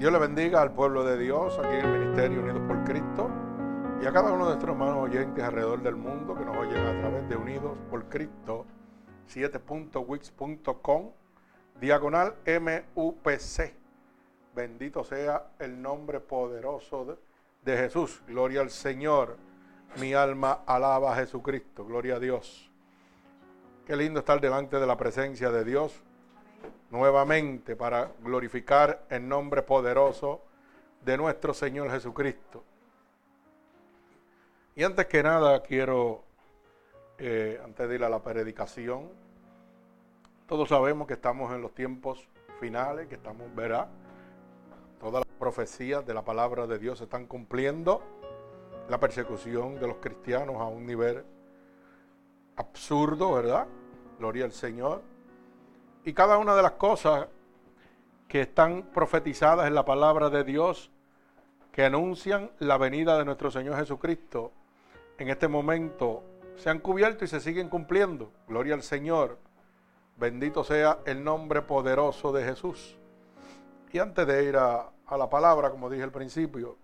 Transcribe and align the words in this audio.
Dios 0.00 0.14
le 0.14 0.18
bendiga 0.18 0.62
al 0.62 0.72
pueblo 0.72 1.04
de 1.04 1.18
Dios 1.18 1.58
aquí 1.58 1.76
en 1.76 1.84
el 1.84 1.98
Ministerio 1.98 2.40
Unidos 2.40 2.62
por 2.66 2.84
Cristo 2.84 3.30
y 4.00 4.06
a 4.06 4.10
cada 4.10 4.32
uno 4.32 4.46
de 4.46 4.52
nuestros 4.52 4.70
hermanos 4.70 4.96
oyentes 4.96 5.44
alrededor 5.44 5.82
del 5.82 5.96
mundo 5.96 6.34
que 6.34 6.42
nos 6.42 6.56
oyen 6.56 6.86
a 6.86 6.98
través 7.00 7.28
de 7.28 7.36
Unidos 7.36 7.76
por 7.90 8.08
Cristo 8.08 8.64
7.wix.com 9.28 11.10
diagonal 11.78 12.34
MUPC. 12.46 13.74
Bendito 14.54 15.04
sea 15.04 15.48
el 15.58 15.82
nombre 15.82 16.20
poderoso 16.20 17.04
de, 17.04 17.70
de 17.70 17.76
Jesús. 17.76 18.22
Gloria 18.26 18.62
al 18.62 18.70
Señor. 18.70 19.36
Mi 20.00 20.14
alma 20.14 20.62
alaba 20.64 21.12
a 21.12 21.16
Jesucristo. 21.16 21.84
Gloria 21.84 22.16
a 22.16 22.18
Dios. 22.18 22.70
Qué 23.84 23.96
lindo 23.96 24.20
estar 24.20 24.40
delante 24.40 24.80
de 24.80 24.86
la 24.86 24.96
presencia 24.96 25.50
de 25.50 25.62
Dios 25.62 26.02
nuevamente 26.90 27.76
para 27.76 28.12
glorificar 28.22 29.04
el 29.08 29.28
nombre 29.28 29.62
poderoso 29.62 30.42
de 31.04 31.16
nuestro 31.16 31.54
Señor 31.54 31.90
Jesucristo. 31.90 32.64
Y 34.74 34.84
antes 34.84 35.06
que 35.06 35.22
nada 35.22 35.62
quiero, 35.62 36.24
eh, 37.18 37.60
antes 37.64 37.88
de 37.88 37.94
ir 37.94 38.04
a 38.04 38.08
la 38.08 38.22
predicación, 38.22 39.08
todos 40.46 40.68
sabemos 40.68 41.06
que 41.06 41.14
estamos 41.14 41.52
en 41.52 41.62
los 41.62 41.74
tiempos 41.74 42.28
finales, 42.58 43.06
que 43.08 43.14
estamos, 43.14 43.54
verá, 43.54 43.88
todas 44.98 45.24
las 45.26 45.36
profecías 45.38 46.04
de 46.04 46.12
la 46.12 46.22
palabra 46.22 46.66
de 46.66 46.78
Dios 46.78 46.98
se 46.98 47.04
están 47.04 47.26
cumpliendo, 47.26 48.02
la 48.88 48.98
persecución 48.98 49.78
de 49.78 49.86
los 49.86 49.98
cristianos 49.98 50.56
a 50.56 50.66
un 50.66 50.84
nivel 50.84 51.24
absurdo, 52.56 53.32
¿verdad? 53.32 53.66
Gloria 54.18 54.44
al 54.44 54.52
Señor. 54.52 55.02
Y 56.04 56.12
cada 56.12 56.38
una 56.38 56.54
de 56.54 56.62
las 56.62 56.72
cosas 56.72 57.26
que 58.26 58.40
están 58.40 58.84
profetizadas 58.94 59.66
en 59.66 59.74
la 59.74 59.84
palabra 59.84 60.30
de 60.30 60.44
Dios, 60.44 60.90
que 61.72 61.84
anuncian 61.84 62.50
la 62.58 62.78
venida 62.78 63.18
de 63.18 63.24
nuestro 63.24 63.50
Señor 63.50 63.76
Jesucristo, 63.76 64.52
en 65.18 65.28
este 65.28 65.48
momento 65.48 66.22
se 66.56 66.70
han 66.70 66.78
cubierto 66.78 67.24
y 67.24 67.28
se 67.28 67.40
siguen 67.40 67.68
cumpliendo. 67.68 68.30
Gloria 68.48 68.74
al 68.74 68.82
Señor. 68.82 69.38
Bendito 70.16 70.64
sea 70.64 70.98
el 71.06 71.22
nombre 71.24 71.62
poderoso 71.62 72.32
de 72.32 72.44
Jesús. 72.44 72.96
Y 73.92 73.98
antes 73.98 74.26
de 74.26 74.44
ir 74.44 74.56
a, 74.56 74.90
la 75.10 75.28
palabra, 75.28 75.70
como 75.70 75.90
dije 75.90 76.02
al 76.02 76.12
principio, 76.12 76.76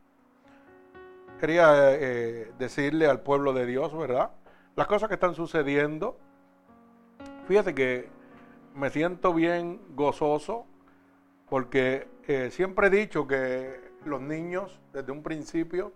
quería 1.38 1.94
eh, 1.94 2.52
decirle 2.58 3.06
al 3.06 3.20
pueblo 3.20 3.52
de 3.52 3.66
Dios, 3.66 3.96
¿verdad? 3.96 4.30
Las 4.74 4.86
cosas 4.86 5.08
que 5.08 5.14
están 5.14 5.34
sucediendo. 5.34 6.18
Fíjate 7.46 7.74
que 7.74 8.15
me 8.76 8.90
siento 8.90 9.32
bien 9.32 9.80
gozoso 9.94 10.66
porque 11.48 12.08
eh, 12.28 12.50
siempre 12.50 12.88
he 12.88 12.90
dicho 12.90 13.26
que 13.26 13.80
los 14.04 14.20
niños 14.20 14.78
desde 14.92 15.12
un 15.12 15.22
principio 15.22 15.92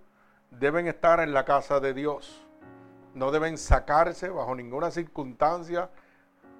deben 0.51 0.87
estar 0.87 1.21
en 1.21 1.35
la 1.35 1.45
casa 1.45 1.79
de 1.79 1.93
Dios. 1.93 2.43
No 3.15 3.31
deben 3.31 3.59
sacarse 3.59 4.31
bajo 4.31 4.55
ninguna 4.55 4.91
circunstancia, 4.91 5.91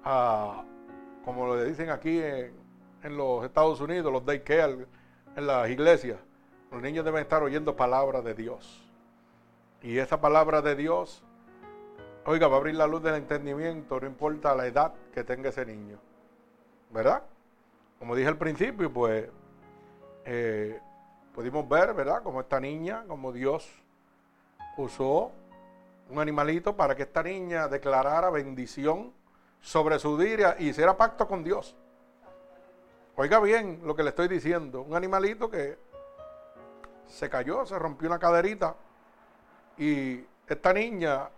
como 0.03 1.47
lo 1.47 1.63
dicen 1.63 1.89
aquí 1.89 2.19
en, 2.21 3.17
los 3.17 3.43
Estados 3.43 3.81
Unidos, 3.81 4.13
los 4.13 4.23
daycare, 4.23 4.85
en 5.35 5.47
las 5.47 5.69
iglesias. 5.69 6.19
Los 6.71 6.81
niños 6.81 7.03
deben 7.03 7.21
estar 7.21 7.41
oyendo 7.41 7.75
palabra 7.75 8.21
de 8.21 8.35
Dios. 8.35 8.87
Y 9.81 9.97
esa 9.97 10.21
palabra 10.21 10.61
de 10.61 10.75
Dios, 10.75 11.23
oiga, 12.25 12.47
va 12.47 12.57
a 12.57 12.59
abrir 12.59 12.75
la 12.75 12.85
luz 12.85 13.01
del 13.01 13.15
entendimiento, 13.15 13.99
no 13.99 14.05
importa 14.05 14.53
la 14.53 14.67
edad 14.67 14.93
que 15.13 15.23
tenga 15.23 15.49
ese 15.49 15.65
niño. 15.65 15.97
¿Verdad? 16.91 17.23
Como 17.99 18.15
dije 18.15 18.27
al 18.27 18.37
principio, 18.37 18.91
pues 18.91 19.27
eh, 20.25 20.79
pudimos 21.33 21.67
ver, 21.67 21.93
¿verdad? 21.93 22.23
Como 22.23 22.41
esta 22.41 22.59
niña, 22.59 23.03
como 23.07 23.31
Dios 23.31 23.69
usó 24.77 25.31
un 26.09 26.19
animalito 26.19 26.75
para 26.75 26.95
que 26.95 27.03
esta 27.03 27.23
niña 27.23 27.67
declarara 27.67 28.29
bendición 28.29 29.13
sobre 29.61 29.99
su 29.99 30.17
día 30.17 30.55
y 30.59 30.69
hiciera 30.69 30.97
pacto 30.97 31.27
con 31.27 31.43
Dios. 31.43 31.75
Oiga 33.15 33.39
bien 33.39 33.81
lo 33.83 33.95
que 33.95 34.03
le 34.03 34.09
estoy 34.09 34.27
diciendo. 34.27 34.81
Un 34.81 34.95
animalito 34.95 35.49
que 35.49 35.77
se 37.07 37.29
cayó, 37.29 37.65
se 37.65 37.77
rompió 37.77 38.07
una 38.07 38.19
caderita 38.19 38.75
y 39.77 40.25
esta 40.47 40.73
niña 40.73 41.29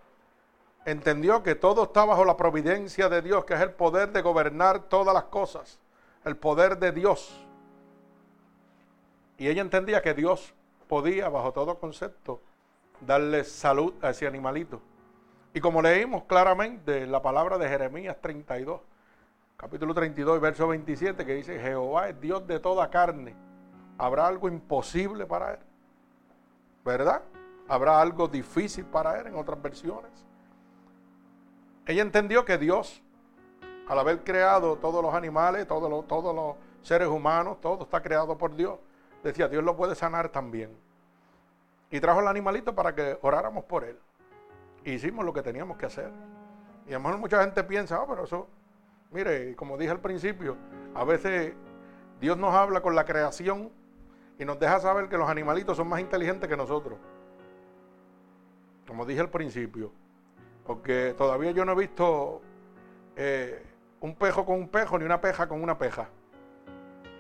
entendió 0.86 1.44
que 1.44 1.56
todo 1.56 1.84
está 1.84 2.06
bajo 2.06 2.26
la 2.26 2.38
providencia 2.38 3.10
de 3.10 3.22
Dios, 3.22 3.46
que 3.46 3.54
es 3.54 3.62
el 3.62 3.72
poder 3.72 4.12
de 4.12 4.22
gobernar 4.22 4.84
todas 4.84 5.14
las 5.14 5.26
cosas, 5.26 5.80
el 6.26 6.36
poder 6.36 6.78
de 6.78 6.92
Dios. 6.92 7.46
Y 9.38 9.48
ella 9.48 9.62
entendía 9.62 10.02
que 10.02 10.14
Dios 10.14 10.54
podía, 10.88 11.30
bajo 11.30 11.52
todo 11.52 11.80
concepto, 11.80 12.42
darle 13.02 13.44
salud 13.44 13.94
a 14.02 14.10
ese 14.10 14.28
animalito. 14.28 14.82
Y 15.54 15.62
como 15.62 15.82
leímos 15.82 16.24
claramente 16.24 17.06
la 17.06 17.22
palabra 17.22 17.58
de 17.58 17.68
Jeremías 17.68 18.18
32, 18.22 18.82
capítulo 19.58 19.94
32 19.94 20.42
verso 20.42 20.68
27, 20.68 21.26
que 21.26 21.36
dice, 21.36 21.60
Jehová 21.60 22.10
es 22.10 22.20
Dios 22.20 22.46
de 22.48 22.60
toda 22.60 22.90
carne. 22.90 23.36
¿Habrá 23.98 24.28
algo 24.28 24.48
imposible 24.48 25.26
para 25.26 25.54
él? 25.54 25.60
¿Verdad? 26.84 27.22
¿Habrá 27.68 28.02
algo 28.02 28.28
difícil 28.28 28.86
para 28.86 29.20
él 29.20 29.28
en 29.28 29.36
otras 29.36 29.62
versiones? 29.62 30.12
Ella 31.86 32.02
entendió 32.02 32.46
que 32.46 32.58
Dios, 32.58 33.02
al 33.88 34.00
haber 34.00 34.24
creado 34.24 34.78
todos 34.78 35.04
los 35.04 35.14
animales, 35.14 35.68
todos 35.68 35.90
los, 35.90 36.08
todos 36.08 36.34
los 36.34 36.56
seres 36.82 37.08
humanos, 37.10 37.60
todo 37.60 37.84
está 37.84 38.02
creado 38.02 38.38
por 38.38 38.56
Dios, 38.56 38.80
decía, 39.24 39.48
Dios 39.48 39.64
lo 39.64 39.76
puede 39.76 39.96
sanar 39.96 40.30
también. 40.30 40.72
Y 41.92 42.00
trajo 42.00 42.22
el 42.22 42.28
animalito 42.28 42.74
para 42.74 42.96
que 42.96 43.18
oráramos 43.22 43.66
por 43.66 43.84
él. 43.84 43.98
hicimos 44.86 45.26
lo 45.26 45.34
que 45.34 45.42
teníamos 45.42 45.78
que 45.78 45.86
hacer. 45.86 46.12
Y 46.88 46.92
a 46.92 46.94
lo 46.94 47.02
mejor 47.02 47.18
mucha 47.20 47.42
gente 47.42 47.64
piensa, 47.64 48.02
oh, 48.02 48.08
pero 48.08 48.24
eso, 48.24 48.48
mire, 49.12 49.56
como 49.56 49.78
dije 49.78 49.92
al 49.92 50.00
principio, 50.00 50.58
a 50.96 51.04
veces 51.04 51.54
Dios 52.20 52.38
nos 52.38 52.54
habla 52.54 52.82
con 52.82 52.96
la 52.96 53.06
creación 53.06 53.72
y 54.40 54.46
nos 54.46 54.60
deja 54.60 54.80
saber 54.80 55.10
que 55.10 55.18
los 55.18 55.30
animalitos 55.30 55.78
son 55.78 55.88
más 55.88 56.00
inteligentes 56.00 56.50
que 56.50 56.58
nosotros. 56.58 56.98
Como 58.88 59.06
dije 59.06 59.22
al 59.22 59.30
principio, 59.30 59.92
porque 60.66 61.14
todavía 61.18 61.52
yo 61.52 61.66
no 61.66 61.74
he 61.74 61.76
visto 61.76 62.42
eh, 63.16 63.64
un 64.00 64.16
pejo 64.16 64.46
con 64.46 64.56
un 64.56 64.70
pejo 64.70 64.98
ni 64.98 65.06
una 65.06 65.20
peja 65.20 65.48
con 65.48 65.62
una 65.62 65.78
peja. 65.78 66.08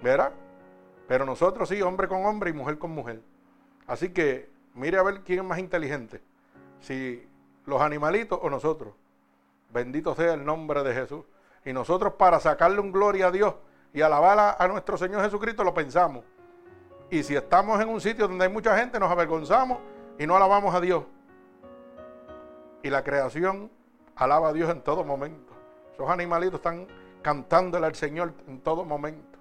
¿Verdad? 0.01 0.31
Pero 1.07 1.25
nosotros 1.25 1.69
sí, 1.69 1.81
hombre 1.81 2.07
con 2.07 2.25
hombre 2.25 2.49
y 2.49 2.53
mujer 2.53 2.77
con 2.77 2.91
mujer. 2.91 3.21
Así 3.87 4.09
que 4.09 4.49
mire 4.73 4.97
a 4.97 5.03
ver 5.03 5.21
quién 5.21 5.39
es 5.39 5.45
más 5.45 5.59
inteligente. 5.59 6.21
Si 6.79 7.27
los 7.65 7.81
animalitos 7.81 8.39
o 8.41 8.49
nosotros. 8.49 8.93
Bendito 9.71 10.15
sea 10.15 10.33
el 10.33 10.45
nombre 10.45 10.83
de 10.83 10.93
Jesús. 10.93 11.23
Y 11.65 11.73
nosotros 11.73 12.13
para 12.13 12.39
sacarle 12.39 12.79
un 12.79 12.91
gloria 12.91 13.27
a 13.27 13.31
Dios 13.31 13.55
y 13.93 14.01
alabar 14.01 14.57
a 14.59 14.67
nuestro 14.67 14.97
Señor 14.97 15.21
Jesucristo 15.23 15.63
lo 15.63 15.73
pensamos. 15.73 16.25
Y 17.09 17.23
si 17.23 17.35
estamos 17.35 17.79
en 17.81 17.89
un 17.89 18.01
sitio 18.01 18.27
donde 18.27 18.45
hay 18.45 18.51
mucha 18.51 18.77
gente, 18.77 18.99
nos 18.99 19.11
avergonzamos 19.11 19.79
y 20.17 20.25
no 20.25 20.35
alabamos 20.35 20.73
a 20.73 20.81
Dios 20.81 21.03
y 22.83 22.89
la 22.89 23.03
creación 23.03 23.71
alaba 24.15 24.49
a 24.49 24.53
Dios 24.53 24.69
en 24.69 24.81
todo 24.81 25.03
momento. 25.03 25.53
Esos 25.93 26.09
animalitos 26.09 26.55
están 26.55 26.87
cantándole 27.21 27.87
al 27.87 27.95
Señor 27.95 28.33
en 28.47 28.59
todo 28.59 28.85
momento. 28.85 29.39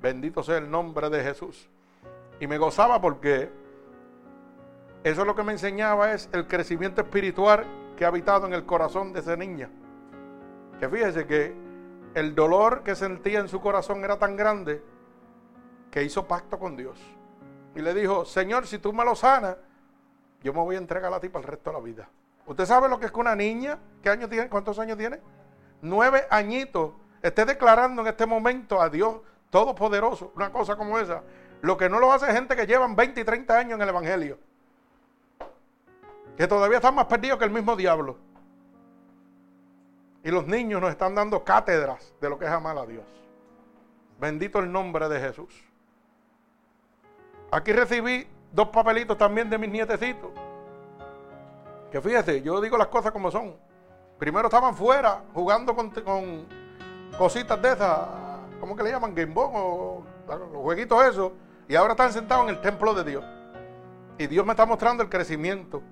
Bendito 0.00 0.42
sea 0.42 0.58
el 0.58 0.70
nombre 0.70 1.10
de 1.10 1.22
Jesús. 1.22 1.68
Y 2.38 2.46
me 2.46 2.58
gozaba 2.58 3.00
porque 3.00 3.50
eso 5.02 5.20
es 5.22 5.26
lo 5.26 5.34
que 5.34 5.42
me 5.42 5.52
enseñaba 5.52 6.12
es 6.12 6.28
el 6.32 6.46
crecimiento 6.46 7.00
espiritual 7.00 7.64
que 7.96 8.04
ha 8.04 8.08
habitado 8.08 8.46
en 8.46 8.52
el 8.52 8.66
corazón 8.66 9.12
de 9.12 9.20
esa 9.20 9.36
niña. 9.36 9.70
Que 10.78 10.88
fíjese 10.88 11.26
que 11.26 11.54
el 12.14 12.34
dolor 12.34 12.82
que 12.82 12.94
sentía 12.94 13.40
en 13.40 13.48
su 13.48 13.60
corazón 13.60 14.04
era 14.04 14.18
tan 14.18 14.36
grande 14.36 14.82
que 15.90 16.02
hizo 16.02 16.26
pacto 16.26 16.58
con 16.58 16.76
Dios. 16.76 16.98
Y 17.74 17.80
le 17.80 17.94
dijo, 17.94 18.24
Señor, 18.24 18.66
si 18.66 18.78
tú 18.78 18.92
me 18.92 19.04
lo 19.04 19.14
sanas, 19.14 19.56
yo 20.42 20.52
me 20.52 20.60
voy 20.60 20.76
a 20.76 20.78
entregar 20.78 21.12
a 21.12 21.20
ti 21.20 21.28
para 21.28 21.42
el 21.42 21.48
resto 21.50 21.70
de 21.70 21.76
la 21.76 21.82
vida. 21.82 22.08
¿Usted 22.46 22.64
sabe 22.64 22.88
lo 22.88 22.98
que 22.98 23.06
es 23.06 23.12
que 23.12 23.20
una 23.20 23.34
niña, 23.34 23.78
¿qué 24.02 24.08
años 24.08 24.30
tiene? 24.30 24.48
¿Cuántos 24.48 24.78
años 24.78 24.96
tiene? 24.96 25.20
Nueve 25.82 26.26
añitos. 26.30 26.92
Esté 27.20 27.44
declarando 27.44 28.02
en 28.02 28.08
este 28.08 28.24
momento 28.24 28.80
a 28.80 28.88
Dios 28.88 29.16
Todopoderoso, 29.50 30.32
una 30.34 30.52
cosa 30.52 30.76
como 30.76 30.98
esa. 30.98 31.22
Lo 31.62 31.76
que 31.76 31.88
no 31.88 31.98
lo 31.98 32.12
hace 32.12 32.32
gente 32.32 32.54
que 32.54 32.66
llevan 32.66 32.94
20 32.94 33.20
y 33.20 33.24
30 33.24 33.58
años 33.58 33.72
en 33.76 33.82
el 33.82 33.88
Evangelio. 33.88 34.38
Que 36.36 36.46
todavía 36.46 36.76
están 36.78 36.94
más 36.94 37.06
perdidos 37.06 37.38
que 37.38 37.44
el 37.44 37.50
mismo 37.50 37.74
diablo. 37.74 38.18
Y 40.22 40.30
los 40.30 40.46
niños 40.46 40.80
nos 40.80 40.90
están 40.90 41.14
dando 41.14 41.42
cátedras 41.44 42.12
de 42.20 42.28
lo 42.28 42.38
que 42.38 42.44
es 42.44 42.50
amar 42.50 42.76
a 42.76 42.84
Dios. 42.84 43.04
Bendito 44.20 44.58
el 44.58 44.70
nombre 44.70 45.08
de 45.08 45.20
Jesús. 45.20 45.64
Aquí 47.50 47.72
recibí 47.72 48.26
dos 48.52 48.68
papelitos 48.68 49.16
también 49.16 49.48
de 49.48 49.58
mis 49.58 49.70
nietecitos. 49.70 50.30
Que 51.90 52.00
fíjese, 52.00 52.42
yo 52.42 52.60
digo 52.60 52.76
las 52.76 52.88
cosas 52.88 53.12
como 53.12 53.30
son. 53.30 53.56
Primero 54.18 54.48
estaban 54.48 54.74
fuera 54.74 55.22
jugando 55.34 55.74
con, 55.74 56.46
cositas 57.18 57.60
de 57.60 57.72
esas, 57.72 58.08
¿cómo 58.60 58.74
que 58.74 58.82
le 58.82 58.90
llaman? 58.90 59.14
Game 59.14 59.32
o 59.36 60.04
los 60.28 60.62
jueguitos 60.62 61.04
esos. 61.06 61.32
Y 61.68 61.74
ahora 61.74 61.92
están 61.92 62.12
sentados 62.12 62.48
en 62.48 62.54
el 62.54 62.60
templo 62.60 62.94
de 62.94 63.04
Dios. 63.04 63.24
Y 64.18 64.26
Dios 64.26 64.46
me 64.46 64.52
está 64.52 64.64
mostrando 64.64 65.02
el 65.02 65.08
crecimiento. 65.08 65.82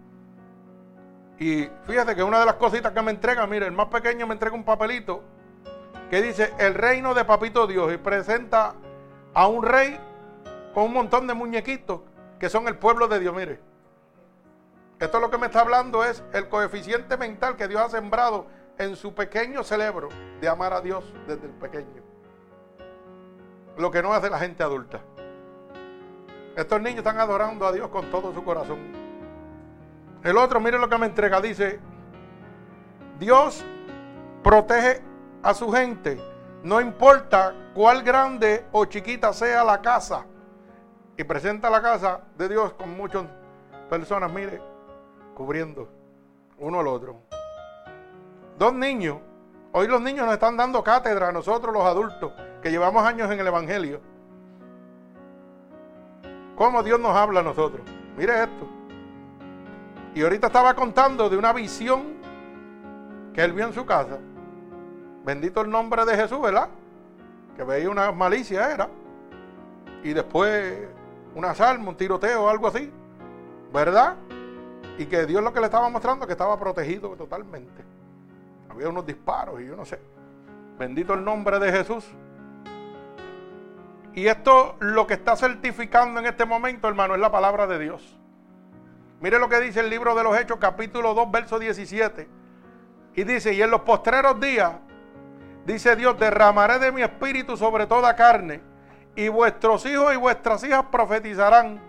Y 1.38 1.68
fíjate 1.86 2.14
que 2.14 2.22
una 2.22 2.38
de 2.38 2.46
las 2.46 2.54
cositas 2.54 2.92
que 2.92 3.02
me 3.02 3.10
entrega, 3.10 3.46
mire, 3.46 3.66
el 3.66 3.72
más 3.72 3.88
pequeño 3.88 4.26
me 4.26 4.34
entrega 4.34 4.54
un 4.54 4.64
papelito 4.64 5.22
que 6.10 6.22
dice 6.22 6.52
el 6.58 6.74
reino 6.74 7.12
de 7.14 7.24
Papito 7.24 7.66
Dios 7.66 7.92
y 7.92 7.96
presenta 7.96 8.74
a 9.32 9.48
un 9.48 9.64
rey 9.64 9.98
con 10.72 10.84
un 10.84 10.92
montón 10.92 11.26
de 11.26 11.34
muñequitos 11.34 12.00
que 12.38 12.48
son 12.48 12.68
el 12.68 12.76
pueblo 12.76 13.08
de 13.08 13.18
Dios. 13.18 13.34
Mire, 13.34 13.58
esto 15.00 15.20
lo 15.20 15.30
que 15.30 15.38
me 15.38 15.46
está 15.46 15.60
hablando 15.60 16.04
es 16.04 16.22
el 16.32 16.48
coeficiente 16.48 17.16
mental 17.16 17.56
que 17.56 17.68
Dios 17.68 17.82
ha 17.82 17.88
sembrado 17.88 18.46
en 18.78 18.96
su 18.96 19.14
pequeño 19.14 19.62
cerebro 19.62 20.08
de 20.40 20.48
amar 20.48 20.72
a 20.72 20.80
Dios 20.80 21.04
desde 21.26 21.46
el 21.46 21.52
pequeño. 21.52 22.02
Lo 23.76 23.90
que 23.90 24.02
no 24.02 24.14
hace 24.14 24.30
la 24.30 24.38
gente 24.38 24.62
adulta. 24.62 25.00
Estos 26.56 26.80
niños 26.80 26.98
están 26.98 27.18
adorando 27.18 27.66
a 27.66 27.72
Dios 27.72 27.88
con 27.88 28.10
todo 28.10 28.32
su 28.32 28.44
corazón. 28.44 28.78
El 30.22 30.38
otro, 30.38 30.60
mire 30.60 30.78
lo 30.78 30.88
que 30.88 30.96
me 30.96 31.06
entrega, 31.06 31.40
dice, 31.40 31.80
Dios 33.18 33.64
protege 34.42 35.02
a 35.42 35.52
su 35.52 35.70
gente, 35.72 36.18
no 36.62 36.80
importa 36.80 37.52
cuál 37.74 38.02
grande 38.02 38.64
o 38.72 38.84
chiquita 38.84 39.32
sea 39.32 39.64
la 39.64 39.82
casa. 39.82 40.24
Y 41.16 41.24
presenta 41.24 41.68
la 41.68 41.82
casa 41.82 42.22
de 42.36 42.48
Dios 42.48 42.72
con 42.74 42.96
muchas 42.96 43.24
personas, 43.90 44.32
mire, 44.32 44.60
cubriendo 45.34 45.88
uno 46.58 46.80
al 46.80 46.86
otro. 46.86 47.16
Dos 48.58 48.72
niños. 48.72 49.18
Hoy 49.72 49.88
los 49.88 50.00
niños 50.00 50.24
nos 50.24 50.34
están 50.34 50.56
dando 50.56 50.82
cátedra 50.84 51.28
a 51.28 51.32
nosotros 51.32 51.74
los 51.74 51.84
adultos 51.84 52.32
que 52.62 52.70
llevamos 52.70 53.04
años 53.04 53.30
en 53.30 53.40
el 53.40 53.46
Evangelio. 53.46 54.00
¿Cómo 56.54 56.82
Dios 56.82 57.00
nos 57.00 57.16
habla 57.16 57.40
a 57.40 57.42
nosotros? 57.42 57.82
Mire 58.16 58.44
esto. 58.44 58.68
Y 60.14 60.22
ahorita 60.22 60.46
estaba 60.46 60.74
contando 60.74 61.28
de 61.28 61.36
una 61.36 61.52
visión 61.52 62.14
que 63.34 63.42
él 63.42 63.52
vio 63.52 63.66
en 63.66 63.72
su 63.72 63.84
casa. 63.84 64.18
Bendito 65.24 65.62
el 65.62 65.70
nombre 65.70 66.04
de 66.04 66.16
Jesús, 66.16 66.40
¿verdad? 66.40 66.68
Que 67.56 67.64
veía 67.64 67.90
una 67.90 68.12
malicia, 68.12 68.70
era. 68.70 68.88
Y 70.04 70.12
después 70.12 70.86
una 71.34 71.54
salma, 71.54 71.88
un 71.88 71.96
tiroteo 71.96 72.48
algo 72.48 72.68
así. 72.68 72.92
¿Verdad? 73.72 74.14
Y 74.98 75.06
que 75.06 75.26
Dios 75.26 75.42
lo 75.42 75.52
que 75.52 75.60
le 75.60 75.66
estaba 75.66 75.88
mostrando 75.88 76.26
que 76.26 76.32
estaba 76.32 76.58
protegido 76.58 77.10
totalmente. 77.16 77.84
Había 78.68 78.88
unos 78.88 79.06
disparos 79.06 79.60
y 79.60 79.66
yo 79.66 79.76
no 79.76 79.84
sé. 79.84 80.00
Bendito 80.78 81.14
el 81.14 81.24
nombre 81.24 81.58
de 81.58 81.72
Jesús. 81.72 82.06
Y 84.14 84.28
esto 84.28 84.76
lo 84.78 85.06
que 85.06 85.14
está 85.14 85.36
certificando 85.36 86.20
en 86.20 86.26
este 86.26 86.44
momento, 86.44 86.86
hermano, 86.86 87.14
es 87.14 87.20
la 87.20 87.32
palabra 87.32 87.66
de 87.66 87.78
Dios. 87.78 88.16
Mire 89.20 89.38
lo 89.38 89.48
que 89.48 89.60
dice 89.60 89.80
el 89.80 89.90
libro 89.90 90.14
de 90.14 90.22
los 90.22 90.38
Hechos, 90.38 90.58
capítulo 90.60 91.14
2, 91.14 91.30
verso 91.30 91.58
17. 91.58 92.28
Y 93.16 93.24
dice, 93.24 93.54
y 93.54 93.62
en 93.62 93.70
los 93.70 93.80
postreros 93.80 94.38
días, 94.38 94.72
dice 95.64 95.96
Dios, 95.96 96.18
derramaré 96.18 96.78
de 96.78 96.92
mi 96.92 97.02
espíritu 97.02 97.56
sobre 97.56 97.86
toda 97.86 98.14
carne, 98.14 98.60
y 99.16 99.28
vuestros 99.28 99.86
hijos 99.86 100.12
y 100.12 100.16
vuestras 100.16 100.62
hijas 100.64 100.84
profetizarán, 100.90 101.80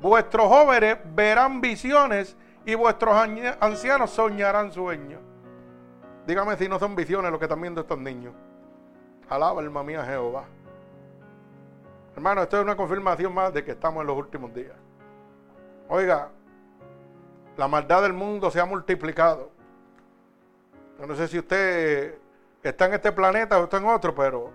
vuestros 0.00 0.46
jóvenes 0.46 0.98
verán 1.14 1.60
visiones, 1.60 2.36
y 2.66 2.74
vuestros 2.74 3.14
ancianos 3.60 4.10
soñarán 4.10 4.72
sueños. 4.72 5.20
Dígame 6.26 6.56
si 6.56 6.68
no 6.68 6.78
son 6.78 6.96
visiones 6.96 7.30
lo 7.30 7.38
que 7.38 7.44
están 7.44 7.60
viendo 7.60 7.82
estos 7.82 7.98
niños. 7.98 8.34
Alaba 9.28 9.60
alma 9.60 9.82
mía 9.82 10.04
Jehová. 10.04 10.44
Hermano, 12.14 12.42
esto 12.42 12.56
es 12.56 12.62
una 12.62 12.76
confirmación 12.76 13.34
más 13.34 13.52
de 13.52 13.64
que 13.64 13.72
estamos 13.72 14.00
en 14.00 14.06
los 14.06 14.16
últimos 14.16 14.54
días. 14.54 14.76
Oiga, 15.88 16.30
la 17.56 17.68
maldad 17.68 18.02
del 18.02 18.12
mundo 18.12 18.50
se 18.50 18.60
ha 18.60 18.64
multiplicado. 18.64 19.50
Yo 20.98 21.06
no 21.06 21.14
sé 21.14 21.28
si 21.28 21.38
usted 21.38 22.18
está 22.62 22.86
en 22.86 22.94
este 22.94 23.12
planeta 23.12 23.58
o 23.58 23.64
está 23.64 23.76
en 23.78 23.86
otro, 23.86 24.14
pero 24.14 24.50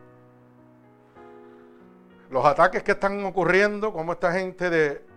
los 2.31 2.45
ataques 2.45 2.81
que 2.81 2.93
están 2.93 3.23
ocurriendo, 3.25 3.93
como 3.93 4.13
esta 4.13 4.31
gente 4.31 4.69
de, 4.69 5.08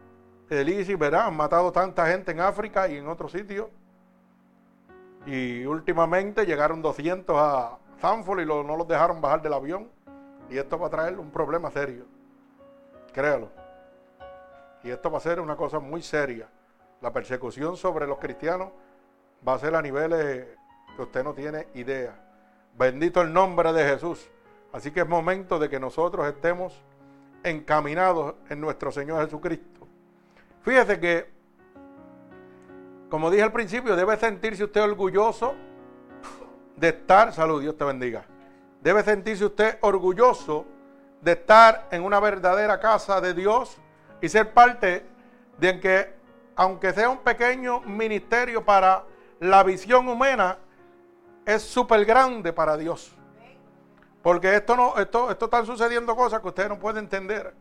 de 0.52 0.96
¿verdad? 0.96 1.26
Han 1.26 1.36
matado 1.36 1.72
tanta 1.72 2.06
gente 2.06 2.32
en 2.32 2.40
África 2.40 2.88
y 2.88 2.98
en 2.98 3.08
otros 3.08 3.32
sitios. 3.32 3.68
Y 5.26 5.64
últimamente 5.64 6.44
llegaron 6.44 6.82
200 6.82 7.36
a 7.38 7.78
Zanfol 8.00 8.42
y 8.42 8.46
no 8.46 8.62
los 8.76 8.86
dejaron 8.86 9.20
bajar 9.20 9.40
del 9.40 9.54
avión. 9.54 9.88
Y 10.50 10.58
esto 10.58 10.78
va 10.78 10.88
a 10.88 10.90
traer 10.90 11.18
un 11.18 11.30
problema 11.30 11.70
serio. 11.70 12.04
Créalo. 13.12 13.48
Y 14.82 14.90
esto 14.90 15.10
va 15.10 15.18
a 15.18 15.20
ser 15.20 15.40
una 15.40 15.56
cosa 15.56 15.78
muy 15.78 16.02
seria. 16.02 16.48
La 17.00 17.12
persecución 17.12 17.76
sobre 17.76 18.06
los 18.06 18.18
cristianos 18.18 18.70
va 19.46 19.54
a 19.54 19.58
ser 19.58 19.74
a 19.74 19.82
niveles 19.82 20.46
que 20.96 21.02
usted 21.02 21.24
no 21.24 21.32
tiene 21.32 21.68
idea. 21.74 22.14
Bendito 22.76 23.22
el 23.22 23.32
nombre 23.32 23.72
de 23.72 23.84
Jesús. 23.84 24.28
Así 24.72 24.90
que 24.90 25.00
es 25.00 25.08
momento 25.08 25.58
de 25.58 25.68
que 25.68 25.78
nosotros 25.78 26.26
estemos 26.26 26.82
encaminados 27.44 28.34
en 28.48 28.60
nuestro 28.60 28.90
Señor 28.90 29.24
Jesucristo. 29.24 29.81
Fíjese 30.62 31.00
que, 31.00 31.30
como 33.10 33.30
dije 33.30 33.42
al 33.42 33.52
principio, 33.52 33.96
debe 33.96 34.16
sentirse 34.16 34.64
usted 34.64 34.82
orgulloso 34.82 35.54
de 36.76 36.88
estar, 36.88 37.32
salud, 37.32 37.60
Dios 37.60 37.76
te 37.76 37.84
bendiga. 37.84 38.24
Debe 38.80 39.02
sentirse 39.02 39.44
usted 39.44 39.78
orgulloso 39.80 40.66
de 41.20 41.32
estar 41.32 41.88
en 41.90 42.04
una 42.04 42.20
verdadera 42.20 42.80
casa 42.80 43.20
de 43.20 43.34
Dios 43.34 43.76
y 44.20 44.28
ser 44.28 44.52
parte 44.52 45.04
de 45.58 45.80
que, 45.80 46.14
aunque 46.56 46.92
sea 46.92 47.08
un 47.10 47.18
pequeño 47.18 47.80
ministerio 47.80 48.64
para 48.64 49.04
la 49.40 49.62
visión 49.62 50.08
humana, 50.08 50.58
es 51.44 51.62
súper 51.62 52.04
grande 52.04 52.52
para 52.52 52.76
Dios. 52.76 53.14
Porque 54.22 54.54
esto 54.54 54.76
no, 54.76 54.96
esto, 54.98 55.30
esto 55.30 55.46
están 55.46 55.66
sucediendo 55.66 56.14
cosas 56.14 56.40
que 56.40 56.48
ustedes 56.48 56.68
no 56.68 56.78
pueden 56.78 57.04
entender. 57.04 57.54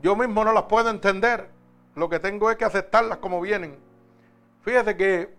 Yo 0.00 0.14
mismo 0.14 0.44
no 0.44 0.52
las 0.52 0.64
puedo 0.64 0.88
entender. 0.88 1.55
Lo 1.96 2.10
que 2.10 2.20
tengo 2.20 2.50
es 2.50 2.56
que 2.56 2.64
aceptarlas 2.64 3.18
como 3.18 3.40
vienen. 3.40 3.78
Fíjese 4.60 4.96
que 4.96 5.34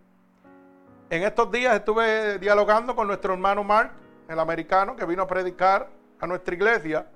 en 1.09 1.23
estos 1.23 1.51
días 1.51 1.75
estuve 1.75 2.39
dialogando 2.39 2.95
con 2.95 3.07
nuestro 3.07 3.33
hermano 3.33 3.63
Mark, 3.63 3.91
el 4.27 4.39
americano, 4.39 4.95
que 4.95 5.05
vino 5.05 5.21
a 5.21 5.27
predicar 5.27 5.87
a 6.19 6.25
nuestra 6.25 6.55
iglesia. 6.55 7.07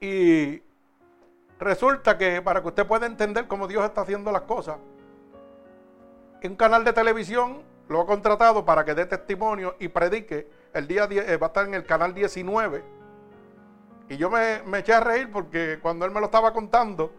Y 0.00 0.62
resulta 1.58 2.18
que 2.18 2.42
para 2.42 2.60
que 2.60 2.68
usted 2.68 2.86
pueda 2.86 3.06
entender 3.06 3.48
cómo 3.48 3.66
Dios 3.66 3.82
está 3.84 4.02
haciendo 4.02 4.30
las 4.30 4.42
cosas, 4.42 4.76
un 6.44 6.56
canal 6.56 6.84
de 6.84 6.92
televisión 6.92 7.62
lo 7.88 8.02
ha 8.02 8.06
contratado 8.06 8.66
para 8.66 8.84
que 8.84 8.94
dé 8.94 9.06
testimonio 9.06 9.76
y 9.78 9.88
predique. 9.88 10.46
El 10.74 10.86
día 10.86 11.06
10, 11.06 11.26
eh, 11.26 11.36
va 11.38 11.46
a 11.46 11.48
estar 11.48 11.66
en 11.66 11.72
el 11.72 11.86
canal 11.86 12.12
19. 12.12 12.84
Y 14.10 14.16
yo 14.18 14.28
me, 14.28 14.62
me, 14.66 14.80
eché 14.80 14.92
a 14.92 15.00
reír 15.00 15.32
porque 15.32 15.78
cuando 15.80 16.04
él 16.04 16.10
me 16.10 16.20
lo 16.20 16.26
estaba 16.26 16.52
contando, 16.52 17.12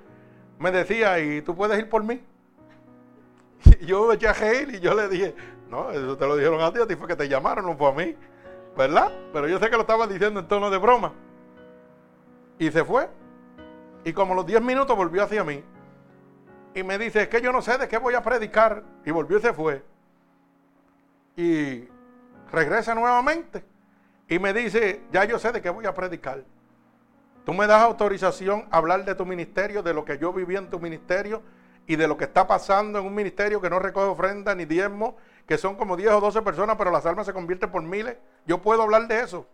me 0.59 0.71
decía, 0.71 1.19
¿y 1.19 1.41
tú 1.41 1.55
puedes 1.55 1.79
ir 1.79 1.89
por 1.89 2.03
mí? 2.03 2.21
Y 3.79 3.85
yo 3.85 4.07
me 4.07 4.15
eché 4.15 4.27
a 4.27 4.33
reír 4.33 4.75
y 4.75 4.79
yo 4.79 4.93
le 4.93 5.07
dije, 5.07 5.33
no, 5.69 5.91
eso 5.91 6.17
te 6.17 6.27
lo 6.27 6.35
dijeron 6.35 6.61
a 6.61 6.71
ti, 6.71 6.79
a 6.79 6.87
ti 6.87 6.95
fue 6.95 7.07
que 7.07 7.15
te 7.15 7.27
llamaron, 7.27 7.65
no 7.65 7.77
fue 7.77 7.89
a 7.89 7.93
mí. 7.93 8.15
¿Verdad? 8.77 9.11
Pero 9.33 9.47
yo 9.47 9.59
sé 9.59 9.69
que 9.69 9.75
lo 9.75 9.81
estaba 9.81 10.05
diciendo 10.07 10.39
en 10.39 10.47
tono 10.47 10.69
de 10.69 10.77
broma. 10.77 11.13
Y 12.57 12.71
se 12.71 12.83
fue. 12.83 13.09
Y 14.03 14.13
como 14.13 14.35
los 14.35 14.45
10 14.45 14.61
minutos 14.61 14.95
volvió 14.95 15.23
hacia 15.23 15.43
mí. 15.43 15.63
Y 16.75 16.83
me 16.83 16.97
dice, 16.97 17.23
es 17.23 17.27
que 17.29 17.41
yo 17.41 17.51
no 17.51 17.61
sé 17.61 17.77
de 17.77 17.87
qué 17.87 17.97
voy 17.97 18.13
a 18.13 18.21
predicar. 18.21 18.83
Y 19.05 19.11
volvió 19.11 19.37
y 19.37 19.41
se 19.41 19.53
fue. 19.53 19.83
Y 21.35 21.87
regresa 22.51 22.93
nuevamente. 22.95 23.63
Y 24.27 24.39
me 24.39 24.53
dice, 24.53 25.03
ya 25.11 25.25
yo 25.25 25.39
sé 25.39 25.51
de 25.51 25.61
qué 25.61 25.69
voy 25.69 25.85
a 25.85 25.93
predicar. 25.93 26.43
Tú 27.46 27.53
me 27.53 27.67
das 27.67 27.81
autorización 27.81 28.67
a 28.72 28.77
hablar 28.77 29.05
de 29.05 29.15
tu 29.15 29.25
ministerio, 29.25 29.81
de 29.81 29.93
lo 29.93 30.05
que 30.05 30.17
yo 30.17 30.31
viví 30.31 30.55
en 30.55 30.69
tu 30.69 30.79
ministerio 30.79 31.41
y 31.88 31.96
de 31.96 32.08
lo 32.08 32.17
que 32.17 32.25
está 32.25 32.48
pasando 32.48 33.00
en 33.00 33.05
un 33.05 33.15
ministerio 33.15 33.60
que 33.60 33.69
no 33.69 33.79
recoge 33.79 34.08
ofrenda 34.08 34.53
ni 34.53 34.65
diezmo, 34.65 35.17
que 35.48 35.58
son 35.58 35.75
como 35.75 35.98
10 35.98 36.12
o 36.12 36.22
12 36.22 36.41
personas, 36.43 36.75
pero 36.77 36.91
las 36.91 37.05
almas 37.05 37.25
se 37.25 37.34
convierten 37.34 37.72
por 37.72 37.81
miles. 37.81 38.17
Yo 38.46 38.62
puedo 38.62 38.84
hablar 38.84 39.08
de 39.08 39.22
eso. 39.22 39.48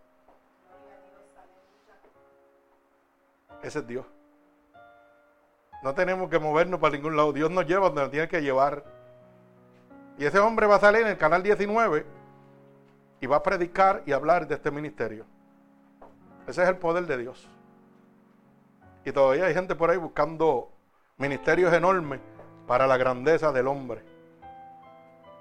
Ese 3.62 3.78
es 3.78 3.86
Dios. 3.86 4.04
No 5.82 5.94
tenemos 5.94 6.28
que 6.28 6.38
movernos 6.38 6.78
para 6.80 6.94
ningún 6.94 7.16
lado. 7.16 7.32
Dios 7.32 7.50
nos 7.50 7.66
lleva 7.66 7.86
donde 7.86 8.02
nos 8.02 8.10
tiene 8.10 8.28
que 8.28 8.42
llevar. 8.42 8.84
Y 10.18 10.24
ese 10.24 10.38
hombre 10.38 10.66
va 10.66 10.76
a 10.76 10.80
salir 10.80 11.02
en 11.02 11.08
el 11.08 11.18
canal 11.18 11.42
19 11.42 12.04
y 13.20 13.26
va 13.26 13.36
a 13.36 13.42
predicar 13.42 14.02
y 14.04 14.12
hablar 14.12 14.46
de 14.46 14.54
este 14.54 14.70
ministerio. 14.70 15.24
Ese 16.46 16.62
es 16.62 16.68
el 16.68 16.76
poder 16.76 17.06
de 17.06 17.18
Dios. 17.18 17.48
Y 19.06 19.12
todavía 19.12 19.46
hay 19.46 19.54
gente 19.54 19.76
por 19.76 19.88
ahí 19.88 19.96
buscando 19.96 20.68
ministerios 21.16 21.72
enormes 21.72 22.20
para 22.66 22.88
la 22.88 22.96
grandeza 22.96 23.52
del 23.52 23.68
hombre. 23.68 24.02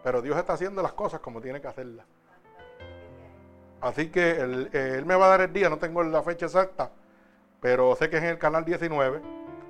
Pero 0.03 0.21
Dios 0.21 0.37
está 0.37 0.53
haciendo 0.53 0.83
las 0.83 0.93
cosas 0.93 1.19
como 1.19 1.41
tiene 1.41 1.59
que 1.59 1.67
hacerlas. 1.67 2.05
Así 3.81 4.11
que 4.11 4.39
él, 4.39 4.69
él, 4.71 5.03
me 5.07 5.15
va 5.15 5.25
a 5.25 5.29
dar 5.29 5.41
el 5.41 5.51
día, 5.51 5.67
no 5.67 5.79
tengo 5.79 6.03
la 6.03 6.21
fecha 6.21 6.45
exacta, 6.45 6.91
pero 7.59 7.95
sé 7.95 8.07
que 8.07 8.17
es 8.17 8.23
en 8.23 8.29
el 8.29 8.37
canal 8.37 8.65
19, 8.65 9.21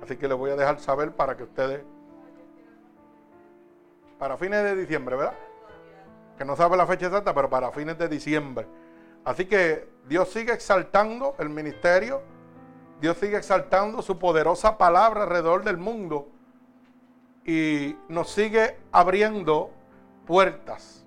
así 0.02 0.18
que 0.18 0.28
les 0.28 0.36
voy 0.36 0.50
a 0.50 0.56
dejar 0.56 0.78
saber 0.78 1.12
para 1.12 1.34
que 1.34 1.44
ustedes, 1.44 1.82
para 4.18 4.36
fines 4.36 4.62
de 4.62 4.76
diciembre, 4.76 5.16
¿verdad? 5.16 5.34
Que 6.36 6.44
no 6.44 6.54
sabe 6.54 6.76
la 6.76 6.86
fecha 6.86 7.06
exacta, 7.06 7.34
pero 7.34 7.48
para 7.48 7.72
fines 7.72 7.96
de 7.96 8.08
diciembre. 8.08 8.66
Así 9.24 9.46
que 9.46 9.88
Dios 10.06 10.28
sigue 10.28 10.52
exaltando 10.52 11.34
el 11.38 11.48
ministerio, 11.48 12.35
Dios 13.00 13.16
sigue 13.18 13.36
exaltando 13.36 14.00
su 14.02 14.18
poderosa 14.18 14.78
palabra 14.78 15.24
alrededor 15.24 15.64
del 15.64 15.76
mundo 15.76 16.28
y 17.44 17.96
nos 18.08 18.30
sigue 18.30 18.78
abriendo 18.90 19.70
puertas. 20.26 21.04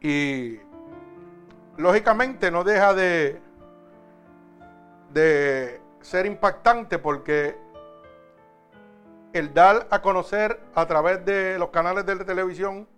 Y 0.00 0.58
lógicamente 1.76 2.50
no 2.50 2.64
deja 2.64 2.94
de, 2.94 3.40
de 5.12 5.80
ser 6.00 6.26
impactante 6.26 6.98
porque 6.98 7.56
el 9.32 9.54
dar 9.54 9.86
a 9.90 10.02
conocer 10.02 10.60
a 10.74 10.86
través 10.86 11.24
de 11.24 11.58
los 11.58 11.68
canales 11.68 12.04
de 12.06 12.24
televisión 12.24 12.88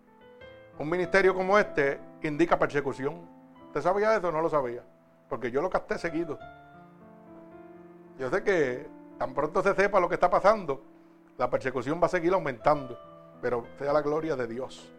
un 0.78 0.88
ministerio 0.88 1.34
como 1.34 1.58
este 1.58 2.00
indica 2.22 2.58
persecución. 2.58 3.28
¿Usted 3.66 3.82
sabía 3.82 4.16
eso 4.16 4.32
no 4.32 4.40
lo 4.40 4.48
sabía? 4.48 4.82
Porque 5.28 5.50
yo 5.50 5.60
lo 5.60 5.68
capté 5.68 5.98
seguido. 5.98 6.38
Yo 8.20 8.28
sé 8.28 8.42
que 8.42 8.86
tan 9.18 9.32
pronto 9.32 9.62
se 9.62 9.74
sepa 9.74 9.98
lo 9.98 10.06
que 10.06 10.16
está 10.16 10.28
pasando, 10.28 10.82
la 11.38 11.48
persecución 11.48 11.98
va 12.02 12.04
a 12.04 12.10
seguir 12.10 12.34
aumentando, 12.34 12.98
pero 13.40 13.64
sea 13.78 13.94
la 13.94 14.02
gloria 14.02 14.36
de 14.36 14.46
Dios. 14.46 14.92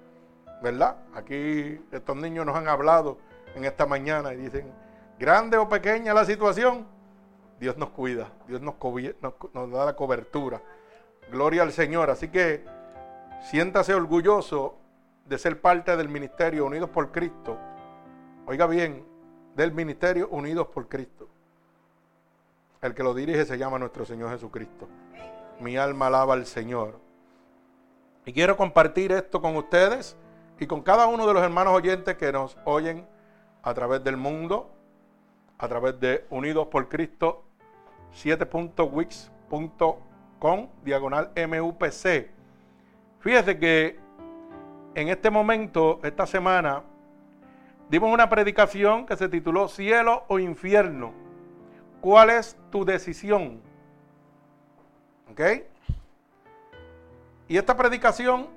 ¿Verdad? 0.63 0.97
Aquí 1.13 1.79
estos 1.91 2.15
niños 2.15 2.47
nos 2.47 2.55
han 2.55 2.67
hablado 2.67 3.19
en 3.53 3.63
esta 3.65 3.85
mañana 3.85 4.33
y 4.33 4.37
dicen, 4.37 4.73
grande 5.19 5.57
o 5.57 5.69
pequeña 5.69 6.15
la 6.15 6.25
situación, 6.25 6.87
Dios 7.59 7.77
nos 7.77 7.91
cuida, 7.91 8.31
Dios 8.47 8.59
nos, 8.59 8.73
nos, 9.53 9.71
da 9.71 9.85
la 9.85 9.95
cobertura. 9.95 10.59
Gloria 11.31 11.61
al 11.61 11.71
Señor. 11.71 12.09
Así 12.09 12.29
que 12.29 12.65
siéntase 13.51 13.93
orgulloso 13.93 14.79
de 15.25 15.37
ser 15.37 15.61
parte 15.61 15.95
del 15.95 16.09
ministerio 16.09 16.65
Unidos 16.65 16.89
por 16.89 17.11
Cristo. 17.11 17.55
Oiga 18.47 18.65
bien, 18.65 19.05
del 19.55 19.73
ministerio 19.73 20.27
Unidos 20.29 20.69
por 20.69 20.89
Cristo. 20.89 21.20
El 22.81 22.93
que 22.95 23.03
lo 23.03 23.13
dirige 23.13 23.45
se 23.45 23.59
llama 23.59 23.77
nuestro 23.77 24.05
Señor 24.05 24.31
Jesucristo. 24.31 24.87
Mi 25.59 25.77
alma 25.77 26.07
alaba 26.07 26.33
al 26.33 26.47
Señor. 26.47 26.99
Y 28.25 28.33
quiero 28.33 28.57
compartir 28.57 29.11
esto 29.11 29.39
con 29.39 29.55
ustedes 29.55 30.17
y 30.59 30.65
con 30.65 30.81
cada 30.81 31.05
uno 31.05 31.27
de 31.27 31.33
los 31.35 31.43
hermanos 31.43 31.75
oyentes 31.75 32.17
que 32.17 32.31
nos 32.31 32.57
oyen 32.65 33.05
a 33.61 33.71
través 33.75 34.03
del 34.03 34.17
mundo, 34.17 34.71
a 35.59 35.67
través 35.67 35.99
de 35.99 36.25
Unidos 36.31 36.69
por 36.71 36.89
Cristo 36.89 37.43
7.wix.com, 38.15 40.67
diagonal 40.83 41.29
MUPC. 41.35 42.31
Fíjese 43.19 43.59
que 43.59 43.99
en 44.95 45.09
este 45.09 45.29
momento, 45.29 45.99
esta 46.01 46.25
semana, 46.25 46.81
dimos 47.91 48.11
una 48.11 48.27
predicación 48.27 49.05
que 49.05 49.15
se 49.15 49.29
tituló 49.29 49.67
Cielo 49.67 50.23
o 50.29 50.39
Infierno. 50.39 51.29
¿Cuál 52.01 52.31
es 52.31 52.57
tu 52.71 52.83
decisión? 52.83 53.61
¿Ok? 55.31 55.41
Y 57.47 57.57
esta 57.57 57.77
predicación, 57.77 58.47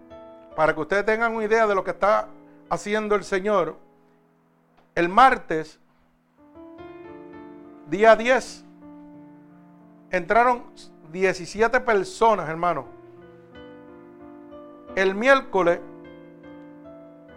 para 0.57 0.75
que 0.75 0.81
ustedes 0.81 1.05
tengan 1.05 1.35
una 1.35 1.45
idea 1.45 1.67
de 1.67 1.75
lo 1.75 1.85
que 1.85 1.91
está 1.91 2.29
haciendo 2.71 3.15
el 3.15 3.25
Señor, 3.25 3.77
el 4.95 5.09
martes, 5.09 5.79
día 7.89 8.17
10, 8.17 8.65
entraron 10.11 10.65
17 11.13 11.81
personas, 11.81 12.49
hermano. 12.49 12.87
El 14.95 15.15
miércoles 15.15 15.81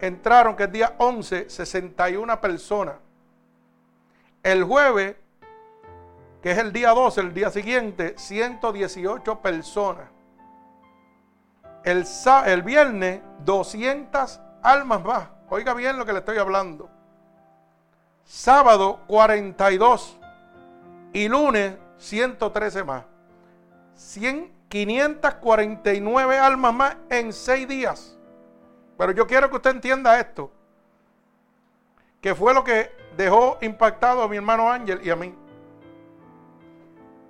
entraron, 0.00 0.56
que 0.56 0.64
es 0.64 0.72
día 0.72 0.94
11, 0.98 1.50
61 1.50 2.40
personas. 2.40 2.94
El 4.42 4.64
jueves, 4.64 5.16
que 6.42 6.52
es 6.52 6.58
el 6.58 6.72
día 6.72 6.90
12, 6.90 7.20
el 7.20 7.34
día 7.34 7.50
siguiente, 7.50 8.14
118 8.16 9.40
personas. 9.40 10.08
El, 11.84 12.04
el 12.46 12.62
viernes, 12.62 13.20
200 13.44 14.40
almas 14.62 15.04
más. 15.04 15.28
Oiga 15.50 15.74
bien 15.74 15.98
lo 15.98 16.04
que 16.04 16.12
le 16.12 16.18
estoy 16.20 16.38
hablando. 16.38 16.90
Sábado 18.24 19.00
42 19.06 20.18
y 21.12 21.28
lunes 21.28 21.76
113 21.96 22.84
más. 22.84 23.04
100, 23.94 24.52
549 24.68 26.38
almas 26.38 26.74
más 26.74 26.96
en 27.08 27.32
6 27.32 27.66
días. 27.66 28.18
Pero 28.96 29.12
yo 29.12 29.26
quiero 29.26 29.48
que 29.48 29.56
usted 29.56 29.70
entienda 29.70 30.20
esto. 30.20 30.52
Que 32.20 32.34
fue 32.34 32.52
lo 32.52 32.62
que 32.62 32.90
dejó 33.16 33.58
impactado 33.60 34.22
a 34.22 34.28
mi 34.28 34.36
hermano 34.36 34.70
Ángel 34.70 35.00
y 35.02 35.10
a 35.10 35.16
mí. 35.16 35.34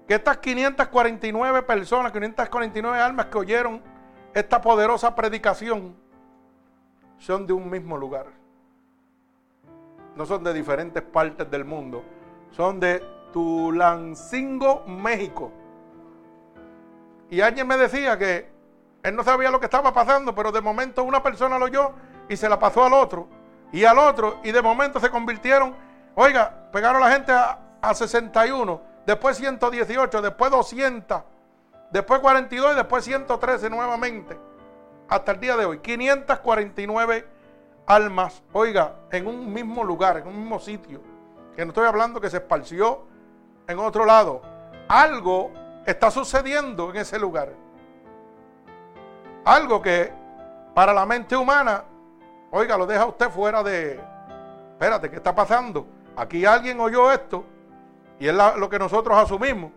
Que 0.09 0.15
estas 0.15 0.39
549 0.39 1.63
personas, 1.65 2.11
549 2.13 2.99
almas 2.99 3.27
que 3.27 3.37
oyeron 3.37 3.83
esta 4.33 4.59
poderosa 4.59 5.15
predicación 5.15 5.95
son 7.19 7.47
de 7.47 7.53
un 7.53 7.69
mismo 7.69 7.95
lugar. 7.99 8.27
No 10.17 10.25
son 10.25 10.43
de 10.43 10.55
diferentes 10.55 11.03
partes 11.03 11.51
del 11.51 11.67
mundo, 11.67 12.03
son 12.53 12.81
de 12.81 13.05
Tulancingo, 13.35 14.83
México. 14.87 15.53
Y 17.29 17.43
alguien 17.43 17.67
me 17.67 17.77
decía 17.77 18.17
que 18.17 18.49
él 19.03 19.15
no 19.15 19.23
sabía 19.23 19.51
lo 19.51 19.61
que 19.61 19.67
estaba 19.67 19.93
pasando, 19.93 20.35
pero 20.35 20.51
de 20.51 20.63
momento 20.63 21.05
una 21.05 21.23
persona 21.23 21.59
lo 21.59 21.67
oyó 21.67 21.93
y 22.31 22.37
se 22.37 22.49
la 22.49 22.59
pasó 22.59 22.83
al 22.83 22.95
otro, 22.95 23.29
y 23.73 23.85
al 23.85 23.99
otro, 23.99 24.41
y 24.43 24.53
de 24.53 24.63
momento 24.63 25.01
se 25.01 25.11
convirtieron, 25.11 25.75
oiga, 26.15 26.71
pegaron 26.73 27.03
a 27.03 27.09
la 27.09 27.13
gente 27.13 27.31
a, 27.31 27.59
a 27.83 27.95
61, 27.95 28.88
después 29.09 29.39
118, 29.39 30.21
después 30.21 30.51
200, 30.51 31.23
después 31.91 32.21
42 32.21 32.73
y 32.73 32.77
después 32.77 33.05
113 33.07 33.71
nuevamente, 33.71 34.39
hasta 35.09 35.33
el 35.33 35.41
día 35.41 35.57
de 35.57 35.65
hoy, 35.65 35.79
549 35.79 37.27
almas, 37.87 38.43
oiga, 38.53 38.97
en 39.11 39.27
un 39.27 39.51
mismo 39.51 39.83
lugar, 39.83 40.19
en 40.19 40.27
un 40.27 40.39
mismo 40.39 40.61
sitio. 40.61 41.01
Que 41.57 41.65
no 41.65 41.71
estoy 41.71 41.87
hablando 41.87 42.21
que 42.21 42.29
se 42.29 42.37
esparció 42.37 43.07
en 43.67 43.79
otro 43.79 44.05
lado. 44.05 44.43
Algo 44.89 45.53
está 45.87 46.11
sucediendo 46.11 46.91
en 46.91 46.97
ese 46.97 47.19
lugar. 47.19 47.49
Algo 49.47 49.81
que 49.81 50.13
para 50.75 50.93
la 50.93 51.07
mente 51.07 51.35
humana, 51.35 51.83
oiga, 52.51 52.77
lo 52.77 52.87
deja 52.87 53.07
usted 53.07 53.31
fuera 53.31 53.63
de, 53.63 53.99
espérate, 54.73 55.09
¿qué 55.09 55.17
está 55.17 55.35
pasando? 55.35 55.87
Aquí 56.15 56.45
alguien 56.45 56.79
oyó 56.79 57.11
esto 57.11 57.47
y 58.19 58.29
es 58.29 58.35
lo 58.35 58.69
que 58.69 58.79
nosotros 58.79 59.17
asumimos 59.17 59.73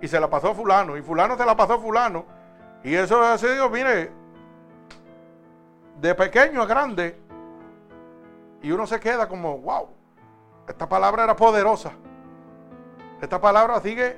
y 0.00 0.08
se 0.08 0.18
la 0.20 0.30
pasó 0.30 0.50
a 0.50 0.54
fulano 0.54 0.96
y 0.96 1.02
fulano 1.02 1.36
se 1.36 1.44
la 1.44 1.56
pasó 1.56 1.74
a 1.74 1.78
fulano 1.78 2.24
y 2.82 2.94
eso 2.94 3.22
ha 3.22 3.36
sido, 3.36 3.68
mire, 3.68 4.10
de 6.00 6.14
pequeño 6.14 6.62
a 6.62 6.66
grande 6.66 7.16
y 8.62 8.70
uno 8.72 8.86
se 8.86 9.00
queda 9.00 9.28
como, 9.28 9.58
wow, 9.58 9.88
esta 10.68 10.88
palabra 10.88 11.24
era 11.24 11.36
poderosa. 11.36 11.92
Esta 13.20 13.40
palabra 13.40 13.80
sigue 13.80 14.16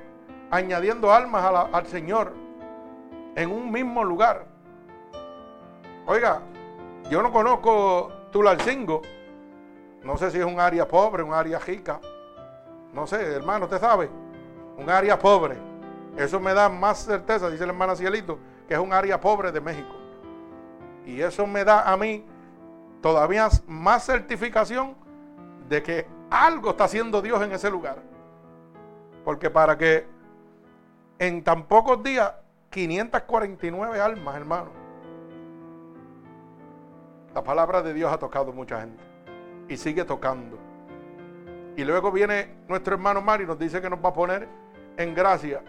añadiendo 0.51 1.11
almas 1.11 1.69
al 1.73 1.85
Señor 1.87 2.33
en 3.35 3.51
un 3.51 3.71
mismo 3.71 4.03
lugar. 4.03 4.45
Oiga, 6.05 6.41
yo 7.09 7.21
no 7.21 7.31
conozco 7.31 8.11
Tulalcingo. 8.31 9.01
No 10.03 10.17
sé 10.17 10.31
si 10.31 10.39
es 10.39 10.45
un 10.45 10.59
área 10.59 10.87
pobre, 10.87 11.23
un 11.23 11.33
área 11.33 11.59
rica. 11.59 11.99
No 12.93 13.07
sé, 13.07 13.21
hermano, 13.21 13.65
usted 13.65 13.79
sabe. 13.79 14.09
Un 14.77 14.89
área 14.89 15.17
pobre. 15.17 15.57
Eso 16.17 16.39
me 16.39 16.53
da 16.53 16.69
más 16.69 16.99
certeza, 16.99 17.49
dice 17.49 17.63
el 17.63 17.71
hermano 17.71 17.95
Cielito, 17.95 18.37
que 18.67 18.75
es 18.75 18.79
un 18.79 18.93
área 18.93 19.19
pobre 19.19 19.51
de 19.51 19.59
México. 19.59 19.95
Y 21.05 21.21
eso 21.21 21.47
me 21.47 21.63
da 21.63 21.91
a 21.91 21.97
mí 21.97 22.23
todavía 23.01 23.49
más 23.67 24.05
certificación 24.05 24.95
de 25.67 25.81
que 25.81 26.07
algo 26.29 26.71
está 26.71 26.85
haciendo 26.85 27.21
Dios 27.21 27.41
en 27.41 27.51
ese 27.51 27.69
lugar. 27.69 27.97
Porque 29.25 29.49
para 29.49 29.77
que 29.77 30.05
en 31.19 31.43
tan 31.43 31.63
pocos 31.63 32.03
días, 32.03 32.33
549 32.69 34.01
almas, 34.01 34.35
hermano. 34.35 34.69
La 37.33 37.43
palabra 37.43 37.81
de 37.81 37.93
Dios 37.93 38.11
ha 38.11 38.17
tocado 38.17 38.51
mucha 38.51 38.81
gente 38.81 39.03
y 39.67 39.77
sigue 39.77 40.03
tocando. 40.03 40.57
Y 41.75 41.83
luego 41.83 42.11
viene 42.11 42.55
nuestro 42.67 42.93
hermano 42.93 43.21
Mario 43.21 43.45
y 43.45 43.47
nos 43.47 43.59
dice 43.59 43.81
que 43.81 43.89
nos 43.89 44.03
va 44.03 44.09
a 44.09 44.13
poner 44.13 44.47
en 44.97 45.15
gracia 45.15 45.61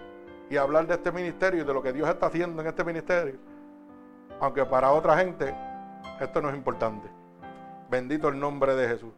y 0.51 0.57
hablar 0.57 0.87
de 0.87 0.95
este 0.95 1.11
ministerio 1.11 1.63
y 1.63 1.67
de 1.67 1.73
lo 1.73 1.83
que 1.83 1.93
Dios 1.93 2.09
está 2.09 2.27
haciendo 2.27 2.61
en 2.61 2.69
este 2.69 2.85
ministerio. 2.85 3.37
Aunque 4.41 4.65
para 4.65 4.93
otra 4.93 5.17
gente 5.17 5.55
esto 6.21 6.41
no 6.41 6.51
es 6.51 6.55
importante. 6.55 7.09
Bendito 7.91 8.29
el 8.29 8.39
nombre 8.39 8.75
de 8.75 8.89
Jesús. 8.89 9.13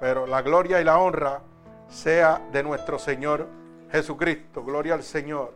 Pero 0.00 0.26
la 0.26 0.42
gloria 0.42 0.80
y 0.80 0.84
la 0.84 0.98
honra 0.98 1.42
sea 1.88 2.40
de 2.50 2.62
nuestro 2.62 2.98
Señor 2.98 3.46
Jesucristo. 3.90 4.64
Gloria 4.64 4.94
al 4.94 5.02
Señor. 5.02 5.54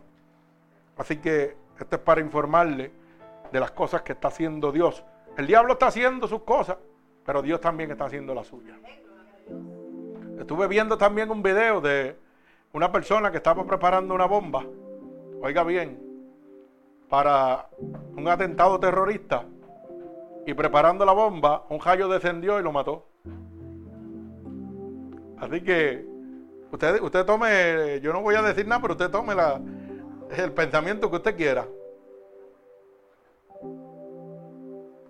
Así 0.97 1.17
que 1.17 1.57
esto 1.79 1.95
es 1.95 2.01
para 2.01 2.21
informarle 2.21 2.91
de 3.51 3.59
las 3.59 3.71
cosas 3.71 4.03
que 4.03 4.13
está 4.13 4.27
haciendo 4.27 4.71
Dios. 4.71 5.03
El 5.37 5.47
diablo 5.47 5.73
está 5.73 5.87
haciendo 5.87 6.27
sus 6.27 6.43
cosas, 6.43 6.77
pero 7.25 7.41
Dios 7.41 7.59
también 7.61 7.91
está 7.91 8.05
haciendo 8.05 8.33
las 8.33 8.47
suyas. 8.47 8.77
Estuve 10.39 10.67
viendo 10.67 10.97
también 10.97 11.31
un 11.31 11.41
video 11.41 11.81
de 11.81 12.15
una 12.73 12.91
persona 12.91 13.31
que 13.31 13.37
estaba 13.37 13.65
preparando 13.65 14.13
una 14.13 14.25
bomba, 14.25 14.63
oiga 15.41 15.63
bien, 15.63 15.99
para 17.09 17.67
un 18.15 18.27
atentado 18.27 18.79
terrorista. 18.79 19.45
Y 20.45 20.53
preparando 20.53 21.03
la 21.05 21.11
bomba, 21.11 21.65
un 21.69 21.79
rayo 21.79 22.07
descendió 22.07 22.59
y 22.59 22.63
lo 22.63 22.71
mató. 22.71 23.05
Así 25.39 25.61
que 25.61 26.05
usted, 26.71 27.01
usted 27.01 27.25
tome, 27.25 27.99
yo 28.01 28.13
no 28.13 28.21
voy 28.21 28.35
a 28.35 28.41
decir 28.41 28.65
nada, 28.67 28.81
pero 28.81 28.93
usted 28.93 29.09
tome 29.09 29.35
la, 29.35 29.59
el 30.37 30.51
pensamiento 30.53 31.09
que 31.09 31.17
usted 31.17 31.35
quiera. 31.35 31.67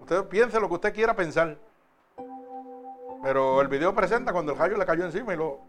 Usted 0.02 0.24
piense 0.26 0.60
lo 0.60 0.68
que 0.70 0.76
usted 0.76 0.94
quiera 0.94 1.14
pensar. 1.16 1.58
Pero 3.28 3.60
el 3.60 3.68
video 3.68 3.94
presenta 3.94 4.32
cuando 4.32 4.54
el 4.54 4.58
rayo 4.58 4.78
le 4.78 4.86
cayó 4.86 5.04
encima 5.04 5.34
y 5.34 5.38
lo, 5.38 5.60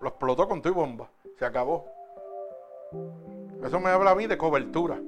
lo 0.00 0.08
explotó 0.08 0.48
con 0.48 0.62
tu 0.62 0.72
bomba. 0.72 1.10
Se 1.38 1.44
acabó. 1.44 1.84
Eso 3.62 3.80
me 3.80 3.90
habla 3.90 4.12
a 4.12 4.14
mí 4.14 4.26
de 4.26 4.38
cobertura. 4.38 4.98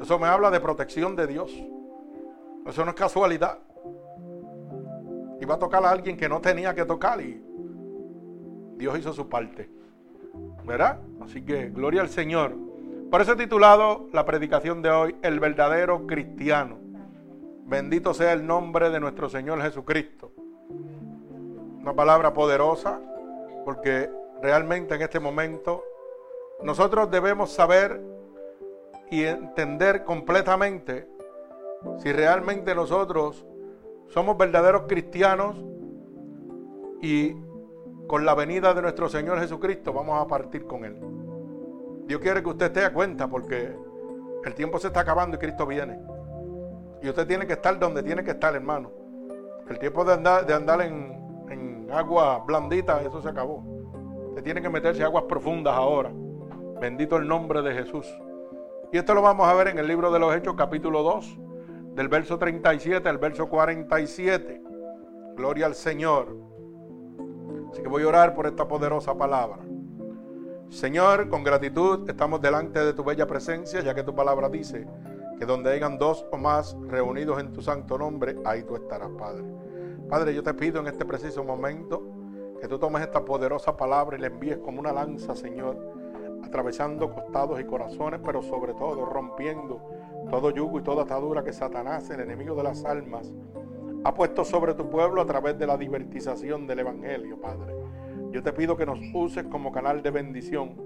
Eso 0.00 0.18
me 0.18 0.28
habla 0.28 0.50
de 0.50 0.60
protección 0.60 1.14
de 1.14 1.26
Dios. 1.26 1.52
Eso 2.64 2.86
no 2.86 2.92
es 2.92 2.96
casualidad. 2.96 3.58
Iba 5.38 5.56
a 5.56 5.58
tocar 5.58 5.84
a 5.84 5.90
alguien 5.90 6.16
que 6.16 6.26
no 6.26 6.40
tenía 6.40 6.74
que 6.74 6.86
tocar 6.86 7.20
y 7.20 7.44
Dios 8.78 8.98
hizo 8.98 9.12
su 9.12 9.28
parte. 9.28 9.68
¿Verdad? 10.64 11.00
Así 11.20 11.42
que 11.42 11.68
gloria 11.68 12.00
al 12.00 12.08
Señor. 12.08 12.54
Por 13.10 13.20
eso 13.20 13.32
he 13.32 13.36
titulado 13.36 14.08
la 14.10 14.24
predicación 14.24 14.80
de 14.80 14.88
hoy, 14.88 15.16
El 15.20 15.38
verdadero 15.38 16.06
cristiano. 16.06 16.78
Bendito 17.66 18.14
sea 18.14 18.32
el 18.32 18.46
nombre 18.46 18.88
de 18.88 19.00
nuestro 19.00 19.28
Señor 19.28 19.60
Jesucristo. 19.60 20.32
Una 21.86 21.94
palabra 21.94 22.34
poderosa 22.34 23.00
porque 23.64 24.10
realmente 24.42 24.96
en 24.96 25.02
este 25.02 25.20
momento 25.20 25.84
nosotros 26.64 27.08
debemos 27.12 27.52
saber 27.52 28.02
y 29.08 29.22
entender 29.22 30.02
completamente 30.02 31.06
si 31.98 32.10
realmente 32.10 32.74
nosotros 32.74 33.46
somos 34.08 34.36
verdaderos 34.36 34.82
cristianos 34.88 35.64
y 37.02 37.36
con 38.08 38.26
la 38.26 38.34
venida 38.34 38.74
de 38.74 38.82
nuestro 38.82 39.08
Señor 39.08 39.38
Jesucristo 39.38 39.92
vamos 39.92 40.20
a 40.20 40.26
partir 40.26 40.66
con 40.66 40.84
Él. 40.84 40.98
Dios 42.08 42.20
quiere 42.20 42.42
que 42.42 42.48
usted 42.48 42.66
esté 42.66 42.84
a 42.84 42.92
cuenta 42.92 43.28
porque 43.28 43.72
el 44.44 44.54
tiempo 44.56 44.80
se 44.80 44.88
está 44.88 45.02
acabando 45.02 45.36
y 45.36 45.38
Cristo 45.38 45.64
viene. 45.64 46.00
Y 47.00 47.08
usted 47.08 47.28
tiene 47.28 47.46
que 47.46 47.52
estar 47.52 47.78
donde 47.78 48.02
tiene 48.02 48.24
que 48.24 48.32
estar, 48.32 48.56
hermano. 48.56 48.90
El 49.68 49.78
tiempo 49.78 50.04
de 50.04 50.14
andar, 50.14 50.46
de 50.46 50.52
andar 50.52 50.80
en, 50.80 51.25
agua 51.90 52.42
blandita, 52.46 53.00
eso 53.02 53.20
se 53.20 53.28
acabó. 53.28 53.64
Usted 54.28 54.42
tiene 54.42 54.62
que 54.62 54.68
meterse 54.68 55.02
aguas 55.02 55.24
profundas 55.24 55.74
ahora. 55.74 56.12
Bendito 56.80 57.16
el 57.16 57.26
nombre 57.26 57.62
de 57.62 57.72
Jesús. 57.72 58.06
Y 58.92 58.98
esto 58.98 59.14
lo 59.14 59.22
vamos 59.22 59.46
a 59.48 59.54
ver 59.54 59.68
en 59.68 59.78
el 59.78 59.88
libro 59.88 60.10
de 60.10 60.18
los 60.18 60.34
Hechos, 60.34 60.54
capítulo 60.56 61.02
2, 61.02 61.38
del 61.94 62.08
verso 62.08 62.38
37 62.38 63.08
al 63.08 63.18
verso 63.18 63.48
47. 63.48 64.62
Gloria 65.36 65.66
al 65.66 65.74
Señor. 65.74 66.36
Así 67.70 67.82
que 67.82 67.88
voy 67.88 68.02
a 68.02 68.08
orar 68.08 68.34
por 68.34 68.46
esta 68.46 68.68
poderosa 68.68 69.16
palabra. 69.16 69.58
Señor, 70.68 71.28
con 71.28 71.44
gratitud 71.44 72.08
estamos 72.08 72.40
delante 72.40 72.84
de 72.84 72.92
tu 72.92 73.04
bella 73.04 73.26
presencia, 73.26 73.80
ya 73.80 73.94
que 73.94 74.02
tu 74.02 74.14
palabra 74.14 74.48
dice 74.48 74.86
que 75.38 75.46
donde 75.46 75.72
hayan 75.72 75.98
dos 75.98 76.26
o 76.32 76.36
más 76.36 76.76
reunidos 76.88 77.40
en 77.40 77.52
tu 77.52 77.62
santo 77.62 77.98
nombre, 77.98 78.36
ahí 78.44 78.62
tú 78.62 78.76
estarás, 78.76 79.10
Padre. 79.18 79.44
Padre, 80.08 80.34
yo 80.34 80.42
te 80.42 80.54
pido 80.54 80.80
en 80.80 80.86
este 80.86 81.04
preciso 81.04 81.42
momento 81.42 82.00
que 82.60 82.68
tú 82.68 82.78
tomes 82.78 83.02
esta 83.02 83.24
poderosa 83.24 83.76
palabra 83.76 84.16
y 84.16 84.20
la 84.20 84.28
envíes 84.28 84.58
como 84.58 84.78
una 84.78 84.92
lanza, 84.92 85.34
Señor, 85.34 85.76
atravesando 86.44 87.12
costados 87.12 87.60
y 87.60 87.64
corazones, 87.64 88.20
pero 88.24 88.40
sobre 88.40 88.72
todo 88.74 89.04
rompiendo 89.04 89.80
todo 90.30 90.50
yugo 90.50 90.78
y 90.78 90.82
toda 90.82 91.02
atadura 91.02 91.42
que 91.42 91.52
Satanás, 91.52 92.08
el 92.10 92.20
enemigo 92.20 92.54
de 92.54 92.62
las 92.62 92.84
almas, 92.84 93.32
ha 94.04 94.14
puesto 94.14 94.44
sobre 94.44 94.74
tu 94.74 94.88
pueblo 94.88 95.20
a 95.20 95.26
través 95.26 95.58
de 95.58 95.66
la 95.66 95.76
divertización 95.76 96.68
del 96.68 96.80
Evangelio, 96.80 97.40
Padre. 97.40 97.74
Yo 98.30 98.44
te 98.44 98.52
pido 98.52 98.76
que 98.76 98.86
nos 98.86 99.00
uses 99.12 99.44
como 99.44 99.72
canal 99.72 100.02
de 100.02 100.12
bendición, 100.12 100.76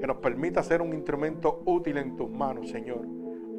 que 0.00 0.06
nos 0.06 0.16
permita 0.16 0.64
ser 0.64 0.82
un 0.82 0.94
instrumento 0.94 1.62
útil 1.64 1.98
en 1.98 2.16
tus 2.16 2.28
manos, 2.28 2.70
Señor. 2.70 3.06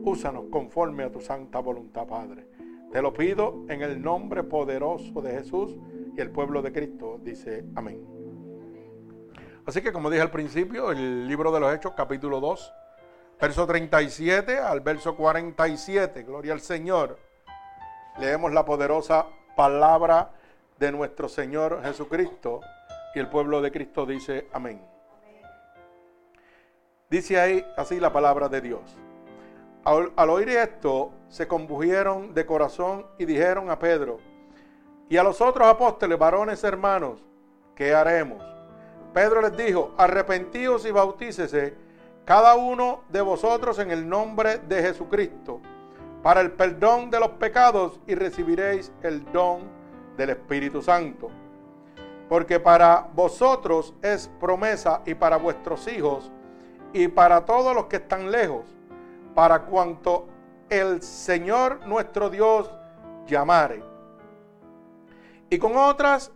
Úsanos 0.03 0.45
conforme 0.51 1.03
a 1.03 1.11
tu 1.11 1.21
santa 1.21 1.59
voluntad, 1.59 2.05
Padre. 2.05 2.58
Te 2.91 3.01
lo 3.03 3.13
pido 3.13 3.65
en 3.69 3.83
el 3.83 4.01
nombre 4.01 4.43
poderoso 4.43 5.21
de 5.21 5.31
Jesús 5.31 5.77
y 6.15 6.21
el 6.21 6.31
pueblo 6.31 6.63
de 6.63 6.71
Cristo 6.71 7.19
dice 7.21 7.63
amén. 7.75 8.03
Así 9.65 9.81
que 9.81 9.91
como 9.91 10.09
dije 10.09 10.23
al 10.23 10.31
principio, 10.31 10.91
el 10.91 11.27
libro 11.27 11.51
de 11.51 11.59
los 11.59 11.73
Hechos, 11.73 11.93
capítulo 11.95 12.39
2, 12.39 12.73
verso 13.39 13.67
37 13.67 14.57
al 14.57 14.81
verso 14.81 15.15
47, 15.15 16.23
gloria 16.23 16.53
al 16.53 16.61
Señor. 16.61 17.19
Leemos 18.19 18.51
la 18.51 18.65
poderosa 18.65 19.27
palabra 19.55 20.31
de 20.79 20.91
nuestro 20.91 21.29
Señor 21.29 21.83
Jesucristo 21.83 22.61
y 23.13 23.19
el 23.19 23.27
pueblo 23.27 23.61
de 23.61 23.71
Cristo 23.71 24.07
dice 24.07 24.47
amén. 24.51 24.81
Dice 27.07 27.39
ahí 27.39 27.63
así 27.77 27.99
la 27.99 28.11
palabra 28.11 28.49
de 28.49 28.61
Dios. 28.61 28.97
Al, 29.83 30.29
oír 30.29 30.49
esto, 30.49 31.11
se 31.29 31.47
conbujeron 31.47 32.33
de 32.33 32.45
corazón 32.45 33.05
y 33.17 33.25
dijeron 33.25 33.69
a 33.69 33.79
Pedro 33.79 34.17
y 35.09 35.17
a 35.17 35.23
los 35.23 35.41
otros 35.41 35.67
apóstoles, 35.67 36.17
varones 36.19 36.63
hermanos, 36.63 37.23
¿qué 37.75 37.93
haremos? 37.93 38.43
Pedro 39.13 39.41
les 39.41 39.57
dijo, 39.57 39.93
arrepentíos 39.97 40.85
y 40.85 40.91
bautícese 40.91 41.73
cada 42.25 42.55
uno 42.55 43.01
de 43.09 43.21
vosotros 43.21 43.79
en 43.79 43.89
el 43.89 44.07
nombre 44.07 44.59
de 44.59 44.81
Jesucristo 44.81 45.59
para 46.21 46.41
el 46.41 46.51
perdón 46.51 47.09
de 47.09 47.19
los 47.19 47.29
pecados 47.29 47.99
y 48.05 48.13
recibiréis 48.13 48.91
el 49.01 49.23
don 49.31 49.61
del 50.15 50.31
Espíritu 50.31 50.81
Santo 50.81 51.31
porque 52.29 52.59
para 52.59 53.09
vosotros 53.13 53.95
es 54.03 54.29
promesa 54.39 55.01
y 55.05 55.15
para 55.15 55.37
vuestros 55.37 55.87
hijos 55.87 56.31
y 56.93 57.07
para 57.07 57.43
todos 57.43 57.75
los 57.75 57.85
que 57.85 57.97
están 57.97 58.31
lejos, 58.31 58.65
para 59.33 59.63
cuanto 59.63 60.27
el 60.69 61.01
Señor 61.01 61.85
nuestro 61.85 62.29
Dios 62.29 62.69
llamare. 63.27 63.83
Y 65.49 65.57
con 65.57 65.75
otras 65.77 66.31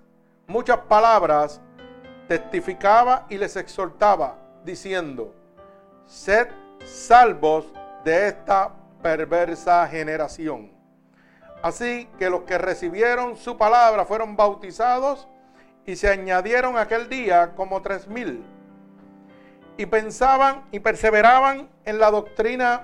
muchas 0.47 0.77
palabras 0.79 1.61
testificaba 2.27 3.25
y 3.29 3.37
les 3.37 3.55
exhortaba, 3.55 4.37
diciendo, 4.63 5.33
sed 6.05 6.47
salvos 6.85 7.71
de 8.03 8.27
esta 8.27 8.71
perversa 9.01 9.87
generación. 9.87 10.71
Así 11.61 12.09
que 12.17 12.29
los 12.29 12.41
que 12.41 12.57
recibieron 12.57 13.37
su 13.37 13.57
palabra 13.57 14.05
fueron 14.05 14.35
bautizados 14.35 15.27
y 15.85 15.95
se 15.95 16.09
añadieron 16.09 16.77
aquel 16.77 17.07
día 17.07 17.53
como 17.55 17.81
tres 17.81 18.07
mil. 18.07 18.43
Y 19.77 19.85
pensaban 19.85 20.65
y 20.71 20.79
perseveraban 20.79 21.69
en 21.85 21.99
la 21.99 22.11
doctrina 22.11 22.83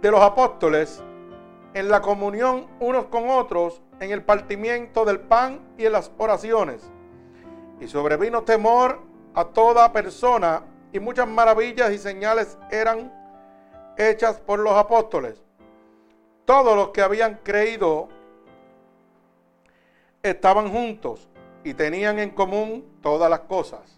de 0.00 0.10
los 0.10 0.20
apóstoles, 0.20 1.02
en 1.74 1.88
la 1.88 2.00
comunión 2.00 2.66
unos 2.80 3.06
con 3.06 3.28
otros, 3.28 3.82
en 4.00 4.12
el 4.12 4.22
partimiento 4.22 5.04
del 5.04 5.20
pan 5.20 5.60
y 5.76 5.86
en 5.86 5.92
las 5.92 6.10
oraciones. 6.18 6.90
Y 7.80 7.88
sobrevino 7.88 8.42
temor 8.42 9.00
a 9.34 9.44
toda 9.44 9.92
persona 9.92 10.62
y 10.92 11.00
muchas 11.00 11.28
maravillas 11.28 11.92
y 11.92 11.98
señales 11.98 12.58
eran 12.70 13.12
hechas 13.96 14.40
por 14.40 14.60
los 14.60 14.74
apóstoles. 14.74 15.42
Todos 16.44 16.76
los 16.76 16.90
que 16.90 17.02
habían 17.02 17.40
creído 17.42 18.08
estaban 20.22 20.70
juntos 20.70 21.28
y 21.64 21.74
tenían 21.74 22.18
en 22.18 22.30
común 22.30 22.98
todas 23.02 23.28
las 23.28 23.40
cosas. 23.40 23.97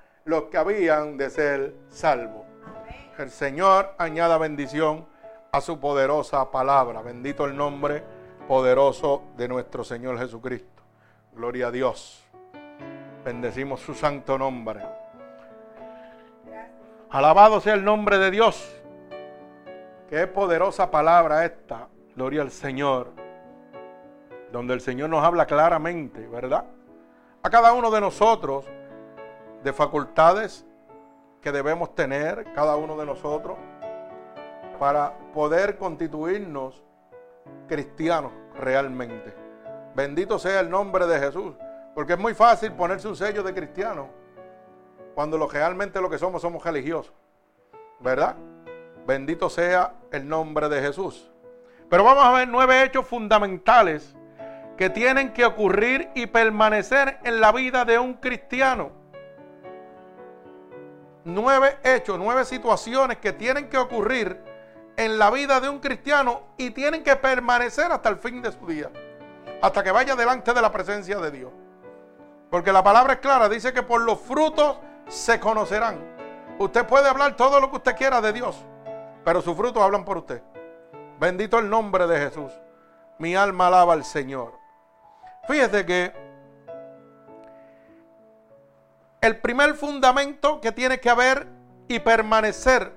los 0.25 0.43
que 0.43 0.57
habían 0.57 1.17
de 1.17 1.29
ser 1.29 1.75
salvos. 1.89 2.45
El 3.17 3.29
Señor 3.29 3.93
añada 3.97 4.37
bendición 4.37 5.05
a 5.51 5.61
su 5.61 5.79
poderosa 5.79 6.51
palabra. 6.51 7.01
Bendito 7.01 7.45
el 7.45 7.55
nombre 7.55 8.03
poderoso 8.47 9.23
de 9.37 9.47
nuestro 9.47 9.83
Señor 9.83 10.17
Jesucristo. 10.17 10.83
Gloria 11.33 11.67
a 11.67 11.71
Dios. 11.71 12.23
Bendecimos 13.23 13.81
su 13.81 13.93
santo 13.93 14.37
nombre. 14.37 14.81
Alabado 17.09 17.59
sea 17.59 17.73
el 17.73 17.83
nombre 17.83 18.17
de 18.17 18.31
Dios. 18.31 18.81
Qué 20.09 20.27
poderosa 20.27 20.89
palabra 20.89 21.45
esta. 21.45 21.87
Gloria 22.15 22.41
al 22.41 22.51
Señor. 22.51 23.11
Donde 24.51 24.73
el 24.73 24.81
Señor 24.81 25.09
nos 25.09 25.23
habla 25.23 25.45
claramente, 25.45 26.27
¿verdad? 26.27 26.65
A 27.43 27.49
cada 27.49 27.73
uno 27.73 27.89
de 27.91 28.01
nosotros 28.01 28.65
de 29.63 29.73
facultades 29.73 30.65
que 31.41 31.51
debemos 31.51 31.95
tener, 31.95 32.51
cada 32.53 32.75
uno 32.75 32.97
de 32.97 33.05
nosotros, 33.05 33.57
para 34.79 35.13
poder 35.33 35.77
constituirnos 35.77 36.83
cristianos 37.67 38.31
realmente. 38.55 39.33
Bendito 39.95 40.39
sea 40.39 40.59
el 40.59 40.69
nombre 40.69 41.05
de 41.05 41.19
Jesús. 41.19 41.53
Porque 41.93 42.13
es 42.13 42.19
muy 42.19 42.33
fácil 42.33 42.71
ponerse 42.71 43.07
un 43.07 43.15
sello 43.15 43.43
de 43.43 43.53
cristiano 43.53 44.09
cuando 45.13 45.37
lo, 45.37 45.47
realmente 45.47 45.99
lo 45.99 46.09
que 46.09 46.17
somos 46.17 46.41
somos 46.41 46.63
religiosos. 46.63 47.13
¿Verdad? 47.99 48.35
Bendito 49.05 49.49
sea 49.49 49.95
el 50.11 50.27
nombre 50.27 50.69
de 50.69 50.81
Jesús. 50.81 51.31
Pero 51.89 52.03
vamos 52.03 52.23
a 52.23 52.31
ver 52.31 52.47
nueve 52.47 52.83
hechos 52.83 53.05
fundamentales 53.05 54.15
que 54.77 54.89
tienen 54.89 55.33
que 55.33 55.45
ocurrir 55.45 56.09
y 56.15 56.27
permanecer 56.27 57.19
en 57.23 57.41
la 57.41 57.51
vida 57.51 57.83
de 57.83 57.99
un 57.99 58.13
cristiano. 58.13 59.00
Nueve 61.23 61.77
hechos, 61.83 62.17
nueve 62.17 62.45
situaciones 62.45 63.17
que 63.17 63.33
tienen 63.33 63.69
que 63.69 63.77
ocurrir 63.77 64.41
en 64.97 65.19
la 65.19 65.29
vida 65.29 65.59
de 65.59 65.69
un 65.69 65.79
cristiano 65.79 66.41
y 66.57 66.71
tienen 66.71 67.03
que 67.03 67.15
permanecer 67.15 67.91
hasta 67.91 68.09
el 68.09 68.17
fin 68.17 68.41
de 68.41 68.51
su 68.51 68.65
día, 68.65 68.89
hasta 69.61 69.83
que 69.83 69.91
vaya 69.91 70.15
delante 70.15 70.53
de 70.53 70.61
la 70.61 70.71
presencia 70.71 71.17
de 71.19 71.31
Dios. 71.31 71.51
Porque 72.49 72.71
la 72.71 72.83
palabra 72.83 73.13
es 73.13 73.19
clara, 73.19 73.47
dice 73.47 73.71
que 73.71 73.83
por 73.83 74.01
los 74.01 74.19
frutos 74.19 74.77
se 75.07 75.39
conocerán. 75.39 75.99
Usted 76.59 76.85
puede 76.85 77.07
hablar 77.07 77.35
todo 77.35 77.59
lo 77.59 77.69
que 77.69 77.77
usted 77.77 77.95
quiera 77.95 78.19
de 78.19 78.33
Dios, 78.33 78.57
pero 79.23 79.41
sus 79.41 79.55
frutos 79.55 79.81
hablan 79.81 80.03
por 80.03 80.17
usted. 80.17 80.41
Bendito 81.19 81.59
el 81.59 81.69
nombre 81.69 82.07
de 82.07 82.17
Jesús. 82.17 82.51
Mi 83.19 83.35
alma 83.35 83.67
alaba 83.67 83.93
al 83.93 84.03
Señor. 84.03 84.53
Fíjese 85.47 85.85
que 85.85 86.11
el 89.21 89.37
primer 89.37 89.75
fundamento 89.75 90.59
que 90.59 90.71
tiene 90.71 90.99
que 90.99 91.09
haber 91.09 91.47
y 91.87 91.99
permanecer 91.99 92.91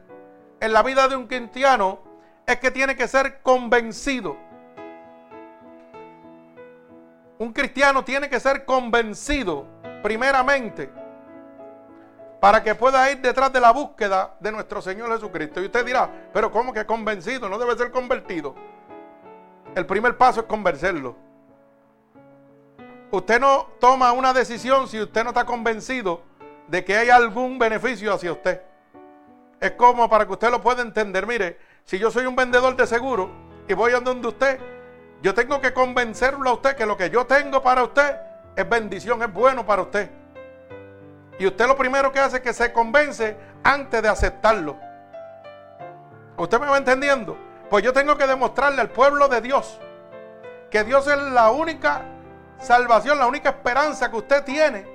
en 0.60 0.72
la 0.72 0.82
vida 0.82 1.06
de 1.08 1.16
un 1.16 1.26
cristiano 1.26 2.00
es 2.46 2.58
que 2.58 2.70
tiene 2.70 2.96
que 2.96 3.06
ser 3.06 3.40
convencido 3.42 4.36
un 7.38 7.52
cristiano 7.52 8.04
tiene 8.04 8.28
que 8.28 8.38
ser 8.40 8.64
convencido 8.64 9.66
primeramente 10.02 10.90
para 12.40 12.62
que 12.62 12.74
pueda 12.74 13.10
ir 13.10 13.20
detrás 13.20 13.52
de 13.52 13.60
la 13.60 13.72
búsqueda 13.72 14.36
de 14.38 14.52
nuestro 14.52 14.82
Señor 14.82 15.10
Jesucristo. 15.12 15.62
Y 15.62 15.66
usted 15.66 15.84
dirá, 15.84 16.28
pero 16.32 16.50
¿cómo 16.50 16.72
que 16.72 16.84
convencido? 16.84 17.48
No 17.48 17.58
debe 17.58 17.76
ser 17.76 17.90
convertido. 17.90 18.54
El 19.74 19.86
primer 19.86 20.16
paso 20.18 20.40
es 20.40 20.46
convencerlo. 20.46 21.16
Usted 23.14 23.38
no 23.38 23.68
toma 23.78 24.10
una 24.10 24.32
decisión 24.32 24.88
si 24.88 25.00
usted 25.00 25.22
no 25.22 25.30
está 25.30 25.46
convencido 25.46 26.22
de 26.66 26.84
que 26.84 26.96
hay 26.96 27.10
algún 27.10 27.60
beneficio 27.60 28.12
hacia 28.12 28.32
usted. 28.32 28.60
Es 29.60 29.70
como 29.72 30.10
para 30.10 30.26
que 30.26 30.32
usted 30.32 30.50
lo 30.50 30.60
pueda 30.60 30.82
entender. 30.82 31.24
Mire, 31.24 31.60
si 31.84 31.96
yo 31.96 32.10
soy 32.10 32.26
un 32.26 32.34
vendedor 32.34 32.74
de 32.74 32.88
seguro 32.88 33.30
y 33.68 33.74
voy 33.74 33.92
a 33.92 34.00
donde 34.00 34.26
usted 34.26 34.58
yo 35.22 35.32
tengo 35.32 35.60
que 35.60 35.72
convencerlo 35.72 36.50
a 36.50 36.54
usted 36.54 36.74
que 36.74 36.84
lo 36.86 36.96
que 36.96 37.08
yo 37.08 37.24
tengo 37.24 37.62
para 37.62 37.84
usted 37.84 38.16
es 38.56 38.68
bendición, 38.68 39.22
es 39.22 39.32
bueno 39.32 39.64
para 39.64 39.82
usted. 39.82 40.10
Y 41.38 41.46
usted 41.46 41.68
lo 41.68 41.76
primero 41.76 42.10
que 42.10 42.18
hace 42.18 42.38
es 42.38 42.42
que 42.42 42.52
se 42.52 42.72
convence 42.72 43.36
antes 43.62 44.02
de 44.02 44.08
aceptarlo. 44.08 44.76
¿Usted 46.36 46.58
me 46.58 46.66
va 46.66 46.78
entendiendo? 46.78 47.38
Pues 47.70 47.84
yo 47.84 47.92
tengo 47.92 48.18
que 48.18 48.26
demostrarle 48.26 48.80
al 48.80 48.90
pueblo 48.90 49.28
de 49.28 49.40
Dios 49.40 49.78
que 50.68 50.82
Dios 50.82 51.06
es 51.06 51.16
la 51.16 51.52
única 51.52 52.02
salvación, 52.58 53.18
la 53.18 53.26
única 53.26 53.50
esperanza 53.50 54.10
que 54.10 54.16
usted 54.16 54.44
tiene 54.44 54.86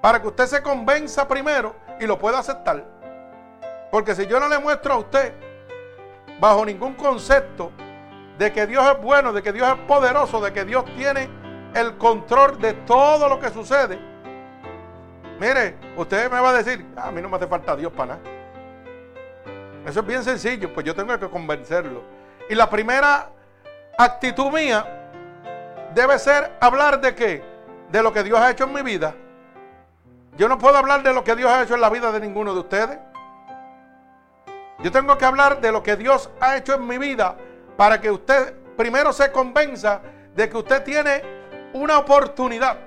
para 0.00 0.20
que 0.20 0.28
usted 0.28 0.46
se 0.46 0.62
convenza 0.62 1.28
primero 1.28 1.76
y 1.98 2.06
lo 2.06 2.18
pueda 2.18 2.38
aceptar. 2.38 2.84
Porque 3.90 4.14
si 4.14 4.26
yo 4.26 4.40
no 4.40 4.48
le 4.48 4.58
muestro 4.58 4.94
a 4.94 4.98
usted 4.98 5.34
bajo 6.38 6.64
ningún 6.64 6.94
concepto 6.94 7.70
de 8.38 8.52
que 8.52 8.66
Dios 8.66 8.84
es 8.86 9.02
bueno, 9.02 9.32
de 9.32 9.42
que 9.42 9.52
Dios 9.52 9.68
es 9.68 9.74
poderoso, 9.86 10.40
de 10.40 10.52
que 10.52 10.64
Dios 10.64 10.84
tiene 10.96 11.28
el 11.74 11.98
control 11.98 12.58
de 12.58 12.72
todo 12.72 13.28
lo 13.28 13.38
que 13.38 13.50
sucede. 13.50 13.98
Mire, 15.38 15.76
usted 15.96 16.30
me 16.30 16.40
va 16.40 16.50
a 16.50 16.52
decir, 16.54 16.86
ah, 16.96 17.08
a 17.08 17.10
mí 17.10 17.20
no 17.20 17.28
me 17.28 17.36
hace 17.36 17.46
falta 17.46 17.76
Dios 17.76 17.92
para 17.92 18.16
nada. 18.16 18.20
Eso 19.86 20.00
es 20.00 20.06
bien 20.06 20.22
sencillo, 20.22 20.72
pues 20.72 20.86
yo 20.86 20.94
tengo 20.94 21.18
que 21.18 21.28
convencerlo. 21.28 22.02
Y 22.48 22.54
la 22.54 22.68
primera 22.68 23.30
actitud 23.98 24.50
mía 24.50 24.99
debe 25.94 26.18
ser 26.18 26.52
hablar 26.60 27.00
de 27.00 27.14
qué? 27.14 27.42
De 27.90 28.02
lo 28.02 28.12
que 28.12 28.22
Dios 28.22 28.38
ha 28.38 28.50
hecho 28.50 28.64
en 28.64 28.72
mi 28.72 28.82
vida. 28.82 29.14
Yo 30.36 30.48
no 30.48 30.58
puedo 30.58 30.76
hablar 30.76 31.02
de 31.02 31.12
lo 31.12 31.24
que 31.24 31.36
Dios 31.36 31.50
ha 31.50 31.62
hecho 31.62 31.74
en 31.74 31.80
la 31.80 31.90
vida 31.90 32.12
de 32.12 32.20
ninguno 32.20 32.54
de 32.54 32.60
ustedes. 32.60 32.98
Yo 34.78 34.90
tengo 34.90 35.18
que 35.18 35.24
hablar 35.24 35.60
de 35.60 35.72
lo 35.72 35.82
que 35.82 35.96
Dios 35.96 36.30
ha 36.40 36.56
hecho 36.56 36.74
en 36.74 36.86
mi 36.86 36.96
vida 36.96 37.36
para 37.76 38.00
que 38.00 38.10
usted 38.10 38.54
primero 38.76 39.12
se 39.12 39.30
convenza 39.30 40.00
de 40.34 40.48
que 40.48 40.56
usted 40.56 40.82
tiene 40.82 41.22
una 41.74 41.98
oportunidad 41.98 42.78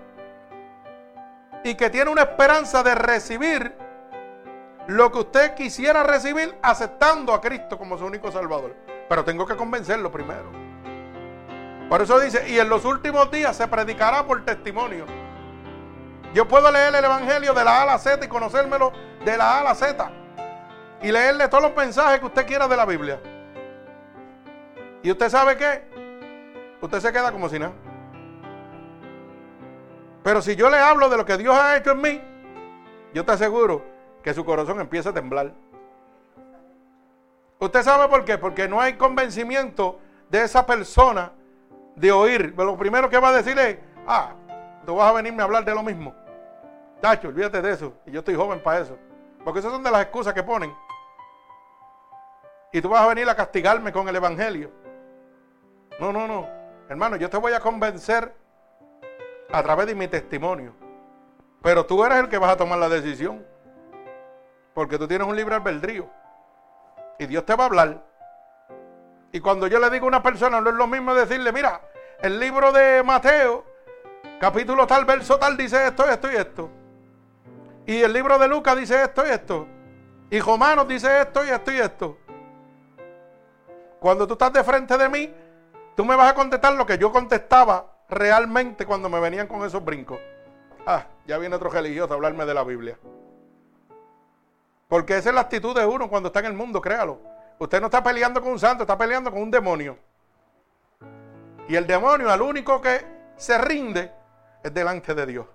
y 1.63 1.75
que 1.75 1.89
tiene 1.89 2.09
una 2.09 2.23
esperanza 2.23 2.81
de 2.81 2.95
recibir 2.95 3.75
lo 4.87 5.11
que 5.11 5.19
usted 5.19 5.55
quisiera 5.55 6.03
recibir 6.03 6.57
aceptando 6.61 7.33
a 7.33 7.39
Cristo 7.39 7.77
como 7.77 7.97
su 7.97 8.05
único 8.05 8.31
Salvador. 8.31 8.75
Pero 9.07 9.23
tengo 9.23 9.45
que 9.45 9.55
convencerlo 9.55 10.11
primero. 10.11 10.62
Por 11.93 12.01
eso 12.01 12.19
dice, 12.19 12.49
y 12.49 12.57
en 12.57 12.69
los 12.69 12.85
últimos 12.85 13.29
días 13.29 13.55
se 13.55 13.67
predicará 13.67 14.25
por 14.25 14.43
testimonio. 14.43 15.05
Yo 16.33 16.47
puedo 16.47 16.71
leer 16.71 16.95
el 16.95 17.05
Evangelio 17.05 17.53
de 17.53 17.63
la 17.63 17.81
A 17.81 17.83
a 17.83 17.85
la 17.85 17.99
Z 17.99 18.25
y 18.25 18.27
conocérmelo 18.27 18.91
de 19.23 19.37
la 19.37 19.57
A 19.57 19.59
a 19.59 19.63
la 19.63 19.75
Z. 19.75 20.11
Y 21.03 21.11
leerle 21.11 21.47
todos 21.49 21.65
los 21.65 21.75
mensajes 21.75 22.19
que 22.19 22.25
usted 22.25 22.47
quiera 22.47 22.67
de 22.67 22.75
la 22.75 22.87
Biblia. 22.87 23.19
¿Y 25.03 25.11
usted 25.11 25.29
sabe 25.29 25.55
qué? 25.55 25.83
Usted 26.81 26.99
se 26.99 27.13
queda 27.13 27.31
como 27.31 27.47
si 27.47 27.59
nada. 27.59 27.73
Pero 30.23 30.41
si 30.41 30.55
yo 30.55 30.71
le 30.71 30.79
hablo 30.79 31.09
de 31.09 31.17
lo 31.17 31.25
que 31.25 31.37
Dios 31.37 31.55
ha 31.55 31.77
hecho 31.77 31.91
en 31.91 32.01
mí, 32.01 32.21
yo 33.13 33.23
te 33.23 33.33
aseguro 33.33 33.83
que 34.23 34.33
su 34.33 34.43
corazón 34.43 34.81
empieza 34.81 35.11
a 35.11 35.13
temblar. 35.13 35.53
¿Usted 37.59 37.83
sabe 37.83 38.07
por 38.07 38.25
qué? 38.25 38.39
Porque 38.39 38.67
no 38.67 38.81
hay 38.81 38.93
convencimiento 38.93 39.99
de 40.31 40.41
esa 40.41 40.65
persona 40.65 41.33
de 41.95 42.11
oír. 42.11 42.53
Lo 42.55 42.77
primero 42.77 43.09
que 43.09 43.19
va 43.19 43.29
a 43.29 43.33
decir 43.33 43.57
es, 43.57 43.77
ah, 44.07 44.33
tú 44.85 44.95
vas 44.95 45.09
a 45.09 45.13
venirme 45.13 45.41
a 45.41 45.45
hablar 45.45 45.65
de 45.65 45.73
lo 45.73 45.83
mismo. 45.83 46.13
Tacho, 47.01 47.27
olvídate 47.27 47.61
de 47.61 47.71
eso. 47.71 47.93
Y 48.05 48.11
yo 48.11 48.19
estoy 48.19 48.35
joven 48.35 48.61
para 48.61 48.79
eso. 48.79 48.97
Porque 49.43 49.59
esas 49.59 49.71
son 49.71 49.83
de 49.83 49.91
las 49.91 50.03
excusas 50.03 50.33
que 50.33 50.43
ponen. 50.43 50.73
Y 52.71 52.81
tú 52.81 52.89
vas 52.89 53.01
a 53.01 53.07
venir 53.07 53.29
a 53.29 53.35
castigarme 53.35 53.91
con 53.91 54.07
el 54.07 54.15
Evangelio. 54.15 54.71
No, 55.99 56.11
no, 56.11 56.27
no. 56.27 56.47
Hermano, 56.89 57.17
yo 57.17 57.29
te 57.29 57.37
voy 57.37 57.53
a 57.53 57.59
convencer 57.59 58.33
a 59.51 59.61
través 59.61 59.87
de 59.87 59.95
mi 59.95 60.07
testimonio. 60.07 60.73
Pero 61.61 61.85
tú 61.85 62.03
eres 62.03 62.19
el 62.19 62.29
que 62.29 62.37
vas 62.37 62.51
a 62.51 62.57
tomar 62.57 62.79
la 62.79 62.89
decisión. 62.89 63.45
Porque 64.73 64.97
tú 64.97 65.07
tienes 65.07 65.27
un 65.27 65.35
libre 65.35 65.55
albedrío. 65.55 66.09
Y 67.19 67.25
Dios 67.27 67.45
te 67.45 67.55
va 67.55 67.65
a 67.65 67.67
hablar. 67.67 68.03
Y 69.33 69.41
cuando 69.41 69.67
yo 69.67 69.79
le 69.79 69.89
digo 69.89 70.05
a 70.05 70.07
una 70.07 70.23
persona, 70.23 70.61
no 70.61 70.69
es 70.69 70.75
lo 70.75 70.87
mismo 70.87 71.13
decirle, 71.13 71.51
mira, 71.51 71.81
el 72.21 72.39
libro 72.39 72.71
de 72.71 73.03
Mateo, 73.03 73.65
capítulo 74.39 74.87
tal, 74.87 75.03
verso 75.03 75.37
tal, 75.37 75.57
dice 75.57 75.87
esto, 75.87 76.07
esto 76.07 76.31
y 76.31 76.35
esto. 76.35 76.69
Y 77.85 78.01
el 78.01 78.13
libro 78.13 78.39
de 78.39 78.47
Lucas 78.47 78.77
dice 78.77 79.03
esto 79.03 79.27
y 79.27 79.31
esto. 79.31 79.67
Y 80.29 80.39
Romanos 80.39 80.87
dice 80.87 81.19
esto 81.19 81.43
y 81.43 81.49
esto 81.49 81.71
y 81.73 81.79
esto. 81.79 82.17
Cuando 83.99 84.25
tú 84.25 84.33
estás 84.33 84.53
de 84.53 84.63
frente 84.63 84.97
de 84.97 85.09
mí, 85.09 85.33
Tú 85.95 86.05
me 86.05 86.15
vas 86.15 86.31
a 86.31 86.35
contestar 86.35 86.73
lo 86.73 86.85
que 86.85 86.97
yo 86.97 87.11
contestaba 87.11 87.85
realmente 88.09 88.85
cuando 88.85 89.09
me 89.09 89.19
venían 89.19 89.47
con 89.47 89.63
esos 89.63 89.83
brincos. 89.83 90.19
Ah, 90.85 91.05
ya 91.27 91.37
viene 91.37 91.55
otro 91.55 91.69
religioso 91.69 92.13
a 92.13 92.15
hablarme 92.15 92.45
de 92.45 92.53
la 92.53 92.63
Biblia. 92.63 92.97
Porque 94.87 95.17
esa 95.17 95.29
es 95.29 95.35
la 95.35 95.41
actitud 95.41 95.75
de 95.75 95.85
uno 95.85 96.09
cuando 96.09 96.27
está 96.27 96.39
en 96.39 96.47
el 96.47 96.53
mundo, 96.53 96.81
créalo. 96.81 97.19
Usted 97.63 97.79
no 97.79 97.87
está 97.87 98.03
peleando 98.03 98.41
con 98.41 98.51
un 98.51 98.59
santo, 98.59 98.83
está 98.83 98.97
peleando 98.97 99.31
con 99.31 99.41
un 99.41 99.49
demonio. 99.49 99.97
Y 101.69 101.77
el 101.77 101.87
demonio, 101.87 102.29
al 102.29 102.41
único 102.41 102.81
que 102.81 103.05
se 103.37 103.57
rinde, 103.57 104.11
es 104.61 104.73
delante 104.73 105.15
de 105.15 105.25
Dios. 105.25 105.45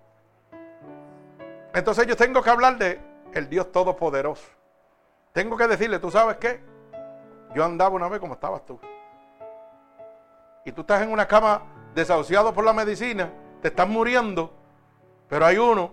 Entonces 1.75 2.07
yo 2.07 2.17
tengo 2.17 2.43
que 2.43 2.49
hablar 2.49 2.79
de 2.79 2.99
el 3.35 3.51
Dios 3.51 3.71
Todopoderoso. 3.71 4.49
Tengo 5.35 5.55
que 5.59 5.69
decirle, 5.69 5.99
¿tú 5.99 6.11
sabes 6.11 6.39
qué? 6.39 6.63
Yo 7.55 7.63
andaba 7.63 7.95
una 7.95 8.09
vez 8.09 8.21
como 8.21 8.33
estabas 8.33 8.65
tú. 8.65 8.81
Y 10.65 10.73
tú 10.73 10.81
estás 10.81 11.03
en 11.03 11.13
una 11.13 11.29
cama 11.29 11.61
desahuciado 11.95 12.55
por 12.55 12.65
la 12.65 12.73
medicina, 12.73 13.31
te 13.61 13.69
estás 13.69 13.87
muriendo, 13.87 14.55
pero 15.29 15.45
hay 15.45 15.59
uno 15.59 15.93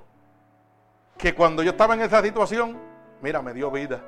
que 1.18 1.36
cuando 1.36 1.62
yo 1.62 1.72
estaba 1.72 1.94
en 1.94 2.04
esa 2.04 2.22
situación, 2.22 2.80
mira, 3.22 3.42
me 3.42 3.54
dio 3.54 3.70
vida. 3.70 4.02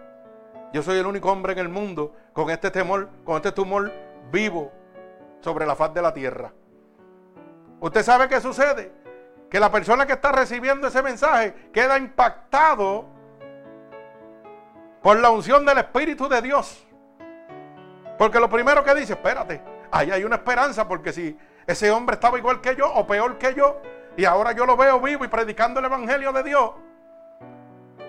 Yo 0.74 0.84
soy 0.84 1.00
el 1.00 1.06
único 1.06 1.32
hombre 1.32 1.54
en 1.54 1.60
el 1.60 1.70
mundo 1.70 2.14
con 2.34 2.50
este 2.50 2.72
temor, 2.72 3.10
con 3.24 3.38
este 3.38 3.52
tumor 3.52 3.92
vivo 4.32 4.72
sobre 5.40 5.66
la 5.66 5.76
faz 5.76 5.94
de 5.94 6.02
la 6.02 6.14
tierra. 6.14 6.52
¿Usted 7.80 8.04
sabe 8.04 8.28
qué 8.28 8.42
sucede? 8.42 8.92
Que 9.50 9.60
la 9.60 9.72
persona 9.72 10.06
que 10.06 10.14
está 10.14 10.32
recibiendo 10.32 10.88
ese 10.88 11.02
mensaje 11.02 11.70
queda 11.72 11.98
impactado 11.98 13.06
por 15.02 15.18
la 15.20 15.30
unción 15.30 15.66
del 15.66 15.78
Espíritu 15.78 16.28
de 16.28 16.42
Dios. 16.42 16.86
Porque 18.18 18.40
lo 18.40 18.50
primero 18.50 18.84
que 18.84 18.94
dice, 18.96 19.14
espérate, 19.14 19.62
ahí 19.92 20.12
hay 20.12 20.24
una 20.24 20.38
esperanza, 20.38 20.88
porque 20.88 21.14
si 21.14 21.38
ese 21.66 21.92
hombre 21.92 22.16
estaba 22.16 22.38
igual 22.38 22.60
que 22.60 22.76
yo 22.76 22.92
o 22.92 23.06
peor 23.08 23.38
que 23.38 23.54
yo, 23.54 23.80
y 24.18 24.26
ahora 24.26 24.52
yo 24.52 24.66
lo 24.66 24.76
veo 24.76 25.00
vivo 25.00 25.24
y 25.24 25.28
predicando 25.28 25.80
el 25.80 25.86
Evangelio 25.86 26.34
de 26.34 26.44
Dios, 26.44 26.72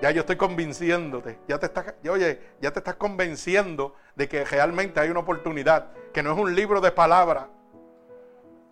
ya 0.00 0.10
yo 0.10 0.20
estoy 0.20 0.36
convenciéndote, 0.36 1.40
ya 1.48 1.58
te 1.58 1.66
estás, 1.66 1.94
oye, 2.08 2.40
ya 2.60 2.70
te 2.70 2.78
estás 2.78 2.94
convenciendo 2.94 3.94
de 4.14 4.28
que 4.28 4.44
realmente 4.44 5.00
hay 5.00 5.10
una 5.10 5.20
oportunidad, 5.20 5.88
que 6.12 6.22
no 6.22 6.32
es 6.32 6.38
un 6.38 6.54
libro 6.54 6.80
de 6.80 6.92
palabras. 6.92 7.46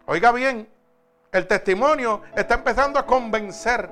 Oiga 0.07 0.31
bien, 0.31 0.69
el 1.33 1.47
testimonio 1.47 2.23
está 2.37 2.55
empezando 2.55 2.99
a 2.99 3.07
convencer, 3.07 3.91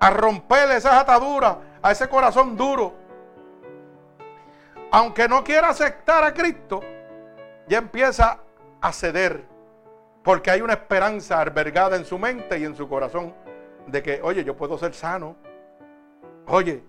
a 0.00 0.10
romper 0.10 0.70
esas 0.70 0.94
ataduras, 0.94 1.56
a 1.82 1.92
ese 1.92 2.08
corazón 2.08 2.56
duro. 2.56 2.94
Aunque 4.90 5.28
no 5.28 5.44
quiera 5.44 5.68
aceptar 5.68 6.24
a 6.24 6.32
Cristo, 6.32 6.80
ya 7.68 7.78
empieza 7.78 8.38
a 8.80 8.92
ceder, 8.92 9.44
porque 10.22 10.50
hay 10.50 10.62
una 10.62 10.72
esperanza 10.72 11.40
albergada 11.40 11.96
en 11.96 12.04
su 12.06 12.18
mente 12.18 12.58
y 12.58 12.64
en 12.64 12.74
su 12.74 12.88
corazón 12.88 13.34
de 13.86 14.02
que, 14.02 14.20
oye, 14.22 14.42
yo 14.42 14.56
puedo 14.56 14.78
ser 14.78 14.94
sano 14.94 15.36
Oye, 16.46 16.82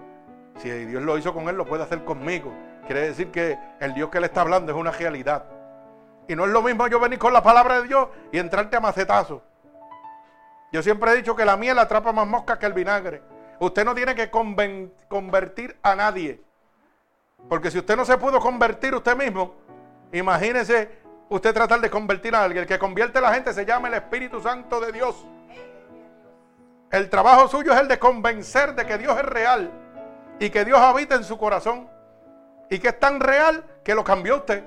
si 0.57 0.69
Dios 0.69 1.03
lo 1.03 1.17
hizo 1.17 1.33
con 1.33 1.47
él, 1.49 1.55
lo 1.55 1.65
puede 1.65 1.83
hacer 1.83 2.03
conmigo. 2.03 2.53
Quiere 2.85 3.01
decir 3.01 3.31
que 3.31 3.57
el 3.79 3.93
Dios 3.93 4.09
que 4.09 4.19
le 4.19 4.27
está 4.27 4.41
hablando 4.41 4.71
es 4.71 4.77
una 4.77 4.91
realidad. 4.91 5.45
Y 6.27 6.35
no 6.35 6.45
es 6.45 6.51
lo 6.51 6.61
mismo 6.61 6.87
yo 6.87 6.99
venir 6.99 7.19
con 7.19 7.33
la 7.33 7.43
palabra 7.43 7.81
de 7.81 7.87
Dios 7.87 8.07
y 8.31 8.37
entrarte 8.39 8.75
a 8.75 8.79
macetazo. 8.79 9.41
Yo 10.71 10.83
siempre 10.83 11.11
he 11.11 11.15
dicho 11.15 11.35
que 11.35 11.45
la 11.45 11.55
miel 11.57 11.79
atrapa 11.79 12.11
más 12.11 12.27
moscas 12.27 12.57
que 12.57 12.65
el 12.65 12.73
vinagre. 12.73 13.21
Usted 13.59 13.85
no 13.85 13.95
tiene 13.95 14.15
que 14.15 14.29
convertir 14.29 15.77
a 15.81 15.95
nadie. 15.95 16.41
Porque 17.47 17.71
si 17.71 17.77
usted 17.77 17.95
no 17.95 18.05
se 18.05 18.17
pudo 18.17 18.39
convertir 18.39 18.93
usted 18.93 19.15
mismo, 19.15 19.55
imagínese 20.11 20.89
usted 21.29 21.53
tratar 21.53 21.79
de 21.79 21.89
convertir 21.89 22.35
a 22.35 22.43
alguien. 22.43 22.63
El 22.63 22.67
que 22.67 22.79
convierte 22.79 23.19
a 23.19 23.21
la 23.21 23.33
gente 23.33 23.53
se 23.53 23.65
llama 23.65 23.87
el 23.87 23.93
Espíritu 23.93 24.41
Santo 24.41 24.79
de 24.81 24.91
Dios. 24.91 25.25
El 26.95 27.10
trabajo 27.10 27.49
suyo 27.49 27.73
es 27.73 27.79
el 27.81 27.89
de 27.89 27.99
convencer 27.99 28.73
de 28.73 28.86
que 28.86 28.97
Dios 28.97 29.17
es 29.17 29.25
real 29.25 29.69
y 30.39 30.49
que 30.49 30.63
Dios 30.63 30.79
habita 30.79 31.15
en 31.15 31.25
su 31.25 31.38
corazón 31.38 31.89
y 32.69 32.79
que 32.79 32.88
es 32.88 32.97
tan 32.97 33.19
real 33.19 33.65
que 33.84 33.93
lo 33.93 34.05
cambió 34.05 34.38
usted. 34.38 34.63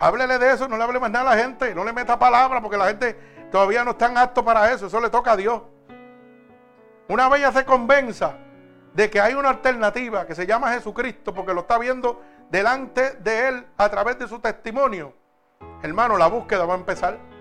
Háblele 0.00 0.36
de 0.36 0.50
eso, 0.50 0.66
no 0.66 0.76
le 0.76 0.82
hable 0.82 0.98
más 0.98 1.12
nada 1.12 1.30
a 1.30 1.36
la 1.36 1.40
gente, 1.40 1.72
no 1.76 1.84
le 1.84 1.92
meta 1.92 2.18
palabras 2.18 2.60
porque 2.60 2.76
la 2.76 2.88
gente 2.88 3.16
todavía 3.52 3.84
no 3.84 3.92
está 3.92 4.20
apto 4.20 4.44
para 4.44 4.72
eso, 4.72 4.88
eso 4.88 5.00
le 5.00 5.08
toca 5.08 5.30
a 5.30 5.36
Dios. 5.36 5.62
Una 7.06 7.28
vez 7.28 7.42
ya 7.42 7.52
se 7.52 7.64
convenza 7.64 8.38
de 8.92 9.08
que 9.08 9.20
hay 9.20 9.34
una 9.34 9.50
alternativa 9.50 10.26
que 10.26 10.34
se 10.34 10.44
llama 10.44 10.72
Jesucristo 10.72 11.32
porque 11.32 11.54
lo 11.54 11.60
está 11.60 11.78
viendo 11.78 12.20
delante 12.50 13.12
de 13.12 13.46
él 13.46 13.66
a 13.76 13.88
través 13.88 14.18
de 14.18 14.26
su 14.26 14.40
testimonio, 14.40 15.14
hermano, 15.84 16.18
la 16.18 16.26
búsqueda 16.26 16.64
va 16.64 16.74
a 16.74 16.78
empezar. 16.78 17.35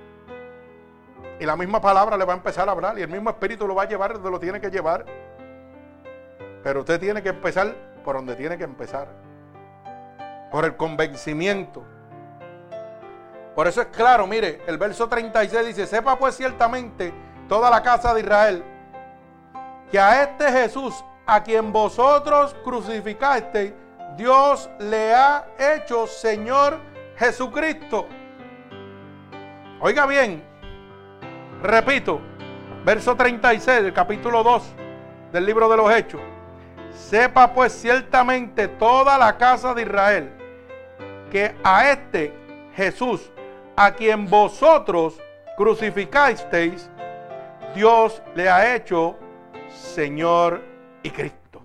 Y 1.40 1.46
la 1.46 1.56
misma 1.56 1.82
palabra 1.82 2.18
le 2.18 2.26
va 2.26 2.34
a 2.34 2.38
empezar 2.38 2.68
a 2.70 2.72
hablar 2.72 2.98
y 2.98 3.02
el 3.02 3.10
mismo 3.10 3.30
espíritu 3.30 3.68
lo 3.68 3.76
va 3.76 3.84
a 3.84 3.88
llevar 3.88 4.14
donde 4.14 4.32
lo 4.32 4.40
tiene 4.40 4.62
que 4.62 4.70
llevar. 4.70 5.06
Pero 6.64 6.80
usted 6.80 7.00
tiene 7.00 7.22
que 7.22 7.30
empezar 7.30 7.76
por 8.04 8.16
donde 8.16 8.36
tiene 8.36 8.58
que 8.58 8.64
empezar. 8.64 9.08
Por 10.52 10.66
el 10.66 10.76
convencimiento. 10.78 11.84
Por 13.54 13.68
eso 13.68 13.82
es 13.82 13.88
claro, 13.88 14.28
mire, 14.28 14.62
el 14.68 14.78
verso 14.78 15.08
36 15.08 15.68
dice, 15.68 15.88
sepa 15.88 16.18
pues 16.18 16.36
ciertamente 16.36 17.14
toda 17.48 17.70
la 17.70 17.82
casa 17.82 18.14
de 18.14 18.22
Israel 18.22 18.64
que 19.92 20.00
a 20.00 20.24
este 20.24 20.52
Jesús, 20.52 21.06
a 21.26 21.44
quien 21.44 21.72
vosotros 21.72 22.56
crucificaste, 22.64 23.76
Dios 24.18 24.70
le 24.80 25.14
ha 25.14 25.46
hecho 25.58 26.08
Señor 26.08 26.80
Jesucristo. 27.18 28.08
Oiga 29.80 30.06
bien, 30.06 30.44
Repito, 31.64 32.22
verso 32.84 33.16
36 33.16 33.84
del 33.84 33.94
capítulo 33.94 34.44
2 34.44 34.64
del 35.32 35.46
libro 35.46 35.70
de 35.70 35.78
los 35.78 35.92
Hechos. 35.92 36.22
Sepa 36.92 37.54
pues 37.54 37.74
ciertamente 37.74 38.68
toda 38.68 39.18
la 39.18 39.38
casa 39.38 39.74
de 39.74 39.82
Israel 39.82 40.32
que 41.32 41.56
a 41.64 41.90
este 41.90 42.34
Jesús, 42.76 43.32
a 43.76 43.92
quien 43.92 44.30
vosotros 44.30 45.20
crucificasteis, 45.58 46.90
Dios 47.74 48.22
le 48.36 48.50
ha 48.50 48.76
hecho 48.76 49.18
Señor 49.70 50.62
y 51.04 51.10
Cristo. 51.10 51.62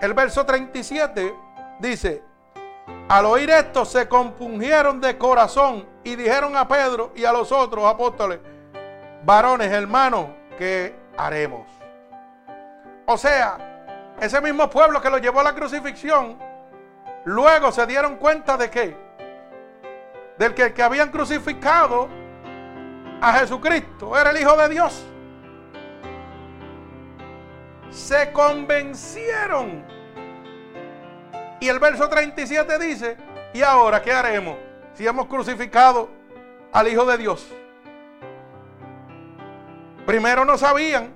El 0.00 0.14
verso 0.14 0.46
37 0.46 1.34
dice, 1.80 2.22
al 3.08 3.26
oír 3.26 3.50
esto 3.50 3.84
se 3.84 4.08
compungieron 4.08 5.00
de 5.00 5.18
corazón 5.18 5.84
y 6.04 6.16
dijeron 6.16 6.56
a 6.56 6.66
Pedro 6.66 7.12
y 7.14 7.24
a 7.24 7.32
los 7.32 7.52
otros 7.52 7.84
apóstoles, 7.84 8.40
varones, 9.24 9.70
hermanos, 9.70 10.28
¿qué 10.58 10.94
haremos? 11.16 11.66
O 13.06 13.16
sea, 13.16 14.14
ese 14.20 14.40
mismo 14.40 14.68
pueblo 14.70 15.00
que 15.00 15.10
lo 15.10 15.18
llevó 15.18 15.40
a 15.40 15.44
la 15.44 15.54
crucifixión, 15.54 16.38
luego 17.24 17.72
se 17.72 17.86
dieron 17.86 18.16
cuenta 18.16 18.56
de 18.56 18.70
qué? 18.70 18.96
Del 20.38 20.54
que, 20.54 20.72
que 20.72 20.82
habían 20.82 21.10
crucificado 21.10 22.08
a 23.20 23.32
Jesucristo 23.34 24.16
era 24.18 24.30
el 24.30 24.40
Hijo 24.40 24.56
de 24.56 24.68
Dios. 24.68 25.04
Se 27.90 28.32
convencieron 28.32 29.84
y 31.60 31.68
el 31.68 31.78
verso 31.78 32.08
37 32.08 32.78
dice, 32.78 33.16
¿y 33.52 33.60
ahora 33.62 34.00
qué 34.00 34.12
haremos 34.12 34.56
si 35.00 35.06
hemos 35.06 35.28
crucificado 35.28 36.10
al 36.72 36.86
Hijo 36.86 37.06
de 37.06 37.16
Dios? 37.16 37.50
Primero 40.04 40.44
no 40.44 40.58
sabían, 40.58 41.14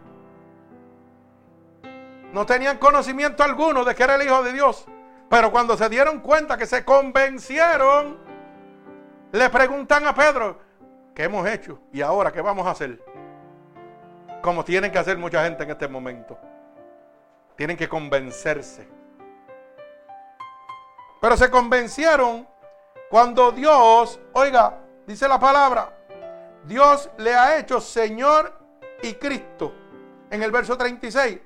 no 2.32 2.46
tenían 2.46 2.78
conocimiento 2.78 3.42
alguno 3.42 3.84
de 3.84 3.94
que 3.94 4.02
era 4.02 4.14
el 4.14 4.22
Hijo 4.22 4.42
de 4.42 4.54
Dios, 4.54 4.86
pero 5.28 5.52
cuando 5.52 5.76
se 5.76 5.90
dieron 5.90 6.20
cuenta 6.20 6.56
que 6.56 6.64
se 6.64 6.82
convencieron, 6.82 8.16
le 9.32 9.50
preguntan 9.50 10.06
a 10.06 10.14
Pedro, 10.14 10.58
¿qué 11.14 11.24
hemos 11.24 11.46
hecho? 11.46 11.78
¿Y 11.92 12.00
ahora 12.00 12.32
qué 12.32 12.40
vamos 12.40 12.66
a 12.66 12.70
hacer? 12.70 13.04
Como 14.40 14.64
tienen 14.64 14.92
que 14.92 14.98
hacer 14.98 15.18
mucha 15.18 15.44
gente 15.44 15.62
en 15.62 15.70
este 15.72 15.88
momento. 15.88 16.38
Tienen 17.54 17.76
que 17.76 17.86
convencerse. 17.86 18.88
Pero 21.20 21.36
se 21.36 21.50
convencieron 21.50 22.53
cuando 23.14 23.52
Dios, 23.52 24.18
oiga, 24.32 24.76
dice 25.06 25.28
la 25.28 25.38
palabra, 25.38 25.88
Dios 26.64 27.08
le 27.18 27.32
ha 27.32 27.56
hecho 27.58 27.80
Señor 27.80 28.52
y 29.04 29.14
Cristo. 29.14 29.72
En 30.28 30.42
el 30.42 30.50
verso 30.50 30.76
36. 30.76 31.38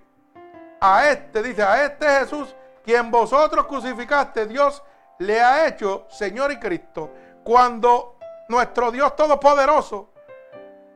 A 0.81 1.11
este, 1.11 1.43
dice, 1.43 1.63
a 1.63 1.85
este 1.85 2.07
Jesús, 2.21 2.57
quien 2.83 3.11
vosotros 3.11 3.67
crucificaste, 3.67 4.47
Dios 4.47 4.83
le 5.19 5.43
ha 5.43 5.69
hecho 5.69 6.07
Señor 6.09 6.53
y 6.53 6.59
Cristo. 6.59 7.13
Cuando 7.45 8.19
nuestro 8.49 8.91
Dios 8.91 9.15
Todopoderoso 9.15 10.09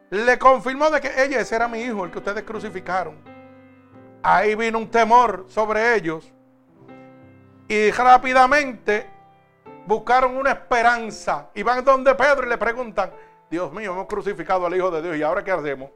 le 0.09 0.39
confirmó 0.39 0.89
de 0.89 1.03
que 1.03 1.23
ella 1.23 1.41
ese 1.41 1.55
era 1.55 1.69
mi 1.69 1.81
hijo, 1.83 2.03
el 2.03 2.11
que 2.11 2.17
ustedes 2.17 2.45
crucificaron. 2.45 3.23
Ahí 4.23 4.55
vino 4.55 4.79
un 4.79 4.91
temor 4.91 5.45
sobre 5.51 5.97
ellos 5.97 6.33
y 7.69 7.91
rápidamente 7.91 9.22
buscaron 9.87 10.37
una 10.37 10.51
esperanza. 10.51 11.51
Y 11.55 11.63
van 11.63 11.85
donde 11.85 12.15
Pedro 12.15 12.47
y 12.47 12.49
le 12.49 12.59
preguntan, 12.59 13.13
Dios 13.51 13.73
mío, 13.73 13.93
hemos 13.93 14.07
crucificado 14.07 14.67
al 14.67 14.77
Hijo 14.77 14.91
de 14.91 15.03
Dios 15.03 15.17
y 15.17 15.23
ahora 15.23 15.45
qué 15.45 15.53
hacemos. 15.53 15.91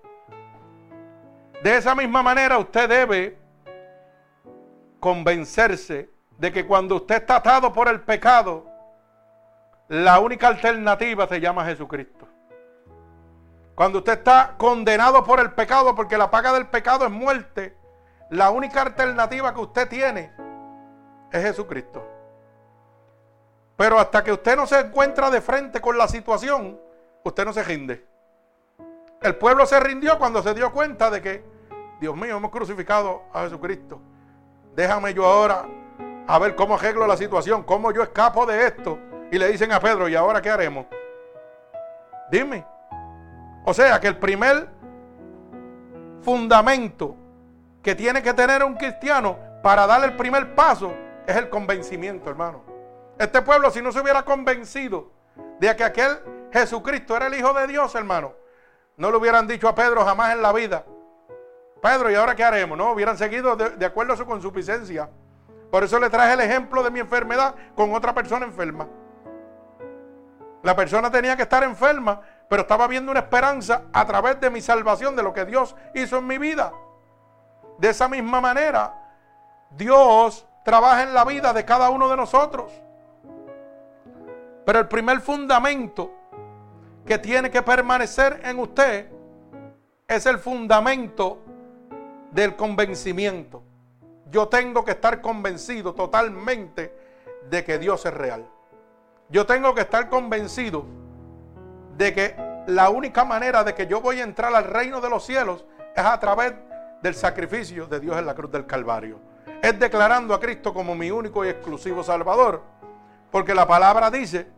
De 1.63 1.77
esa 1.77 1.95
misma 1.95 2.23
manera 2.23 2.59
usted 2.59 2.89
debe 2.89 3.39
convencerse 5.01 6.11
de 6.39 6.53
que 6.53 6.67
cuando 6.67 6.97
usted 6.97 7.17
está 7.17 7.37
atado 7.37 7.73
por 7.73 7.89
el 7.89 8.01
pecado, 8.01 8.67
la 9.89 10.19
única 10.21 10.49
alternativa 10.49 11.27
se 11.27 11.41
llama 11.41 11.65
Jesucristo. 11.65 12.29
Cuando 13.75 13.99
usted 13.99 14.15
está 14.15 14.55
condenado 14.57 15.23
por 15.25 15.39
el 15.39 15.53
pecado, 15.53 15.95
porque 15.95 16.19
la 16.19 16.31
paga 16.31 16.53
del 16.53 16.67
pecado 16.67 17.05
es 17.05 17.11
muerte, 17.11 17.77
la 18.31 18.51
única 18.51 18.83
alternativa 18.83 19.55
que 19.55 19.61
usted 19.61 19.89
tiene 19.89 20.33
es 21.31 21.43
Jesucristo. 21.43 22.16
Pero 23.77 23.99
hasta 23.99 24.25
que 24.25 24.33
usted 24.33 24.57
no 24.57 24.67
se 24.67 24.81
encuentra 24.81 25.31
de 25.31 25.41
frente 25.41 25.81
con 25.81 25.99
la 25.99 26.09
situación, 26.09 26.81
usted 27.23 27.45
no 27.45 27.53
se 27.53 27.63
rinde. 27.63 28.07
El 29.21 29.37
pueblo 29.37 29.67
se 29.67 29.79
rindió 29.81 30.19
cuando 30.19 30.43
se 30.43 30.55
dio 30.55 30.73
cuenta 30.73 31.11
de 31.11 31.21
que, 31.21 31.45
Dios 32.01 32.17
mío, 32.17 32.37
hemos 32.37 32.51
crucificado 32.51 33.25
a 33.33 33.43
Jesucristo. 33.43 34.01
Déjame 34.75 35.13
yo 35.15 35.27
ahora 35.27 35.67
a 36.27 36.39
ver 36.39 36.55
cómo 36.55 36.75
arreglo 36.75 37.07
la 37.07 37.17
situación, 37.17 37.63
cómo 37.63 37.93
yo 37.93 38.03
escapo 38.03 38.47
de 38.47 38.67
esto. 38.67 38.99
Y 39.31 39.39
le 39.39 39.49
dicen 39.49 39.73
a 39.73 39.81
Pedro, 39.81 40.09
¿y 40.09 40.15
ahora 40.15 40.41
qué 40.41 40.51
haremos? 40.51 40.87
Dime. 42.31 42.65
O 43.65 43.75
sea 43.75 44.01
que 44.01 44.09
el 44.09 44.19
primer 44.19 44.69
fundamento 46.23 47.17
que 47.83 47.95
tiene 47.95 48.23
que 48.23 48.33
tener 48.35 48.65
un 48.65 48.75
cristiano 48.75 49.37
para 49.63 49.87
dar 49.87 50.05
el 50.05 50.17
primer 50.17 50.55
paso 50.55 50.93
es 51.27 51.37
el 51.37 51.49
convencimiento, 51.49 52.31
hermano. 52.31 52.66
Este 53.19 53.41
pueblo, 53.41 53.71
si 53.71 53.81
no 53.81 53.93
se 53.93 54.01
hubiera 54.01 54.23
convencido 54.23 55.11
de 55.59 55.75
que 55.75 55.85
aquel 55.85 56.19
Jesucristo 56.53 57.17
era 57.17 57.27
el 57.27 57.35
Hijo 57.35 57.53
de 57.55 57.67
Dios, 57.67 57.95
hermano, 57.95 58.35
no 58.97 59.11
le 59.11 59.17
hubieran 59.17 59.47
dicho 59.47 59.69
a 59.69 59.75
Pedro 59.75 60.05
jamás 60.05 60.33
en 60.33 60.43
la 60.43 60.53
vida. 60.53 60.85
Pedro, 61.81 62.11
¿y 62.11 62.15
ahora 62.15 62.35
qué 62.35 62.45
haremos? 62.45 62.77
No, 62.77 62.93
hubieran 62.93 63.17
seguido 63.17 63.57
de, 63.57 63.87
acuerdo 63.87 64.13
a 64.13 64.17
su 64.17 64.27
consuficiencia. 64.27 65.09
Por 65.71 65.85
eso 65.85 65.99
le 65.99 66.11
traje 66.11 66.35
el 66.35 66.41
ejemplo 66.41 66.83
de 66.83 66.91
mi 66.91 67.01
enfermedad 67.01 67.55
con 67.75 67.95
otra 67.95 68.15
persona 68.15 68.47
enferma. 68.47 68.87
La 70.63 70.75
persona 70.75 71.11
tenía 71.11 71.37
que 71.37 71.43
estar 71.43 71.63
enferma, 71.63 72.21
pero 72.49 72.63
estaba 72.63 72.87
viendo 72.87 73.11
una 73.11 73.21
esperanza 73.21 73.83
a 73.93 74.05
través 74.07 74.41
de 74.41 74.51
mi 74.51 74.61
salvación, 74.61 75.15
de 75.15 75.23
lo 75.23 75.33
que 75.33 75.45
Dios 75.45 75.77
hizo 75.95 76.19
en 76.19 76.27
mi 76.27 76.39
vida. 76.39 76.73
De 77.79 77.91
esa 77.91 78.09
misma 78.09 78.41
manera, 78.41 78.95
Dios 79.71 80.47
trabaja 80.65 81.03
en 81.03 81.15
la 81.15 81.25
vida 81.25 81.53
de 81.53 81.65
cada 81.65 81.91
uno 81.91 82.09
de 82.09 82.17
nosotros. 82.17 82.73
Pero 84.67 84.81
el 84.81 84.89
primer 84.89 85.21
fundamento 85.21 86.13
que 87.07 87.19
tiene 87.19 87.53
que 87.53 87.63
permanecer 87.63 88.41
en 88.43 88.59
usted 88.59 89.09
es 90.09 90.27
el 90.27 90.39
fundamento 90.39 91.39
del 92.33 92.57
convencimiento. 92.57 93.63
Yo 94.29 94.49
tengo 94.49 94.85
que 94.85 94.91
estar 94.91 95.21
convencido 95.21 95.95
totalmente 95.95 96.93
de 97.49 97.63
que 97.63 97.79
Dios 97.79 98.05
es 98.07 98.13
real. 98.13 98.45
Yo 99.29 99.47
tengo 99.47 99.73
que 99.73 99.83
estar 99.83 100.09
convencido 100.09 100.85
de 101.97 102.13
que 102.13 102.37
la 102.67 102.91
única 102.91 103.25
manera 103.25 103.63
de 103.63 103.73
que 103.73 103.87
yo 103.87 104.01
voy 104.01 104.19
a 104.19 104.25
entrar 104.25 104.53
al 104.53 104.65
reino 104.65 105.01
de 105.01 105.09
los 105.09 105.25
cielos 105.25 105.65
es 105.95 106.05
a 106.05 106.19
través 106.19 106.55
del 107.03 107.15
sacrificio 107.15 107.87
de 107.87 108.01
Dios 108.01 108.19
en 108.19 108.27
la 108.27 108.35
cruz 108.35 108.51
del 108.51 108.67
Calvario. 108.67 109.21
Es 109.63 109.79
declarando 109.79 110.35
a 110.35 110.41
Cristo 110.41 110.75
como 110.75 110.97
mi 110.97 111.13
único 111.13 111.45
y 111.45 111.51
exclusivo 111.51 112.03
Salvador. 112.03 112.63
Porque 113.31 113.55
la 113.55 113.67
palabra 113.67 114.11
dice 114.11 114.56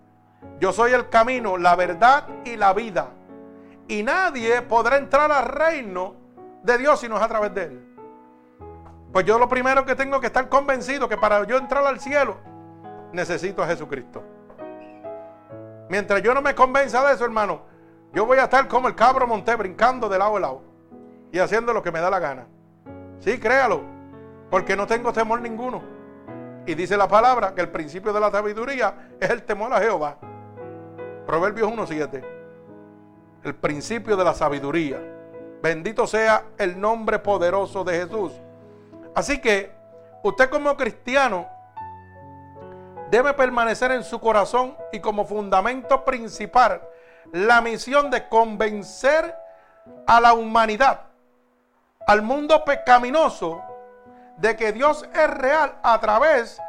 yo 0.61 0.73
soy 0.73 0.93
el 0.93 1.09
camino, 1.09 1.57
la 1.57 1.77
verdad 1.77 2.27
y 2.45 2.57
la 2.57 2.73
vida. 2.73 3.11
Y 3.87 4.03
nadie 4.03 4.63
podrá 4.63 4.97
entrar 4.97 5.31
al 5.33 5.47
reino 5.47 6.15
de 6.63 6.79
Dios 6.79 7.01
si 7.01 7.09
no 7.09 7.17
es 7.17 7.23
a 7.23 7.29
través 7.29 7.55
de 7.55 7.63
Él. 7.65 7.97
Pues 9.13 9.25
yo 9.25 9.39
lo 9.39 9.49
primero 9.49 9.85
que 9.85 9.95
tengo 9.95 10.21
que 10.21 10.27
estar 10.27 10.49
convencido 10.49 11.09
que 11.09 11.17
para 11.17 11.45
yo 11.47 11.57
entrar 11.57 11.87
al 11.87 11.99
cielo 11.99 12.37
necesito 13.13 13.63
a 13.63 13.67
Jesucristo. 13.67 14.23
Mientras 15.89 16.23
yo 16.23 16.35
no 16.35 16.43
me 16.43 16.55
convenza 16.55 17.07
de 17.07 17.15
eso, 17.15 17.25
hermano, 17.25 17.63
yo 18.13 18.27
voy 18.27 18.39
a 18.39 18.45
estar 18.45 18.69
como 18.69 18.89
el 18.89 18.95
cabro 18.95 19.27
monté 19.27 19.55
brincando 19.57 20.09
de 20.09 20.19
lado 20.19 20.37
a 20.37 20.41
lado 20.41 20.63
y 21.33 21.39
haciendo 21.39 21.73
lo 21.73 21.83
que 21.83 21.91
me 21.91 22.01
da 22.01 22.11
la 22.11 22.19
gana. 22.19 22.47
Sí, 23.21 23.39
créalo, 23.39 23.83
porque 24.51 24.77
no 24.77 24.87
tengo 24.87 25.13
temor 25.13 25.41
ninguno. 25.41 25.98
Y 26.69 26.75
dice 26.75 26.99
la 26.99 27.09
palabra 27.09 27.55
que 27.55 27.63
el 27.63 27.71
principio 27.71 28.13
de 28.13 28.21
la 28.21 28.31
sabiduría 28.31 28.93
es 29.19 29.31
el 29.31 29.43
temor 29.43 29.73
a 29.73 29.81
Jehová. 29.81 30.19
Proverbios 31.27 31.73
1.7. 31.73 32.23
El 33.43 33.55
principio 33.55 34.19
de 34.19 34.25
la 34.25 34.35
sabiduría. 34.35 34.99
Bendito 35.63 36.07
sea 36.07 36.45
el 36.59 36.79
nombre 36.79 37.21
poderoso 37.21 37.85
de 37.85 38.01
Jesús. 38.01 38.33
Así 39.15 39.41
que 39.41 39.73
usted 40.23 40.51
como 40.51 40.77
cristiano 40.77 41.49
debe 43.11 43.33
permanecer 43.33 43.91
en 43.93 44.05
su 44.05 44.21
corazón 44.21 44.77
y 44.93 45.01
como 45.01 45.25
fundamento 45.25 46.05
principal 46.05 46.83
la 47.33 47.63
misión 47.63 48.11
de 48.11 48.29
convencer 48.29 49.35
a 50.07 50.21
la 50.21 50.35
humanidad, 50.35 51.01
al 52.07 52.21
mundo 52.21 52.63
pecaminoso, 52.63 53.63
de 54.39 54.57
que 54.57 54.73
Dios 54.73 55.07
es 55.13 55.31
real 55.31 55.79
a 55.83 56.01
través 56.01 56.61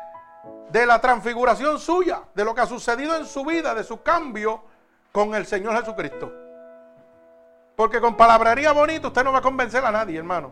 de 0.72 0.86
la 0.86 1.00
transfiguración 1.00 1.80
suya, 1.80 2.24
de 2.34 2.44
lo 2.44 2.54
que 2.54 2.62
ha 2.62 2.66
sucedido 2.66 3.16
en 3.16 3.26
su 3.26 3.46
vida, 3.46 3.74
de 3.74 3.84
su 3.84 4.02
cambio 4.02 4.64
con 5.12 5.34
el 5.36 5.46
Señor 5.46 5.78
Jesucristo. 5.78 6.32
Porque 7.76 8.02
con 8.02 8.18
palabrería 8.18 8.72
bonita 8.72 9.08
usted 9.08 9.24
no 9.24 9.32
va 9.32 9.40
a 9.40 9.44
convencer 9.44 9.86
a 9.86 9.92
nadie, 9.92 10.18
hermano. 10.18 10.52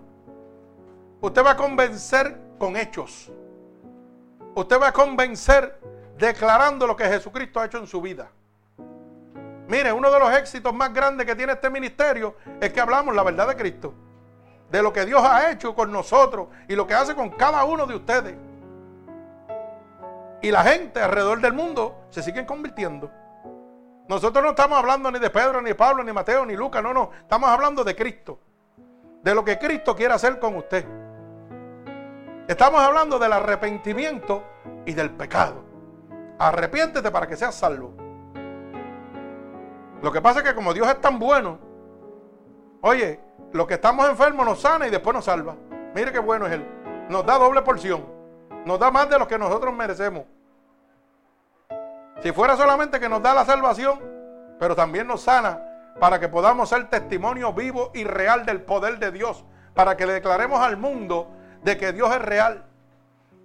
Usted 1.19 1.43
va 1.43 1.51
a 1.51 1.57
convencer 1.57 2.37
con 2.57 2.77
hechos. 2.77 3.31
Usted 4.55 4.79
va 4.79 4.87
a 4.87 4.93
convencer 4.93 5.79
declarando 6.17 6.87
lo 6.87 6.95
que 6.95 7.05
Jesucristo 7.05 7.59
ha 7.59 7.65
hecho 7.65 7.79
en 7.79 7.87
su 7.87 8.01
vida. 8.01 8.29
Mire, 9.67 9.91
uno 9.91 10.09
de 10.09 10.19
los 10.19 10.31
éxitos 10.33 10.73
más 10.73 10.93
grandes 10.93 11.25
que 11.25 11.35
tiene 11.35 11.53
este 11.53 11.69
ministerio 11.69 12.35
es 12.61 12.71
que 12.71 12.79
hablamos 12.79 13.13
la 13.13 13.23
verdad 13.23 13.47
de 13.47 13.55
Cristo 13.55 13.93
de 14.69 14.81
lo 14.81 14.91
que 14.91 15.05
Dios 15.05 15.23
ha 15.23 15.51
hecho 15.51 15.73
con 15.73 15.91
nosotros 15.91 16.47
y 16.67 16.75
lo 16.75 16.85
que 16.85 16.93
hace 16.93 17.15
con 17.15 17.29
cada 17.29 17.63
uno 17.63 17.85
de 17.85 17.95
ustedes. 17.95 18.35
Y 20.41 20.51
la 20.51 20.63
gente 20.63 21.01
alrededor 21.01 21.41
del 21.41 21.53
mundo 21.53 22.05
se 22.09 22.21
siguen 22.21 22.45
convirtiendo. 22.45 23.09
Nosotros 24.07 24.43
no 24.43 24.51
estamos 24.51 24.77
hablando 24.77 25.11
ni 25.11 25.19
de 25.19 25.29
Pedro, 25.29 25.61
ni 25.61 25.73
Pablo, 25.73 26.03
ni 26.03 26.13
Mateo, 26.13 26.45
ni 26.45 26.55
Lucas, 26.55 26.81
no, 26.81 26.93
no. 26.93 27.11
Estamos 27.21 27.49
hablando 27.49 27.83
de 27.83 27.95
Cristo. 27.95 28.39
De 29.21 29.33
lo 29.35 29.43
que 29.43 29.57
Cristo 29.57 29.95
quiere 29.95 30.13
hacer 30.13 30.39
con 30.39 30.55
usted. 30.55 30.85
Estamos 32.47 32.79
hablando 32.79 33.19
del 33.19 33.33
arrepentimiento 33.33 34.43
y 34.85 34.93
del 34.93 35.09
pecado. 35.09 35.65
Arrepiéntete 36.39 37.11
para 37.11 37.27
que 37.27 37.35
seas 37.35 37.55
salvo. 37.55 37.93
Lo 40.01 40.11
que 40.11 40.21
pasa 40.21 40.39
es 40.39 40.45
que 40.45 40.55
como 40.55 40.73
Dios 40.73 40.87
es 40.87 41.01
tan 41.01 41.19
bueno, 41.19 41.59
oye, 42.81 43.19
lo 43.53 43.65
que 43.65 43.75
estamos 43.75 44.07
enfermos 44.09 44.45
nos 44.45 44.61
sana 44.61 44.87
y 44.87 44.89
después 44.89 45.13
nos 45.15 45.25
salva. 45.25 45.55
Mire 45.95 46.11
qué 46.11 46.19
bueno 46.19 46.45
es 46.45 46.53
Él. 46.53 46.65
Nos 47.09 47.25
da 47.25 47.37
doble 47.37 47.61
porción. 47.61 48.05
Nos 48.65 48.79
da 48.79 48.91
más 48.91 49.09
de 49.09 49.17
lo 49.17 49.27
que 49.27 49.37
nosotros 49.37 49.73
merecemos. 49.73 50.25
Si 52.21 52.31
fuera 52.31 52.57
solamente 52.57 52.99
que 52.99 53.07
nos 53.07 53.21
da 53.21 53.33
la 53.33 53.45
salvación, 53.45 53.99
pero 54.59 54.75
también 54.75 55.07
nos 55.07 55.21
sana 55.21 55.61
para 55.99 56.19
que 56.19 56.27
podamos 56.27 56.69
ser 56.69 56.89
testimonio 56.89 57.53
vivo 57.53 57.91
y 57.93 58.03
real 58.03 58.45
del 58.45 58.61
poder 58.61 58.99
de 58.99 59.11
Dios. 59.11 59.45
Para 59.73 59.95
que 59.95 60.05
le 60.05 60.13
declaremos 60.13 60.59
al 60.59 60.77
mundo 60.77 61.29
de 61.63 61.77
que 61.77 61.93
Dios 61.93 62.13
es 62.13 62.21
real. 62.21 62.65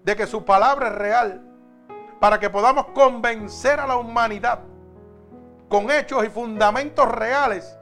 De 0.03 0.17
que 0.17 0.27
su 0.27 0.45
palabra 0.45 0.89
es 0.89 0.95
real. 0.95 1.43
Para 2.21 2.41
que 2.41 2.51
podamos 2.51 2.87
convencer 2.89 3.79
a 3.79 3.87
la 3.87 3.97
humanidad 3.97 4.61
con 5.69 5.91
hechos 5.91 6.23
y 6.25 6.29
fundamentos 6.29 7.11
reales 7.11 7.79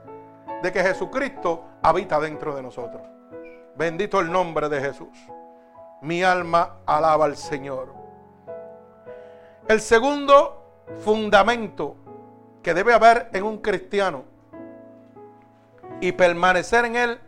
de 0.63 0.71
que 0.71 0.81
Jesucristo 0.81 1.65
habita 1.81 2.19
dentro 2.19 2.55
de 2.55 2.61
nosotros. 2.61 3.01
Bendito 3.75 4.19
el 4.19 4.31
nombre 4.31 4.69
de 4.69 4.81
Jesús. 4.81 5.09
Mi 6.01 6.23
alma 6.23 6.77
alaba 6.85 7.25
al 7.25 7.37
Señor. 7.37 7.93
El 9.67 9.79
segundo 9.79 10.83
fundamento 11.03 11.95
que 12.61 12.73
debe 12.73 12.93
haber 12.93 13.29
en 13.33 13.43
un 13.43 13.59
cristiano 13.59 14.23
y 15.99 16.11
permanecer 16.11 16.85
en 16.85 16.95
él 16.95 17.19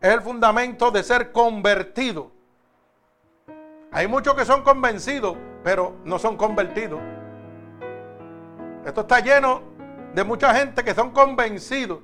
es 0.00 0.10
el 0.12 0.20
fundamento 0.20 0.90
de 0.90 1.02
ser 1.02 1.32
convertido. 1.32 2.30
Hay 3.92 4.06
muchos 4.06 4.34
que 4.34 4.44
son 4.44 4.62
convencidos, 4.62 5.36
pero 5.64 5.96
no 6.04 6.18
son 6.18 6.36
convertidos. 6.36 7.00
Esto 8.84 9.02
está 9.02 9.20
lleno 9.20 9.62
de 10.14 10.24
mucha 10.24 10.54
gente 10.54 10.84
que 10.84 10.94
son 10.94 11.10
convencidos, 11.10 12.00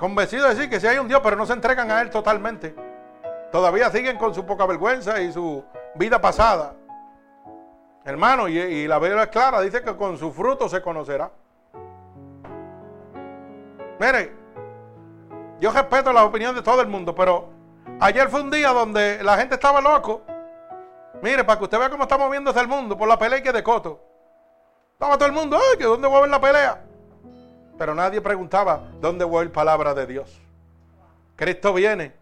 convencidos 0.00 0.48
de 0.48 0.54
decir 0.54 0.70
que 0.70 0.80
si 0.80 0.86
hay 0.86 0.98
un 0.98 1.06
Dios, 1.06 1.20
pero 1.22 1.36
no 1.36 1.44
se 1.44 1.52
entregan 1.52 1.90
a 1.90 2.00
Él 2.00 2.08
totalmente. 2.08 2.74
Todavía 3.52 3.90
siguen 3.90 4.16
con 4.16 4.34
su 4.34 4.46
poca 4.46 4.64
vergüenza 4.64 5.20
y 5.20 5.30
su 5.30 5.62
vida 5.94 6.20
pasada. 6.20 6.74
Hermano, 8.04 8.48
y, 8.48 8.88
la 8.88 8.98
Biblia 8.98 9.24
es 9.24 9.28
clara, 9.28 9.60
dice 9.60 9.82
que 9.82 9.94
con 9.94 10.16
su 10.16 10.32
fruto 10.32 10.70
se 10.70 10.80
conocerá. 10.80 11.30
Mire, 14.00 14.32
yo 15.60 15.70
respeto 15.70 16.10
la 16.14 16.24
opinión 16.24 16.54
de 16.54 16.62
todo 16.62 16.80
el 16.80 16.88
mundo, 16.88 17.14
pero 17.14 17.50
ayer 18.00 18.30
fue 18.30 18.40
un 18.40 18.50
día 18.50 18.70
donde 18.70 19.22
la 19.22 19.36
gente 19.36 19.56
estaba 19.56 19.82
loco. 19.82 20.22
Mire, 21.20 21.44
para 21.44 21.58
que 21.58 21.64
usted 21.64 21.78
vea 21.78 21.90
cómo 21.90 22.04
está 22.04 22.16
moviéndose 22.16 22.58
el 22.58 22.68
mundo 22.68 22.96
por 22.96 23.06
la 23.06 23.18
pelea 23.18 23.42
que 23.42 23.52
de 23.52 23.62
Coto. 23.62 24.00
Estaba 24.94 25.18
todo 25.18 25.26
el 25.26 25.34
mundo, 25.34 25.58
ay, 25.58 25.84
dónde 25.84 26.08
va 26.08 26.14
a 26.14 26.18
haber 26.18 26.30
la 26.30 26.40
pelea. 26.40 26.89
Pero 27.80 27.94
nadie 27.94 28.20
preguntaba 28.20 28.90
dónde 29.00 29.24
voy 29.24 29.46
a 29.46 29.52
palabra 29.54 29.94
de 29.94 30.06
Dios. 30.06 30.38
Cristo 31.34 31.72
viene. 31.72 32.12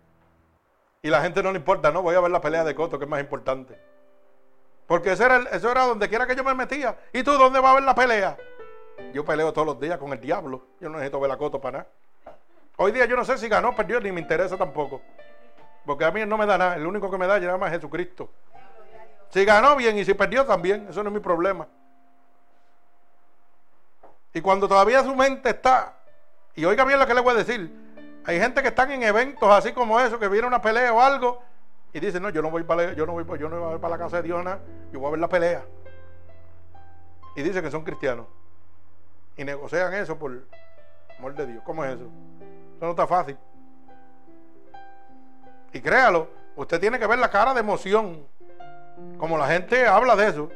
Y 1.02 1.08
la 1.10 1.20
gente 1.20 1.42
no 1.42 1.50
le 1.50 1.58
importa, 1.58 1.90
no, 1.90 2.00
voy 2.00 2.14
a 2.14 2.20
ver 2.20 2.30
la 2.30 2.40
pelea 2.40 2.62
de 2.62 2.76
Coto, 2.76 2.96
que 2.96 3.06
es 3.06 3.10
más 3.10 3.18
importante. 3.18 3.76
Porque 4.86 5.10
eso 5.10 5.26
era, 5.26 5.48
era 5.50 5.82
donde 5.84 6.08
quiera 6.08 6.28
que 6.28 6.36
yo 6.36 6.44
me 6.44 6.54
metía. 6.54 6.96
¿Y 7.12 7.24
tú 7.24 7.32
dónde 7.32 7.58
vas 7.58 7.72
a 7.72 7.74
ver 7.74 7.82
la 7.82 7.96
pelea? 7.96 8.36
Yo 9.12 9.24
peleo 9.24 9.52
todos 9.52 9.66
los 9.66 9.80
días 9.80 9.98
con 9.98 10.12
el 10.12 10.20
diablo. 10.20 10.62
Yo 10.80 10.90
no 10.90 10.98
necesito 10.98 11.18
ver 11.18 11.28
la 11.28 11.36
Coto 11.36 11.60
para 11.60 11.78
nada. 11.78 12.36
Hoy 12.76 12.92
día 12.92 13.06
yo 13.06 13.16
no 13.16 13.24
sé 13.24 13.36
si 13.36 13.48
ganó, 13.48 13.74
perdió, 13.74 13.98
ni 13.98 14.12
me 14.12 14.20
interesa 14.20 14.56
tampoco. 14.56 15.02
Porque 15.84 16.04
a 16.04 16.12
mí 16.12 16.24
no 16.24 16.38
me 16.38 16.46
da 16.46 16.56
nada. 16.56 16.76
El 16.76 16.86
único 16.86 17.10
que 17.10 17.18
me 17.18 17.26
da 17.26 17.58
más 17.58 17.72
Jesucristo. 17.72 18.30
Si 19.30 19.44
ganó 19.44 19.74
bien 19.74 19.98
y 19.98 20.04
si 20.04 20.14
perdió 20.14 20.46
también. 20.46 20.86
Eso 20.88 21.02
no 21.02 21.08
es 21.08 21.14
mi 21.14 21.20
problema. 21.20 21.66
Y 24.38 24.40
cuando 24.40 24.68
todavía 24.68 25.02
su 25.02 25.16
mente 25.16 25.50
está, 25.50 25.96
y 26.54 26.64
oiga 26.64 26.84
bien 26.84 27.00
lo 27.00 27.08
que 27.08 27.12
le 27.12 27.20
voy 27.20 27.34
a 27.34 27.38
decir, 27.38 27.74
hay 28.24 28.38
gente 28.38 28.62
que 28.62 28.68
están 28.68 28.88
en 28.92 29.02
eventos 29.02 29.50
así 29.50 29.72
como 29.72 29.98
eso, 29.98 30.16
que 30.20 30.28
viene 30.28 30.46
una 30.46 30.62
pelea 30.62 30.94
o 30.94 31.00
algo, 31.00 31.42
y 31.92 31.98
dicen, 31.98 32.22
no, 32.22 32.30
yo 32.30 32.40
no 32.40 32.48
voy 32.48 32.62
para, 32.62 32.92
yo 32.92 33.04
no 33.04 33.14
voy, 33.14 33.24
yo 33.36 33.48
no 33.48 33.58
voy 33.58 33.66
a 33.66 33.70
ver 33.70 33.80
para 33.80 33.96
la 33.96 33.98
casa 33.98 34.18
de 34.18 34.22
Dios 34.22 34.46
yo 34.92 35.00
voy 35.00 35.08
a 35.08 35.10
ver 35.10 35.18
la 35.18 35.28
pelea. 35.28 35.64
Y 37.34 37.42
dicen 37.42 37.64
que 37.64 37.70
son 37.72 37.82
cristianos. 37.82 38.26
Y 39.36 39.42
negocian 39.42 39.92
eso 39.94 40.16
por 40.16 40.40
amor 41.18 41.34
de 41.34 41.44
Dios. 41.44 41.62
¿Cómo 41.64 41.84
es 41.84 41.96
eso? 41.96 42.04
Eso 42.76 42.84
no 42.84 42.90
está 42.90 43.08
fácil. 43.08 43.36
Y 45.72 45.80
créalo, 45.80 46.28
usted 46.54 46.78
tiene 46.78 47.00
que 47.00 47.08
ver 47.08 47.18
la 47.18 47.28
cara 47.28 47.54
de 47.54 47.58
emoción. 47.58 48.24
Como 49.18 49.36
la 49.36 49.48
gente 49.48 49.84
habla 49.88 50.14
de 50.14 50.28
eso. 50.28 50.48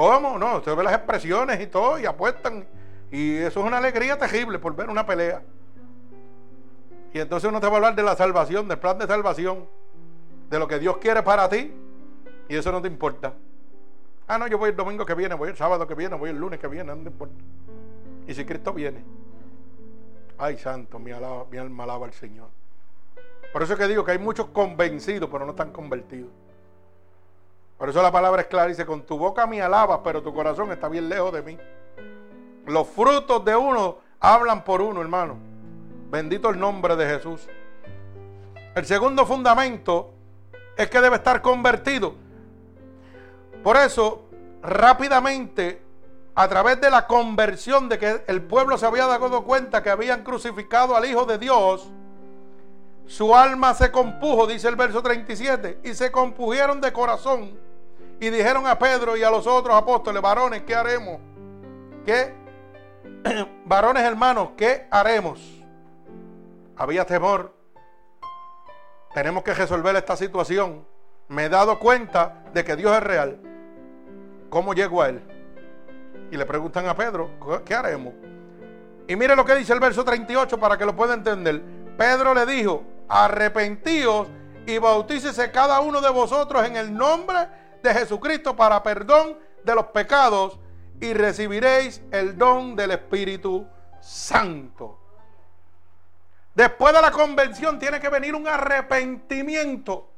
¿Cómo? 0.00 0.38
No, 0.38 0.56
usted 0.56 0.74
ve 0.74 0.82
las 0.82 0.94
expresiones 0.94 1.60
y 1.60 1.66
todo 1.66 1.98
y 1.98 2.06
apuestan. 2.06 2.66
Y 3.10 3.36
eso 3.36 3.60
es 3.60 3.66
una 3.66 3.76
alegría 3.76 4.16
terrible 4.16 4.58
por 4.58 4.74
ver 4.74 4.88
una 4.88 5.04
pelea. 5.04 5.42
Y 7.12 7.18
entonces 7.18 7.50
uno 7.50 7.60
te 7.60 7.66
va 7.66 7.74
a 7.74 7.76
hablar 7.76 7.94
de 7.94 8.02
la 8.02 8.16
salvación, 8.16 8.66
del 8.66 8.78
plan 8.78 8.96
de 8.96 9.06
salvación, 9.06 9.66
de 10.48 10.58
lo 10.58 10.66
que 10.66 10.78
Dios 10.78 10.96
quiere 10.96 11.22
para 11.22 11.50
ti. 11.50 11.70
Y 12.48 12.56
eso 12.56 12.72
no 12.72 12.80
te 12.80 12.88
importa. 12.88 13.34
Ah, 14.26 14.38
no, 14.38 14.46
yo 14.46 14.56
voy 14.56 14.70
el 14.70 14.76
domingo 14.76 15.04
que 15.04 15.12
viene, 15.12 15.34
voy 15.34 15.50
el 15.50 15.56
sábado 15.58 15.86
que 15.86 15.94
viene, 15.94 16.16
voy 16.16 16.30
el 16.30 16.38
lunes 16.38 16.58
que 16.58 16.68
viene, 16.68 16.96
no 16.96 17.02
te 17.02 17.10
importa. 17.10 17.34
Y 18.26 18.32
si 18.32 18.46
Cristo 18.46 18.72
viene, 18.72 19.04
ay 20.38 20.56
santo, 20.56 20.98
mi, 20.98 21.10
alaba, 21.10 21.44
mi 21.50 21.58
alma 21.58 21.84
alaba 21.84 22.06
al 22.06 22.14
Señor. 22.14 22.48
Por 23.52 23.62
eso 23.62 23.74
es 23.74 23.78
que 23.78 23.86
digo 23.86 24.02
que 24.02 24.12
hay 24.12 24.18
muchos 24.18 24.46
convencidos, 24.46 25.28
pero 25.30 25.44
no 25.44 25.50
están 25.50 25.72
convertidos. 25.72 26.30
Por 27.80 27.88
eso 27.88 28.02
la 28.02 28.12
palabra 28.12 28.42
es 28.42 28.48
clara, 28.48 28.68
dice, 28.68 28.84
con 28.84 29.06
tu 29.06 29.16
boca 29.16 29.46
me 29.46 29.62
alabas, 29.62 30.00
pero 30.04 30.22
tu 30.22 30.34
corazón 30.34 30.70
está 30.70 30.86
bien 30.90 31.08
lejos 31.08 31.32
de 31.32 31.40
mí. 31.40 31.58
Los 32.66 32.86
frutos 32.88 33.42
de 33.42 33.56
uno 33.56 33.96
hablan 34.20 34.64
por 34.64 34.82
uno, 34.82 35.00
hermano. 35.00 35.38
Bendito 36.10 36.50
el 36.50 36.60
nombre 36.60 36.94
de 36.94 37.06
Jesús. 37.06 37.48
El 38.74 38.84
segundo 38.84 39.24
fundamento 39.24 40.12
es 40.76 40.90
que 40.90 41.00
debe 41.00 41.16
estar 41.16 41.40
convertido. 41.40 42.16
Por 43.64 43.78
eso, 43.78 44.28
rápidamente, 44.60 45.80
a 46.34 46.48
través 46.48 46.82
de 46.82 46.90
la 46.90 47.06
conversión 47.06 47.88
de 47.88 47.98
que 47.98 48.24
el 48.26 48.42
pueblo 48.42 48.76
se 48.76 48.84
había 48.84 49.06
dado 49.06 49.42
cuenta 49.44 49.82
que 49.82 49.88
habían 49.88 50.22
crucificado 50.22 50.94
al 50.94 51.06
Hijo 51.06 51.24
de 51.24 51.38
Dios, 51.38 51.90
su 53.06 53.34
alma 53.34 53.72
se 53.72 53.90
compujo, 53.90 54.46
dice 54.46 54.68
el 54.68 54.76
verso 54.76 55.02
37, 55.02 55.80
y 55.82 55.94
se 55.94 56.12
compugieron 56.12 56.82
de 56.82 56.92
corazón 56.92 57.69
y 58.20 58.28
dijeron 58.28 58.66
a 58.66 58.78
Pedro 58.78 59.16
y 59.16 59.22
a 59.22 59.30
los 59.30 59.46
otros 59.46 59.74
apóstoles, 59.74 60.20
varones, 60.20 60.62
¿qué 60.62 60.74
haremos? 60.74 61.18
¿Qué? 62.04 62.34
varones 63.64 64.02
hermanos, 64.02 64.50
¿qué 64.58 64.86
haremos? 64.90 65.40
Había 66.76 67.06
temor. 67.06 67.54
Tenemos 69.14 69.42
que 69.42 69.54
resolver 69.54 69.96
esta 69.96 70.16
situación. 70.16 70.84
Me 71.28 71.46
he 71.46 71.48
dado 71.48 71.78
cuenta 71.78 72.44
de 72.52 72.62
que 72.62 72.76
Dios 72.76 72.94
es 72.94 73.02
real. 73.02 73.40
¿Cómo 74.50 74.74
llego 74.74 75.00
a 75.00 75.08
Él? 75.08 75.22
Y 76.30 76.36
le 76.36 76.44
preguntan 76.44 76.86
a 76.88 76.94
Pedro, 76.94 77.30
¿qué 77.64 77.74
haremos? 77.74 78.12
Y 79.08 79.16
mire 79.16 79.34
lo 79.34 79.44
que 79.46 79.54
dice 79.56 79.72
el 79.72 79.80
verso 79.80 80.04
38 80.04 80.58
para 80.58 80.76
que 80.76 80.84
lo 80.84 80.94
pueda 80.94 81.14
entender. 81.14 81.62
Pedro 81.96 82.34
le 82.34 82.44
dijo, 82.44 82.84
arrepentíos 83.08 84.28
y 84.66 84.78
bautícese 84.78 85.50
cada 85.50 85.80
uno 85.80 86.00
de 86.00 86.10
vosotros 86.10 86.66
en 86.66 86.76
el 86.76 86.94
nombre 86.94 87.48
de 87.82 87.94
Jesucristo 87.94 88.56
para 88.56 88.82
perdón 88.82 89.38
de 89.64 89.74
los 89.74 89.86
pecados 89.86 90.58
y 91.00 91.12
recibiréis 91.14 92.02
el 92.10 92.36
don 92.36 92.76
del 92.76 92.92
Espíritu 92.92 93.66
Santo. 94.00 94.98
Después 96.54 96.94
de 96.94 97.00
la 97.00 97.10
convención 97.10 97.78
tiene 97.78 98.00
que 98.00 98.08
venir 98.08 98.34
un 98.34 98.46
arrepentimiento. 98.46 100.08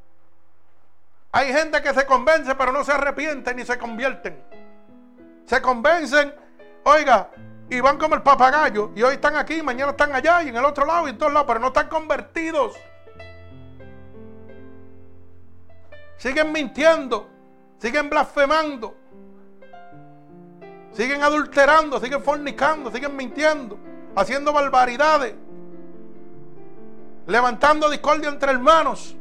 Hay 1.31 1.53
gente 1.53 1.81
que 1.83 1.95
se 1.95 2.05
convence 2.05 2.55
pero 2.55 2.73
no 2.73 2.85
se 2.85 2.93
arrepiente 2.93 3.55
ni 3.55 3.65
se 3.65 3.79
convierten. 3.79 4.43
Se 5.47 5.61
convencen, 5.61 6.35
oiga, 6.85 7.31
y 7.69 7.81
van 7.81 7.99
como 7.99 8.15
el 8.15 8.23
papagayo. 8.23 8.91
Y 8.95 9.03
hoy 9.03 9.15
están 9.15 9.37
aquí, 9.37 9.63
mañana 9.63 9.93
están 9.93 10.13
allá 10.13 10.43
y 10.43 10.49
en 10.49 10.57
el 10.57 10.65
otro 10.65 10.85
lado 10.85 11.07
y 11.07 11.11
en 11.11 11.19
todos 11.19 11.33
lados, 11.33 11.47
pero 11.47 11.61
no 11.61 11.69
están 11.69 11.89
convertidos. 11.89 12.77
Siguen 16.17 16.53
mintiendo 16.53 17.32
siguen 17.83 18.09
blasfemando, 18.09 18.95
siguen 20.93 21.21
adulterando, 21.21 21.99
siguen 21.99 22.23
fornicando, 22.23 22.93
siguen 22.93 23.17
mintiendo, 23.17 23.77
haciendo 24.15 24.53
barbaridades, 24.53 25.35
levantando 27.27 27.91
discordia 27.91 28.29
entre 28.29 28.53
hermanos. 28.53 29.17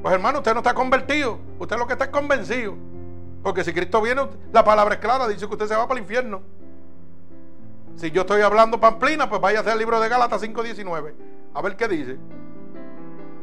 Pues 0.00 0.14
hermano, 0.14 0.38
usted 0.38 0.54
no 0.54 0.60
está 0.60 0.72
convertido, 0.72 1.38
usted 1.58 1.76
lo 1.76 1.86
que 1.86 1.92
está 1.92 2.06
es 2.06 2.10
convencido. 2.10 2.74
Porque 3.42 3.64
si 3.64 3.74
Cristo 3.74 4.00
viene, 4.00 4.26
la 4.50 4.64
palabra 4.64 4.94
es 4.94 5.00
clara, 5.00 5.28
dice 5.28 5.46
que 5.46 5.52
usted 5.52 5.66
se 5.66 5.76
va 5.76 5.86
para 5.86 5.98
el 6.00 6.04
infierno. 6.04 6.40
Si 7.96 8.10
yo 8.10 8.22
estoy 8.22 8.40
hablando 8.40 8.80
pamplina, 8.80 9.28
pues 9.28 9.42
vaya 9.42 9.60
a 9.60 9.72
el 9.72 9.78
libro 9.78 10.00
de 10.00 10.08
Gálatas 10.08 10.42
5.19. 10.42 11.12
A 11.52 11.60
ver 11.60 11.76
qué 11.76 11.86
dice. 11.86 12.16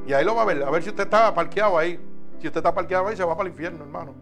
Y 0.08 0.14
ahí 0.14 0.26
lo 0.26 0.34
va 0.34 0.42
a 0.42 0.46
ver, 0.46 0.64
a 0.64 0.72
ver 0.72 0.82
si 0.82 0.90
usted 0.90 1.04
está 1.04 1.32
parqueado 1.34 1.78
ahí. 1.78 2.00
Si 2.40 2.48
usted 2.48 2.58
está 2.58 2.74
parqueado 2.74 3.08
ahí, 3.08 3.16
se 3.16 3.24
va 3.24 3.36
para 3.36 3.48
el 3.48 3.54
infierno, 3.54 3.84
hermano. 3.84 4.14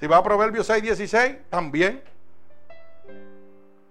Si 0.00 0.06
va 0.06 0.16
a 0.16 0.22
Proverbios 0.22 0.66
6, 0.66 0.82
16, 0.82 1.36
también. 1.50 2.02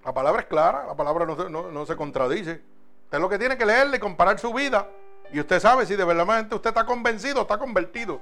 La 0.04 0.14
palabra 0.14 0.42
es 0.42 0.48
clara, 0.48 0.86
la 0.88 0.96
palabra 0.96 1.26
no, 1.26 1.86
se 1.86 1.96
contradice. 1.96 2.62
Usted 3.04 3.20
lo 3.20 3.30
que 3.30 3.38
tiene 3.38 3.58
que 3.58 3.66
leerle 3.66 3.98
y 3.98 4.00
comparar 4.00 4.40
su 4.40 4.52
vida. 4.52 4.88
Y 5.32 5.40
usted 5.40 5.60
sabe 5.60 5.86
si 5.86 5.96
de 5.96 6.04
verdad 6.04 6.52
usted 6.52 6.70
está 6.70 6.86
convencido 6.86 7.42
está 7.42 7.60
convertido. 7.60 8.22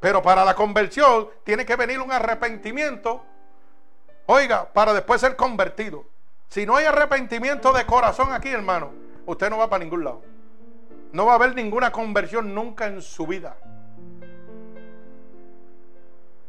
Pero 0.00 0.20
para 0.22 0.44
la 0.44 0.54
conversión 0.56 1.28
tiene 1.44 1.64
que 1.64 1.76
venir 1.76 2.00
un 2.00 2.10
arrepentimiento. 2.10 3.22
Oiga, 4.26 4.72
para 4.72 4.92
después 4.92 5.20
ser 5.20 5.36
convertido. 5.36 6.04
Si 6.48 6.66
no 6.66 6.76
hay 6.76 6.86
arrepentimiento 6.86 7.72
de 7.72 7.86
corazón 7.86 8.32
aquí, 8.32 8.48
hermano, 8.48 8.90
usted 9.26 9.50
no 9.50 9.58
va 9.58 9.70
para 9.70 9.84
ningún 9.84 10.02
lado. 10.02 10.22
No 11.14 11.26
va 11.26 11.32
a 11.32 11.34
haber 11.36 11.54
ninguna 11.54 11.92
conversión 11.92 12.52
nunca 12.52 12.86
en 12.86 13.00
su 13.00 13.24
vida. 13.24 13.56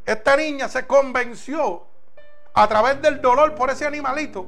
Esta 0.03 0.35
niña 0.35 0.67
se 0.67 0.87
convenció 0.87 1.85
a 2.51 2.67
través 2.67 2.99
del 2.99 3.21
dolor 3.21 3.53
por 3.53 3.69
ese 3.69 3.85
animalito 3.85 4.47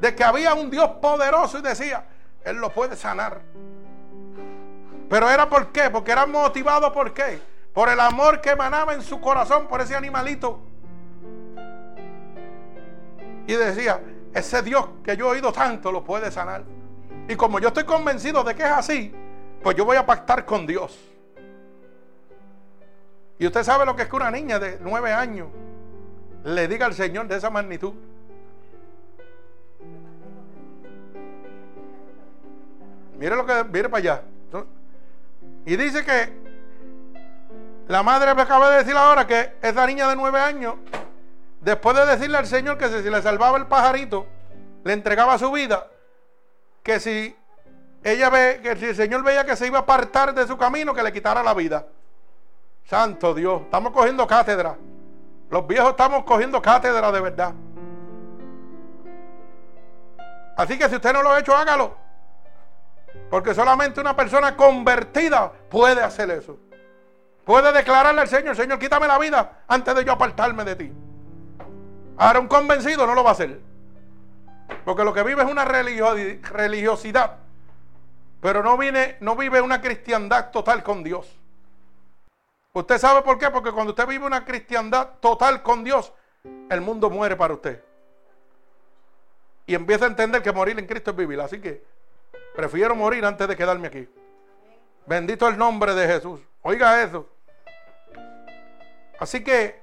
de 0.00 0.14
que 0.14 0.22
había 0.22 0.54
un 0.54 0.70
Dios 0.70 0.88
poderoso 1.02 1.58
y 1.58 1.62
decía, 1.62 2.04
Él 2.44 2.58
lo 2.58 2.72
puede 2.72 2.94
sanar. 2.94 3.40
Pero 5.10 5.28
era 5.28 5.48
por 5.48 5.72
qué? 5.72 5.90
Porque 5.90 6.12
era 6.12 6.24
motivado 6.24 6.92
por 6.92 7.12
qué? 7.12 7.40
Por 7.74 7.88
el 7.88 7.98
amor 7.98 8.40
que 8.40 8.50
emanaba 8.50 8.94
en 8.94 9.02
su 9.02 9.20
corazón 9.20 9.66
por 9.66 9.80
ese 9.80 9.96
animalito. 9.96 10.60
Y 13.48 13.54
decía, 13.54 14.00
ese 14.32 14.62
Dios 14.62 14.86
que 15.02 15.16
yo 15.16 15.26
he 15.26 15.30
oído 15.30 15.52
tanto 15.52 15.90
lo 15.90 16.04
puede 16.04 16.30
sanar. 16.30 16.62
Y 17.28 17.34
como 17.34 17.58
yo 17.58 17.68
estoy 17.68 17.84
convencido 17.84 18.44
de 18.44 18.54
que 18.54 18.62
es 18.62 18.70
así, 18.70 19.12
pues 19.62 19.76
yo 19.76 19.84
voy 19.84 19.96
a 19.96 20.04
pactar 20.04 20.44
con 20.44 20.66
Dios. 20.66 20.98
Y 23.38 23.46
usted 23.46 23.62
sabe 23.62 23.86
lo 23.86 23.96
que 23.96 24.02
es 24.02 24.08
que 24.08 24.16
una 24.16 24.30
niña 24.30 24.58
de 24.58 24.78
nueve 24.80 25.12
años 25.12 25.48
le 26.44 26.68
diga 26.68 26.86
al 26.86 26.94
Señor 26.94 27.26
de 27.28 27.36
esa 27.36 27.50
magnitud. 27.50 27.94
Mire 33.18 33.36
lo 33.36 33.46
que, 33.46 33.64
mire 33.64 33.88
para 33.88 33.98
allá. 33.98 34.22
Y 35.64 35.76
dice 35.76 36.04
que 36.04 36.32
la 37.86 38.02
madre 38.02 38.34
me 38.34 38.42
acaba 38.42 38.70
de 38.70 38.78
decir 38.78 38.96
ahora 38.96 39.26
que 39.26 39.52
esa 39.62 39.86
niña 39.86 40.08
de 40.08 40.16
nueve 40.16 40.40
años, 40.40 40.74
después 41.60 41.96
de 41.96 42.06
decirle 42.06 42.38
al 42.38 42.46
Señor 42.46 42.78
que 42.78 42.88
si 42.88 43.08
le 43.08 43.22
salvaba 43.22 43.58
el 43.58 43.66
pajarito, 43.66 44.26
le 44.82 44.92
entregaba 44.92 45.38
su 45.38 45.52
vida, 45.52 45.88
que 46.82 46.98
si 46.98 47.36
ella 48.04 48.30
ve 48.30 48.60
que 48.62 48.76
si 48.76 48.86
el 48.86 48.96
Señor 48.96 49.22
veía 49.22 49.44
que 49.44 49.56
se 49.56 49.66
iba 49.66 49.78
a 49.78 49.82
apartar 49.82 50.34
de 50.34 50.46
su 50.46 50.56
camino, 50.56 50.92
que 50.94 51.02
le 51.02 51.12
quitara 51.12 51.42
la 51.42 51.54
vida. 51.54 51.86
Santo 52.84 53.32
Dios, 53.32 53.62
estamos 53.62 53.92
cogiendo 53.92 54.26
cátedra. 54.26 54.76
Los 55.50 55.66
viejos 55.66 55.90
estamos 55.90 56.24
cogiendo 56.24 56.60
cátedra 56.60 57.12
de 57.12 57.20
verdad. 57.20 57.52
Así 60.56 60.78
que 60.78 60.88
si 60.88 60.96
usted 60.96 61.12
no 61.12 61.22
lo 61.22 61.30
ha 61.30 61.38
hecho, 61.38 61.56
hágalo. 61.56 61.96
Porque 63.30 63.54
solamente 63.54 64.00
una 64.00 64.16
persona 64.16 64.56
convertida 64.56 65.52
puede 65.68 66.02
hacer 66.02 66.30
eso. 66.30 66.58
Puede 67.44 67.72
declararle 67.72 68.20
al 68.20 68.28
Señor, 68.28 68.56
Señor, 68.56 68.78
quítame 68.78 69.06
la 69.06 69.18
vida 69.18 69.62
antes 69.68 69.94
de 69.94 70.04
yo 70.04 70.12
apartarme 70.12 70.64
de 70.64 70.76
ti. 70.76 70.92
Ahora 72.16 72.40
un 72.40 72.48
convencido 72.48 73.06
no 73.06 73.14
lo 73.14 73.22
va 73.24 73.30
a 73.30 73.32
hacer. 73.32 73.60
Porque 74.84 75.04
lo 75.04 75.12
que 75.12 75.22
vive 75.22 75.42
es 75.42 75.50
una 75.50 75.64
religiosidad. 75.64 77.41
Pero 78.42 78.60
no, 78.60 78.76
no 79.20 79.36
vive 79.36 79.60
una 79.60 79.80
cristiandad 79.80 80.50
total 80.50 80.82
con 80.82 81.04
Dios. 81.04 81.32
¿Usted 82.72 82.98
sabe 82.98 83.22
por 83.22 83.38
qué? 83.38 83.48
Porque 83.50 83.70
cuando 83.70 83.92
usted 83.92 84.04
vive 84.04 84.26
una 84.26 84.44
cristiandad 84.44 85.10
total 85.20 85.62
con 85.62 85.84
Dios, 85.84 86.12
el 86.68 86.80
mundo 86.80 87.08
muere 87.08 87.36
para 87.36 87.54
usted. 87.54 87.84
Y 89.64 89.76
empieza 89.76 90.06
a 90.06 90.08
entender 90.08 90.42
que 90.42 90.50
morir 90.50 90.76
en 90.76 90.88
Cristo 90.88 91.12
es 91.12 91.16
vivir. 91.16 91.40
Así 91.40 91.60
que 91.60 91.84
prefiero 92.56 92.96
morir 92.96 93.24
antes 93.24 93.46
de 93.46 93.56
quedarme 93.56 93.86
aquí. 93.86 94.08
Bendito 95.06 95.46
el 95.46 95.56
nombre 95.56 95.94
de 95.94 96.08
Jesús. 96.08 96.40
Oiga 96.62 97.00
eso. 97.00 97.28
Así 99.20 99.44
que 99.44 99.80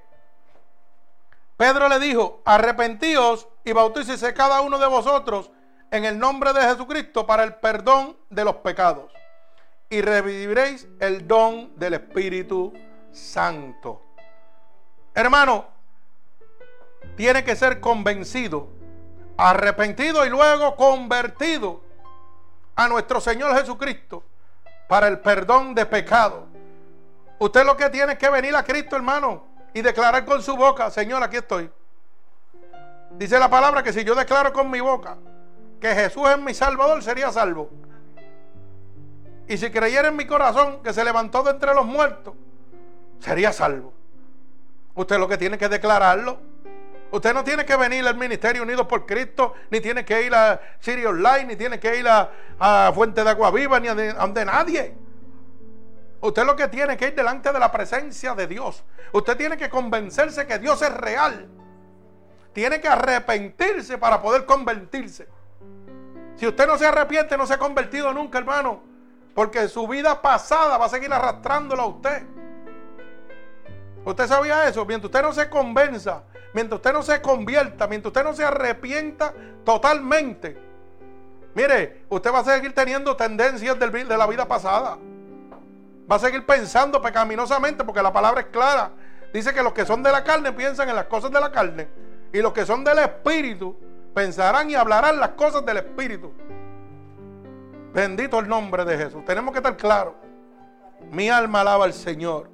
Pedro 1.56 1.88
le 1.88 1.98
dijo, 1.98 2.42
arrepentíos 2.44 3.48
y 3.64 3.72
bautícese 3.72 4.34
cada 4.34 4.60
uno 4.60 4.78
de 4.78 4.86
vosotros 4.86 5.50
en 5.90 6.04
el 6.04 6.18
nombre 6.18 6.52
de 6.52 6.62
Jesucristo 6.62 7.26
para 7.26 7.42
el 7.44 7.54
perdón 7.54 8.16
de 8.28 8.44
los 8.44 8.56
pecados. 8.56 9.10
Y 9.88 10.02
reviviréis 10.02 10.86
el 11.00 11.26
don 11.26 11.76
del 11.76 11.94
Espíritu 11.94 12.72
Santo. 13.10 14.02
Hermano, 15.14 15.66
tiene 17.16 17.42
que 17.42 17.56
ser 17.56 17.80
convencido, 17.80 18.68
arrepentido 19.36 20.24
y 20.24 20.30
luego 20.30 20.76
convertido 20.76 21.82
a 22.76 22.86
nuestro 22.86 23.20
Señor 23.20 23.56
Jesucristo 23.58 24.22
para 24.88 25.08
el 25.08 25.18
perdón 25.18 25.74
de 25.74 25.86
pecado. 25.86 26.46
Usted 27.40 27.64
lo 27.64 27.76
que 27.76 27.90
tiene 27.90 28.12
es 28.12 28.18
que 28.18 28.30
venir 28.30 28.54
a 28.54 28.62
Cristo, 28.62 28.94
hermano, 28.94 29.44
y 29.74 29.82
declarar 29.82 30.24
con 30.24 30.42
su 30.42 30.56
boca, 30.56 30.90
Señor, 30.90 31.22
aquí 31.22 31.38
estoy. 31.38 31.70
Dice 33.12 33.38
la 33.40 33.50
palabra 33.50 33.82
que 33.82 33.92
si 33.92 34.04
yo 34.04 34.14
declaro 34.14 34.52
con 34.52 34.70
mi 34.70 34.78
boca 34.78 35.16
que 35.80 35.94
Jesús 35.94 36.28
es 36.28 36.38
mi 36.38 36.54
Salvador, 36.54 37.02
sería 37.02 37.32
salvo. 37.32 37.70
Y 39.48 39.56
si 39.56 39.70
creyera 39.70 40.08
en 40.08 40.16
mi 40.16 40.26
corazón 40.26 40.82
que 40.82 40.92
se 40.92 41.04
levantó 41.04 41.42
de 41.42 41.50
entre 41.50 41.74
los 41.74 41.84
muertos, 41.84 42.34
sería 43.18 43.52
salvo. 43.52 43.92
Usted 44.94 45.18
lo 45.18 45.26
que 45.26 45.38
tiene 45.38 45.58
que 45.58 45.68
declararlo. 45.68 46.38
Usted 47.10 47.34
no 47.34 47.42
tiene 47.42 47.64
que 47.64 47.74
venir 47.74 48.06
al 48.06 48.16
Ministerio 48.16 48.62
Unidos 48.62 48.86
por 48.86 49.04
Cristo, 49.06 49.54
ni 49.70 49.80
tiene 49.80 50.04
que 50.04 50.22
ir 50.22 50.34
a 50.34 50.60
Siri 50.78 51.04
Online, 51.04 51.44
ni 51.44 51.56
tiene 51.56 51.80
que 51.80 51.96
ir 51.98 52.06
a, 52.08 52.92
Fuente 52.94 53.24
de 53.24 53.30
Agua 53.30 53.50
Viva, 53.50 53.80
ni 53.80 53.88
a 53.88 53.94
donde 53.94 54.44
nadie. 54.44 54.94
Usted 56.20 56.44
lo 56.44 56.54
que 56.54 56.68
tiene 56.68 56.96
que 56.96 57.08
ir 57.08 57.14
delante 57.14 57.52
de 57.52 57.58
la 57.58 57.72
presencia 57.72 58.34
de 58.34 58.46
Dios. 58.46 58.84
Usted 59.12 59.36
tiene 59.36 59.56
que 59.56 59.68
convencerse 59.70 60.46
que 60.46 60.58
Dios 60.58 60.80
es 60.82 60.92
real. 60.92 61.48
Tiene 62.52 62.80
que 62.80 62.88
arrepentirse 62.88 63.98
para 63.98 64.20
poder 64.20 64.44
convertirse. 64.44 65.26
Si 66.40 66.46
usted 66.46 66.66
no 66.66 66.78
se 66.78 66.86
arrepiente, 66.86 67.36
no 67.36 67.46
se 67.46 67.52
ha 67.52 67.58
convertido 67.58 68.14
nunca, 68.14 68.38
hermano. 68.38 68.80
Porque 69.34 69.68
su 69.68 69.86
vida 69.86 70.22
pasada 70.22 70.78
va 70.78 70.86
a 70.86 70.88
seguir 70.88 71.12
arrastrándolo 71.12 71.82
a 71.82 71.86
usted. 71.86 72.22
¿Usted 74.06 74.26
sabía 74.26 74.66
eso? 74.66 74.86
Mientras 74.86 75.10
usted 75.10 75.20
no 75.20 75.34
se 75.34 75.50
convenza, 75.50 76.22
mientras 76.54 76.78
usted 76.78 76.94
no 76.94 77.02
se 77.02 77.20
convierta, 77.20 77.86
mientras 77.86 78.08
usted 78.08 78.24
no 78.24 78.32
se 78.32 78.42
arrepienta 78.42 79.34
totalmente, 79.66 80.56
mire, 81.54 82.06
usted 82.08 82.32
va 82.32 82.38
a 82.38 82.44
seguir 82.44 82.74
teniendo 82.74 83.14
tendencias 83.14 83.78
de 83.78 84.16
la 84.16 84.26
vida 84.26 84.48
pasada. 84.48 84.96
Va 86.10 86.16
a 86.16 86.18
seguir 86.18 86.46
pensando 86.46 87.02
pecaminosamente 87.02 87.84
porque 87.84 88.00
la 88.00 88.14
palabra 88.14 88.40
es 88.40 88.46
clara. 88.46 88.92
Dice 89.34 89.52
que 89.52 89.62
los 89.62 89.74
que 89.74 89.84
son 89.84 90.02
de 90.02 90.10
la 90.10 90.24
carne 90.24 90.52
piensan 90.52 90.88
en 90.88 90.96
las 90.96 91.04
cosas 91.04 91.30
de 91.30 91.38
la 91.38 91.52
carne 91.52 91.86
y 92.32 92.40
los 92.40 92.54
que 92.54 92.64
son 92.64 92.82
del 92.82 92.98
espíritu 93.00 93.89
pensarán 94.14 94.70
y 94.70 94.74
hablarán 94.74 95.18
las 95.18 95.30
cosas 95.30 95.64
del 95.64 95.78
espíritu. 95.78 96.32
Bendito 97.92 98.38
el 98.38 98.48
nombre 98.48 98.84
de 98.84 98.96
Jesús. 98.96 99.24
Tenemos 99.24 99.52
que 99.52 99.58
estar 99.58 99.76
claros. 99.76 100.14
Mi 101.10 101.28
alma 101.28 101.62
alaba 101.62 101.84
al 101.84 101.92
Señor. 101.92 102.50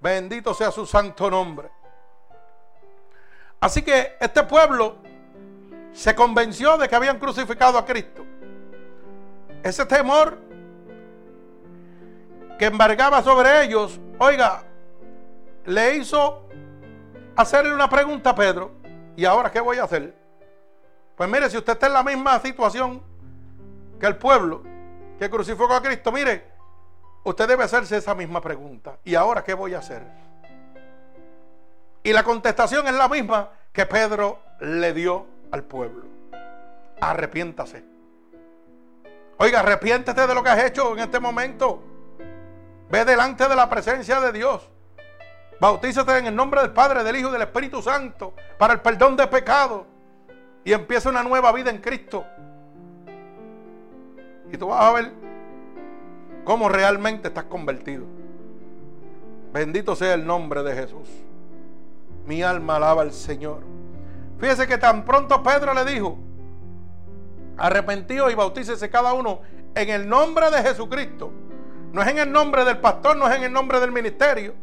Bendito 0.00 0.52
sea 0.52 0.70
su 0.70 0.84
santo 0.86 1.30
nombre. 1.30 1.70
Así 3.60 3.82
que 3.82 4.16
este 4.20 4.42
pueblo 4.42 4.96
se 5.92 6.14
convenció 6.14 6.76
de 6.76 6.88
que 6.88 6.94
habían 6.94 7.18
crucificado 7.18 7.78
a 7.78 7.84
Cristo. 7.86 8.24
Ese 9.62 9.86
temor 9.86 10.38
que 12.58 12.66
embargaba 12.66 13.22
sobre 13.22 13.64
ellos, 13.64 13.98
oiga, 14.18 14.62
le 15.64 15.96
hizo 15.96 16.46
hacerle 17.34 17.74
una 17.74 17.88
pregunta 17.88 18.30
a 18.30 18.34
Pedro. 18.34 18.72
¿Y 19.16 19.24
ahora 19.24 19.50
qué 19.50 19.60
voy 19.60 19.78
a 19.78 19.84
hacer? 19.84 20.25
Pues 21.16 21.30
mire, 21.30 21.48
si 21.48 21.56
usted 21.56 21.72
está 21.72 21.86
en 21.86 21.94
la 21.94 22.02
misma 22.02 22.38
situación 22.40 23.02
que 23.98 24.06
el 24.06 24.16
pueblo 24.16 24.62
que 25.18 25.30
crucificó 25.30 25.72
a 25.72 25.82
Cristo, 25.82 26.12
mire, 26.12 26.44
usted 27.24 27.48
debe 27.48 27.64
hacerse 27.64 27.96
esa 27.96 28.14
misma 28.14 28.40
pregunta. 28.40 28.98
¿Y 29.02 29.14
ahora 29.14 29.42
qué 29.42 29.54
voy 29.54 29.72
a 29.74 29.78
hacer? 29.78 30.02
Y 32.02 32.12
la 32.12 32.22
contestación 32.22 32.86
es 32.86 32.94
la 32.94 33.08
misma 33.08 33.48
que 33.72 33.86
Pedro 33.86 34.38
le 34.60 34.92
dio 34.92 35.26
al 35.50 35.64
pueblo. 35.64 36.04
Arrepiéntase. 37.00 37.82
Oiga, 39.38 39.60
arrepiéntete 39.60 40.26
de 40.26 40.34
lo 40.34 40.42
que 40.42 40.50
has 40.50 40.64
hecho 40.64 40.92
en 40.92 41.00
este 41.00 41.18
momento. 41.18 41.82
Ve 42.90 43.04
delante 43.04 43.48
de 43.48 43.56
la 43.56 43.68
presencia 43.68 44.20
de 44.20 44.32
Dios. 44.32 44.68
Bautízate 45.58 46.18
en 46.18 46.26
el 46.26 46.36
nombre 46.36 46.60
del 46.60 46.72
Padre, 46.72 47.02
del 47.02 47.16
Hijo 47.16 47.30
y 47.30 47.32
del 47.32 47.42
Espíritu 47.42 47.80
Santo 47.80 48.34
para 48.58 48.74
el 48.74 48.80
perdón 48.80 49.16
de 49.16 49.26
pecados. 49.26 49.86
Y 50.66 50.72
empieza 50.74 51.08
una 51.08 51.22
nueva 51.22 51.50
vida 51.52 51.70
en 51.70 51.78
Cristo. 51.78 52.26
Y 54.52 54.58
tú 54.58 54.66
vas 54.66 54.82
a 54.82 54.92
ver 54.92 55.12
cómo 56.44 56.68
realmente 56.68 57.28
estás 57.28 57.44
convertido. 57.44 58.04
Bendito 59.54 59.96
sea 59.96 60.12
el 60.12 60.26
nombre 60.26 60.62
de 60.62 60.74
Jesús. 60.74 61.08
Mi 62.26 62.42
alma 62.42 62.76
alaba 62.76 63.00
al 63.00 63.12
Señor. 63.14 63.62
Fíjese 64.38 64.66
que 64.66 64.76
tan 64.76 65.06
pronto 65.06 65.42
Pedro 65.42 65.72
le 65.72 65.86
dijo, 65.86 66.18
arrepentido 67.56 68.30
y 68.30 68.34
bautícese 68.34 68.90
cada 68.90 69.14
uno 69.14 69.40
en 69.74 69.88
el 69.88 70.06
nombre 70.06 70.50
de 70.50 70.62
Jesucristo 70.62 71.32
no 71.96 72.02
es 72.02 72.08
en 72.08 72.18
el 72.18 72.30
nombre 72.30 72.62
del 72.66 72.76
pastor, 72.76 73.16
no 73.16 73.26
es 73.26 73.34
en 73.36 73.44
el 73.44 73.52
nombre 73.52 73.80
del 73.80 73.90
ministerio. 73.90 74.54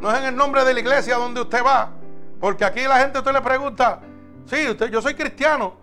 No 0.00 0.12
es 0.12 0.18
en 0.18 0.26
el 0.26 0.36
nombre 0.36 0.64
de 0.64 0.72
la 0.72 0.78
iglesia 0.78 1.16
donde 1.16 1.40
usted 1.40 1.60
va. 1.64 1.90
Porque 2.40 2.64
aquí 2.64 2.82
la 2.82 3.00
gente 3.00 3.18
usted 3.18 3.32
le 3.32 3.40
pregunta, 3.40 4.00
sí, 4.48 4.68
usted, 4.70 4.90
yo 4.90 5.00
soy 5.00 5.14
cristiano. 5.14 5.74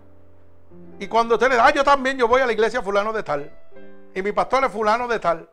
Y 0.98 1.06
cuando 1.08 1.34
usted 1.34 1.48
le 1.48 1.56
da, 1.56 1.70
yo 1.72 1.84
también, 1.84 2.16
yo 2.18 2.26
voy 2.26 2.40
a 2.40 2.46
la 2.46 2.52
iglesia 2.52 2.82
fulano 2.82 3.12
de 3.12 3.22
tal. 3.22 3.50
Y 4.14 4.22
mi 4.22 4.32
pastor 4.32 4.64
es 4.64 4.72
fulano 4.72 5.06
de 5.06 5.18
tal. 5.18 5.48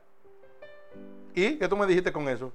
¿Y 1.35 1.57
qué 1.57 1.67
tú 1.67 1.75
me 1.75 1.85
dijiste 1.85 2.13
con 2.13 2.29
eso? 2.29 2.51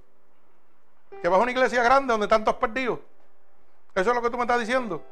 Que 1.21 1.29
vas 1.29 1.39
a 1.39 1.43
una 1.43 1.51
iglesia 1.51 1.83
grande 1.83 2.13
donde 2.13 2.29
tantos 2.29 2.55
perdidos. 2.55 3.01
Eso 3.95 4.11
es 4.11 4.17
lo 4.17 4.23
que 4.23 4.31
tú 4.31 4.37
me 4.37 4.45
estás 4.45 4.61
diciendo. 4.61 5.03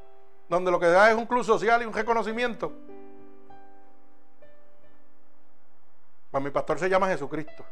Donde 0.49 0.71
lo 0.71 0.79
que 0.79 0.87
da 0.87 1.11
es 1.11 1.17
un 1.17 1.27
club 1.27 1.45
social 1.45 1.83
y 1.83 1.87
un 1.87 1.93
reconocimiento. 1.93 2.73
Pues 6.31 6.45
mi 6.45 6.51
pastor 6.51 6.79
se 6.79 6.89
llama 6.89 7.09
Jesucristo, 7.09 7.65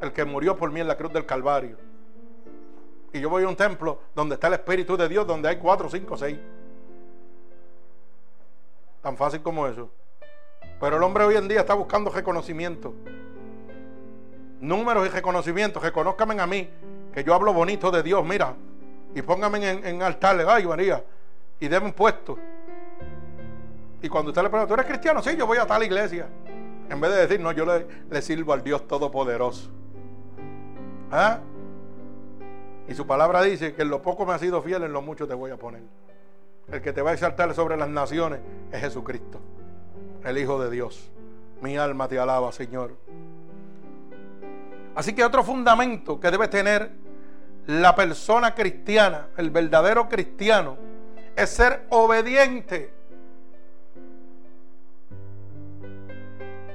el 0.00 0.12
que 0.12 0.24
murió 0.24 0.56
por 0.56 0.70
mí 0.70 0.80
en 0.80 0.88
la 0.88 0.96
cruz 0.96 1.12
del 1.12 1.26
Calvario. 1.26 1.76
Y 3.12 3.20
yo 3.20 3.28
voy 3.30 3.42
a 3.42 3.48
un 3.48 3.56
templo 3.56 4.00
donde 4.14 4.34
está 4.34 4.46
el 4.46 4.54
Espíritu 4.54 4.96
de 4.96 5.08
Dios, 5.08 5.26
donde 5.26 5.48
hay 5.48 5.56
cuatro, 5.56 5.88
cinco, 5.88 6.16
seis. 6.16 6.38
Tan 9.02 9.16
fácil 9.16 9.42
como 9.42 9.66
eso. 9.66 9.90
Pero 10.80 10.96
el 10.96 11.02
hombre 11.02 11.24
hoy 11.24 11.36
en 11.36 11.48
día 11.48 11.60
está 11.60 11.74
buscando 11.74 12.10
reconocimiento. 12.10 12.94
Números 14.60 15.06
y 15.06 15.10
reconocimiento. 15.10 15.80
Reconózcame 15.80 16.40
a 16.40 16.46
mí, 16.46 16.68
que 17.12 17.24
yo 17.24 17.34
hablo 17.34 17.52
bonito 17.52 17.90
de 17.90 18.02
Dios, 18.02 18.24
mira. 18.24 18.54
Y 19.14 19.22
póngame 19.22 19.70
en, 19.70 19.86
en 19.86 20.02
altares, 20.02 20.46
ay 20.48 20.66
María. 20.66 21.04
Y 21.60 21.68
déme 21.68 21.86
un 21.86 21.92
puesto. 21.92 22.38
Y 24.02 24.08
cuando 24.08 24.30
usted 24.30 24.42
le 24.42 24.48
pregunta, 24.48 24.68
¿tú 24.68 24.74
eres 24.74 24.86
cristiano? 24.86 25.22
Sí, 25.22 25.36
yo 25.36 25.46
voy 25.46 25.58
a 25.58 25.66
tal 25.66 25.82
iglesia. 25.82 26.28
En 26.88 27.00
vez 27.00 27.10
de 27.10 27.16
decir, 27.18 27.40
no, 27.40 27.52
yo 27.52 27.66
le, 27.66 28.22
sirvo 28.22 28.52
al 28.52 28.62
Dios 28.62 28.86
Todopoderoso. 28.86 29.70
¿Ah? 31.10 31.40
Y 32.86 32.94
su 32.94 33.06
palabra 33.06 33.42
dice 33.42 33.74
que 33.74 33.82
en 33.82 33.90
lo 33.90 34.00
poco 34.00 34.24
me 34.24 34.32
ha 34.32 34.38
sido 34.38 34.62
fiel, 34.62 34.84
en 34.84 34.92
lo 34.92 35.02
mucho 35.02 35.26
te 35.26 35.34
voy 35.34 35.50
a 35.50 35.56
poner. 35.56 35.82
El 36.70 36.82
que 36.82 36.92
te 36.92 37.00
va 37.00 37.10
a 37.10 37.14
exaltar 37.14 37.54
sobre 37.54 37.76
las 37.76 37.88
naciones 37.88 38.40
es 38.70 38.80
Jesucristo, 38.80 39.40
el 40.24 40.36
Hijo 40.36 40.62
de 40.62 40.70
Dios. 40.70 41.10
Mi 41.62 41.76
alma 41.76 42.08
te 42.08 42.18
alaba, 42.18 42.52
Señor. 42.52 42.94
Así 44.94 45.14
que 45.14 45.24
otro 45.24 45.42
fundamento 45.42 46.20
que 46.20 46.30
debe 46.30 46.48
tener 46.48 46.90
la 47.66 47.94
persona 47.94 48.54
cristiana, 48.54 49.28
el 49.36 49.50
verdadero 49.50 50.08
cristiano, 50.08 50.76
es 51.36 51.50
ser 51.50 51.86
obediente. 51.90 52.92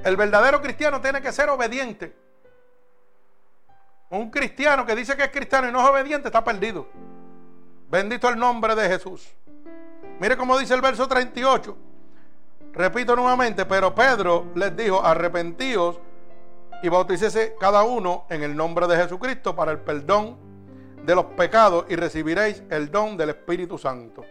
El 0.04 0.16
verdadero 0.16 0.60
cristiano 0.60 1.00
tiene 1.00 1.20
que 1.20 1.32
ser 1.32 1.48
obediente. 1.48 2.14
Un 4.10 4.30
cristiano 4.30 4.84
que 4.84 4.94
dice 4.94 5.16
que 5.16 5.24
es 5.24 5.30
cristiano 5.30 5.68
y 5.68 5.72
no 5.72 5.80
es 5.82 5.88
obediente 5.88 6.28
está 6.28 6.42
perdido. 6.42 6.86
Bendito 7.90 8.28
el 8.28 8.36
nombre 8.36 8.74
de 8.74 8.88
Jesús. 8.88 9.34
Mire 10.20 10.36
cómo 10.36 10.58
dice 10.58 10.74
el 10.74 10.80
verso 10.80 11.08
38. 11.08 11.76
Repito 12.72 13.16
nuevamente, 13.16 13.66
pero 13.66 13.94
Pedro 13.94 14.46
les 14.54 14.76
dijo, 14.76 15.04
arrepentíos 15.04 15.98
y 16.82 16.88
bautícese 16.88 17.56
cada 17.58 17.82
uno 17.82 18.26
en 18.28 18.42
el 18.42 18.56
nombre 18.56 18.86
de 18.86 18.96
Jesucristo 18.96 19.54
para 19.54 19.72
el 19.72 19.78
perdón 19.78 20.36
de 21.04 21.14
los 21.14 21.24
pecados 21.26 21.86
y 21.88 21.96
recibiréis 21.96 22.62
el 22.70 22.90
don 22.90 23.16
del 23.16 23.30
Espíritu 23.30 23.78
Santo. 23.78 24.24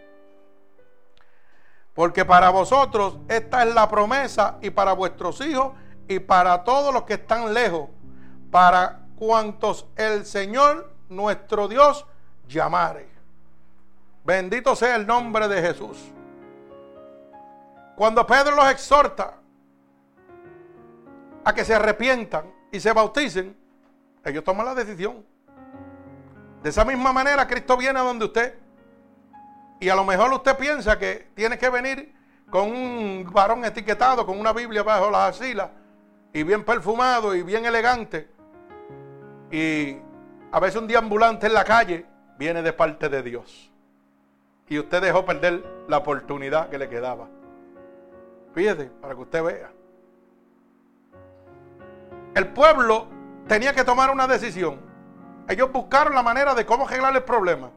Porque 1.94 2.24
para 2.24 2.50
vosotros 2.50 3.18
esta 3.28 3.62
es 3.62 3.74
la 3.74 3.88
promesa 3.88 4.58
y 4.60 4.70
para 4.70 4.92
vuestros 4.92 5.40
hijos 5.40 5.72
y 6.08 6.18
para 6.18 6.64
todos 6.64 6.92
los 6.92 7.04
que 7.04 7.14
están 7.14 7.54
lejos, 7.54 7.88
para 8.50 9.06
cuantos 9.16 9.86
el 9.96 10.26
Señor 10.26 10.92
nuestro 11.08 11.68
Dios 11.68 12.04
llamare. 12.48 13.13
Bendito 14.24 14.74
sea 14.74 14.96
el 14.96 15.06
nombre 15.06 15.46
de 15.48 15.60
Jesús. 15.60 15.98
Cuando 17.94 18.26
Pedro 18.26 18.56
los 18.56 18.70
exhorta 18.70 19.34
a 21.44 21.54
que 21.54 21.64
se 21.64 21.74
arrepientan 21.74 22.46
y 22.72 22.80
se 22.80 22.92
bauticen, 22.92 23.54
ellos 24.24 24.42
toman 24.42 24.66
la 24.66 24.74
decisión. 24.74 25.24
De 26.62 26.70
esa 26.70 26.84
misma 26.86 27.12
manera 27.12 27.46
Cristo 27.46 27.76
viene 27.76 28.00
a 28.00 28.02
donde 28.02 28.24
usted. 28.24 28.58
Y 29.78 29.90
a 29.90 29.94
lo 29.94 30.04
mejor 30.04 30.32
usted 30.32 30.56
piensa 30.56 30.98
que 30.98 31.28
tiene 31.34 31.58
que 31.58 31.68
venir 31.68 32.14
con 32.48 32.70
un 32.70 33.28
varón 33.30 33.64
etiquetado, 33.64 34.24
con 34.24 34.40
una 34.40 34.54
Biblia 34.54 34.82
bajo 34.82 35.10
las 35.10 35.36
asilas, 35.36 35.68
y 36.32 36.42
bien 36.42 36.64
perfumado 36.64 37.34
y 37.34 37.42
bien 37.42 37.66
elegante. 37.66 38.30
Y 39.50 39.98
a 40.50 40.58
veces 40.60 40.80
un 40.80 40.96
ambulante 40.96 41.46
en 41.46 41.52
la 41.52 41.64
calle 41.64 42.06
viene 42.38 42.62
de 42.62 42.72
parte 42.72 43.10
de 43.10 43.22
Dios. 43.22 43.73
Y 44.68 44.78
usted 44.78 45.02
dejó 45.02 45.24
perder 45.24 45.64
la 45.88 45.98
oportunidad 45.98 46.68
que 46.68 46.78
le 46.78 46.88
quedaba. 46.88 47.28
Fíjese, 48.54 48.86
para 49.00 49.14
que 49.14 49.20
usted 49.20 49.42
vea. 49.42 49.70
El 52.34 52.48
pueblo 52.48 53.06
tenía 53.46 53.74
que 53.74 53.84
tomar 53.84 54.10
una 54.10 54.26
decisión. 54.26 54.80
Ellos 55.48 55.70
buscaron 55.70 56.14
la 56.14 56.22
manera 56.22 56.54
de 56.54 56.64
cómo 56.64 56.86
arreglar 56.86 57.14
el 57.14 57.22
problema. 57.22 57.70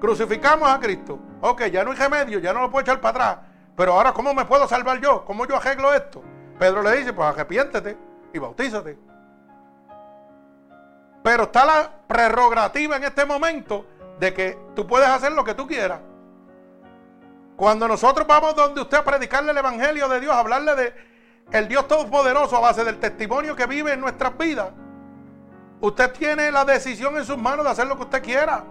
Crucificamos 0.00 0.68
a 0.68 0.80
Cristo. 0.80 1.18
Ok, 1.40 1.66
ya 1.66 1.84
no 1.84 1.92
hay 1.92 1.96
remedio, 1.96 2.38
ya 2.38 2.52
no 2.52 2.60
lo 2.62 2.70
puedo 2.70 2.82
echar 2.82 3.00
para 3.00 3.10
atrás. 3.10 3.46
Pero 3.76 3.92
ahora, 3.92 4.12
¿cómo 4.12 4.34
me 4.34 4.44
puedo 4.44 4.66
salvar 4.66 5.00
yo? 5.00 5.24
¿Cómo 5.24 5.46
yo 5.46 5.56
arreglo 5.56 5.94
esto? 5.94 6.22
Pedro 6.58 6.82
le 6.82 6.96
dice, 6.96 7.12
pues 7.12 7.28
arrepiéntete 7.28 7.96
y 8.32 8.38
bautízate. 8.38 8.98
Pero 11.22 11.44
está 11.44 11.64
la 11.64 11.90
prerrogativa 12.06 12.96
en 12.96 13.04
este 13.04 13.24
momento 13.24 13.86
de 14.20 14.34
que 14.34 14.58
tú 14.74 14.86
puedes 14.86 15.08
hacer 15.08 15.32
lo 15.32 15.44
que 15.44 15.54
tú 15.54 15.66
quieras. 15.66 16.00
Cuando 17.56 17.86
nosotros 17.86 18.26
vamos 18.26 18.56
donde 18.56 18.80
usted 18.80 18.98
a 18.98 19.04
predicarle 19.04 19.52
el 19.52 19.58
Evangelio 19.58 20.08
de 20.08 20.20
Dios, 20.20 20.34
hablarle 20.34 20.74
de 20.74 20.94
el 21.52 21.68
Dios 21.68 21.86
Todopoderoso 21.86 22.56
a 22.56 22.60
base 22.60 22.84
del 22.84 22.98
testimonio 22.98 23.54
que 23.54 23.66
vive 23.66 23.92
en 23.92 24.00
nuestras 24.00 24.36
vidas, 24.36 24.70
usted 25.80 26.12
tiene 26.12 26.50
la 26.50 26.64
decisión 26.64 27.16
en 27.16 27.24
sus 27.24 27.38
manos 27.38 27.64
de 27.64 27.70
hacer 27.70 27.86
lo 27.86 27.96
que 27.96 28.02
usted 28.02 28.22
quiera. 28.22 28.64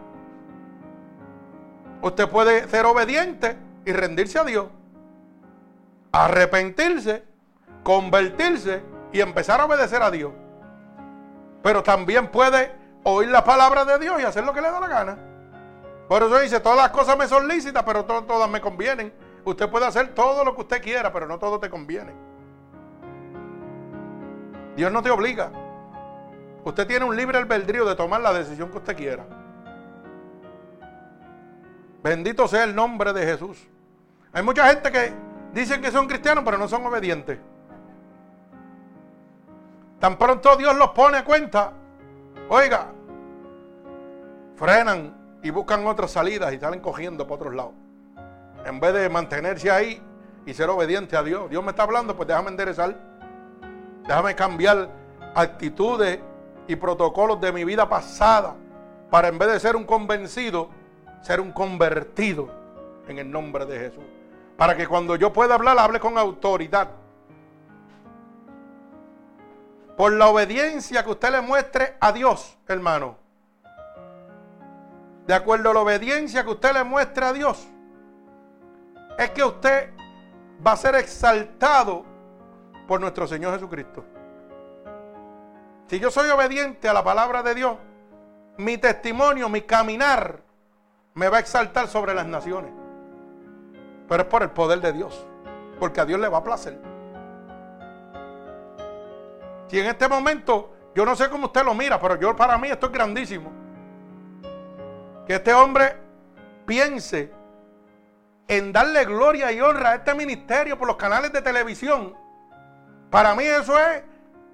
Usted 2.01 2.27
puede 2.27 2.67
ser 2.67 2.85
obediente 2.85 3.55
y 3.85 3.93
rendirse 3.93 4.39
a 4.39 4.43
Dios, 4.43 4.67
arrepentirse, 6.11 7.23
convertirse 7.83 8.83
y 9.13 9.21
empezar 9.21 9.61
a 9.61 9.65
obedecer 9.65 10.01
a 10.01 10.11
Dios. 10.11 10.33
Pero 11.61 11.83
también 11.83 12.27
puede 12.27 12.73
oír 13.03 13.29
la 13.29 13.45
palabra 13.45 13.85
de 13.85 13.99
Dios 13.99 14.19
y 14.19 14.25
hacer 14.25 14.43
lo 14.43 14.53
que 14.53 14.61
le 14.61 14.69
da 14.69 14.81
la 14.81 14.87
gana. 14.87 15.32
Por 16.07 16.23
eso 16.23 16.39
dice, 16.39 16.59
todas 16.59 16.77
las 16.77 16.89
cosas 16.89 17.17
me 17.17 17.27
son 17.27 17.47
lícitas, 17.47 17.83
pero 17.83 18.05
todas 18.05 18.49
me 18.49 18.61
convienen. 18.61 19.13
Usted 19.45 19.69
puede 19.69 19.85
hacer 19.85 20.13
todo 20.13 20.43
lo 20.43 20.55
que 20.55 20.61
usted 20.61 20.81
quiera, 20.81 21.11
pero 21.11 21.27
no 21.27 21.39
todo 21.39 21.59
te 21.59 21.69
conviene. 21.69 22.13
Dios 24.75 24.91
no 24.91 25.01
te 25.01 25.11
obliga. 25.11 25.51
Usted 26.63 26.87
tiene 26.87 27.05
un 27.05 27.15
libre 27.15 27.37
albedrío 27.37 27.85
de 27.85 27.95
tomar 27.95 28.21
la 28.21 28.33
decisión 28.33 28.69
que 28.71 28.77
usted 28.77 28.95
quiera. 28.95 29.25
Bendito 32.01 32.47
sea 32.47 32.63
el 32.63 32.75
nombre 32.75 33.13
de 33.13 33.25
Jesús. 33.25 33.67
Hay 34.33 34.43
mucha 34.43 34.67
gente 34.67 34.91
que 34.91 35.13
dicen 35.53 35.81
que 35.81 35.91
son 35.91 36.07
cristianos, 36.07 36.43
pero 36.43 36.57
no 36.57 36.67
son 36.67 36.85
obedientes. 36.85 37.39
Tan 39.99 40.17
pronto 40.17 40.55
Dios 40.57 40.75
los 40.75 40.89
pone 40.89 41.17
a 41.17 41.23
cuenta, 41.23 41.71
oiga, 42.49 42.87
frenan 44.57 45.22
y 45.43 45.49
buscan 45.49 45.85
otras 45.85 46.11
salidas 46.11 46.53
y 46.53 46.59
salen 46.59 46.79
cogiendo 46.79 47.27
por 47.27 47.35
otros 47.35 47.53
lados. 47.53 47.73
En 48.65 48.79
vez 48.79 48.93
de 48.93 49.09
mantenerse 49.09 49.69
ahí 49.69 50.01
y 50.45 50.53
ser 50.53 50.69
obediente 50.69 51.17
a 51.17 51.23
Dios. 51.23 51.49
Dios 51.49 51.61
me 51.63 51.71
está 51.71 51.83
hablando, 51.83 52.15
pues 52.15 52.27
déjame 52.27 52.49
enderezar. 52.49 52.95
Déjame 54.07 54.35
cambiar 54.35 54.89
actitudes 55.35 56.19
y 56.67 56.75
protocolos 56.77 57.41
de 57.41 57.51
mi 57.51 57.65
vida 57.65 57.87
pasada 57.87 58.55
para 59.11 59.27
en 59.27 59.37
vez 59.37 59.51
de 59.51 59.59
ser 59.59 59.75
un 59.75 59.83
convencido, 59.83 60.69
ser 61.21 61.41
un 61.41 61.51
convertido 61.51 62.49
en 63.07 63.19
el 63.19 63.29
nombre 63.29 63.65
de 63.65 63.79
Jesús. 63.79 64.03
Para 64.57 64.77
que 64.77 64.87
cuando 64.87 65.17
yo 65.17 65.33
pueda 65.33 65.55
hablar, 65.55 65.77
hable 65.77 65.99
con 65.99 66.17
autoridad. 66.17 66.89
Por 69.97 70.13
la 70.13 70.27
obediencia 70.27 71.03
que 71.03 71.11
usted 71.11 71.31
le 71.31 71.41
muestre 71.41 71.97
a 71.99 72.13
Dios, 72.13 72.57
hermano 72.67 73.22
de 75.25 75.33
acuerdo 75.33 75.71
a 75.71 75.73
la 75.73 75.79
obediencia 75.79 76.43
que 76.43 76.49
usted 76.49 76.73
le 76.73 76.83
muestre 76.83 77.25
a 77.25 77.33
Dios, 77.33 77.65
es 79.17 79.29
que 79.29 79.43
usted 79.43 79.91
va 80.65 80.73
a 80.73 80.77
ser 80.77 80.95
exaltado 80.95 82.05
por 82.87 82.99
nuestro 82.99 83.27
Señor 83.27 83.53
Jesucristo. 83.53 84.03
Si 85.87 85.99
yo 85.99 86.11
soy 86.11 86.29
obediente 86.29 86.89
a 86.89 86.93
la 86.93 87.03
palabra 87.03 87.43
de 87.43 87.55
Dios, 87.55 87.77
mi 88.57 88.77
testimonio, 88.77 89.47
mi 89.49 89.61
caminar, 89.61 90.41
me 91.13 91.29
va 91.29 91.37
a 91.37 91.39
exaltar 91.39 91.87
sobre 91.87 92.13
las 92.13 92.25
naciones. 92.25 92.71
Pero 94.07 94.23
es 94.23 94.29
por 94.29 94.43
el 94.43 94.51
poder 94.51 94.81
de 94.81 94.91
Dios, 94.91 95.25
porque 95.79 96.01
a 96.01 96.05
Dios 96.05 96.19
le 96.19 96.27
va 96.27 96.39
a 96.39 96.43
placer. 96.43 96.79
Si 99.67 99.79
en 99.79 99.85
este 99.85 100.07
momento, 100.07 100.73
yo 100.93 101.05
no 101.05 101.15
sé 101.15 101.29
cómo 101.29 101.47
usted 101.47 101.63
lo 101.63 101.73
mira, 101.73 101.99
pero 101.99 102.19
yo 102.19 102.35
para 102.35 102.57
mí 102.57 102.67
esto 102.67 102.87
es 102.87 102.91
grandísimo 102.91 103.62
que 105.25 105.35
este 105.35 105.53
hombre 105.53 105.95
piense 106.65 107.31
en 108.47 108.71
darle 108.71 109.05
gloria 109.05 109.51
y 109.51 109.61
honra 109.61 109.91
a 109.91 109.95
este 109.95 110.13
ministerio 110.13 110.77
por 110.77 110.87
los 110.87 110.97
canales 110.97 111.31
de 111.31 111.41
televisión, 111.41 112.15
para 113.09 113.35
mí 113.35 113.43
eso 113.43 113.79
es 113.79 114.03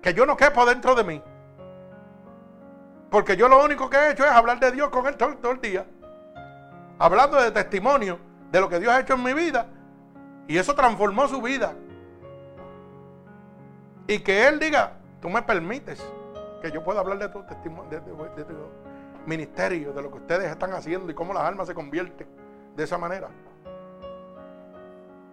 que 0.01 0.13
yo 0.13 0.25
no 0.25 0.37
quepo 0.37 0.65
dentro 0.65 0.95
de 0.95 1.03
mí. 1.03 1.23
Porque 3.09 3.35
yo 3.35 3.47
lo 3.47 3.63
único 3.63 3.89
que 3.89 3.97
he 3.97 4.11
hecho 4.11 4.23
es 4.23 4.31
hablar 4.31 4.59
de 4.59 4.71
Dios 4.71 4.89
con 4.89 5.07
él 5.07 5.17
todo, 5.17 5.51
el 5.51 5.61
día. 5.61 5.85
Hablando 6.99 7.41
de 7.41 7.51
testimonio 7.51 8.19
de 8.51 8.61
lo 8.61 8.69
que 8.69 8.79
Dios 8.79 8.93
ha 8.93 8.99
hecho 8.99 9.15
en 9.15 9.23
mi 9.23 9.33
vida. 9.33 9.65
Y 10.47 10.57
eso 10.57 10.75
transformó 10.75 11.27
su 11.27 11.41
vida. 11.41 11.73
Y 14.07 14.19
que 14.19 14.47
Él 14.47 14.59
diga, 14.59 14.93
tú 15.21 15.29
me 15.29 15.41
permites 15.41 16.03
que 16.61 16.71
yo 16.71 16.83
pueda 16.83 16.99
hablar 16.99 17.19
de 17.19 17.29
tu 17.29 17.43
testimonio, 17.43 17.89
de, 17.89 18.01
de, 18.01 18.43
de, 18.43 18.53
ministerio, 19.25 19.93
de 19.93 20.01
lo 20.01 20.11
que 20.11 20.17
ustedes 20.17 20.49
están 20.49 20.73
haciendo 20.73 21.11
y 21.11 21.15
cómo 21.15 21.33
las 21.33 21.43
almas 21.43 21.67
se 21.67 21.73
convierten 21.73 22.27
de 22.75 22.83
esa 22.83 22.97
manera. 22.97 23.29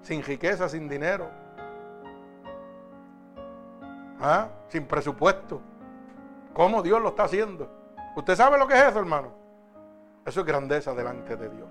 Sin 0.03 0.23
riqueza, 0.23 0.69
sin 0.69 0.89
dinero. 0.89 1.29
¿Ah? 4.21 4.49
Sin 4.69 4.87
presupuesto. 4.87 5.61
¿Cómo 6.53 6.83
Dios 6.83 7.03
lo 7.03 7.11
está 7.11 7.25
haciendo? 7.25 7.69
¿Usted 8.17 8.35
sabe 8.35 8.59
lo 8.59 8.67
que 8.67 8.75
es 8.75 8.83
eso, 8.83 8.99
hermano? 8.99 9.33
Eso 10.25 10.41
es 10.41 10.47
grandeza 10.47 10.95
delante 10.95 11.37
de 11.37 11.49
Dios. 11.49 11.69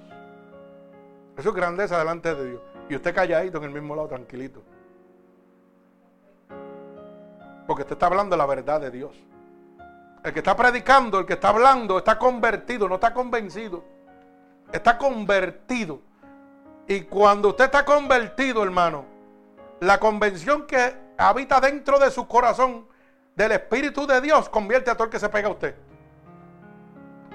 Eso 1.38 1.50
es 1.50 1.56
grandeza 1.56 1.98
delante 1.98 2.34
de 2.34 2.50
Dios. 2.52 2.62
Y 2.88 2.96
usted 2.96 3.14
calladito 3.14 3.58
en 3.58 3.64
el 3.66 3.72
mismo 3.72 3.96
lado, 3.96 4.08
tranquilito. 4.08 4.62
Porque 7.68 7.82
usted 7.82 7.94
está 7.94 8.06
hablando 8.06 8.36
de 8.36 8.38
la 8.38 8.46
verdad 8.46 8.80
de 8.80 8.92
Dios. 8.92 9.16
El 10.26 10.34
que 10.34 10.40
está 10.40 10.58
predicando, 10.58 11.20
el 11.20 11.26
que 11.28 11.34
está 11.34 11.50
hablando, 11.50 12.00
está 12.00 12.18
convertido, 12.18 12.90
no 12.90 12.96
está 12.96 13.14
convencido. 13.14 13.84
Está 14.72 14.98
convertido. 14.98 16.02
Y 16.88 17.02
cuando 17.02 17.50
usted 17.50 17.66
está 17.66 17.86
convertido, 17.86 18.64
hermano, 18.64 19.06
la 19.82 20.00
convención 20.00 20.66
que 20.66 20.98
habita 21.16 21.62
dentro 21.62 22.00
de 22.00 22.10
su 22.10 22.28
corazón 22.28 22.88
del 23.36 23.52
Espíritu 23.52 24.08
de 24.08 24.20
Dios 24.20 24.50
convierte 24.50 24.90
a 24.90 24.96
todo 24.96 25.04
el 25.04 25.12
que 25.12 25.20
se 25.20 25.30
pega 25.30 25.48
a 25.48 25.52
usted. 25.52 25.76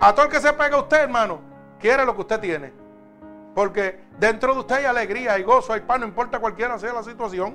A 0.00 0.12
todo 0.12 0.26
el 0.26 0.32
que 0.32 0.40
se 0.40 0.52
pega 0.52 0.74
a 0.74 0.80
usted, 0.80 1.02
hermano, 1.02 1.40
quiere 1.78 2.04
lo 2.04 2.16
que 2.16 2.22
usted 2.22 2.40
tiene. 2.40 2.72
Porque 3.54 4.00
dentro 4.18 4.52
de 4.52 4.60
usted 4.60 4.74
hay 4.74 4.86
alegría, 4.86 5.34
hay 5.34 5.44
gozo, 5.44 5.72
hay 5.72 5.82
paz, 5.82 6.00
no 6.00 6.06
importa 6.06 6.40
cualquiera 6.40 6.76
sea 6.76 6.92
la 6.92 7.04
situación. 7.04 7.54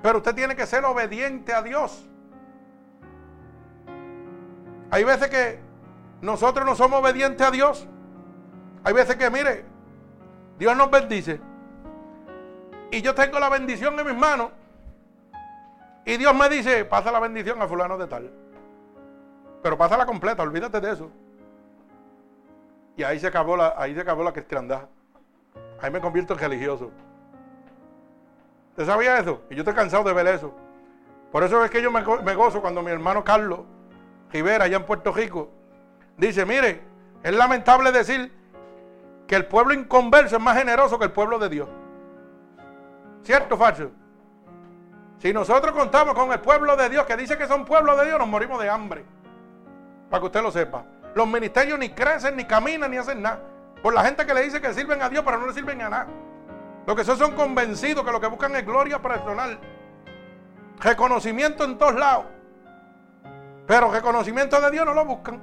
Pero 0.00 0.18
usted 0.18 0.36
tiene 0.36 0.54
que 0.54 0.66
ser 0.66 0.84
obediente 0.84 1.52
a 1.52 1.62
Dios. 1.62 2.08
Hay 4.92 5.04
veces 5.04 5.30
que 5.30 5.58
nosotros 6.20 6.66
no 6.66 6.74
somos 6.76 7.00
obedientes 7.00 7.44
a 7.44 7.50
Dios. 7.50 7.88
Hay 8.84 8.92
veces 8.92 9.16
que, 9.16 9.30
mire, 9.30 9.64
Dios 10.58 10.76
nos 10.76 10.90
bendice. 10.90 11.40
Y 12.90 13.00
yo 13.00 13.14
tengo 13.14 13.40
la 13.40 13.48
bendición 13.48 13.98
en 13.98 14.06
mis 14.06 14.14
manos. 14.14 14.50
Y 16.04 16.18
Dios 16.18 16.34
me 16.34 16.46
dice, 16.50 16.84
pasa 16.84 17.10
la 17.10 17.20
bendición 17.20 17.62
a 17.62 17.66
fulano 17.66 17.96
de 17.96 18.06
tal. 18.06 18.30
Pero 19.62 19.78
pásala 19.78 20.04
completa, 20.04 20.42
olvídate 20.42 20.78
de 20.78 20.92
eso. 20.92 21.10
Y 22.94 23.02
ahí 23.02 23.18
se 23.18 23.28
acabó 23.28 23.56
la, 23.56 23.74
ahí 23.78 23.94
se 23.94 24.02
acabó 24.02 24.22
la 24.22 24.34
cristiandad. 24.34 24.82
Ahí 25.80 25.90
me 25.90 26.02
convierto 26.02 26.34
en 26.34 26.38
religioso. 26.38 26.90
¿Usted 28.72 28.84
sabía 28.84 29.18
eso? 29.18 29.40
Y 29.48 29.54
yo 29.54 29.62
estoy 29.62 29.74
cansado 29.74 30.04
de 30.04 30.12
ver 30.12 30.26
eso. 30.26 30.52
Por 31.30 31.44
eso 31.44 31.64
es 31.64 31.70
que 31.70 31.80
yo 31.80 31.90
me, 31.90 32.02
gozo 32.34 32.60
cuando 32.60 32.82
mi 32.82 32.90
hermano 32.90 33.24
Carlos 33.24 33.60
Rivera, 34.32 34.64
allá 34.64 34.78
en 34.78 34.84
Puerto 34.84 35.12
Rico, 35.12 35.50
dice, 36.16 36.46
mire, 36.46 36.80
es 37.22 37.34
lamentable 37.34 37.92
decir 37.92 38.32
que 39.26 39.36
el 39.36 39.46
pueblo 39.46 39.74
inconverso 39.74 40.36
es 40.36 40.42
más 40.42 40.56
generoso 40.56 40.98
que 40.98 41.04
el 41.04 41.12
pueblo 41.12 41.38
de 41.38 41.48
Dios. 41.48 41.68
¿Cierto 43.22 43.56
falso? 43.56 43.90
Si 45.18 45.32
nosotros 45.32 45.72
contamos 45.72 46.14
con 46.14 46.32
el 46.32 46.40
pueblo 46.40 46.76
de 46.76 46.88
Dios 46.88 47.06
que 47.06 47.16
dice 47.16 47.38
que 47.38 47.46
son 47.46 47.64
pueblo 47.64 47.96
de 47.96 48.06
Dios, 48.06 48.18
nos 48.18 48.26
morimos 48.26 48.60
de 48.60 48.68
hambre. 48.68 49.04
Para 50.10 50.20
que 50.20 50.26
usted 50.26 50.42
lo 50.42 50.50
sepa. 50.50 50.84
Los 51.14 51.28
ministerios 51.28 51.78
ni 51.78 51.90
crecen, 51.90 52.36
ni 52.36 52.44
caminan, 52.44 52.90
ni 52.90 52.96
hacen 52.96 53.22
nada. 53.22 53.40
Por 53.82 53.94
la 53.94 54.04
gente 54.04 54.26
que 54.26 54.34
le 54.34 54.42
dice 54.42 54.60
que 54.60 54.72
sirven 54.74 55.00
a 55.02 55.08
Dios, 55.08 55.22
pero 55.24 55.38
no 55.38 55.46
le 55.46 55.52
sirven 55.52 55.80
a 55.82 55.88
nada. 55.88 56.08
Lo 56.86 56.96
que 56.96 57.04
son 57.04 57.32
convencidos 57.32 58.04
que 58.04 58.10
lo 58.10 58.20
que 58.20 58.26
buscan 58.26 58.56
es 58.56 58.66
gloria 58.66 59.00
personal. 59.00 59.58
Reconocimiento 60.80 61.64
en 61.64 61.78
todos 61.78 61.94
lados. 61.94 62.26
Pero 63.72 63.90
reconocimiento 63.90 64.60
de 64.60 64.70
Dios 64.70 64.84
no 64.84 64.92
lo 64.92 65.06
buscan. 65.06 65.40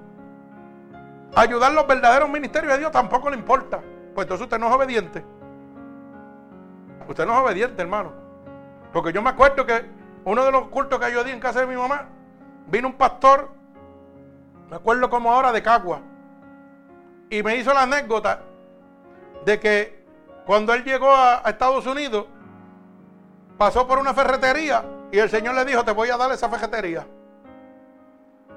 Ayudar 1.36 1.72
los 1.72 1.88
verdaderos 1.88 2.30
ministerios 2.30 2.74
de 2.74 2.78
Dios 2.78 2.92
tampoco 2.92 3.28
le 3.28 3.36
importa. 3.36 3.80
Pues 4.14 4.26
entonces 4.26 4.44
usted 4.44 4.60
no 4.60 4.68
es 4.68 4.76
obediente. 4.76 5.26
Usted 7.08 7.26
no 7.26 7.34
es 7.34 7.40
obediente, 7.40 7.82
hermano. 7.82 8.14
Porque 8.94 9.12
yo 9.12 9.24
me 9.24 9.32
acuerdo 9.32 9.66
que 9.66 9.84
uno 10.26 10.46
de 10.46 10.52
los 10.52 10.68
cultos 10.68 11.00
que 11.00 11.12
yo 11.12 11.24
di 11.24 11.32
en 11.32 11.40
casa 11.40 11.62
de 11.62 11.66
mi 11.66 11.76
mamá, 11.76 12.06
vino 12.68 12.90
un 12.90 12.94
pastor 12.94 13.50
me 14.70 14.76
acuerdo 14.76 15.10
como 15.10 15.34
ahora 15.34 15.52
de 15.52 15.64
Cagua. 15.64 16.02
Y 17.32 17.42
me 17.42 17.56
hizo 17.56 17.74
la 17.74 17.82
anécdota 17.82 18.42
de 19.44 19.60
que 19.60 20.06
cuando 20.46 20.76
él 20.76 20.84
llegó 20.84 21.12
a, 21.12 21.42
Estados 21.48 21.88
Unidos, 21.88 22.28
pasó 23.58 23.88
por 23.88 23.98
una 23.98 24.14
ferretería 24.14 24.84
y 25.12 25.18
el 25.18 25.32
Señor 25.32 25.56
le 25.56 25.66
dijo, 25.66 25.84
te 25.84 25.94
voy 25.94 26.12
a 26.12 26.18
dar 26.18 26.32
esa 26.32 26.48
ferretería. 26.48 27.08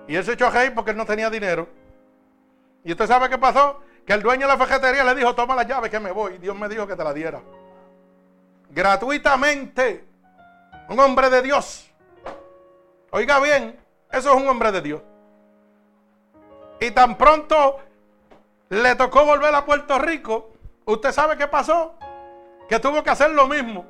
Y 0.08 0.16
él 0.16 0.24
se 0.24 0.32
echó 0.32 0.46
a 0.46 0.50
reír 0.50 0.74
porque 0.74 0.90
él 0.90 0.96
no 0.96 1.06
tenía 1.06 1.30
dinero. 1.30 1.68
Y 2.84 2.92
usted 2.92 3.06
sabe 3.06 3.28
qué 3.28 3.38
pasó? 3.38 3.80
Que 4.06 4.12
el 4.12 4.22
dueño 4.22 4.46
de 4.46 4.56
la 4.56 4.58
ferretería 4.58 5.04
le 5.04 5.14
dijo, 5.14 5.34
toma 5.34 5.54
la 5.54 5.62
llave 5.62 5.88
que 5.88 6.00
me 6.00 6.10
voy. 6.10 6.34
Y 6.34 6.38
Dios 6.38 6.56
me 6.56 6.68
dijo 6.68 6.86
que 6.86 6.96
te 6.96 7.04
la 7.04 7.12
diera. 7.12 7.40
Gratuitamente. 8.70 10.04
Un 10.88 10.98
hombre 10.98 11.30
de 11.30 11.42
Dios. 11.42 11.88
Oiga 13.10 13.38
bien, 13.40 13.78
eso 14.10 14.30
es 14.30 14.36
un 14.36 14.48
hombre 14.48 14.72
de 14.72 14.80
Dios. 14.80 15.02
Y 16.80 16.90
tan 16.90 17.16
pronto 17.16 17.78
le 18.70 18.96
tocó 18.96 19.24
volver 19.24 19.54
a 19.54 19.64
Puerto 19.64 19.98
Rico, 19.98 20.50
¿usted 20.86 21.12
sabe 21.12 21.36
qué 21.36 21.46
pasó? 21.46 21.94
Que 22.68 22.80
tuvo 22.80 23.02
que 23.04 23.10
hacer 23.10 23.30
lo 23.30 23.46
mismo, 23.46 23.84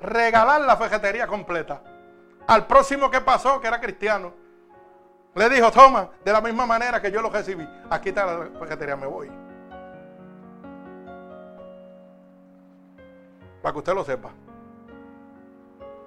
regalar 0.00 0.62
la 0.62 0.76
fejetería 0.76 1.26
completa. 1.26 1.82
Al 2.46 2.66
próximo 2.66 3.10
que 3.10 3.20
pasó, 3.20 3.60
que 3.60 3.68
era 3.68 3.80
cristiano, 3.80 4.32
le 5.34 5.48
dijo, 5.48 5.70
toma, 5.70 6.10
de 6.24 6.32
la 6.32 6.40
misma 6.40 6.64
manera 6.66 7.00
que 7.00 7.10
yo 7.10 7.20
lo 7.20 7.30
recibí, 7.30 7.68
aquí 7.90 8.10
está 8.10 8.26
la 8.26 8.48
fejetería, 8.60 8.96
me 8.96 9.06
voy. 9.06 9.30
Para 13.62 13.72
que 13.72 13.78
usted 13.78 13.94
lo 13.94 14.04
sepa. 14.04 14.30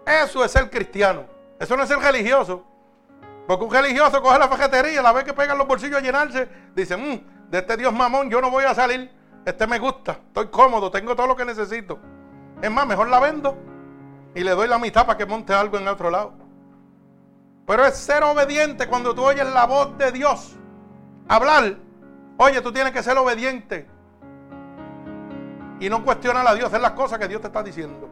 Eso 0.06 0.46
es 0.46 0.52
ser 0.52 0.70
cristiano. 0.70 1.26
Eso 1.60 1.76
no 1.76 1.84
es 1.84 1.90
ser 1.90 2.00
religioso. 2.00 2.64
Porque 3.48 3.66
un 3.66 3.72
religioso 3.72 4.22
coge 4.22 4.38
la 4.40 4.48
fajetería, 4.48 5.02
la 5.02 5.12
ve 5.12 5.24
que 5.24 5.34
pegan 5.34 5.58
los 5.58 5.68
bolsillos 5.68 5.98
a 5.98 6.02
llenarse, 6.02 6.48
dice, 6.76 6.98
mmm, 6.98 7.50
de 7.50 7.58
este 7.60 7.78
Dios 7.78 7.94
mamón 7.94 8.30
yo 8.30 8.42
no 8.42 8.52
voy 8.52 8.66
a 8.66 8.76
salir, 8.76 9.10
este 9.46 9.66
me 9.66 9.80
gusta, 9.80 10.20
estoy 10.28 10.48
cómodo, 10.48 10.92
tengo 10.92 11.16
todo 11.16 11.28
lo 11.28 11.36
que 11.36 11.46
necesito. 11.46 11.98
Es 12.62 12.70
más, 12.70 12.86
mejor 12.86 13.08
la 13.08 13.22
vendo 13.22 13.58
y 14.36 14.44
le 14.44 14.52
doy 14.52 14.68
la 14.68 14.78
mitad 14.78 15.06
para 15.06 15.18
que 15.18 15.26
monte 15.26 15.54
algo 15.54 15.78
en 15.78 15.88
otro 15.88 16.10
lado. 16.10 16.34
Pero 17.68 17.86
es 17.86 17.98
ser 17.98 18.24
obediente 18.24 18.88
cuando 18.88 19.14
tú 19.14 19.26
oyes 19.26 19.46
la 19.46 19.66
voz 19.66 19.98
de 19.98 20.14
Dios. 20.14 20.56
Hablar. 21.28 21.76
Oye, 22.38 22.62
tú 22.62 22.72
tienes 22.72 22.94
que 22.94 23.04
ser 23.04 23.18
obediente. 23.18 23.86
Y 25.82 25.90
no 25.90 26.04
cuestionar 26.06 26.48
a 26.48 26.56
Dios, 26.56 26.68
hacer 26.68 26.80
las 26.80 26.94
cosas 26.94 27.20
que 27.20 27.28
Dios 27.28 27.42
te 27.42 27.48
está 27.48 27.62
diciendo. 27.62 28.08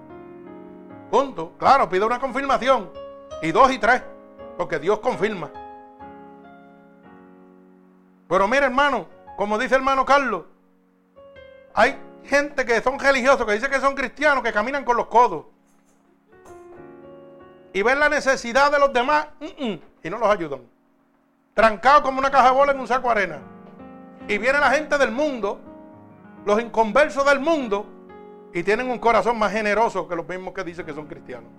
Punto. 1.10 1.54
Claro, 1.58 1.88
pide 1.88 2.04
una 2.04 2.20
confirmación. 2.20 2.92
Y 3.42 3.54
dos 3.54 3.72
y 3.72 3.80
tres. 3.80 4.04
Porque 4.58 4.78
Dios 4.78 5.00
confirma. 5.00 5.50
Pero 8.28 8.48
mire, 8.50 8.66
hermano, 8.66 9.08
como 9.38 9.58
dice 9.58 9.76
hermano 9.76 10.04
Carlos, 10.04 10.44
hay 11.74 11.98
gente 12.26 12.66
que 12.66 12.82
son 12.82 13.00
religiosos, 13.00 13.46
que 13.46 13.54
dice 13.54 13.70
que 13.70 13.80
son 13.80 13.96
cristianos, 13.96 14.44
que 14.44 14.52
caminan 14.52 14.84
con 14.84 14.98
los 14.98 15.08
codos. 15.08 15.46
Y 17.76 17.84
ven 17.84 18.00
la 18.00 18.08
necesidad 18.08 18.72
de 18.72 18.80
los 18.80 18.94
demás 18.94 19.28
y 19.42 20.10
no 20.10 20.18
los 20.18 20.30
ayudan. 20.30 20.62
Trancados 21.54 22.04
como 22.04 22.20
una 22.20 22.32
caja 22.32 22.52
de 22.52 22.56
bola 22.56 22.72
en 22.72 22.80
un 22.80 22.88
saco 22.88 23.10
de 23.10 23.12
arena. 23.12 23.40
Y 24.30 24.38
viene 24.38 24.62
la 24.62 24.72
gente 24.72 24.98
del 24.98 25.12
mundo, 25.12 25.60
los 26.46 26.62
inconversos 26.62 27.26
del 27.26 27.42
mundo, 27.42 27.86
y 28.54 28.64
tienen 28.64 28.90
un 28.90 28.98
corazón 28.98 29.38
más 29.38 29.52
generoso 29.52 30.08
que 30.08 30.16
los 30.16 30.26
mismos 30.26 30.54
que 30.54 30.64
dicen 30.64 30.86
que 30.86 30.94
son 30.94 31.06
cristianos. 31.06 31.52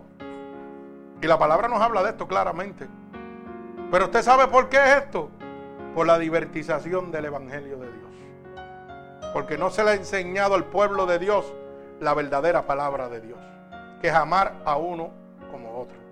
Y 1.20 1.26
la 1.26 1.38
palabra 1.38 1.68
nos 1.68 1.82
habla 1.82 2.02
de 2.02 2.08
esto 2.08 2.26
claramente. 2.26 2.88
Pero 3.90 4.06
usted 4.06 4.22
sabe 4.22 4.46
por 4.46 4.70
qué 4.70 4.78
es 4.78 5.02
esto. 5.02 5.28
Por 5.94 6.06
la 6.06 6.18
divertización 6.18 7.10
del 7.10 7.26
Evangelio 7.26 7.76
de 7.76 7.92
Dios. 7.92 8.10
Porque 9.34 9.58
no 9.58 9.68
se 9.68 9.84
le 9.84 9.90
ha 9.90 9.94
enseñado 9.94 10.54
al 10.54 10.64
pueblo 10.64 11.04
de 11.04 11.18
Dios 11.18 11.52
la 12.00 12.14
verdadera 12.14 12.66
palabra 12.66 13.10
de 13.10 13.20
Dios. 13.20 13.38
Que 14.00 14.08
es 14.08 14.14
amar 14.14 14.54
a 14.64 14.76
uno 14.76 15.10
como 15.50 15.78
otro. 15.78 16.05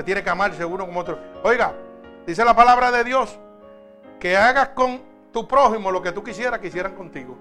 Usted 0.00 0.06
tiene 0.06 0.24
que 0.24 0.30
amarse 0.30 0.64
uno 0.64 0.86
como 0.86 1.00
otro. 1.00 1.18
Oiga, 1.42 1.74
dice 2.26 2.42
la 2.42 2.56
palabra 2.56 2.90
de 2.90 3.04
Dios 3.04 3.38
que 4.18 4.34
hagas 4.34 4.70
con 4.70 5.02
tu 5.30 5.46
prójimo 5.46 5.90
lo 5.90 6.00
que 6.00 6.10
tú 6.10 6.24
quisieras 6.24 6.58
que 6.58 6.68
hicieran 6.68 6.94
contigo. 6.94 7.36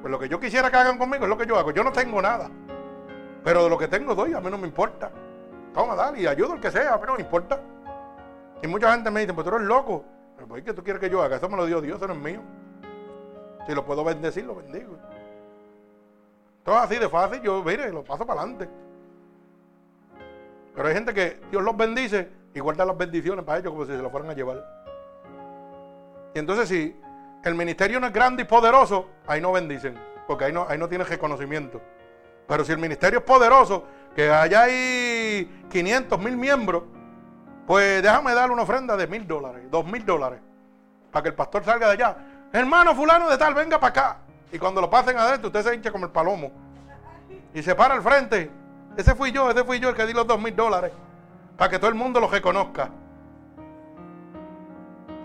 Pues 0.00 0.10
lo 0.10 0.18
que 0.18 0.30
yo 0.30 0.40
quisiera 0.40 0.70
que 0.70 0.76
hagan 0.78 0.96
conmigo 0.96 1.24
es 1.24 1.28
lo 1.28 1.36
que 1.36 1.44
yo 1.44 1.58
hago. 1.58 1.70
Yo 1.70 1.84
no 1.84 1.92
tengo 1.92 2.22
nada. 2.22 2.48
Pero 3.44 3.64
de 3.64 3.68
lo 3.68 3.76
que 3.76 3.88
tengo 3.88 4.14
doy, 4.14 4.32
a 4.32 4.40
mí 4.40 4.50
no 4.50 4.56
me 4.56 4.66
importa. 4.66 5.10
Toma, 5.74 5.94
dale, 5.94 6.22
y 6.22 6.26
ayudo 6.26 6.54
al 6.54 6.60
que 6.60 6.70
sea, 6.70 6.96
mí 6.96 7.04
no 7.06 7.16
me 7.16 7.20
importa. 7.20 7.60
Y 8.62 8.66
mucha 8.68 8.90
gente 8.90 9.10
me 9.10 9.20
dice, 9.20 9.34
pues 9.34 9.46
tú 9.46 9.54
eres 9.54 9.68
loco. 9.68 10.02
Pero 10.36 10.48
pues, 10.48 10.64
¿qué 10.64 10.72
tú 10.72 10.82
quieres 10.82 10.98
que 10.98 11.10
yo 11.10 11.20
haga? 11.20 11.36
Eso 11.36 11.48
me 11.50 11.58
lo 11.58 11.66
dio 11.66 11.82
Dios, 11.82 11.98
eso 11.98 12.08
no 12.08 12.14
es 12.14 12.20
mío. 12.20 12.40
Si 13.66 13.74
lo 13.74 13.84
puedo 13.84 14.02
bendecir, 14.02 14.46
lo 14.46 14.54
bendigo. 14.54 14.96
Todo 16.64 16.78
así 16.78 16.96
de 16.96 17.10
fácil, 17.10 17.42
yo, 17.42 17.62
mire, 17.62 17.92
lo 17.92 18.02
paso 18.02 18.24
para 18.24 18.40
adelante. 18.40 18.70
Pero 20.74 20.88
hay 20.88 20.94
gente 20.94 21.12
que 21.12 21.40
Dios 21.50 21.62
los 21.62 21.76
bendice 21.76 22.30
y 22.54 22.60
guarda 22.60 22.84
las 22.84 22.96
bendiciones 22.96 23.44
para 23.44 23.58
ellos 23.58 23.72
como 23.72 23.84
si 23.84 23.92
se 23.92 24.02
lo 24.02 24.10
fueran 24.10 24.30
a 24.30 24.34
llevar. 24.34 24.64
Y 26.34 26.38
entonces 26.38 26.68
si 26.68 26.96
el 27.44 27.54
ministerio 27.54 28.00
no 28.00 28.06
es 28.06 28.12
grande 28.12 28.42
y 28.42 28.46
poderoso, 28.46 29.08
ahí 29.26 29.40
no 29.40 29.52
bendicen, 29.52 29.98
porque 30.26 30.44
ahí 30.46 30.52
no, 30.52 30.66
ahí 30.68 30.78
no 30.78 30.88
tienes 30.88 31.08
reconocimiento. 31.08 31.80
Pero 32.46 32.64
si 32.64 32.72
el 32.72 32.78
ministerio 32.78 33.20
es 33.20 33.24
poderoso, 33.24 33.84
que 34.14 34.30
allá 34.30 34.62
hay 34.62 35.64
500 35.70 36.18
mil 36.18 36.36
miembros, 36.36 36.84
pues 37.66 38.02
déjame 38.02 38.34
darle 38.34 38.52
una 38.52 38.62
ofrenda 38.62 38.96
de 38.96 39.06
mil 39.06 39.26
dólares, 39.26 39.64
dos 39.70 39.86
mil 39.86 40.04
dólares, 40.04 40.40
para 41.10 41.22
que 41.22 41.28
el 41.30 41.34
pastor 41.34 41.64
salga 41.64 41.86
de 41.88 41.92
allá. 41.94 42.16
Hermano 42.52 42.94
fulano 42.94 43.28
de 43.30 43.38
tal, 43.38 43.54
venga 43.54 43.78
para 43.78 43.90
acá. 43.90 44.18
Y 44.52 44.58
cuando 44.58 44.80
lo 44.80 44.90
pasen 44.90 45.16
adentro, 45.16 45.48
usted 45.48 45.62
se 45.62 45.74
hincha 45.74 45.90
como 45.90 46.04
el 46.04 46.12
palomo. 46.12 46.52
Y 47.54 47.62
se 47.62 47.74
para 47.74 47.94
al 47.94 48.02
frente. 48.02 48.50
Ese 48.96 49.14
fui 49.14 49.32
yo, 49.32 49.50
ese 49.50 49.64
fui 49.64 49.80
yo 49.80 49.88
el 49.88 49.94
que 49.94 50.06
di 50.06 50.12
los 50.12 50.26
dos 50.26 50.40
mil 50.40 50.54
dólares. 50.54 50.92
Para 51.56 51.70
que 51.70 51.78
todo 51.78 51.88
el 51.88 51.94
mundo 51.94 52.20
lo 52.20 52.28
reconozca. 52.28 52.90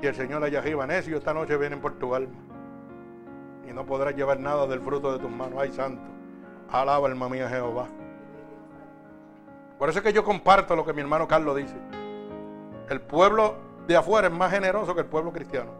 Y 0.01 0.05
el 0.05 0.15
Señor 0.15 0.43
allá 0.43 0.59
arriba, 0.59 0.86
necio, 0.86 1.18
esta 1.18 1.34
noche 1.34 1.57
vienen 1.57 1.82
por 1.82 1.93
tu 1.93 2.13
alma. 2.13 2.36
Y 3.68 3.74
no 3.74 3.86
podrás 3.86 4.15
llevar 4.15 4.39
nada 4.39 4.68
del 4.68 4.82
fruto 4.82 5.11
de 5.11 5.20
tus 5.20 5.30
manos. 5.30 5.59
Ay, 5.59 5.72
santo. 5.72 6.03
Alaba 6.72 7.07
alma 7.07 7.28
mía 7.30 7.49
Jehová. 7.49 7.88
Por 9.78 9.89
eso 9.89 9.99
es 9.99 10.03
que 10.03 10.13
yo 10.13 10.24
comparto 10.24 10.76
lo 10.76 10.86
que 10.86 10.93
mi 10.93 11.01
hermano 11.01 11.28
Carlos 11.28 11.55
dice. 11.55 11.76
El 12.89 13.01
pueblo 13.01 13.55
de 13.88 13.95
afuera 13.95 14.28
es 14.28 14.34
más 14.34 14.51
generoso 14.51 14.93
que 14.93 15.01
el 15.01 15.07
pueblo 15.07 15.32
cristiano. 15.32 15.72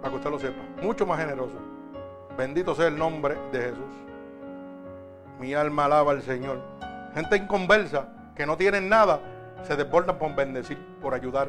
Para 0.00 0.10
que 0.10 0.16
usted 0.16 0.30
lo 0.30 0.38
sepa. 0.38 0.62
Mucho 0.82 1.06
más 1.06 1.18
generoso. 1.18 1.56
Bendito 2.36 2.74
sea 2.74 2.86
el 2.86 2.96
nombre 2.96 3.36
de 3.52 3.60
Jesús. 3.60 3.84
Mi 5.40 5.54
alma 5.54 5.86
alaba 5.86 6.12
al 6.12 6.22
Señor. 6.22 6.60
Gente 7.18 7.36
inconversa, 7.36 8.06
que 8.36 8.46
no 8.46 8.56
tienen 8.56 8.88
nada, 8.88 9.20
se 9.64 9.74
desbordan 9.74 10.18
por 10.18 10.34
bendecir, 10.34 10.78
por 11.02 11.14
ayudar. 11.14 11.48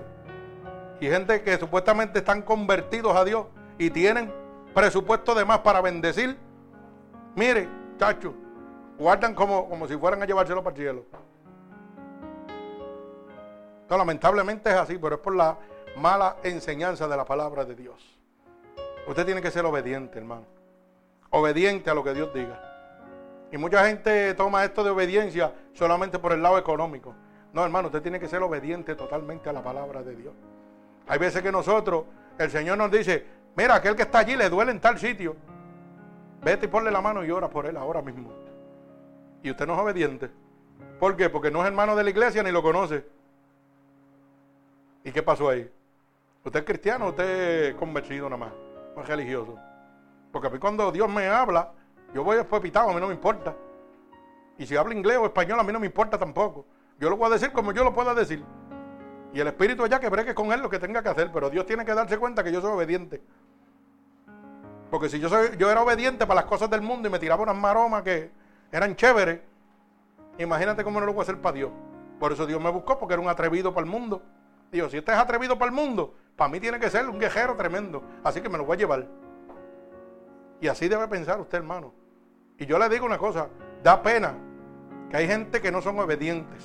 Y 0.99 1.07
gente 1.07 1.43
que 1.43 1.57
supuestamente 1.57 2.19
están 2.19 2.41
convertidos 2.41 3.15
a 3.15 3.23
Dios 3.23 3.45
y 3.77 3.91
tienen 3.91 4.33
presupuesto 4.73 5.35
de 5.35 5.45
más 5.45 5.59
para 5.59 5.79
bendecir. 5.79 6.37
Mire, 7.35 7.69
chacho, 7.97 8.33
guardan 8.97 9.35
como, 9.35 9.69
como 9.69 9.87
si 9.87 9.95
fueran 9.95 10.21
a 10.23 10.25
llevárselo 10.25 10.63
para 10.63 10.75
el 10.75 10.81
cielo. 10.81 11.05
No, 13.87 13.97
lamentablemente 13.97 14.69
es 14.69 14.75
así, 14.75 14.97
pero 14.97 15.15
es 15.15 15.21
por 15.21 15.35
la 15.35 15.55
mala 15.97 16.37
enseñanza 16.43 17.07
de 17.07 17.15
la 17.15 17.25
palabra 17.25 17.63
de 17.63 17.75
Dios. 17.75 18.19
Usted 19.07 19.25
tiene 19.25 19.41
que 19.41 19.51
ser 19.51 19.65
obediente, 19.65 20.17
hermano. 20.17 20.45
Obediente 21.29 21.89
a 21.89 21.93
lo 21.93 22.03
que 22.03 22.13
Dios 22.13 22.33
diga. 22.33 22.68
Y 23.51 23.57
mucha 23.57 23.85
gente 23.87 24.33
toma 24.35 24.63
esto 24.63 24.83
de 24.83 24.91
obediencia 24.91 25.53
solamente 25.73 26.19
por 26.19 26.33
el 26.33 26.41
lado 26.41 26.57
económico. 26.57 27.15
No, 27.51 27.63
hermano, 27.63 27.87
usted 27.87 28.01
tiene 28.01 28.19
que 28.19 28.27
ser 28.27 28.43
obediente 28.43 28.95
totalmente 28.95 29.49
a 29.49 29.53
la 29.53 29.63
palabra 29.63 30.03
de 30.03 30.15
Dios. 30.15 30.33
Hay 31.07 31.17
veces 31.17 31.41
que 31.41 31.51
nosotros, 31.51 32.05
el 32.37 32.51
Señor 32.51 32.77
nos 32.77 32.91
dice, 32.91 33.25
mira, 33.55 33.75
aquel 33.75 33.95
que 33.95 34.03
está 34.03 34.19
allí 34.19 34.35
le 34.35 34.49
duele 34.49 34.71
en 34.71 34.79
tal 34.79 34.99
sitio. 34.99 35.35
Vete 36.43 36.67
y 36.67 36.69
ponle 36.69 36.91
la 36.91 37.01
mano 37.01 37.25
y 37.25 37.31
ora 37.31 37.49
por 37.49 37.65
él 37.65 37.75
ahora 37.75 38.01
mismo. 38.01 38.31
Y 39.41 39.49
usted 39.49 39.65
no 39.65 39.73
es 39.73 39.79
obediente. 39.79 40.29
¿Por 40.99 41.15
qué? 41.15 41.29
Porque 41.29 41.49
no 41.49 41.61
es 41.61 41.67
hermano 41.67 41.95
de 41.95 42.03
la 42.03 42.09
iglesia 42.09 42.43
ni 42.43 42.51
lo 42.51 42.61
conoce. 42.61 43.05
¿Y 45.03 45.11
qué 45.11 45.23
pasó 45.23 45.49
ahí? 45.49 45.69
¿Usted 46.43 46.59
es 46.59 46.65
cristiano 46.65 47.07
o 47.07 47.09
usted 47.09 47.69
es 47.69 47.75
convertido 47.75 48.29
nada 48.29 48.37
más? 48.37 48.53
No 48.95 49.01
es 49.01 49.07
religioso. 49.07 49.57
Porque 50.31 50.47
a 50.47 50.51
mí 50.51 50.59
cuando 50.59 50.91
Dios 50.91 51.09
me 51.09 51.27
habla, 51.27 51.71
yo 52.13 52.23
voy 52.23 52.37
después 52.37 52.61
pitado, 52.61 52.89
a 52.89 52.93
mí 52.93 52.99
no 52.99 53.07
me 53.07 53.13
importa. 53.13 53.55
Y 54.57 54.65
si 54.65 54.75
habla 54.75 54.93
inglés 54.93 55.17
o 55.17 55.25
español, 55.25 55.59
a 55.59 55.63
mí 55.63 55.71
no 55.71 55.79
me 55.79 55.85
importa 55.85 56.17
tampoco. 56.17 56.65
Yo 56.99 57.09
lo 57.09 57.17
voy 57.17 57.27
a 57.27 57.33
decir 57.33 57.51
como 57.51 57.71
yo 57.71 57.83
lo 57.83 57.93
pueda 57.93 58.13
decir. 58.13 58.43
Y 59.33 59.39
el 59.39 59.47
Espíritu 59.47 59.83
allá 59.83 59.99
que 59.99 60.09
bregue 60.09 60.33
con 60.33 60.51
él 60.51 60.61
lo 60.61 60.69
que 60.69 60.79
tenga 60.79 61.01
que 61.01 61.09
hacer. 61.09 61.31
Pero 61.31 61.49
Dios 61.49 61.65
tiene 61.65 61.85
que 61.85 61.93
darse 61.93 62.17
cuenta 62.17 62.43
que 62.43 62.51
yo 62.51 62.61
soy 62.61 62.71
obediente. 62.71 63.21
Porque 64.89 65.07
si 65.07 65.19
yo, 65.19 65.29
soy, 65.29 65.55
yo 65.57 65.69
era 65.69 65.81
obediente 65.81 66.25
para 66.25 66.41
las 66.41 66.49
cosas 66.49 66.69
del 66.69 66.81
mundo 66.81 67.07
y 67.07 67.11
me 67.11 67.19
tiraba 67.19 67.43
unas 67.43 67.55
maromas 67.55 68.01
que 68.01 68.31
eran 68.71 68.95
chéveres, 68.95 69.39
imagínate 70.39 70.83
cómo 70.83 70.99
no 70.99 71.05
lo 71.05 71.13
voy 71.13 71.21
a 71.21 71.23
hacer 71.23 71.39
para 71.39 71.53
Dios. 71.53 71.71
Por 72.19 72.33
eso 72.33 72.45
Dios 72.45 72.59
me 72.59 72.71
buscó, 72.71 72.97
porque 72.97 73.13
era 73.13 73.21
un 73.21 73.29
atrevido 73.29 73.73
para 73.73 73.85
el 73.85 73.91
mundo. 73.91 74.21
Dios, 74.71 74.91
si 74.91 74.97
usted 74.97 75.13
es 75.13 75.19
atrevido 75.19 75.57
para 75.57 75.69
el 75.69 75.75
mundo, 75.75 76.15
para 76.35 76.49
mí 76.49 76.59
tiene 76.59 76.79
que 76.79 76.89
ser 76.89 77.07
un 77.07 77.19
guerrero 77.19 77.55
tremendo. 77.55 78.03
Así 78.23 78.41
que 78.41 78.49
me 78.49 78.57
lo 78.57 78.65
voy 78.65 78.75
a 78.75 78.79
llevar. 78.79 79.07
Y 80.59 80.67
así 80.67 80.87
debe 80.87 81.07
pensar 81.07 81.39
usted, 81.39 81.59
hermano. 81.59 81.93
Y 82.59 82.65
yo 82.65 82.77
le 82.77 82.89
digo 82.89 83.05
una 83.05 83.17
cosa, 83.17 83.47
da 83.81 84.03
pena 84.03 84.33
que 85.09 85.17
hay 85.17 85.27
gente 85.27 85.61
que 85.61 85.71
no 85.71 85.81
son 85.81 85.97
obedientes. 85.97 86.63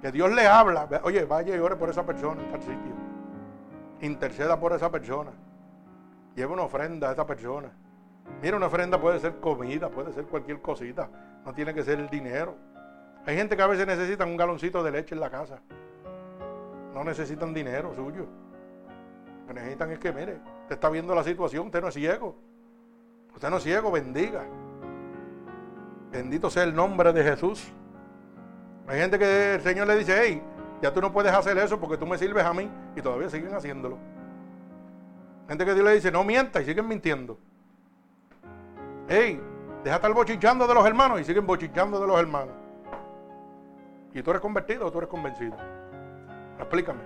Que 0.00 0.12
Dios 0.12 0.32
le 0.32 0.46
habla, 0.46 0.88
oye, 1.02 1.24
vaya 1.24 1.56
y 1.56 1.58
ore 1.58 1.76
por 1.76 1.90
esa 1.90 2.06
persona 2.06 2.40
en 2.40 2.50
tal 2.50 2.60
sitio. 2.60 2.94
Interceda 4.00 4.58
por 4.58 4.72
esa 4.72 4.90
persona. 4.90 5.32
Lleve 6.36 6.52
una 6.52 6.62
ofrenda 6.62 7.10
a 7.10 7.12
esa 7.12 7.26
persona. 7.26 7.70
Mira, 8.42 8.56
una 8.56 8.66
ofrenda 8.66 9.00
puede 9.00 9.18
ser 9.18 9.40
comida, 9.40 9.88
puede 9.90 10.12
ser 10.12 10.24
cualquier 10.26 10.60
cosita. 10.60 11.08
No 11.44 11.52
tiene 11.52 11.74
que 11.74 11.82
ser 11.82 11.98
el 11.98 12.08
dinero. 12.08 12.54
Hay 13.26 13.36
gente 13.36 13.56
que 13.56 13.62
a 13.62 13.66
veces 13.66 13.86
necesitan 13.86 14.28
un 14.28 14.36
galoncito 14.36 14.82
de 14.82 14.90
leche 14.90 15.14
en 15.14 15.20
la 15.20 15.30
casa. 15.30 15.60
No 16.92 17.02
necesitan 17.02 17.52
dinero 17.52 17.92
suyo. 17.94 18.26
Lo 19.40 19.46
que 19.48 19.54
necesitan 19.54 19.90
es 19.90 19.98
que, 19.98 20.12
mire, 20.12 20.38
usted 20.62 20.74
está 20.74 20.90
viendo 20.90 21.14
la 21.14 21.24
situación, 21.24 21.66
usted 21.66 21.80
no 21.80 21.88
es 21.88 21.94
ciego. 21.94 22.36
Usted 23.34 23.50
no 23.50 23.56
es 23.56 23.62
ciego, 23.62 23.90
bendiga. 23.90 24.44
Bendito 26.10 26.48
sea 26.48 26.62
el 26.62 26.74
nombre 26.74 27.12
de 27.12 27.24
Jesús. 27.24 27.72
Hay 28.86 29.00
gente 29.00 29.18
que 29.18 29.54
el 29.54 29.60
Señor 29.60 29.86
le 29.86 29.96
dice, 29.96 30.14
hey, 30.16 30.42
ya 30.80 30.92
tú 30.92 31.00
no 31.00 31.12
puedes 31.12 31.32
hacer 31.32 31.58
eso 31.58 31.80
porque 31.80 31.96
tú 31.96 32.06
me 32.06 32.16
sirves 32.18 32.44
a 32.44 32.52
mí 32.52 32.70
y 32.94 33.02
todavía 33.02 33.28
siguen 33.28 33.54
haciéndolo. 33.54 33.98
Gente 35.48 35.64
que 35.64 35.74
Dios 35.74 35.84
le 35.84 35.94
dice, 35.94 36.10
no 36.10 36.22
mienta 36.24 36.60
y 36.62 36.64
siguen 36.64 36.86
mintiendo. 36.86 37.38
Hey, 39.08 39.40
deja 39.82 39.96
estar 39.96 40.12
bochinchando 40.12 40.66
de 40.66 40.74
los 40.74 40.86
hermanos 40.86 41.20
y 41.20 41.24
siguen 41.24 41.46
bochinchando 41.46 42.00
de 42.00 42.06
los 42.06 42.18
hermanos. 42.18 42.54
¿Y 44.12 44.22
tú 44.22 44.30
eres 44.30 44.40
convertido 44.40 44.86
o 44.86 44.92
tú 44.92 44.98
eres 44.98 45.10
convencido? 45.10 45.56
Explícame. 46.58 47.02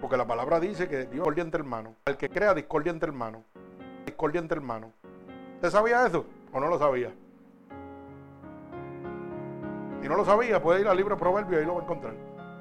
Porque 0.00 0.16
la 0.16 0.26
palabra 0.26 0.58
dice 0.58 0.88
que 0.88 0.98
Dios 0.98 1.10
discordia 1.12 1.42
entre 1.42 1.60
hermanos. 1.60 1.92
El 2.04 2.16
que 2.16 2.28
crea 2.28 2.54
discordia 2.54 2.90
entre 2.90 3.08
hermanos. 3.08 3.42
Discordia 4.10 4.40
entre 4.40 4.56
hermanos. 4.56 4.90
¿Usted 5.54 5.70
sabía 5.70 6.04
eso 6.04 6.26
o 6.52 6.58
no 6.58 6.68
lo 6.68 6.78
sabía? 6.78 7.12
Si 10.02 10.08
no 10.08 10.16
lo 10.16 10.24
sabía, 10.24 10.60
puede 10.60 10.80
ir 10.80 10.88
al 10.88 10.96
libro 10.96 11.14
de 11.14 11.20
Proverbios 11.20 11.60
y 11.60 11.60
ahí 11.60 11.66
lo 11.66 11.74
va 11.74 11.80
a 11.80 11.84
encontrar. 11.84 12.14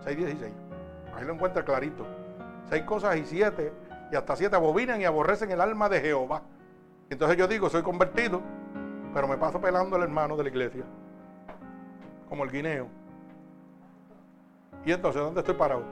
6.16. 0.05 0.51
Ahí 1.15 1.25
lo 1.25 1.33
encuentra 1.33 1.65
clarito. 1.65 2.05
Seis 2.69 2.83
cosas 2.83 3.17
y 3.17 3.25
siete, 3.25 3.73
y 4.11 4.15
hasta 4.15 4.35
siete 4.35 4.55
abominan 4.55 5.01
y 5.01 5.05
aborrecen 5.05 5.49
el 5.49 5.59
alma 5.59 5.89
de 5.89 6.01
Jehová. 6.01 6.43
Entonces 7.09 7.35
yo 7.35 7.47
digo, 7.47 7.67
soy 7.67 7.81
convertido, 7.81 8.41
pero 9.13 9.27
me 9.27 9.37
paso 9.37 9.59
pelando 9.59 9.95
al 9.95 10.03
hermano 10.03 10.37
de 10.37 10.43
la 10.43 10.49
iglesia. 10.49 10.83
Como 12.29 12.43
el 12.43 12.51
guineo. 12.51 12.87
¿Y 14.85 14.91
entonces 14.91 15.19
dónde 15.19 15.39
estoy 15.39 15.55
parado? 15.55 15.83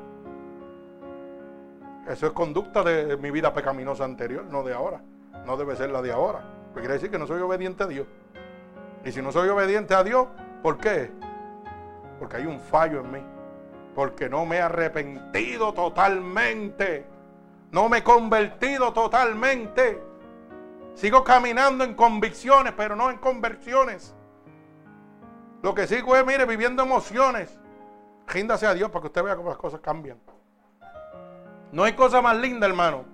Eso 2.07 2.27
es 2.27 2.31
conducta 2.33 2.83
de 2.83 3.17
mi 3.17 3.31
vida 3.31 3.51
pecaminosa 3.53 4.05
anterior, 4.05 4.45
no 4.45 4.61
de 4.63 4.73
ahora. 4.73 5.01
No 5.47 5.55
debe 5.55 5.77
ser 5.77 5.89
la 5.89 6.01
de 6.01 6.11
ahora. 6.11 6.41
Porque 6.73 6.81
quiere 6.81 6.95
decir 6.95 7.09
que 7.09 7.17
no 7.17 7.25
soy 7.25 7.41
obediente 7.41 7.81
a 7.81 7.87
Dios. 7.87 8.05
Y 9.05 9.13
si 9.13 9.21
no 9.21 9.31
soy 9.31 9.47
obediente 9.47 9.95
a 9.95 10.03
Dios, 10.03 10.27
¿por 10.61 10.77
qué? 10.77 11.09
Porque 12.19 12.35
hay 12.35 12.45
un 12.45 12.59
fallo 12.59 12.99
en 12.99 13.11
mí. 13.11 13.23
Porque 13.95 14.27
no 14.27 14.45
me 14.45 14.57
he 14.57 14.61
arrepentido 14.61 15.73
totalmente. 15.73 17.07
No 17.71 17.87
me 17.87 17.99
he 17.99 18.03
convertido 18.03 18.91
totalmente. 18.91 20.03
Sigo 20.95 21.23
caminando 21.23 21.85
en 21.85 21.93
convicciones, 21.93 22.73
pero 22.75 22.97
no 22.97 23.09
en 23.09 23.17
conversiones. 23.17 24.13
Lo 25.63 25.73
que 25.73 25.87
sigo 25.87 26.13
es, 26.17 26.25
mire, 26.25 26.45
viviendo 26.45 26.83
emociones. 26.83 27.57
Ríndase 28.27 28.67
a 28.67 28.73
Dios 28.73 28.91
para 28.91 29.01
que 29.01 29.07
usted 29.07 29.23
vea 29.23 29.37
cómo 29.37 29.47
las 29.47 29.57
cosas 29.57 29.79
cambian. 29.79 30.19
No 31.71 31.85
hay 31.85 31.93
cosa 31.93 32.21
más 32.21 32.35
linda, 32.35 32.67
hermano, 32.67 33.05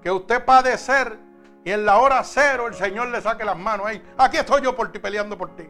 que 0.00 0.10
usted 0.12 0.44
padecer 0.44 1.23
y 1.64 1.72
en 1.72 1.86
la 1.86 1.98
hora 1.98 2.22
cero 2.22 2.66
el 2.68 2.74
Señor 2.74 3.08
le 3.08 3.20
saque 3.22 3.44
las 3.44 3.56
manos 3.56 3.86
ahí. 3.86 4.04
Aquí 4.18 4.36
estoy 4.36 4.62
yo 4.62 4.76
por 4.76 4.92
ti, 4.92 4.98
peleando 4.98 5.36
por 5.36 5.56
ti. 5.56 5.68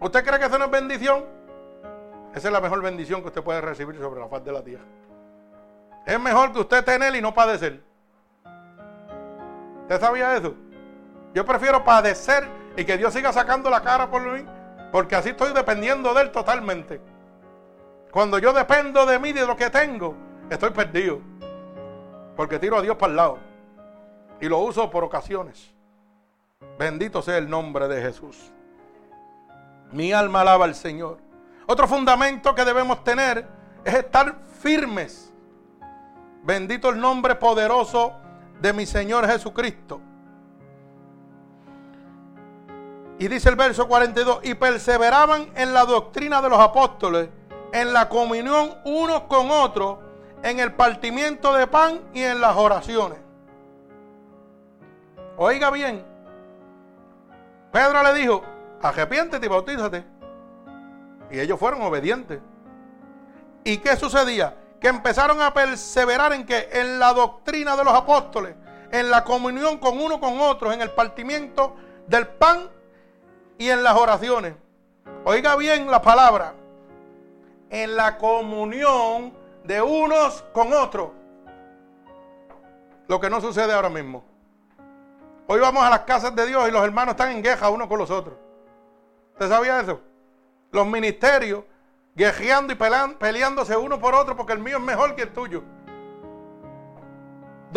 ¿Usted 0.00 0.24
cree 0.24 0.38
que 0.38 0.46
eso 0.46 0.58
no 0.58 0.66
es 0.66 0.70
bendición? 0.70 1.24
Esa 2.34 2.48
es 2.48 2.52
la 2.52 2.60
mejor 2.60 2.80
bendición 2.80 3.20
que 3.22 3.28
usted 3.28 3.42
puede 3.42 3.60
recibir 3.60 3.98
sobre 3.98 4.20
la 4.20 4.28
faz 4.28 4.44
de 4.44 4.52
la 4.52 4.62
tierra. 4.62 4.84
Es 6.06 6.20
mejor 6.20 6.52
que 6.52 6.60
usted 6.60 6.84
tener 6.84 7.14
y 7.16 7.20
no 7.20 7.34
padecer. 7.34 7.82
¿Usted 9.82 10.00
sabía 10.00 10.36
eso? 10.36 10.54
Yo 11.34 11.44
prefiero 11.44 11.84
padecer 11.84 12.46
y 12.76 12.84
que 12.84 12.96
Dios 12.96 13.12
siga 13.12 13.32
sacando 13.32 13.70
la 13.70 13.82
cara 13.82 14.08
por 14.08 14.22
mí, 14.22 14.46
porque 14.92 15.16
así 15.16 15.30
estoy 15.30 15.52
dependiendo 15.52 16.14
de 16.14 16.22
Él 16.22 16.30
totalmente. 16.30 17.00
Cuando 18.12 18.38
yo 18.38 18.52
dependo 18.52 19.04
de 19.04 19.18
mí, 19.18 19.32
de 19.32 19.46
lo 19.46 19.56
que 19.56 19.68
tengo, 19.68 20.14
estoy 20.48 20.70
perdido. 20.70 21.20
Porque 22.36 22.58
tiro 22.58 22.78
a 22.78 22.82
Dios 22.82 22.96
para 22.96 23.10
el 23.10 23.16
lado. 23.16 23.47
Y 24.40 24.48
lo 24.48 24.58
uso 24.58 24.90
por 24.90 25.04
ocasiones. 25.04 25.74
Bendito 26.78 27.22
sea 27.22 27.38
el 27.38 27.48
nombre 27.48 27.88
de 27.88 28.00
Jesús. 28.00 28.52
Mi 29.92 30.12
alma 30.12 30.42
alaba 30.42 30.64
al 30.64 30.74
Señor. 30.74 31.18
Otro 31.66 31.88
fundamento 31.88 32.54
que 32.54 32.64
debemos 32.64 33.02
tener 33.04 33.46
es 33.84 33.94
estar 33.94 34.36
firmes. 34.60 35.32
Bendito 36.42 36.90
el 36.90 37.00
nombre 37.00 37.34
poderoso 37.34 38.14
de 38.60 38.72
mi 38.72 38.86
Señor 38.86 39.26
Jesucristo. 39.26 40.00
Y 43.18 43.26
dice 43.26 43.48
el 43.48 43.56
verso 43.56 43.88
42, 43.88 44.40
y 44.44 44.54
perseveraban 44.54 45.50
en 45.56 45.74
la 45.74 45.84
doctrina 45.84 46.40
de 46.40 46.48
los 46.48 46.60
apóstoles 46.60 47.28
en 47.72 47.92
la 47.92 48.08
comunión 48.08 48.74
unos 48.84 49.22
con 49.22 49.50
otros, 49.50 49.98
en 50.42 50.60
el 50.60 50.72
partimiento 50.72 51.52
de 51.54 51.66
pan 51.66 52.00
y 52.14 52.22
en 52.22 52.40
las 52.40 52.56
oraciones. 52.56 53.18
Oiga 55.40 55.70
bien, 55.70 56.04
Pedro 57.72 58.02
le 58.02 58.14
dijo, 58.14 58.42
arrepiéntete 58.82 59.46
y 59.46 59.48
bautízate. 59.48 60.04
Y 61.30 61.38
ellos 61.38 61.58
fueron 61.60 61.80
obedientes. 61.82 62.40
¿Y 63.62 63.78
qué 63.78 63.96
sucedía? 63.96 64.56
Que 64.80 64.88
empezaron 64.88 65.40
a 65.40 65.54
perseverar 65.54 66.32
en 66.32 66.44
que 66.44 66.68
en 66.72 66.98
la 66.98 67.12
doctrina 67.12 67.76
de 67.76 67.84
los 67.84 67.94
apóstoles, 67.94 68.56
en 68.90 69.10
la 69.10 69.22
comunión 69.22 69.78
con 69.78 70.00
uno 70.00 70.18
con 70.18 70.40
otro, 70.40 70.72
en 70.72 70.80
el 70.80 70.90
partimiento 70.90 71.76
del 72.08 72.26
pan 72.26 72.68
y 73.58 73.68
en 73.68 73.84
las 73.84 73.94
oraciones. 73.96 74.54
Oiga 75.24 75.54
bien 75.54 75.88
la 75.88 76.02
palabra 76.02 76.54
en 77.70 77.96
la 77.96 78.18
comunión 78.18 79.32
de 79.64 79.82
unos 79.82 80.42
con 80.52 80.72
otros. 80.72 81.10
Lo 83.06 83.20
que 83.20 83.30
no 83.30 83.40
sucede 83.40 83.72
ahora 83.72 83.88
mismo. 83.88 84.27
Hoy 85.50 85.60
vamos 85.60 85.82
a 85.82 85.88
las 85.88 86.00
casas 86.00 86.36
de 86.36 86.46
Dios 86.46 86.68
y 86.68 86.70
los 86.70 86.84
hermanos 86.84 87.12
están 87.12 87.32
en 87.32 87.42
queja 87.42 87.70
unos 87.70 87.88
con 87.88 87.98
los 87.98 88.10
otros. 88.10 88.36
¿Usted 89.32 89.48
sabía 89.48 89.80
eso? 89.80 90.02
los 90.70 90.86
ministerios, 90.86 91.64
guerreando 92.14 92.72
y 92.72 92.76
peleándose 92.76 93.76
uno 93.76 93.98
por 93.98 94.14
otro 94.14 94.36
porque 94.36 94.52
el 94.52 94.58
mío 94.58 94.76
es 94.76 94.82
mejor 94.82 95.14
que 95.14 95.22
el 95.22 95.32
tuyo. 95.32 95.62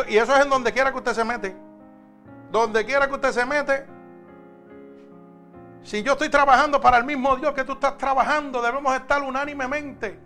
Y 0.10 0.18
eso 0.18 0.36
es 0.36 0.44
en 0.44 0.50
donde 0.50 0.74
quiera 0.74 0.92
que 0.92 0.98
usted 0.98 1.14
se 1.14 1.24
mete. 1.24 1.56
Donde 2.52 2.86
quiera 2.86 3.08
que 3.08 3.14
usted 3.14 3.32
se 3.32 3.46
mete. 3.46 3.86
Si 5.84 6.04
yo 6.04 6.14
estoy 6.14 6.30
trabajando 6.30 6.80
para 6.80 6.98
el 6.98 7.06
mismo 7.06 7.36
Dios 7.38 7.54
que 7.54 7.64
tú 7.64 7.74
estás 7.74 7.98
trabajando, 7.98 8.62
debemos 8.62 8.94
estar 8.96 9.22
unánimemente 9.22 10.20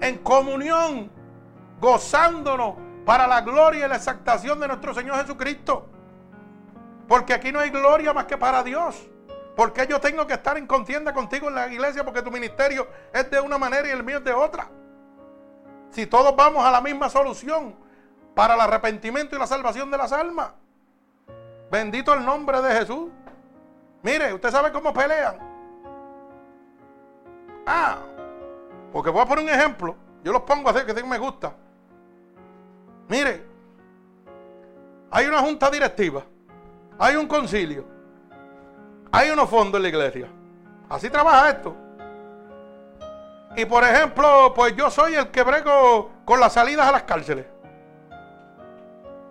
en 0.00 0.18
comunión, 0.18 1.10
gozándonos 1.80 2.74
para 3.04 3.26
la 3.26 3.40
gloria 3.40 3.86
y 3.86 3.88
la 3.88 3.96
exaltación 3.96 4.58
de 4.60 4.68
nuestro 4.68 4.94
Señor 4.94 5.16
Jesucristo. 5.16 5.88
Porque 7.12 7.34
aquí 7.34 7.52
no 7.52 7.60
hay 7.60 7.68
gloria 7.68 8.14
más 8.14 8.24
que 8.24 8.38
para 8.38 8.62
Dios. 8.62 9.06
Porque 9.54 9.86
yo 9.86 10.00
tengo 10.00 10.26
que 10.26 10.32
estar 10.32 10.56
en 10.56 10.66
contienda 10.66 11.12
contigo 11.12 11.48
en 11.48 11.54
la 11.54 11.70
iglesia 11.70 12.02
porque 12.04 12.22
tu 12.22 12.30
ministerio 12.30 12.88
es 13.12 13.30
de 13.30 13.38
una 13.38 13.58
manera 13.58 13.86
y 13.86 13.90
el 13.90 14.02
mío 14.02 14.16
es 14.16 14.24
de 14.24 14.32
otra. 14.32 14.70
Si 15.90 16.06
todos 16.06 16.34
vamos 16.34 16.64
a 16.64 16.70
la 16.70 16.80
misma 16.80 17.10
solución 17.10 17.76
para 18.34 18.54
el 18.54 18.62
arrepentimiento 18.62 19.36
y 19.36 19.38
la 19.38 19.46
salvación 19.46 19.90
de 19.90 19.98
las 19.98 20.10
almas. 20.10 20.52
Bendito 21.70 22.14
el 22.14 22.24
nombre 22.24 22.62
de 22.62 22.78
Jesús. 22.78 23.10
Mire, 24.00 24.32
usted 24.32 24.50
sabe 24.50 24.72
cómo 24.72 24.94
pelean. 24.94 25.36
Ah, 27.66 27.98
porque 28.90 29.10
voy 29.10 29.20
a 29.20 29.26
poner 29.26 29.44
un 29.44 29.50
ejemplo. 29.50 29.96
Yo 30.24 30.32
los 30.32 30.40
pongo 30.44 30.70
a 30.70 30.72
hacer 30.72 30.86
que 30.86 31.04
me 31.04 31.18
gusta. 31.18 31.52
Mire, 33.06 33.44
hay 35.10 35.26
una 35.26 35.40
junta 35.40 35.68
directiva, 35.68 36.24
hay 36.98 37.16
un 37.16 37.26
concilio, 37.26 37.84
hay 39.10 39.30
unos 39.30 39.48
fondos 39.48 39.78
en 39.78 39.82
la 39.82 39.88
iglesia. 39.88 40.28
Así 40.88 41.08
trabaja 41.10 41.50
esto. 41.50 41.76
Y 43.56 43.64
por 43.64 43.84
ejemplo, 43.84 44.52
pues 44.54 44.74
yo 44.76 44.90
soy 44.90 45.14
el 45.14 45.30
que 45.30 45.42
brego 45.42 46.10
con 46.24 46.40
las 46.40 46.52
salidas 46.54 46.86
a 46.86 46.92
las 46.92 47.02
cárceles. 47.02 47.46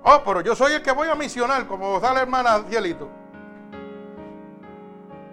Oh, 0.04 0.22
pero 0.26 0.42
yo 0.42 0.56
soy 0.56 0.74
el 0.74 0.82
que 0.82 0.92
voy 0.92 1.08
a 1.08 1.16
misionar, 1.16 1.68
como 1.68 2.00
sale 2.00 2.22
hermana 2.22 2.64
Cielito. 2.70 3.10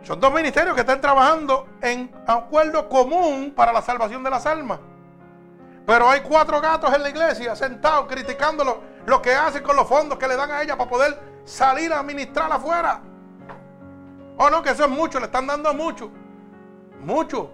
Son 0.02 0.20
dos 0.20 0.32
ministerios 0.32 0.74
que 0.74 0.80
están 0.80 1.00
trabajando 1.00 1.66
en 1.82 2.10
acuerdo 2.26 2.88
común 2.88 3.52
para 3.54 3.72
la 3.72 3.82
salvación 3.82 4.22
de 4.22 4.30
las 4.30 4.46
almas. 4.46 4.80
Pero 5.86 6.08
hay 6.08 6.20
cuatro 6.20 6.60
gatos 6.60 6.94
en 6.94 7.02
la 7.02 7.08
iglesia 7.08 7.56
sentados 7.56 8.06
criticando 8.06 8.82
lo, 9.06 9.22
que 9.22 9.34
hacen 9.34 9.62
con 9.62 9.74
los 9.74 9.86
fondos 9.86 10.18
que 10.18 10.28
le 10.28 10.36
dan 10.36 10.50
a 10.50 10.62
ella 10.62 10.76
para 10.76 10.88
poder 10.88 11.18
salir 11.48 11.92
a 11.92 12.02
ministrar 12.02 12.52
afuera. 12.52 13.00
Oh, 14.36 14.50
no, 14.50 14.62
que 14.62 14.70
eso 14.70 14.84
es 14.84 14.90
mucho, 14.90 15.18
le 15.18 15.26
están 15.26 15.46
dando 15.46 15.72
mucho. 15.74 16.10
Mucho. 17.00 17.50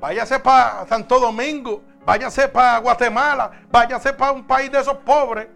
Váyase 0.00 0.40
para 0.40 0.86
Santo 0.86 1.20
Domingo, 1.20 1.82
váyase 2.04 2.48
para 2.48 2.78
Guatemala, 2.78 3.50
váyase 3.70 4.12
para 4.12 4.32
un 4.32 4.44
país 4.44 4.70
de 4.70 4.80
esos 4.80 4.96
pobres. 4.98 5.48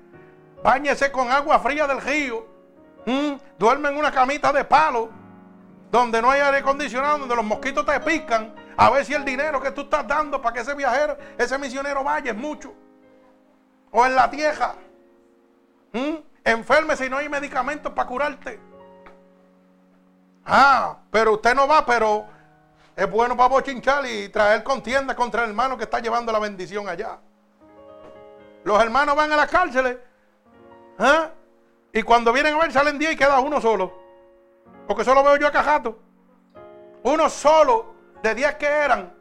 Báñese 0.63 1.11
con 1.11 1.31
agua 1.31 1.59
fría 1.59 1.87
del 1.87 2.01
río. 2.01 2.47
Mm, 3.05 3.35
duerme 3.59 3.89
en 3.89 3.99
una 3.99 4.11
camita 4.11 4.53
de 4.53 4.65
palo 4.65 5.11
donde 5.91 6.21
no 6.23 6.31
hay 6.31 6.41
aire 6.41 6.59
acondicionado, 6.59 7.19
donde 7.19 7.37
los 7.37 7.45
mosquitos 7.45 7.87
te 7.87 7.99
pican, 8.01 8.55
a 8.77 8.91
ver 8.91 9.05
si 9.05 9.15
el 9.15 9.25
dinero 9.25 9.61
que 9.61 9.71
tú 9.71 9.83
estás 9.83 10.07
dando 10.07 10.43
para 10.43 10.55
que 10.55 10.61
ese 10.61 10.75
viajero, 10.75 11.17
ese 11.39 11.57
misionero 11.59 12.03
vaya 12.03 12.33
es 12.33 12.37
mucho. 12.37 12.75
O 13.91 14.05
en 14.05 14.15
la 14.15 14.31
tierra. 14.31 14.75
¿Mm? 15.93 16.17
Enferme 16.47 16.97
si 16.97 17.11
no 17.11 17.17
hay 17.17 17.29
medicamentos 17.29 17.93
para 17.93 18.09
curarte. 18.09 18.61
Ah, 20.45 20.97
pero 21.11 21.33
usted 21.33 21.57
no 21.57 21.67
va, 21.67 21.85
pero 21.85 22.25
es 22.95 23.11
bueno 23.11 23.37
para 23.37 23.49
bochinchar 23.49 24.07
y 24.07 24.29
traer 24.29 24.63
contienda 24.63 25.17
contra 25.17 25.43
el 25.43 25.51
hermano 25.51 25.77
que 25.77 25.83
está 25.83 25.99
llevando 25.99 26.31
la 26.31 26.39
bendición 26.39 26.89
allá. 26.89 27.19
Los 28.63 28.81
hermanos 28.81 29.17
van 29.17 29.33
a 29.33 29.37
las 29.37 29.51
cárceles. 29.51 29.99
¿ah? 31.01 31.31
Y 31.93 32.05
cuando 32.05 32.33
vienen 32.33 32.55
a 32.55 32.59
ver 32.59 32.71
salen 32.71 32.97
10 32.97 33.15
y 33.15 33.17
queda 33.17 33.41
uno 33.41 33.61
solo. 33.61 33.93
Porque 34.87 35.03
solo 35.03 35.25
veo 35.25 35.39
yo 35.39 35.49
a 35.49 35.51
Cajato. 35.51 35.99
Uno 37.03 37.29
solo 37.29 37.93
de 38.23 38.37
10 38.37 38.55
que 38.55 38.67
eran. 38.67 39.13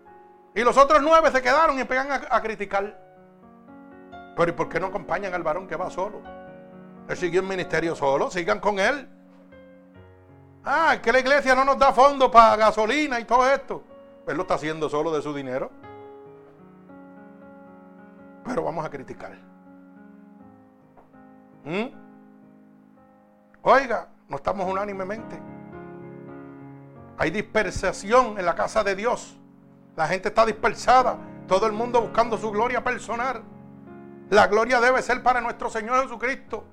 Y 0.54 0.64
los 0.64 0.78
otros 0.78 1.02
nueve 1.02 1.32
se 1.32 1.42
quedaron 1.42 1.76
y 1.80 1.82
empezaron 1.82 2.12
a, 2.30 2.42
criticar. 2.42 3.02
Pero 4.38 4.52
¿y 4.52 4.54
por 4.54 4.70
qué 4.70 4.80
no 4.80 4.88
acompañan 4.88 5.34
al 5.34 5.42
varón 5.42 5.68
que 5.68 5.76
va 5.76 5.90
solo? 5.90 6.45
Él 7.08 7.18
siguió 7.18 7.42
el 7.42 7.48
ministerio 7.48 7.96
solo, 7.96 8.32
sigan 8.32 8.60
con 8.60 8.80
él. 8.80 9.08
Ah, 10.64 10.98
que 11.02 11.12
la 11.12 11.20
iglesia 11.20 11.54
no 11.54 11.64
nos 11.64 11.78
da 11.78 11.94
fondo 11.94 12.32
para 12.32 12.56
gasolina 12.56 13.20
y 13.20 13.26
todo 13.26 13.48
esto. 13.48 13.84
Él 14.28 14.36
lo 14.36 14.42
está 14.42 14.56
haciendo 14.56 14.90
solo 14.90 15.12
de 15.14 15.22
su 15.22 15.34
dinero. 15.34 15.70
Pero 18.44 18.64
vamos 18.64 18.84
a 18.84 18.90
criticar. 18.90 19.34
¿Mm? 21.64 21.86
Oiga, 23.62 24.08
no 24.28 24.38
estamos 24.38 24.68
unánimemente. 24.72 25.40
Hay 27.18 27.30
dispersación 27.30 28.38
en 28.40 28.46
la 28.46 28.56
casa 28.56 28.84
de 28.84 28.96
Dios. 28.96 29.38
La 29.96 30.08
gente 30.08 30.30
está 30.30 30.46
dispersada. 30.46 31.18
Todo 31.48 31.68
el 31.68 31.74
mundo 31.74 32.02
buscando 32.02 32.38
su 32.38 32.52
gloria 32.52 32.84
personal. 32.84 33.44
La 34.30 34.48
gloria 34.48 34.82
debe 34.82 35.02
ser 35.02 35.22
para 35.22 35.42
nuestro 35.42 35.70
Señor 35.70 36.02
Jesucristo. 36.04 36.64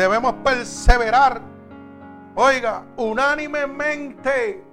Debemos 0.00 0.32
perseverar, 0.42 1.42
oiga, 2.34 2.84
unánimemente 2.96 4.64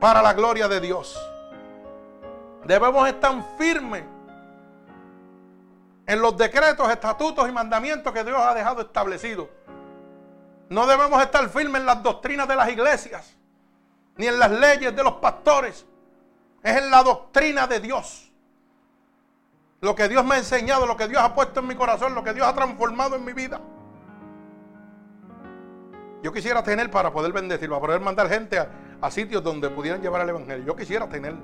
para 0.00 0.22
la 0.22 0.32
gloria 0.32 0.66
de 0.66 0.80
Dios. 0.80 1.14
Debemos 2.64 3.06
estar 3.06 3.34
firmes 3.58 4.02
en 6.06 6.22
los 6.22 6.38
decretos, 6.38 6.90
estatutos 6.90 7.46
y 7.46 7.52
mandamientos 7.52 8.10
que 8.14 8.24
Dios 8.24 8.40
ha 8.40 8.54
dejado 8.54 8.80
establecidos. 8.80 9.46
No 10.70 10.86
debemos 10.86 11.22
estar 11.22 11.46
firmes 11.50 11.82
en 11.82 11.86
las 11.86 12.02
doctrinas 12.02 12.48
de 12.48 12.56
las 12.56 12.70
iglesias 12.70 13.36
ni 14.16 14.26
en 14.26 14.38
las 14.38 14.50
leyes 14.50 14.96
de 14.96 15.04
los 15.04 15.16
pastores. 15.16 15.84
Es 16.62 16.78
en 16.78 16.90
la 16.90 17.02
doctrina 17.02 17.66
de 17.66 17.80
Dios. 17.80 18.32
Lo 19.82 19.94
que 19.94 20.08
Dios 20.08 20.24
me 20.24 20.36
ha 20.36 20.38
enseñado, 20.38 20.86
lo 20.86 20.96
que 20.96 21.08
Dios 21.08 21.22
ha 21.22 21.34
puesto 21.34 21.60
en 21.60 21.66
mi 21.66 21.74
corazón, 21.74 22.14
lo 22.14 22.24
que 22.24 22.32
Dios 22.32 22.48
ha 22.48 22.54
transformado 22.54 23.16
en 23.16 23.24
mi 23.26 23.34
vida. 23.34 23.60
Yo 26.26 26.32
quisiera 26.32 26.60
tener 26.60 26.90
para 26.90 27.12
poder 27.12 27.32
bendecir, 27.32 27.68
para 27.68 27.80
poder 27.80 28.00
mandar 28.00 28.28
gente 28.28 28.58
a, 28.58 29.10
sitios 29.12 29.44
donde 29.44 29.70
pudieran 29.70 30.02
llevar 30.02 30.22
el 30.22 30.30
Evangelio. 30.30 30.66
Yo 30.66 30.74
quisiera 30.74 31.08
tenerlo. 31.08 31.38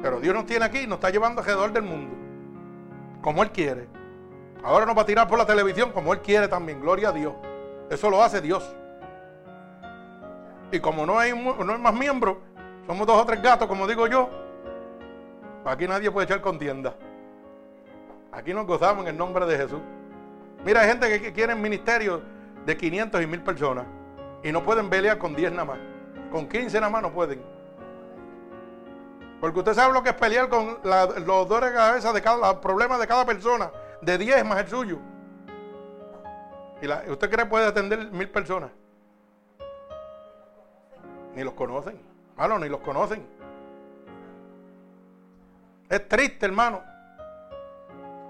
Pero 0.00 0.20
Dios 0.20 0.32
nos 0.32 0.46
tiene 0.46 0.64
aquí 0.64 0.86
nos 0.86 0.98
está 0.98 1.10
llevando 1.10 1.40
alrededor 1.40 1.72
del 1.72 1.82
mundo. 1.82 2.14
Como 3.20 3.42
Él 3.42 3.50
quiere. 3.50 3.88
Ahora 4.62 4.86
nos 4.86 4.96
va 4.96 5.02
a 5.02 5.06
tirar 5.06 5.26
por 5.26 5.36
la 5.36 5.44
televisión 5.44 5.90
como 5.90 6.12
Él 6.12 6.20
quiere 6.20 6.46
también. 6.46 6.80
Gloria 6.80 7.08
a 7.08 7.12
Dios. 7.12 7.34
Eso 7.90 8.08
lo 8.10 8.22
hace 8.22 8.40
Dios. 8.40 8.64
Y 10.70 10.78
como 10.78 11.04
no 11.04 11.18
hay, 11.18 11.32
no 11.32 11.72
hay 11.72 11.78
más 11.80 11.94
miembros, 11.94 12.36
somos 12.86 13.08
dos 13.08 13.20
o 13.20 13.26
tres 13.26 13.42
gatos, 13.42 13.66
como 13.66 13.88
digo 13.88 14.06
yo, 14.06 14.30
aquí 15.64 15.88
nadie 15.88 16.12
puede 16.12 16.26
echar 16.26 16.40
contienda. 16.40 16.94
Aquí 18.30 18.54
nos 18.54 18.68
gozamos 18.68 19.02
en 19.02 19.08
el 19.08 19.18
nombre 19.18 19.46
de 19.46 19.56
Jesús. 19.56 19.80
Mira, 20.64 20.82
hay 20.82 20.88
gente 20.90 21.20
que 21.20 21.32
quiere 21.32 21.56
ministerios 21.56 22.20
de 22.64 22.76
500 22.76 23.22
y 23.22 23.26
1000 23.26 23.42
personas 23.42 23.86
y 24.42 24.52
no 24.52 24.62
pueden 24.62 24.90
pelear 24.90 25.18
con 25.18 25.34
10 25.34 25.52
nada 25.52 25.64
más. 25.64 25.78
Con 26.30 26.48
15 26.48 26.78
nada 26.80 26.90
más 26.90 27.02
no 27.02 27.12
pueden. 27.12 27.42
Porque 29.40 29.58
usted 29.58 29.74
sabe 29.74 29.92
lo 29.92 30.02
que 30.02 30.10
es 30.10 30.14
pelear 30.14 30.48
con 30.48 30.78
los 30.82 31.48
dolores 31.48 31.70
de 31.70 31.76
cabeza 31.76 32.12
de 32.12 32.22
cada, 32.22 32.52
los 32.52 32.56
problemas 32.56 32.98
de 32.98 33.06
cada 33.06 33.26
persona, 33.26 33.70
de 34.00 34.18
10 34.18 34.44
más 34.44 34.60
el 34.60 34.68
suyo. 34.68 34.98
¿Y 36.82 37.10
usted 37.10 37.30
cree 37.30 37.44
que 37.44 37.50
puede 37.50 37.66
atender 37.66 38.10
mil 38.10 38.28
personas? 38.28 38.70
Ni 41.34 41.42
los 41.42 41.54
conocen. 41.54 41.98
Hermano, 42.32 42.58
ni 42.58 42.68
los 42.68 42.80
conocen. 42.80 43.26
Es 45.88 46.08
triste, 46.08 46.46
hermano, 46.46 46.82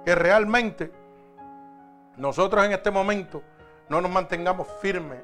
que 0.05 0.15
realmente 0.15 0.93
nosotros 2.17 2.65
en 2.65 2.73
este 2.73 2.91
momento 2.91 3.43
no 3.89 4.01
nos 4.01 4.11
mantengamos 4.11 4.67
firmes 4.81 5.23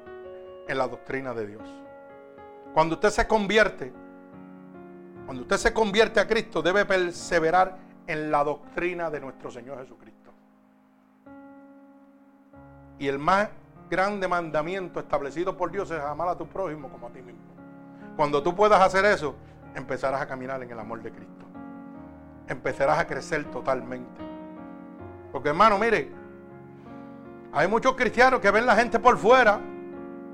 en 0.69 0.79
la 0.79 0.87
doctrina 0.87 1.35
de 1.35 1.47
Dios. 1.47 1.63
Cuando 2.75 2.95
usted 2.95 3.11
se 3.11 3.27
convierte, 3.27 3.93
cuando 5.27 5.43
usted 5.43 5.57
se 5.57 5.73
convierte 5.73 6.21
a 6.21 6.27
Cristo, 6.27 6.63
debe 6.63 6.85
perseverar 6.85 7.77
en 8.07 8.31
la 8.31 8.45
doctrina 8.45 9.11
de 9.11 9.21
nuestro 9.21 9.51
Señor 9.51 9.79
Jesucristo. 9.79 10.33
Y 12.99 13.09
el 13.09 13.19
más 13.19 13.49
grande 13.89 14.29
mandamiento 14.29 15.01
establecido 15.01 15.57
por 15.57 15.71
Dios 15.71 15.91
es 15.91 16.01
amar 16.01 16.29
a 16.29 16.37
tu 16.37 16.47
prójimo 16.47 16.89
como 16.89 17.09
a 17.09 17.11
ti 17.11 17.23
mismo. 17.23 17.41
Cuando 18.17 18.43
tú 18.43 18.55
puedas 18.55 18.81
hacer 18.81 19.05
eso, 19.05 19.35
empezarás 19.75 20.21
a 20.21 20.27
caminar 20.27 20.63
en 20.63 20.71
el 20.71 20.79
amor 20.79 21.03
de 21.03 21.11
Cristo. 21.11 21.47
Empezarás 22.47 22.99
a 22.99 23.07
crecer 23.07 23.45
totalmente. 23.51 24.21
Porque 25.33 25.49
hermano, 25.49 25.79
mire, 25.79 26.13
hay 27.53 27.69
muchos 27.69 27.95
cristianos 27.95 28.41
que 28.41 28.51
ven 28.51 28.67
la 28.67 28.77
gente 28.77 28.99
por 28.99 29.19
fuera 29.19 29.61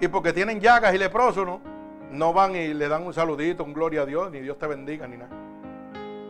y 0.01 0.09
porque 0.09 0.33
tienen 0.33 0.61
llagas 0.61 0.95
y 0.95 0.99
leprosos, 0.99 1.47
¿no? 1.47 1.77
no 2.11 2.33
van 2.33 2.55
y 2.55 2.75
le 2.75 2.89
dan 2.89 3.07
un 3.07 3.15
saludito, 3.15 3.65
un 3.65 3.73
gloria 3.73 4.03
a 4.03 4.07
Dios, 4.07 4.31
ni 4.31 4.41
Dios 4.41 4.59
te 4.59 4.67
bendiga, 4.67 5.07
ni 5.07 5.17
nada. 5.17 5.31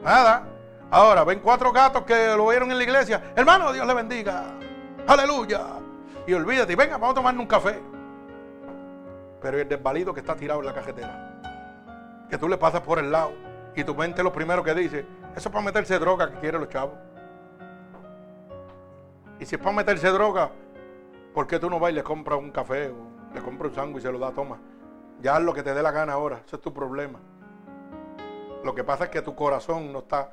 Nada. 0.03 0.43
Ahora, 0.91 1.25
ven 1.25 1.41
cuatro 1.41 1.73
gatos 1.73 2.05
que 2.05 2.35
lo 2.37 2.49
vieron 2.49 2.71
en 2.71 2.79
la 2.79 2.85
iglesia. 2.85 3.33
Hermano, 3.35 3.73
Dios 3.73 3.87
le 3.87 3.95
bendiga. 3.95 4.45
Aleluya. 5.07 5.61
Y 6.27 6.33
olvídate, 6.33 6.77
venga, 6.77 6.97
vamos 6.97 7.13
a 7.13 7.15
tomarnos 7.15 7.43
un 7.43 7.49
café. 7.49 7.81
Pero 9.41 9.59
el 9.59 9.69
desvalido 9.69 10.15
que 10.15 10.21
está 10.21 10.35
tirado 10.35 10.61
en 10.61 10.67
la 10.67 10.75
cajetera, 10.75 11.41
que 12.31 12.39
tú 12.39 12.49
le 12.49 12.57
pasas 12.57 12.81
por 12.81 12.99
el 12.99 13.11
lado 13.11 13.33
y 13.75 13.85
tu 13.85 13.95
mente 13.95 14.23
lo 14.23 14.33
primero 14.33 14.63
que 14.63 14.75
dice, 14.75 15.07
eso 15.37 15.49
es 15.49 15.53
para 15.53 15.65
meterse 15.65 15.99
droga 15.99 16.31
que 16.31 16.39
quieren 16.41 16.61
los 16.61 16.71
chavos. 16.71 16.95
Y 19.39 19.45
si 19.45 19.57
es 19.57 19.61
para 19.61 19.77
meterse 19.77 20.09
droga, 20.09 20.51
¿por 21.37 21.47
qué 21.47 21.59
tú 21.59 21.69
no 21.69 21.79
vas 21.79 21.91
y 21.91 21.95
le 21.95 22.03
compras 22.03 22.39
un 22.39 22.51
café 22.51 22.89
o 22.89 23.35
le 23.35 23.43
compras 23.43 23.69
un 23.69 23.77
sándwich 23.77 23.99
y 23.99 24.07
se 24.07 24.11
lo 24.11 24.19
da, 24.19 24.33
toma? 24.33 24.59
Ya 25.21 25.37
haz 25.37 25.43
lo 25.43 25.53
que 25.53 25.63
te 25.63 25.75
dé 25.75 25.83
la 25.83 25.91
gana 25.91 26.15
ahora, 26.15 26.41
ese 26.47 26.57
es 26.57 26.63
tu 26.63 26.73
problema. 26.73 27.21
Lo 28.65 28.75
que 28.75 28.83
pasa 28.83 29.05
es 29.05 29.11
que 29.11 29.21
tu 29.21 29.35
corazón 29.35 29.93
no 29.93 29.99
está 29.99 30.33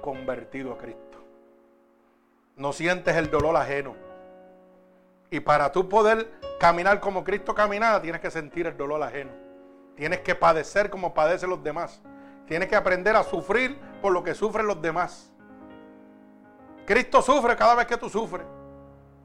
convertido 0.00 0.72
a 0.72 0.78
Cristo. 0.78 1.24
No 2.56 2.72
sientes 2.72 3.14
el 3.14 3.30
dolor 3.30 3.54
ajeno. 3.56 3.94
Y 5.30 5.38
para 5.38 5.70
tú 5.70 5.88
poder 5.88 6.28
caminar 6.58 6.98
como 6.98 7.22
Cristo 7.22 7.54
caminaba, 7.54 8.02
tienes 8.02 8.20
que 8.20 8.32
sentir 8.32 8.66
el 8.66 8.76
dolor 8.76 9.00
ajeno. 9.00 9.30
Tienes 9.94 10.22
que 10.22 10.34
padecer 10.34 10.90
como 10.90 11.14
padecen 11.14 11.50
los 11.50 11.62
demás. 11.62 12.02
Tienes 12.48 12.68
que 12.68 12.74
aprender 12.74 13.14
a 13.14 13.22
sufrir 13.22 13.78
por 14.02 14.12
lo 14.12 14.24
que 14.24 14.34
sufren 14.34 14.66
los 14.66 14.82
demás. 14.82 15.32
Cristo 16.84 17.22
sufre 17.22 17.54
cada 17.54 17.76
vez 17.76 17.86
que 17.86 17.96
tú 17.96 18.08
sufres. 18.08 18.44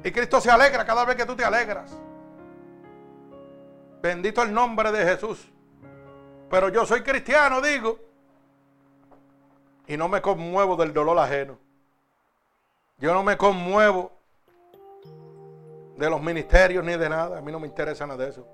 Y 0.03 0.11
Cristo 0.11 0.39
se 0.39 0.49
alegra 0.49 0.85
cada 0.85 1.05
vez 1.05 1.15
que 1.15 1.25
tú 1.25 1.35
te 1.35 1.43
alegras. 1.43 1.91
Bendito 4.01 4.41
el 4.41 4.53
nombre 4.53 4.91
de 4.91 5.03
Jesús. 5.03 5.51
Pero 6.49 6.69
yo 6.69 6.85
soy 6.85 7.03
cristiano, 7.03 7.61
digo. 7.61 7.99
Y 9.87 9.97
no 9.97 10.07
me 10.07 10.21
conmuevo 10.21 10.75
del 10.75 10.93
dolor 10.93 11.19
ajeno. 11.19 11.57
Yo 12.97 13.13
no 13.13 13.23
me 13.23 13.37
conmuevo 13.37 14.11
de 15.97 16.09
los 16.09 16.21
ministerios 16.21 16.83
ni 16.83 16.95
de 16.95 17.09
nada. 17.09 17.39
A 17.39 17.41
mí 17.41 17.51
no 17.51 17.59
me 17.59 17.67
interesa 17.67 18.07
nada 18.07 18.23
de 18.23 18.29
eso. 18.29 18.47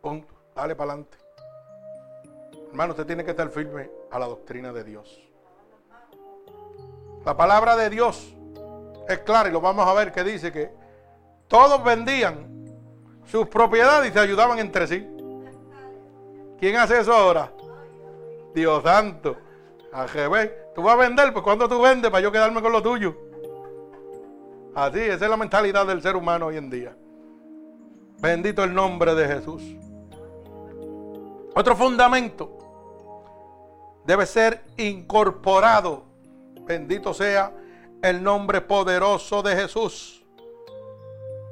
Punto. 0.00 0.32
Dale 0.54 0.76
para 0.76 0.92
adelante. 0.92 1.18
Hermano, 2.68 2.92
usted 2.92 3.06
tiene 3.06 3.24
que 3.24 3.32
estar 3.32 3.48
firme 3.50 3.90
a 4.10 4.18
la 4.18 4.26
doctrina 4.26 4.72
de 4.72 4.84
Dios. 4.84 5.20
La 7.24 7.36
palabra 7.36 7.76
de 7.76 7.90
Dios 7.90 8.34
es 9.08 9.18
clara 9.20 9.48
y 9.48 9.52
lo 9.52 9.60
vamos 9.60 9.86
a 9.86 9.92
ver 9.92 10.12
que 10.12 10.24
dice 10.24 10.52
que 10.52 10.81
todos 11.52 11.84
vendían 11.84 12.48
sus 13.26 13.46
propiedades 13.46 14.10
y 14.10 14.12
se 14.14 14.18
ayudaban 14.18 14.58
entre 14.58 14.86
sí. 14.86 15.06
¿Quién 16.58 16.76
hace 16.76 16.98
eso 16.98 17.12
ahora? 17.12 17.52
Dios 18.54 18.82
santo. 18.82 19.36
Tú 20.74 20.80
vas 20.80 20.94
a 20.94 20.96
vender, 20.96 21.30
pues 21.30 21.44
cuando 21.44 21.68
tú 21.68 21.82
vendes 21.82 22.10
para 22.10 22.22
yo 22.22 22.32
quedarme 22.32 22.62
con 22.62 22.72
lo 22.72 22.80
tuyo. 22.80 23.14
Así, 24.74 25.00
esa 25.00 25.26
es 25.26 25.30
la 25.30 25.36
mentalidad 25.36 25.86
del 25.86 26.00
ser 26.00 26.16
humano 26.16 26.46
hoy 26.46 26.56
en 26.56 26.70
día. 26.70 26.96
Bendito 28.22 28.64
el 28.64 28.72
nombre 28.72 29.14
de 29.14 29.28
Jesús. 29.28 29.62
Otro 31.54 31.76
fundamento 31.76 32.56
debe 34.06 34.24
ser 34.24 34.64
incorporado. 34.78 36.04
Bendito 36.62 37.12
sea 37.12 37.52
el 38.00 38.22
nombre 38.22 38.62
poderoso 38.62 39.42
de 39.42 39.54
Jesús. 39.54 40.21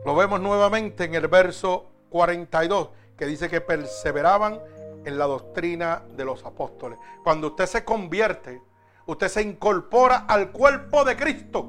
Lo 0.05 0.15
vemos 0.15 0.41
nuevamente 0.41 1.05
en 1.05 1.15
el 1.15 1.29
verso 1.29 1.87
42, 2.09 2.89
que 3.17 3.27
dice 3.27 3.51
que 3.51 3.61
perseveraban 3.61 4.61
en 5.05 5.19
la 5.19 5.27
doctrina 5.27 6.03
de 6.17 6.25
los 6.25 6.45
apóstoles. 6.45 6.99
Cuando 7.23 7.49
usted 7.49 7.67
se 7.67 7.85
convierte, 7.85 8.63
usted 9.07 9.29
se 9.29 9.43
incorpora 9.43 10.25
al 10.29 10.53
cuerpo 10.53 11.05
de 11.05 11.17
Cristo. 11.17 11.69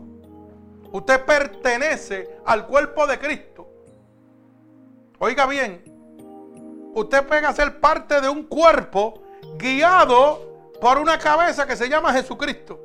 Usted 0.91 1.25
pertenece 1.25 2.38
al 2.45 2.67
cuerpo 2.67 3.05
de 3.07 3.19
Cristo. 3.19 3.67
Oiga 5.19 5.45
bien, 5.45 5.84
usted 6.95 7.27
pega 7.27 7.49
a 7.49 7.53
ser 7.53 7.79
parte 7.79 8.19
de 8.21 8.29
un 8.29 8.43
cuerpo 8.43 9.21
guiado 9.57 10.71
por 10.82 10.97
una 10.97 11.19
cabeza 11.19 11.67
que 11.67 11.75
se 11.75 11.88
llama 11.88 12.13
Jesucristo. 12.13 12.79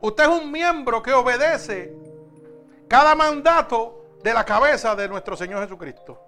Usted 0.00 0.24
es 0.24 0.30
un 0.30 0.50
miembro 0.50 1.02
que 1.02 1.12
obedece 1.12 1.94
cada 2.88 3.14
mandato 3.14 4.01
de 4.22 4.34
la 4.34 4.44
cabeza 4.44 4.94
de 4.94 5.08
nuestro 5.08 5.36
Señor 5.36 5.62
Jesucristo. 5.62 6.18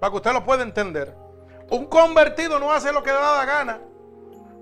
Para 0.00 0.10
que 0.10 0.16
usted 0.16 0.32
lo 0.32 0.44
pueda 0.44 0.62
entender. 0.62 1.14
Un 1.70 1.86
convertido 1.86 2.58
no 2.58 2.72
hace 2.72 2.92
lo 2.92 3.02
que 3.02 3.10
le 3.10 3.16
da 3.16 3.38
la 3.38 3.44
gana. 3.44 3.80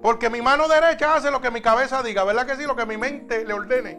Porque 0.02 0.30
mi 0.30 0.40
mano 0.40 0.68
derecha 0.68 1.16
hace 1.16 1.30
lo 1.30 1.40
que 1.40 1.50
mi 1.50 1.60
cabeza 1.60 2.02
diga. 2.02 2.24
¿Verdad 2.24 2.46
que 2.46 2.56
sí? 2.56 2.64
Lo 2.64 2.76
que 2.76 2.86
mi 2.86 2.96
mente 2.96 3.44
le 3.44 3.52
ordene. 3.52 3.98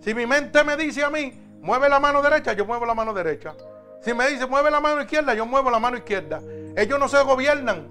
Si 0.00 0.14
mi 0.14 0.26
mente 0.26 0.64
me 0.64 0.76
dice 0.76 1.04
a 1.04 1.10
mí, 1.10 1.32
mueve 1.60 1.88
la 1.88 2.00
mano 2.00 2.22
derecha, 2.22 2.52
yo 2.52 2.66
muevo 2.66 2.84
la 2.84 2.94
mano 2.94 3.14
derecha. 3.14 3.54
Si 4.00 4.12
me 4.12 4.28
dice, 4.28 4.46
mueve 4.46 4.70
la 4.70 4.80
mano 4.80 5.00
izquierda, 5.00 5.32
yo 5.32 5.46
muevo 5.46 5.70
la 5.70 5.78
mano 5.78 5.96
izquierda. 5.96 6.40
Ellos 6.76 6.98
no 6.98 7.08
se 7.08 7.22
gobiernan. 7.22 7.88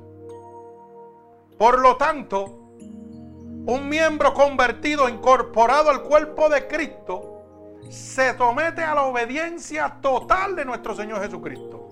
Por 1.58 1.80
lo 1.80 1.96
tanto, 1.96 2.44
un 2.44 3.88
miembro 3.88 4.34
convertido, 4.34 5.08
incorporado 5.08 5.90
al 5.90 6.02
cuerpo 6.02 6.50
de 6.50 6.68
Cristo, 6.68 7.41
se 7.90 8.38
somete 8.38 8.82
a 8.82 8.96
la 8.96 9.04
obediencia 9.04 9.98
total 10.02 10.56
de 10.56 10.66
nuestro 10.66 10.96
Señor 10.96 11.22
Jesucristo. 11.22 11.88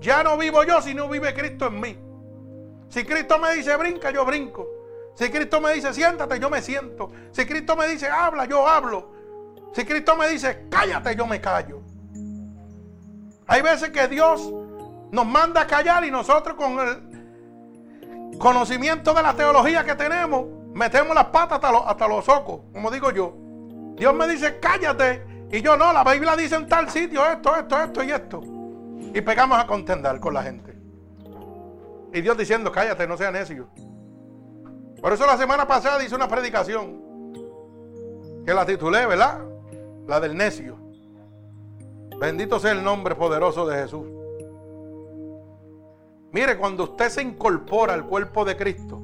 Ya 0.00 0.22
no 0.22 0.36
vivo 0.38 0.64
yo, 0.64 0.80
sino 0.80 1.08
vive 1.08 1.34
Cristo 1.34 1.66
en 1.66 1.80
mí. 1.80 1.98
Si 2.88 3.04
Cristo 3.04 3.38
me 3.38 3.54
dice 3.54 3.76
brinca, 3.76 4.10
yo 4.10 4.24
brinco. 4.24 4.66
Si 5.14 5.30
Cristo 5.30 5.60
me 5.60 5.74
dice 5.74 5.92
siéntate, 5.92 6.40
yo 6.40 6.48
me 6.50 6.62
siento. 6.62 7.10
Si 7.32 7.44
Cristo 7.44 7.76
me 7.76 7.86
dice 7.88 8.08
habla, 8.08 8.46
yo 8.46 8.66
hablo. 8.66 9.12
Si 9.72 9.84
Cristo 9.84 10.16
me 10.16 10.28
dice 10.28 10.66
cállate, 10.70 11.14
yo 11.14 11.26
me 11.26 11.40
callo. 11.40 11.82
Hay 13.46 13.62
veces 13.62 13.90
que 13.90 14.08
Dios 14.08 14.52
nos 15.10 15.26
manda 15.26 15.62
a 15.62 15.66
callar 15.66 16.04
y 16.04 16.10
nosotros 16.10 16.56
con 16.56 16.78
el, 16.78 17.10
conocimiento 18.38 19.12
de 19.12 19.22
la 19.22 19.34
teología 19.34 19.84
que 19.84 19.94
tenemos, 19.94 20.46
metemos 20.72 21.14
las 21.14 21.26
patas 21.26 21.56
hasta 21.56 21.70
los, 21.70 21.82
hasta 21.86 22.08
los 22.08 22.28
ojos, 22.28 22.62
como 22.72 22.90
digo 22.90 23.10
yo. 23.10 23.34
Dios 23.96 24.14
me 24.14 24.26
dice, 24.26 24.58
cállate. 24.58 25.29
Y 25.52 25.62
yo 25.62 25.76
no, 25.76 25.92
la 25.92 26.04
Biblia 26.04 26.36
dice 26.36 26.54
en 26.54 26.68
tal 26.68 26.88
sitio 26.90 27.26
esto, 27.26 27.56
esto, 27.56 27.82
esto 27.82 28.04
y 28.04 28.10
esto. 28.12 28.40
Y 29.12 29.20
pegamos 29.20 29.58
a 29.58 29.66
contender 29.66 30.20
con 30.20 30.32
la 30.32 30.44
gente. 30.44 30.78
Y 32.12 32.20
Dios 32.20 32.36
diciendo, 32.36 32.70
cállate, 32.70 33.06
no 33.06 33.16
seas 33.16 33.32
necio. 33.32 33.68
Por 35.00 35.12
eso 35.12 35.26
la 35.26 35.36
semana 35.36 35.66
pasada 35.66 36.02
hice 36.04 36.14
una 36.14 36.28
predicación. 36.28 37.02
Que 38.46 38.54
la 38.54 38.64
titulé, 38.64 39.06
¿verdad? 39.06 39.40
La 40.06 40.20
del 40.20 40.36
necio. 40.36 40.76
Bendito 42.20 42.60
sea 42.60 42.72
el 42.72 42.84
nombre 42.84 43.16
poderoso 43.16 43.66
de 43.66 43.82
Jesús. 43.82 44.06
Mire, 46.32 46.58
cuando 46.58 46.84
usted 46.84 47.08
se 47.08 47.22
incorpora 47.22 47.94
al 47.94 48.06
cuerpo 48.06 48.44
de 48.44 48.56
Cristo, 48.56 49.00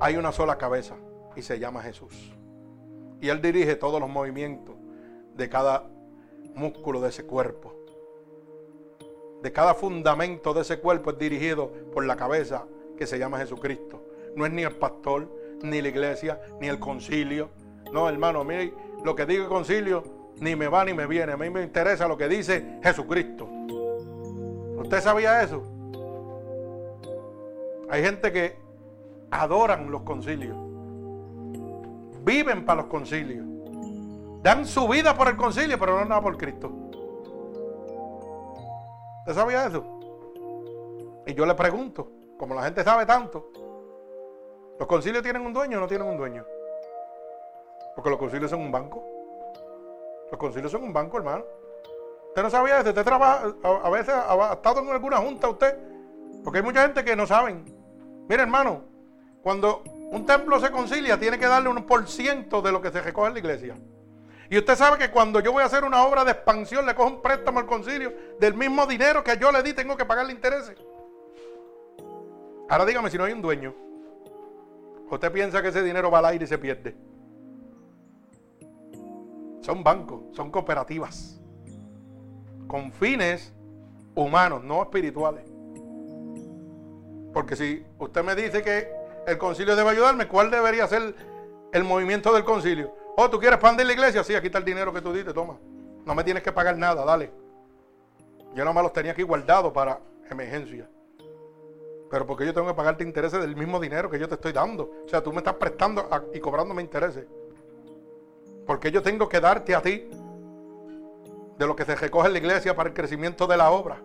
hay 0.00 0.16
una 0.16 0.32
sola 0.32 0.58
cabeza 0.58 0.96
y 1.34 1.40
se 1.40 1.58
llama 1.58 1.82
Jesús. 1.82 2.34
Y 3.22 3.28
Él 3.30 3.40
dirige 3.40 3.76
todos 3.76 4.00
los 4.00 4.10
movimientos 4.10 4.73
de 5.34 5.48
cada 5.48 5.88
músculo 6.54 7.00
de 7.00 7.08
ese 7.08 7.24
cuerpo. 7.24 7.74
De 9.42 9.52
cada 9.52 9.74
fundamento 9.74 10.54
de 10.54 10.62
ese 10.62 10.78
cuerpo 10.80 11.10
es 11.10 11.18
dirigido 11.18 11.70
por 11.92 12.04
la 12.06 12.16
cabeza 12.16 12.66
que 12.96 13.06
se 13.06 13.18
llama 13.18 13.38
Jesucristo. 13.38 14.02
No 14.34 14.46
es 14.46 14.52
ni 14.52 14.62
el 14.62 14.76
pastor, 14.76 15.28
ni 15.62 15.82
la 15.82 15.88
iglesia, 15.88 16.40
ni 16.60 16.68
el 16.68 16.78
concilio. 16.78 17.50
No, 17.92 18.08
hermano, 18.08 18.42
mí 18.44 18.72
lo 19.04 19.14
que 19.14 19.26
diga 19.26 19.44
el 19.44 19.48
concilio 19.48 20.02
ni 20.40 20.56
me 20.56 20.68
va 20.68 20.84
ni 20.84 20.94
me 20.94 21.06
viene. 21.06 21.32
A 21.32 21.36
mí 21.36 21.50
me 21.50 21.62
interesa 21.62 22.08
lo 22.08 22.16
que 22.16 22.28
dice 22.28 22.78
Jesucristo. 22.82 23.48
¿Usted 24.78 25.00
sabía 25.00 25.42
eso? 25.42 25.62
Hay 27.90 28.02
gente 28.02 28.32
que 28.32 28.56
adoran 29.30 29.90
los 29.90 30.02
concilios. 30.02 30.56
Viven 32.24 32.64
para 32.64 32.82
los 32.82 32.90
concilios. 32.90 33.53
Dan 34.44 34.66
su 34.66 34.86
vida 34.86 35.16
por 35.16 35.26
el 35.28 35.38
concilio, 35.38 35.78
pero 35.78 35.98
no 35.98 36.04
nada 36.04 36.20
por 36.20 36.36
Cristo. 36.36 36.70
¿Usted 39.20 39.32
sabía 39.32 39.64
eso? 39.64 39.82
Y 41.26 41.32
yo 41.32 41.46
le 41.46 41.54
pregunto, 41.54 42.10
como 42.36 42.54
la 42.54 42.64
gente 42.64 42.84
sabe 42.84 43.06
tanto, 43.06 43.50
¿los 44.78 44.86
concilios 44.86 45.22
tienen 45.22 45.46
un 45.46 45.54
dueño 45.54 45.78
o 45.78 45.80
no 45.80 45.86
tienen 45.88 46.06
un 46.06 46.18
dueño? 46.18 46.44
Porque 47.94 48.10
los 48.10 48.18
concilios 48.18 48.50
son 48.50 48.60
un 48.60 48.70
banco. 48.70 49.02
Los 50.30 50.38
concilios 50.38 50.70
son 50.70 50.82
un 50.82 50.92
banco, 50.92 51.16
hermano. 51.16 51.42
Usted 52.28 52.42
no 52.42 52.50
sabía 52.50 52.80
eso. 52.80 52.90
Usted 52.90 53.02
trabaja, 53.02 53.46
a, 53.62 53.88
veces 53.88 54.14
ha 54.14 54.52
estado 54.52 54.80
en 54.80 54.90
alguna 54.90 55.16
junta 55.16 55.48
usted. 55.48 55.74
Porque 56.44 56.58
hay 56.58 56.64
mucha 56.64 56.82
gente 56.82 57.02
que 57.02 57.16
no 57.16 57.26
saben. 57.26 57.64
Mira, 58.28 58.42
hermano, 58.42 58.82
cuando 59.42 59.82
un 60.10 60.26
templo 60.26 60.60
se 60.60 60.70
concilia, 60.70 61.18
tiene 61.18 61.38
que 61.38 61.46
darle 61.46 61.70
un 61.70 61.82
por 61.86 62.06
ciento 62.06 62.60
de 62.60 62.72
lo 62.72 62.82
que 62.82 62.90
se 62.90 63.00
recoge 63.00 63.28
en 63.28 63.32
la 63.32 63.38
iglesia. 63.38 63.74
Y 64.50 64.58
usted 64.58 64.76
sabe 64.76 64.98
que 64.98 65.10
cuando 65.10 65.40
yo 65.40 65.52
voy 65.52 65.62
a 65.62 65.66
hacer 65.66 65.84
una 65.84 66.04
obra 66.04 66.24
de 66.24 66.32
expansión, 66.32 66.84
le 66.86 66.94
cojo 66.94 67.08
un 67.08 67.22
préstamo 67.22 67.60
al 67.60 67.66
concilio 67.66 68.12
del 68.38 68.54
mismo 68.54 68.86
dinero 68.86 69.24
que 69.24 69.36
yo 69.38 69.50
le 69.50 69.62
di, 69.62 69.72
tengo 69.72 69.96
que 69.96 70.04
pagarle 70.04 70.32
intereses. 70.32 70.76
Ahora 72.68 72.84
dígame 72.84 73.10
si 73.10 73.18
no 73.18 73.24
hay 73.24 73.32
un 73.32 73.42
dueño. 73.42 73.74
¿Usted 75.10 75.32
piensa 75.32 75.62
que 75.62 75.68
ese 75.68 75.82
dinero 75.82 76.10
va 76.10 76.18
al 76.18 76.26
aire 76.26 76.44
y 76.44 76.48
se 76.48 76.58
pierde? 76.58 76.96
Son 79.60 79.82
bancos, 79.82 80.22
son 80.32 80.50
cooperativas. 80.50 81.40
Con 82.66 82.92
fines 82.92 83.52
humanos, 84.14 84.62
no 84.64 84.82
espirituales. 84.82 85.44
Porque 87.32 87.56
si 87.56 87.84
usted 87.98 88.22
me 88.22 88.34
dice 88.34 88.62
que 88.62 88.88
el 89.26 89.38
concilio 89.38 89.76
debe 89.76 89.90
ayudarme, 89.90 90.28
¿cuál 90.28 90.50
debería 90.50 90.86
ser 90.86 91.14
el 91.72 91.84
movimiento 91.84 92.32
del 92.32 92.44
concilio? 92.44 92.94
Oh, 93.16 93.30
¿tú 93.30 93.38
quieres 93.38 93.56
expandir 93.56 93.86
la 93.86 93.92
iglesia? 93.92 94.24
Sí, 94.24 94.34
aquí 94.34 94.46
está 94.46 94.58
el 94.58 94.64
dinero 94.64 94.92
que 94.92 95.00
tú 95.00 95.12
diste, 95.12 95.32
toma. 95.32 95.56
No 96.04 96.14
me 96.14 96.24
tienes 96.24 96.42
que 96.42 96.52
pagar 96.52 96.76
nada, 96.76 97.04
dale. 97.04 97.30
Yo 98.54 98.64
nomás 98.64 98.82
los 98.82 98.92
tenía 98.92 99.12
aquí 99.12 99.22
guardados 99.22 99.72
para 99.72 100.00
emergencia. 100.30 100.88
Pero 102.10 102.26
porque 102.26 102.46
yo 102.46 102.52
tengo 102.54 102.68
que 102.68 102.74
pagarte 102.74 103.02
intereses 103.02 103.40
del 103.40 103.56
mismo 103.56 103.80
dinero 103.80 104.10
que 104.10 104.18
yo 104.18 104.28
te 104.28 104.34
estoy 104.34 104.52
dando. 104.52 104.90
O 105.04 105.08
sea, 105.08 105.22
tú 105.22 105.32
me 105.32 105.38
estás 105.38 105.54
prestando 105.54 106.08
y 106.32 106.40
cobrándome 106.40 106.82
intereses. 106.82 107.26
Porque 108.66 108.90
yo 108.90 109.02
tengo 109.02 109.28
que 109.28 109.40
darte 109.40 109.74
a 109.74 109.82
ti 109.82 110.08
de 111.58 111.66
lo 111.66 111.76
que 111.76 111.84
se 111.84 111.94
recoge 111.94 112.26
en 112.28 112.32
la 112.32 112.38
iglesia 112.38 112.74
para 112.74 112.88
el 112.88 112.94
crecimiento 112.94 113.46
de 113.46 113.56
la 113.56 113.70
obra. 113.70 114.00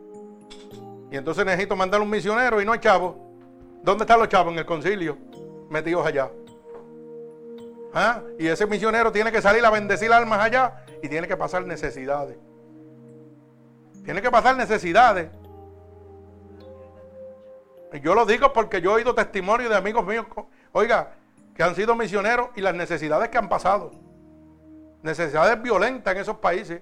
Y 1.11 1.18
entonces 1.18 1.45
necesito 1.45 1.76
mandar 1.76 2.02
un 2.02 2.10
misionero 2.10 2.61
y 2.61 2.65
no 2.65 2.73
hay 2.73 2.80
chavos. 2.80 3.15
¿Dónde 3.84 4.03
están 4.03 4.19
los 4.19 4.30
chavos? 4.30 4.53
En 4.53 4.60
el 4.60 4.65
concilio, 4.65 5.18
metidos 5.69 6.06
allá. 6.06 6.30
¿Ah? 7.94 8.22
Y 8.38 8.48
ese 8.48 8.68
misionero 8.68 9.11
tiene 9.11 9.32
que 9.32 9.41
salir 9.41 9.66
a 9.66 9.70
bendecir 9.70 10.11
almas 10.11 10.40
allá 10.40 10.86
y 11.02 11.10
tiene 11.10 11.28
que 11.28 11.38
pasar 11.38 11.66
necesidades. 11.66 12.38
Tiene 14.03 14.22
que 14.22 14.32
pasar 14.32 14.56
necesidades. 14.56 15.30
Y 17.94 17.99
yo 18.02 18.14
lo 18.14 18.26
digo 18.26 18.53
porque 18.53 18.82
yo 18.82 18.91
he 18.91 18.95
oído 18.95 19.16
testimonio 19.16 19.70
de 19.70 19.76
amigos 19.76 20.06
míos, 20.06 20.26
oiga, 20.72 21.14
que 21.56 21.64
han 21.64 21.76
sido 21.76 21.95
misioneros 21.95 22.49
y 22.56 22.61
las 22.61 22.76
necesidades 22.76 23.30
que 23.30 23.38
han 23.38 23.49
pasado. 23.49 23.91
Necesidades 25.02 25.61
violentas 25.61 26.14
en 26.14 26.22
esos 26.22 26.38
países. 26.38 26.82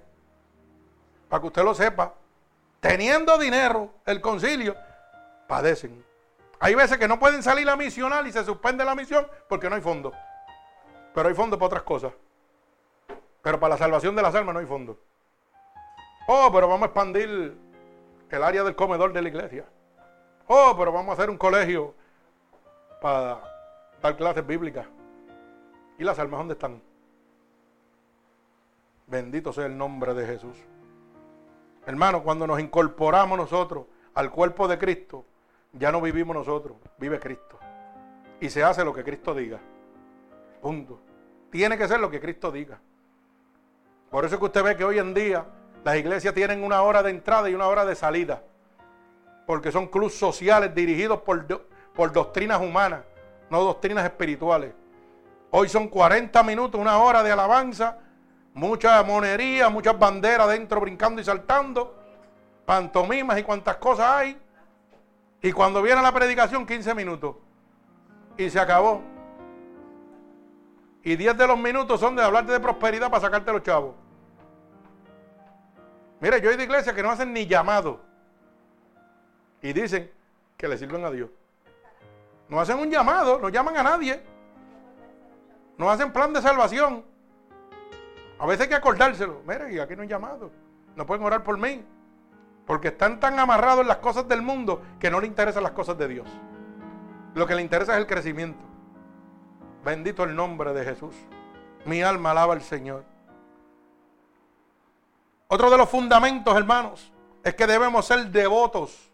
Para 1.28 1.40
que 1.40 1.46
usted 1.46 1.64
lo 1.64 1.74
sepa. 1.74 2.14
Teniendo 2.80 3.38
dinero, 3.38 3.92
el 4.06 4.20
concilio, 4.20 4.76
padecen. 5.46 6.04
Hay 6.60 6.74
veces 6.74 6.98
que 6.98 7.08
no 7.08 7.18
pueden 7.18 7.42
salir 7.42 7.68
a 7.68 7.76
misionar 7.76 8.26
y 8.26 8.32
se 8.32 8.44
suspende 8.44 8.84
la 8.84 8.94
misión 8.94 9.26
porque 9.48 9.68
no 9.68 9.76
hay 9.76 9.82
fondo. 9.82 10.12
Pero 11.18 11.30
hay 11.30 11.34
fondo 11.34 11.58
para 11.58 11.66
otras 11.66 11.82
cosas. 11.82 12.12
Pero 13.42 13.58
para 13.58 13.74
la 13.74 13.76
salvación 13.76 14.14
de 14.14 14.22
las 14.22 14.36
almas 14.36 14.54
no 14.54 14.60
hay 14.60 14.66
fondo. 14.66 15.00
Oh, 16.28 16.48
pero 16.52 16.68
vamos 16.68 16.82
a 16.82 16.84
expandir 16.84 17.58
el 18.30 18.42
área 18.44 18.62
del 18.62 18.76
comedor 18.76 19.12
de 19.12 19.22
la 19.22 19.28
iglesia. 19.28 19.64
Oh, 20.46 20.76
pero 20.78 20.92
vamos 20.92 21.10
a 21.10 21.12
hacer 21.14 21.28
un 21.28 21.36
colegio 21.36 21.92
para 23.02 23.40
dar 24.00 24.16
clases 24.16 24.46
bíblicas. 24.46 24.86
¿Y 25.98 26.04
las 26.04 26.20
almas 26.20 26.38
dónde 26.38 26.54
están? 26.54 26.80
Bendito 29.08 29.52
sea 29.52 29.66
el 29.66 29.76
nombre 29.76 30.14
de 30.14 30.24
Jesús. 30.24 30.56
Hermano, 31.84 32.22
cuando 32.22 32.46
nos 32.46 32.60
incorporamos 32.60 33.36
nosotros 33.36 33.86
al 34.14 34.30
cuerpo 34.30 34.68
de 34.68 34.78
Cristo, 34.78 35.24
ya 35.72 35.90
no 35.90 36.00
vivimos 36.00 36.36
nosotros, 36.36 36.76
vive 36.96 37.18
Cristo. 37.18 37.58
Y 38.38 38.50
se 38.50 38.62
hace 38.62 38.84
lo 38.84 38.94
que 38.94 39.02
Cristo 39.02 39.34
diga. 39.34 39.58
Punto. 40.62 41.07
Tiene 41.50 41.78
que 41.78 41.88
ser 41.88 42.00
lo 42.00 42.10
que 42.10 42.20
Cristo 42.20 42.52
diga. 42.52 42.78
Por 44.10 44.24
eso 44.24 44.34
es 44.34 44.38
que 44.38 44.44
usted 44.46 44.62
ve 44.62 44.76
que 44.76 44.84
hoy 44.84 44.98
en 44.98 45.14
día 45.14 45.44
las 45.84 45.96
iglesias 45.96 46.34
tienen 46.34 46.62
una 46.62 46.82
hora 46.82 47.02
de 47.02 47.10
entrada 47.10 47.48
y 47.48 47.54
una 47.54 47.66
hora 47.68 47.84
de 47.84 47.94
salida. 47.94 48.42
Porque 49.46 49.72
son 49.72 49.86
clubes 49.86 50.18
sociales 50.18 50.74
dirigidos 50.74 51.22
por, 51.22 51.46
por 51.94 52.12
doctrinas 52.12 52.60
humanas, 52.60 53.02
no 53.50 53.62
doctrinas 53.62 54.04
espirituales. 54.04 54.72
Hoy 55.50 55.68
son 55.68 55.88
40 55.88 56.42
minutos, 56.42 56.78
una 56.78 56.98
hora 56.98 57.22
de 57.22 57.32
alabanza, 57.32 57.98
mucha 58.52 59.02
monería, 59.02 59.70
muchas 59.70 59.98
banderas 59.98 60.48
dentro 60.48 60.80
brincando 60.80 61.20
y 61.20 61.24
saltando, 61.24 61.96
pantomimas 62.66 63.38
y 63.38 63.42
cuantas 63.42 63.76
cosas 63.76 64.06
hay. 64.06 64.38
Y 65.40 65.52
cuando 65.52 65.80
viene 65.80 66.02
la 66.02 66.12
predicación, 66.12 66.66
15 66.66 66.94
minutos. 66.94 67.36
Y 68.36 68.50
se 68.50 68.60
acabó. 68.60 69.02
Y 71.08 71.16
10 71.16 71.38
de 71.38 71.46
los 71.46 71.58
minutos 71.58 71.98
son 72.00 72.14
de 72.16 72.22
hablarte 72.22 72.52
de 72.52 72.60
prosperidad 72.60 73.08
para 73.08 73.22
sacarte 73.22 73.50
los 73.50 73.62
chavos. 73.62 73.94
Mire, 76.20 76.38
yo 76.42 76.50
he 76.50 76.56
de 76.58 76.64
iglesias 76.64 76.94
que 76.94 77.02
no 77.02 77.10
hacen 77.10 77.32
ni 77.32 77.46
llamado. 77.46 78.00
Y 79.62 79.72
dicen 79.72 80.12
que 80.58 80.68
le 80.68 80.76
sirven 80.76 81.02
a 81.06 81.10
Dios. 81.10 81.30
No 82.50 82.60
hacen 82.60 82.78
un 82.78 82.90
llamado, 82.90 83.38
no 83.38 83.48
llaman 83.48 83.78
a 83.78 83.82
nadie. 83.82 84.22
No 85.78 85.90
hacen 85.90 86.12
plan 86.12 86.34
de 86.34 86.42
salvación. 86.42 87.02
A 88.38 88.44
veces 88.44 88.64
hay 88.64 88.68
que 88.68 88.74
acordárselo. 88.74 89.40
Mire, 89.46 89.72
y 89.72 89.78
aquí 89.78 89.96
no 89.96 90.02
hay 90.02 90.08
llamado. 90.08 90.50
No 90.94 91.06
pueden 91.06 91.24
orar 91.24 91.42
por 91.42 91.56
mí. 91.56 91.86
Porque 92.66 92.88
están 92.88 93.18
tan 93.18 93.38
amarrados 93.38 93.80
en 93.80 93.88
las 93.88 93.96
cosas 93.96 94.28
del 94.28 94.42
mundo 94.42 94.82
que 95.00 95.10
no 95.10 95.20
les 95.20 95.30
interesan 95.30 95.62
las 95.62 95.72
cosas 95.72 95.96
de 95.96 96.06
Dios. 96.06 96.28
Lo 97.34 97.46
que 97.46 97.54
les 97.54 97.64
interesa 97.64 97.94
es 97.94 97.98
el 97.98 98.06
crecimiento. 98.06 98.67
Bendito 99.88 100.24
el 100.24 100.36
nombre 100.36 100.74
de 100.74 100.84
Jesús. 100.84 101.14
Mi 101.86 102.02
alma 102.02 102.32
alaba 102.32 102.52
al 102.52 102.60
Señor. 102.60 103.04
Otro 105.46 105.70
de 105.70 105.78
los 105.78 105.88
fundamentos, 105.88 106.54
hermanos, 106.54 107.10
es 107.42 107.54
que 107.54 107.66
debemos 107.66 108.04
ser 108.04 108.26
devotos. 108.26 109.10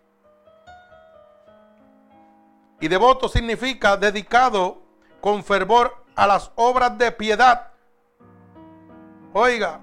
Y 2.81 2.89
devoto 2.89 3.29
significa 3.29 3.97
dedicado 3.97 4.83
con 5.21 5.45
fervor 5.45 5.95
a 6.17 6.27
las 6.27 6.51
obras 6.57 6.99
de 6.99 7.13
piedad. 7.13 7.71
Oiga, 9.33 9.79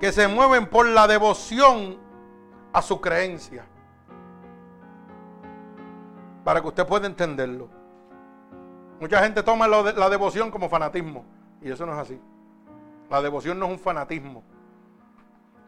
que 0.00 0.12
se 0.12 0.26
mueven 0.28 0.66
por 0.66 0.86
la 0.86 1.06
devoción 1.06 1.98
a 2.72 2.80
su 2.80 3.02
creencia. 3.02 3.66
Para 6.42 6.62
que 6.62 6.68
usted 6.68 6.86
pueda 6.86 7.06
entenderlo. 7.06 7.79
Mucha 9.00 9.22
gente 9.22 9.42
toma 9.42 9.66
la 9.66 10.10
devoción 10.10 10.50
como 10.50 10.68
fanatismo. 10.68 11.24
Y 11.62 11.70
eso 11.70 11.86
no 11.86 11.92
es 11.92 11.98
así. 11.98 12.20
La 13.08 13.22
devoción 13.22 13.58
no 13.58 13.66
es 13.66 13.72
un 13.72 13.78
fanatismo. 13.78 14.44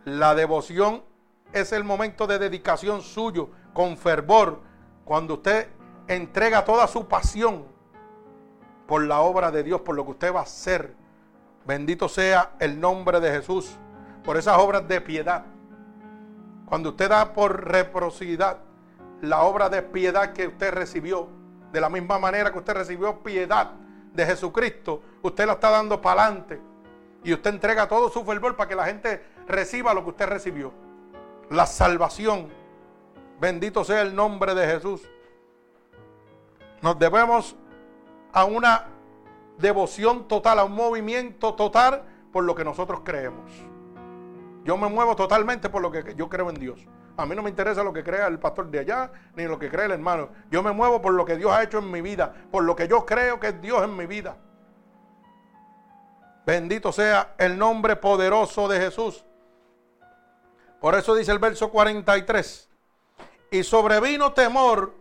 La 0.05 0.35
devoción 0.35 1.03
es 1.53 1.73
el 1.73 1.83
momento 1.83 2.27
de 2.27 2.39
dedicación 2.39 3.01
suyo, 3.01 3.51
con 3.73 3.97
fervor, 3.97 4.61
cuando 5.05 5.35
usted 5.35 5.69
entrega 6.09 6.65
toda 6.65 6.87
su 6.87 7.09
pasión 7.09 7.65
por 8.87 9.03
la 9.05 9.21
obra 9.21 9.51
de 9.51 9.63
Dios, 9.63 9.81
por 9.81 9.97
lo 9.97 10.05
que 10.05 10.11
usted 10.13 10.35
va 10.35 10.41
a 10.41 10.45
hacer. 10.45 10.95
Bendito 11.67 12.09
sea 12.09 12.53
el 12.59 12.81
nombre 12.81 13.21
de 13.21 13.31
Jesús, 13.31 13.79
por 14.25 14.37
esas 14.37 14.59
obras 14.59 14.87
de 14.87 15.01
piedad. 15.01 15.45
Cuando 16.67 16.91
usted 16.91 17.09
da 17.09 17.33
por 17.33 17.71
reciprocidad 17.71 18.59
la 19.21 19.43
obra 19.43 19.69
de 19.69 19.83
piedad 19.83 20.33
que 20.33 20.49
usted 20.49 20.73
recibió, 20.73 21.29
de 21.73 21.81
la 21.81 21.89
misma 21.89 22.19
manera 22.19 22.53
que 22.53 22.59
usted 22.59 22.75
recibió 22.75 23.23
piedad 23.23 23.73
de 24.13 24.27
Jesucristo, 24.27 25.03
usted 25.23 25.47
la 25.47 25.55
está 25.55 25.71
dando 25.71 26.01
para 26.01 26.27
adelante. 26.27 26.61
Y 27.25 27.33
usted 27.33 27.51
entrega 27.51 27.89
todo 27.89 28.11
su 28.11 28.25
fervor 28.25 28.57
para 28.57 28.69
que 28.69 28.75
la 28.75 28.85
gente 28.85 29.25
reciba 29.47 29.95
lo 29.95 30.05
que 30.05 30.11
usted 30.11 30.27
recibió. 30.27 30.73
La 31.51 31.67
salvación. 31.67 32.49
Bendito 33.41 33.85
sea 33.85 34.03
el 34.03 34.15
nombre 34.15 34.55
de 34.55 34.67
Jesús. 34.67 35.03
Nos 36.83 36.99
debemos 36.99 37.57
a 38.33 38.45
una 38.45 38.87
devoción 39.59 40.29
total, 40.29 40.59
a 40.59 40.65
un 40.65 40.75
movimiento 40.75 41.55
total 41.55 42.03
por 42.33 42.45
lo 42.45 42.55
que 42.55 42.65
nosotros 42.65 43.01
creemos. 43.05 43.51
Yo 44.65 44.77
me 44.77 44.89
muevo 44.89 45.17
totalmente 45.17 45.69
por 45.69 45.83
lo 45.83 45.91
que 45.91 46.15
yo 46.17 46.29
creo 46.29 46.51
en 46.51 46.57
Dios. 46.57 46.87
A 47.17 47.27
mí 47.27 47.37
no 47.37 47.43
me 47.43 47.51
interesa 47.51 47.83
lo 47.83 47.93
que 47.93 48.03
crea 48.03 48.27
el 48.27 48.39
pastor 48.39 48.71
de 48.71 48.81
allá, 48.81 49.11
ni 49.35 49.45
lo 49.45 49.59
que 49.59 49.71
cree 49.71 49.87
el 49.87 49.93
hermano. 49.93 50.31
Yo 50.51 50.63
me 50.63 50.73
muevo 50.73 51.03
por 51.03 51.13
lo 51.13 51.25
que 51.25 51.37
Dios 51.37 51.53
ha 51.53 51.63
hecho 51.63 51.79
en 51.79 51.91
mi 51.91 52.01
vida, 52.01 52.33
por 52.51 52.65
lo 52.65 52.75
que 52.75 52.89
yo 52.89 53.05
creo 53.05 53.39
que 53.39 53.49
es 53.49 53.61
Dios 53.61 53.85
en 53.85 53.97
mi 53.97 54.07
vida. 54.07 54.37
Bendito 56.47 56.91
sea 56.91 57.35
el 57.39 57.59
nombre 57.59 57.97
poderoso 57.97 58.67
de 58.67 58.81
Jesús. 58.81 59.25
Por 60.81 60.95
eso 60.95 61.15
dice 61.15 61.31
el 61.31 61.39
verso 61.39 61.71
43. 61.71 62.69
Y 63.51 63.63
sobrevino 63.63 64.33
temor 64.33 64.95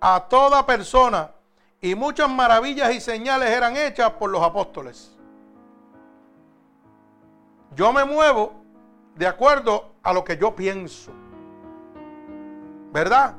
a 0.00 0.26
toda 0.28 0.66
persona 0.66 1.32
y 1.80 1.94
muchas 1.94 2.28
maravillas 2.28 2.94
y 2.94 3.00
señales 3.00 3.50
eran 3.50 3.76
hechas 3.76 4.10
por 4.12 4.30
los 4.30 4.42
apóstoles. 4.42 5.16
Yo 7.74 7.92
me 7.92 8.04
muevo 8.04 8.54
de 9.16 9.26
acuerdo 9.26 9.92
a 10.02 10.12
lo 10.12 10.22
que 10.22 10.36
yo 10.36 10.54
pienso. 10.54 11.12
¿Verdad? 12.96 13.34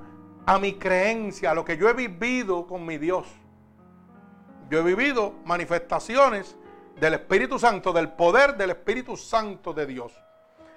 A 0.46 0.60
mi 0.60 0.76
creencia, 0.76 1.50
a 1.50 1.56
lo 1.56 1.66
que 1.66 1.78
yo 1.78 1.90
he 1.90 1.94
vivido 1.94 2.68
con 2.68 2.86
mi 2.86 3.00
Dios. 3.00 3.26
Yo 4.70 4.78
he 4.78 4.84
vivido 4.84 5.34
manifestaciones 5.46 6.56
del 6.96 7.16
Espíritu 7.16 7.58
Santo, 7.58 7.92
del 7.92 8.10
poder 8.10 8.56
del 8.56 8.70
Espíritu 8.70 9.18
Santo 9.18 9.74
de 9.74 9.88
Dios. 9.88 10.14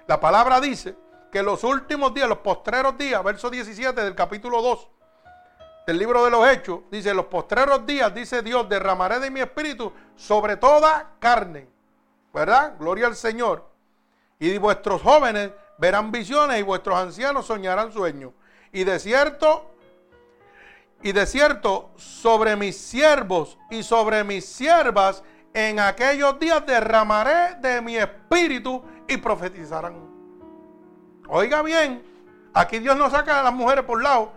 La 0.07 0.19
palabra 0.19 0.59
dice 0.59 0.95
que 1.31 1.43
los 1.43 1.63
últimos 1.63 2.11
días, 2.15 2.27
los 2.27 2.39
postreros 2.39 2.97
días, 2.97 3.23
verso 3.23 3.51
17 3.51 4.01
del 4.01 4.15
capítulo 4.15 4.63
2 4.63 4.87
del 5.85 5.99
libro 5.99 6.25
de 6.25 6.31
los 6.31 6.49
Hechos, 6.49 6.79
dice, 6.89 7.13
los 7.13 7.25
postreros 7.25 7.85
días, 7.85 8.11
dice 8.15 8.41
Dios, 8.41 8.67
derramaré 8.67 9.19
de 9.19 9.29
mi 9.29 9.41
espíritu 9.41 9.93
sobre 10.15 10.57
toda 10.57 11.11
carne. 11.19 11.67
¿Verdad? 12.33 12.77
Gloria 12.79 13.05
al 13.05 13.15
Señor. 13.15 13.63
Y 14.39 14.57
vuestros 14.57 15.03
jóvenes 15.03 15.51
verán 15.77 16.11
visiones 16.11 16.59
y 16.59 16.63
vuestros 16.63 16.97
ancianos 16.97 17.45
soñarán 17.45 17.91
sueños. 17.91 18.31
Y 18.71 18.83
de 18.83 18.99
cierto, 18.99 19.71
y 21.03 21.13
sobre 21.97 22.55
mis 22.55 22.77
siervos 22.77 23.57
y 23.69 23.83
sobre 23.83 24.23
mis 24.23 24.45
siervas, 24.45 25.23
en 25.53 25.79
aquellos 25.79 26.39
días 26.39 26.65
derramaré 26.65 27.55
de 27.59 27.81
mi 27.81 27.97
espíritu 27.97 28.83
y 29.07 29.17
profetizarán. 29.17 29.95
Oiga 31.27 31.61
bien, 31.61 32.03
aquí 32.53 32.79
Dios 32.79 32.95
no 32.95 33.09
saca 33.09 33.39
a 33.39 33.43
las 33.43 33.53
mujeres 33.53 33.83
por 33.83 34.01
lado. 34.01 34.31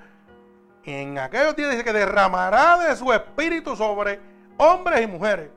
En 0.85 1.19
aquellos 1.19 1.55
días 1.56 1.70
dice 1.70 1.85
que 1.85 1.93
derramará 1.93 2.78
de 2.78 2.97
su 2.97 3.12
espíritu 3.12 3.77
sobre 3.77 4.20
hombres 4.56 5.02
y 5.02 5.06
mujeres. 5.06 5.51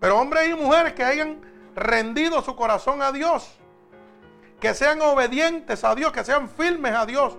Pero 0.00 0.18
hombres 0.18 0.48
y 0.48 0.54
mujeres 0.54 0.92
que 0.94 1.04
hayan 1.04 1.40
rendido 1.74 2.42
su 2.42 2.56
corazón 2.56 3.02
a 3.02 3.12
Dios. 3.12 3.58
Que 4.60 4.74
sean 4.74 5.00
obedientes 5.02 5.84
a 5.84 5.94
Dios, 5.94 6.12
que 6.12 6.24
sean 6.24 6.48
firmes 6.48 6.94
a 6.94 7.06
Dios. 7.06 7.36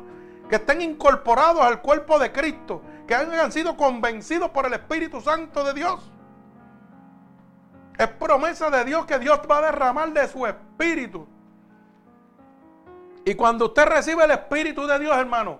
Que 0.50 0.56
estén 0.56 0.82
incorporados 0.82 1.62
al 1.62 1.82
cuerpo 1.82 2.20
de 2.20 2.32
Cristo. 2.32 2.82
Que 3.08 3.16
hayan 3.16 3.52
sido 3.52 3.76
convencidos 3.78 4.50
por 4.52 4.66
el 4.66 4.74
Espíritu 4.74 5.22
Santo 5.22 5.64
de 5.64 5.74
Dios. 5.74 6.12
Es 7.98 8.08
promesa 8.08 8.70
de 8.70 8.86
Dios 8.86 9.06
que 9.06 9.18
Dios 9.18 9.40
va 9.50 9.58
a 9.58 9.62
derramar 9.62 10.12
de 10.14 10.28
su 10.28 10.46
espíritu. 10.46 11.28
Y 13.26 13.36
cuando 13.36 13.66
usted 13.66 13.86
recibe 13.86 14.24
el 14.24 14.32
espíritu 14.32 14.86
de 14.86 15.00
Dios, 15.00 15.18
hermano, 15.18 15.60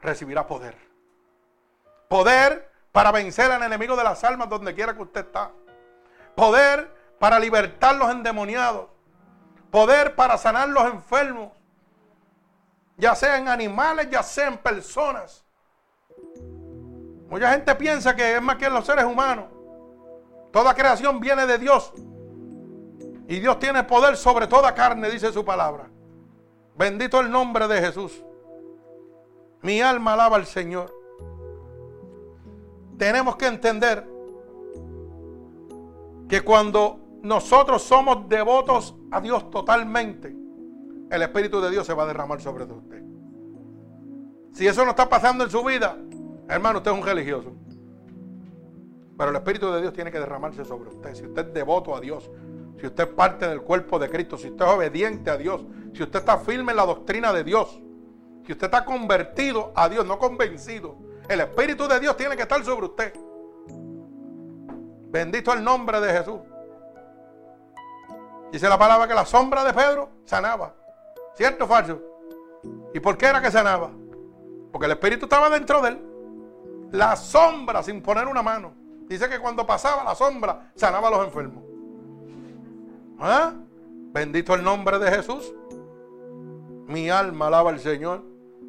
recibirá 0.00 0.46
poder. 0.46 0.76
Poder 2.08 2.72
para 2.90 3.12
vencer 3.12 3.52
al 3.52 3.62
enemigo 3.62 3.96
de 3.96 4.04
las 4.04 4.24
almas 4.24 4.48
donde 4.48 4.74
quiera 4.74 4.94
que 4.94 5.02
usted 5.02 5.26
está. 5.26 5.52
Poder 6.34 6.92
para 7.18 7.38
libertar 7.38 7.96
los 7.96 8.10
endemoniados. 8.10 8.88
Poder 9.70 10.14
para 10.14 10.38
sanar 10.38 10.68
los 10.70 10.86
enfermos. 10.86 11.52
Ya 12.96 13.14
sean 13.14 13.48
animales, 13.48 14.08
ya 14.10 14.22
sean 14.22 14.58
personas. 14.58 15.44
Mucha 17.28 17.50
gente 17.52 17.74
piensa 17.74 18.14
que 18.14 18.36
es 18.36 18.42
más 18.42 18.56
que 18.56 18.70
los 18.70 18.86
seres 18.86 19.04
humanos. 19.04 19.46
Toda 20.52 20.74
creación 20.74 21.18
viene 21.18 21.46
de 21.46 21.58
Dios. 21.58 21.92
Y 23.26 23.40
Dios 23.40 23.58
tiene 23.58 23.82
poder 23.82 24.16
sobre 24.16 24.46
toda 24.46 24.74
carne, 24.74 25.10
dice 25.10 25.32
su 25.32 25.44
palabra. 25.44 25.90
Bendito 26.76 27.20
el 27.20 27.30
nombre 27.30 27.66
de 27.66 27.80
Jesús. 27.80 28.22
Mi 29.62 29.80
alma 29.80 30.12
alaba 30.12 30.36
al 30.36 30.46
Señor. 30.46 30.94
Tenemos 32.98 33.36
que 33.36 33.46
entender 33.46 34.06
que 36.28 36.42
cuando 36.42 37.00
nosotros 37.22 37.82
somos 37.82 38.28
devotos 38.28 38.94
a 39.10 39.20
Dios 39.20 39.50
totalmente, 39.50 40.43
el 41.10 41.22
Espíritu 41.22 41.60
de 41.60 41.70
Dios 41.70 41.86
se 41.86 41.94
va 41.94 42.04
a 42.04 42.06
derramar 42.06 42.40
sobre 42.40 42.64
usted. 42.64 43.02
Si 44.52 44.66
eso 44.66 44.84
no 44.84 44.90
está 44.90 45.08
pasando 45.08 45.44
en 45.44 45.50
su 45.50 45.62
vida, 45.64 45.96
hermano, 46.48 46.78
usted 46.78 46.92
es 46.92 46.96
un 46.96 47.04
religioso. 47.04 47.52
Pero 49.16 49.30
el 49.30 49.36
Espíritu 49.36 49.70
de 49.72 49.80
Dios 49.80 49.92
tiene 49.92 50.10
que 50.10 50.18
derramarse 50.18 50.64
sobre 50.64 50.90
usted. 50.90 51.14
Si 51.14 51.24
usted 51.24 51.48
es 51.48 51.54
devoto 51.54 51.94
a 51.94 52.00
Dios, 52.00 52.30
si 52.78 52.86
usted 52.86 53.04
es 53.04 53.14
parte 53.14 53.48
del 53.48 53.62
cuerpo 53.62 53.98
de 53.98 54.08
Cristo, 54.08 54.36
si 54.36 54.48
usted 54.48 54.64
es 54.64 54.70
obediente 54.70 55.30
a 55.30 55.36
Dios, 55.36 55.64
si 55.92 56.02
usted 56.02 56.18
está 56.20 56.38
firme 56.38 56.72
en 56.72 56.76
la 56.76 56.86
doctrina 56.86 57.32
de 57.32 57.44
Dios, 57.44 57.80
si 58.44 58.52
usted 58.52 58.66
está 58.66 58.84
convertido 58.84 59.72
a 59.74 59.88
Dios, 59.88 60.04
no 60.04 60.18
convencido, 60.18 60.96
el 61.28 61.40
Espíritu 61.40 61.88
de 61.88 62.00
Dios 62.00 62.16
tiene 62.16 62.36
que 62.36 62.42
estar 62.42 62.62
sobre 62.64 62.86
usted. 62.86 63.12
Bendito 65.10 65.52
el 65.52 65.62
nombre 65.62 66.00
de 66.00 66.12
Jesús. 66.12 66.40
Dice 68.52 68.68
la 68.68 68.78
palabra 68.78 69.08
que 69.08 69.14
la 69.14 69.24
sombra 69.24 69.64
de 69.64 69.72
Pedro 69.72 70.10
sanaba. 70.24 70.74
¿Cierto 71.34 71.64
o 71.64 71.68
falso? 71.68 72.00
¿Y 72.92 73.00
por 73.00 73.16
qué 73.16 73.26
era 73.26 73.40
que 73.42 73.50
sanaba? 73.50 73.90
Porque 74.70 74.86
el 74.86 74.92
Espíritu 74.92 75.26
estaba 75.26 75.50
dentro 75.50 75.82
de 75.82 75.90
él. 75.90 75.98
La 76.92 77.16
sombra 77.16 77.82
sin 77.82 78.02
poner 78.02 78.26
una 78.26 78.42
mano. 78.42 78.72
Dice 79.08 79.28
que 79.28 79.38
cuando 79.38 79.66
pasaba 79.66 80.04
la 80.04 80.14
sombra, 80.14 80.72
sanaba 80.76 81.08
a 81.08 81.10
los 81.10 81.24
enfermos. 81.26 81.64
¿Ah? 83.18 83.52
Bendito 84.12 84.54
el 84.54 84.62
nombre 84.62 84.98
de 84.98 85.10
Jesús. 85.10 85.52
Mi 86.86 87.10
alma 87.10 87.48
alaba 87.48 87.70
al 87.70 87.80
Señor. 87.80 88.22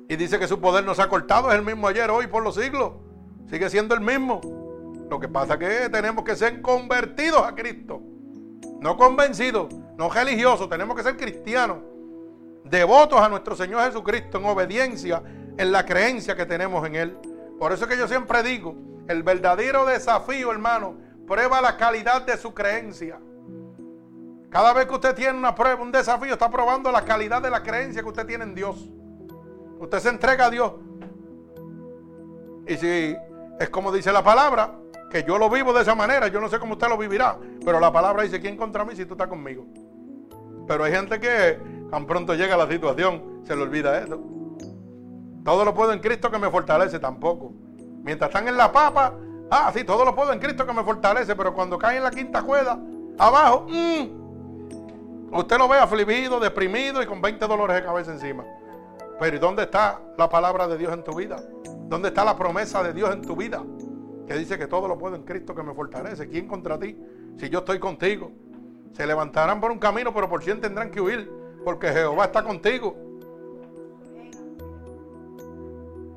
Y 0.08 0.16
dice 0.16 0.40
que 0.40 0.48
su 0.48 0.60
poder 0.60 0.84
no 0.86 0.94
se 0.94 1.02
ha 1.02 1.10
cortado, 1.10 1.52
es 1.52 1.58
el 1.58 1.66
mismo 1.66 1.88
ayer, 1.88 2.10
hoy, 2.12 2.28
por 2.28 2.44
los 2.44 2.56
siglos. 2.56 2.94
Sigue 3.50 3.70
siendo 3.70 3.96
el 3.96 4.02
mismo. 4.02 4.42
Lo 5.10 5.20
que 5.20 5.28
pasa 5.28 5.58
que 5.58 5.90
tenemos 5.90 6.24
que 6.24 6.36
ser 6.36 6.62
convertidos 6.62 7.44
a 7.44 7.54
Cristo. 7.54 8.02
No 8.82 8.98
convencidos, 8.98 9.74
no 9.98 10.10
religiosos, 10.10 10.70
tenemos 10.70 10.96
que 10.96 11.04
ser 11.04 11.18
cristianos. 11.18 11.78
Devotos 12.66 13.22
a 13.22 13.30
nuestro 13.30 13.56
Señor 13.56 13.84
Jesucristo 13.84 14.40
en 14.40 14.46
obediencia, 14.46 15.22
en 15.58 15.72
la 15.72 15.86
creencia 15.86 16.36
que 16.36 16.46
tenemos 16.46 16.86
en 16.88 16.96
Él. 16.96 17.18
Por 17.60 17.72
eso 17.72 17.86
es 17.86 17.92
que 17.92 17.98
yo 17.98 18.08
siempre 18.08 18.42
digo, 18.42 18.76
el 19.08 19.22
verdadero 19.22 19.86
desafío, 19.86 20.52
hermano, 20.52 20.96
prueba 21.28 21.62
la 21.62 21.78
calidad 21.78 22.24
de 22.24 22.38
su 22.38 22.54
creencia. 22.54 23.20
Cada 24.50 24.74
vez 24.74 24.88
que 24.88 24.96
usted 24.96 25.14
tiene 25.14 25.38
una 25.38 25.54
prueba, 25.54 25.82
un 25.82 25.92
desafío, 25.92 26.34
está 26.34 26.50
probando 26.50 26.92
la 26.92 27.06
calidad 27.06 27.42
de 27.42 27.52
la 27.52 27.62
creencia 27.62 28.02
que 28.02 28.08
usted 28.08 28.26
tiene 28.26 28.46
en 28.46 28.56
Dios. 28.56 28.90
Usted 29.80 30.00
se 30.00 30.10
entrega 30.10 30.46
a 30.46 30.50
Dios. 30.50 30.74
Y 32.68 32.78
si 32.78 33.16
es 33.60 33.70
como 33.70 33.92
dice 33.92 34.12
la 34.12 34.24
palabra, 34.24 34.76
que 35.12 35.24
yo 35.24 35.38
lo 35.38 35.50
vivo 35.52 35.72
de 35.72 35.84
esa 35.84 35.94
manera, 35.94 36.30
yo 36.30 36.42
no 36.42 36.50
sé 36.50 36.58
cómo 36.58 36.74
usted 36.74 36.88
lo 36.88 36.98
vivirá, 36.98 37.38
pero 37.64 37.80
la 37.80 37.92
palabra 37.92 38.24
dice, 38.24 38.42
¿quién 38.42 38.58
contra 38.58 38.84
mí 38.84 38.96
si 38.96 39.06
tú 39.06 39.14
estás 39.14 39.28
conmigo? 39.28 39.66
Pero 40.68 40.84
hay 40.84 40.92
gente 40.92 41.20
que 41.20 41.60
tan 41.90 42.06
pronto 42.06 42.34
llega 42.34 42.58
la 42.58 42.68
situación, 42.68 43.42
se 43.44 43.56
le 43.56 43.64
olvida 43.64 44.00
eso. 44.00 44.20
Todo 45.44 45.64
lo 45.64 45.74
puedo 45.74 45.94
en 45.94 46.00
Cristo 46.00 46.32
que 46.32 46.40
me 46.40 46.50
fortalece 46.50 47.00
tampoco. 47.00 47.54
Mientras 48.04 48.30
están 48.30 48.48
en 48.48 48.58
la 48.58 48.72
papa, 48.72 49.14
ah, 49.52 49.72
sí, 49.74 49.84
todo 49.84 50.04
lo 50.06 50.16
puedo 50.16 50.34
en 50.34 50.40
Cristo 50.40 50.66
que 50.66 50.74
me 50.74 50.84
fortalece, 50.84 51.36
pero 51.36 51.54
cuando 51.54 51.78
caen 51.78 51.98
en 51.98 52.04
la 52.04 52.12
quinta 52.12 52.42
cuerda, 52.42 52.80
abajo, 53.18 53.68
mm, 53.70 55.36
usted 55.36 55.58
lo 55.58 55.68
ve 55.68 55.78
afligido, 55.78 56.40
deprimido 56.40 57.02
y 57.02 57.06
con 57.06 57.22
20 57.22 57.46
dolores 57.48 57.76
de 57.76 57.84
cabeza 57.84 58.12
encima. 58.12 58.44
Pero 59.20 59.36
¿y 59.36 59.40
dónde 59.40 59.64
está 59.64 60.02
la 60.18 60.30
palabra 60.30 60.68
de 60.68 60.78
Dios 60.78 60.94
en 60.94 61.04
tu 61.04 61.16
vida? 61.16 61.38
¿Dónde 61.88 62.10
está 62.10 62.26
la 62.26 62.36
promesa 62.36 62.84
de 62.84 62.94
Dios 62.94 63.14
en 63.14 63.22
tu 63.22 63.36
vida? 63.36 63.64
Que 64.28 64.34
dice 64.34 64.58
que 64.58 64.68
todo 64.68 64.88
lo 64.88 64.98
puedo 64.98 65.16
en 65.16 65.24
Cristo 65.24 65.54
que 65.54 65.64
me 65.64 65.74
fortalece. 65.74 66.28
¿Quién 66.28 66.48
contra 66.48 66.80
ti? 66.80 66.98
Si 67.38 67.50
yo 67.50 67.60
estoy 67.60 67.80
contigo. 67.80 68.32
Se 68.94 69.06
levantarán 69.06 69.62
por 69.62 69.72
un 69.72 69.78
camino, 69.78 70.14
pero 70.14 70.28
por 70.28 70.44
cien 70.44 70.60
tendrán 70.60 70.90
que 70.90 71.02
huir, 71.02 71.30
porque 71.66 71.92
Jehová 71.92 72.26
está 72.26 72.44
contigo. 72.44 72.96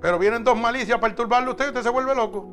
Pero 0.00 0.18
vienen 0.18 0.44
dos 0.44 0.56
malicias 0.56 0.98
a 0.98 1.00
perturbarle 1.00 1.48
a 1.48 1.50
usted 1.50 1.64
y 1.64 1.68
usted 1.68 1.82
se 1.82 1.88
vuelve 1.88 2.14
loco. 2.14 2.46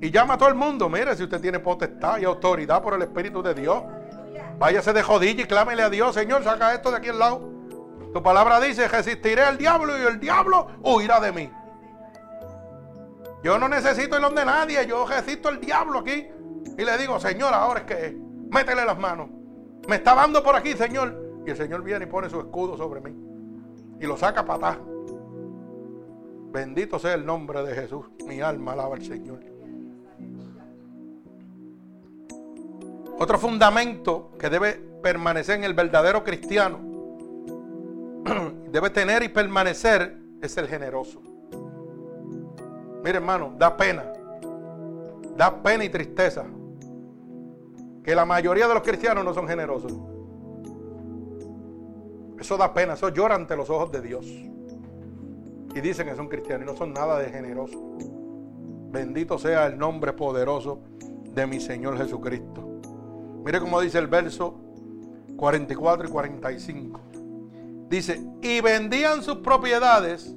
Y 0.00 0.10
llama 0.10 0.34
a 0.34 0.38
todo 0.38 0.48
el 0.48 0.54
mundo. 0.54 0.88
Mire, 0.88 1.14
si 1.14 1.24
usted 1.24 1.40
tiene 1.40 1.58
potestad 1.58 2.18
y 2.18 2.24
autoridad 2.24 2.82
por 2.82 2.94
el 2.94 3.02
Espíritu 3.02 3.42
de 3.42 3.52
Dios, 3.52 3.82
váyase 4.58 4.92
de 4.92 5.02
jodilla 5.02 5.42
y 5.42 5.46
clámele 5.46 5.82
a 5.82 5.90
Dios, 5.90 6.14
Señor, 6.14 6.42
saca 6.42 6.72
esto 6.72 6.90
de 6.90 6.96
aquí 6.96 7.08
al 7.08 7.18
lado. 7.18 7.50
Tu 8.14 8.22
palabra 8.22 8.60
dice, 8.60 8.88
resistiré 8.88 9.42
al 9.42 9.58
diablo 9.58 9.98
y 9.98 10.02
el 10.02 10.18
diablo 10.18 10.68
huirá 10.82 11.20
de 11.20 11.32
mí. 11.32 11.50
Yo 13.42 13.58
no 13.58 13.68
necesito 13.68 14.16
el 14.16 14.34
de 14.34 14.44
nadie, 14.44 14.86
yo 14.86 15.04
resisto 15.04 15.48
al 15.48 15.60
diablo 15.60 15.98
aquí. 15.98 16.28
Y 16.78 16.84
le 16.84 16.96
digo, 16.96 17.18
Señor, 17.18 17.52
ahora 17.52 17.80
es 17.80 17.86
que 17.86 18.16
métele 18.50 18.84
las 18.84 18.98
manos. 18.98 19.28
Me 19.88 19.96
está 19.96 20.14
dando 20.14 20.42
por 20.42 20.54
aquí, 20.54 20.74
Señor. 20.74 21.21
Y 21.46 21.50
el 21.50 21.56
Señor 21.56 21.82
viene 21.82 22.04
y 22.04 22.08
pone 22.08 22.30
su 22.30 22.38
escudo 22.38 22.76
sobre 22.76 23.00
mí. 23.00 23.14
Y 24.00 24.06
lo 24.06 24.16
saca 24.16 24.44
para 24.44 24.70
atrás. 24.70 24.86
Bendito 26.52 26.98
sea 26.98 27.14
el 27.14 27.24
nombre 27.24 27.62
de 27.62 27.74
Jesús. 27.74 28.06
Mi 28.26 28.40
alma 28.40 28.72
alaba 28.72 28.96
al 28.96 29.02
Señor. 29.02 29.40
Otro 33.18 33.38
fundamento 33.38 34.32
que 34.38 34.50
debe 34.50 34.74
permanecer 35.02 35.58
en 35.58 35.64
el 35.64 35.74
verdadero 35.74 36.24
cristiano, 36.24 36.78
debe 38.70 38.90
tener 38.90 39.22
y 39.22 39.28
permanecer, 39.28 40.18
es 40.40 40.56
el 40.56 40.66
generoso. 40.66 41.22
Mire 43.04 43.16
hermano, 43.16 43.54
da 43.56 43.76
pena. 43.76 44.04
Da 45.36 45.62
pena 45.62 45.84
y 45.84 45.88
tristeza. 45.88 46.44
Que 48.02 48.14
la 48.14 48.24
mayoría 48.24 48.66
de 48.66 48.74
los 48.74 48.82
cristianos 48.82 49.24
no 49.24 49.32
son 49.32 49.46
generosos. 49.46 49.92
Eso 52.42 52.56
da 52.56 52.74
pena, 52.74 52.94
eso 52.94 53.08
llora 53.08 53.36
ante 53.36 53.54
los 53.56 53.70
ojos 53.70 53.92
de 53.92 54.00
Dios 54.00 54.26
y 54.26 55.80
dicen 55.80 56.08
que 56.08 56.16
son 56.16 56.26
cristianos 56.26 56.66
y 56.66 56.72
no 56.72 56.76
son 56.76 56.92
nada 56.92 57.20
de 57.20 57.30
generosos. 57.30 57.80
Bendito 58.90 59.38
sea 59.38 59.68
el 59.68 59.78
nombre 59.78 60.12
poderoso 60.12 60.80
de 61.32 61.46
mi 61.46 61.60
Señor 61.60 61.96
Jesucristo. 61.98 62.80
Mire 63.44 63.60
cómo 63.60 63.80
dice 63.80 63.98
el 63.98 64.08
verso 64.08 64.58
44 65.36 66.08
y 66.08 66.10
45. 66.10 67.00
Dice, 67.88 68.20
y 68.42 68.60
vendían 68.60 69.22
sus 69.22 69.36
propiedades 69.36 70.34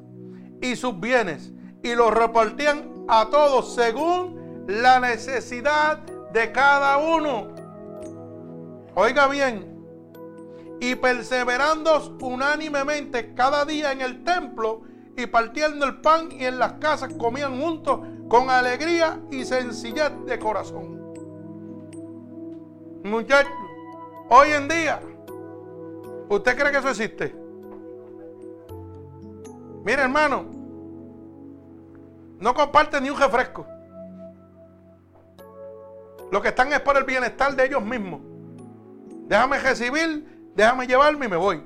y 0.61 0.75
sus 0.75 0.99
bienes 0.99 1.53
y 1.81 1.95
los 1.95 2.13
repartían 2.13 3.05
a 3.07 3.31
todos 3.31 3.73
según 3.73 4.63
la 4.67 4.99
necesidad 4.99 6.03
de 6.31 6.51
cada 6.51 6.99
uno. 6.99 7.47
Oiga 8.93 9.27
bien, 9.27 9.74
y 10.79 10.95
perseverando 10.95 12.17
unánimemente 12.21 13.33
cada 13.33 13.65
día 13.65 13.91
en 13.91 14.01
el 14.01 14.23
templo 14.23 14.81
y 15.17 15.25
partiendo 15.27 15.85
el 15.85 16.01
pan 16.01 16.31
y 16.31 16.45
en 16.45 16.59
las 16.59 16.73
casas 16.73 17.13
comían 17.13 17.61
juntos 17.61 17.99
con 18.27 18.49
alegría 18.49 19.19
y 19.31 19.45
sencillez 19.45 20.11
de 20.25 20.39
corazón. 20.39 20.95
Muchachos, 23.03 23.53
hoy 24.29 24.49
en 24.49 24.67
día, 24.67 24.99
¿usted 26.29 26.57
cree 26.57 26.71
que 26.71 26.77
eso 26.79 26.89
existe? 26.89 27.35
Mire 29.83 30.01
hermano, 30.01 30.45
no 32.39 32.53
comparte 32.53 32.99
ni 32.99 33.09
un 33.09 33.19
refresco. 33.19 33.65
Lo 36.31 36.41
que 36.41 36.49
están 36.49 36.73
es 36.73 36.79
por 36.81 36.97
el 36.97 37.03
bienestar 37.03 37.55
de 37.55 37.65
ellos 37.65 37.83
mismos. 37.83 38.21
Déjame 39.27 39.59
recibir, 39.59 40.34
déjame 40.55 40.87
llevarme 40.87 41.25
y 41.25 41.29
me 41.29 41.37
voy. 41.37 41.63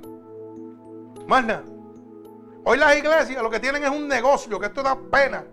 Más 1.28 1.46
nada. 1.46 1.64
Hoy 2.66 2.78
las 2.78 2.98
iglesias 2.98 3.42
lo 3.42 3.50
que 3.50 3.60
tienen 3.60 3.84
es 3.84 3.90
un 3.90 4.08
negocio, 4.08 4.60
que 4.60 4.68
esto 4.68 4.84
da 4.84 4.98
pena. 5.10 5.46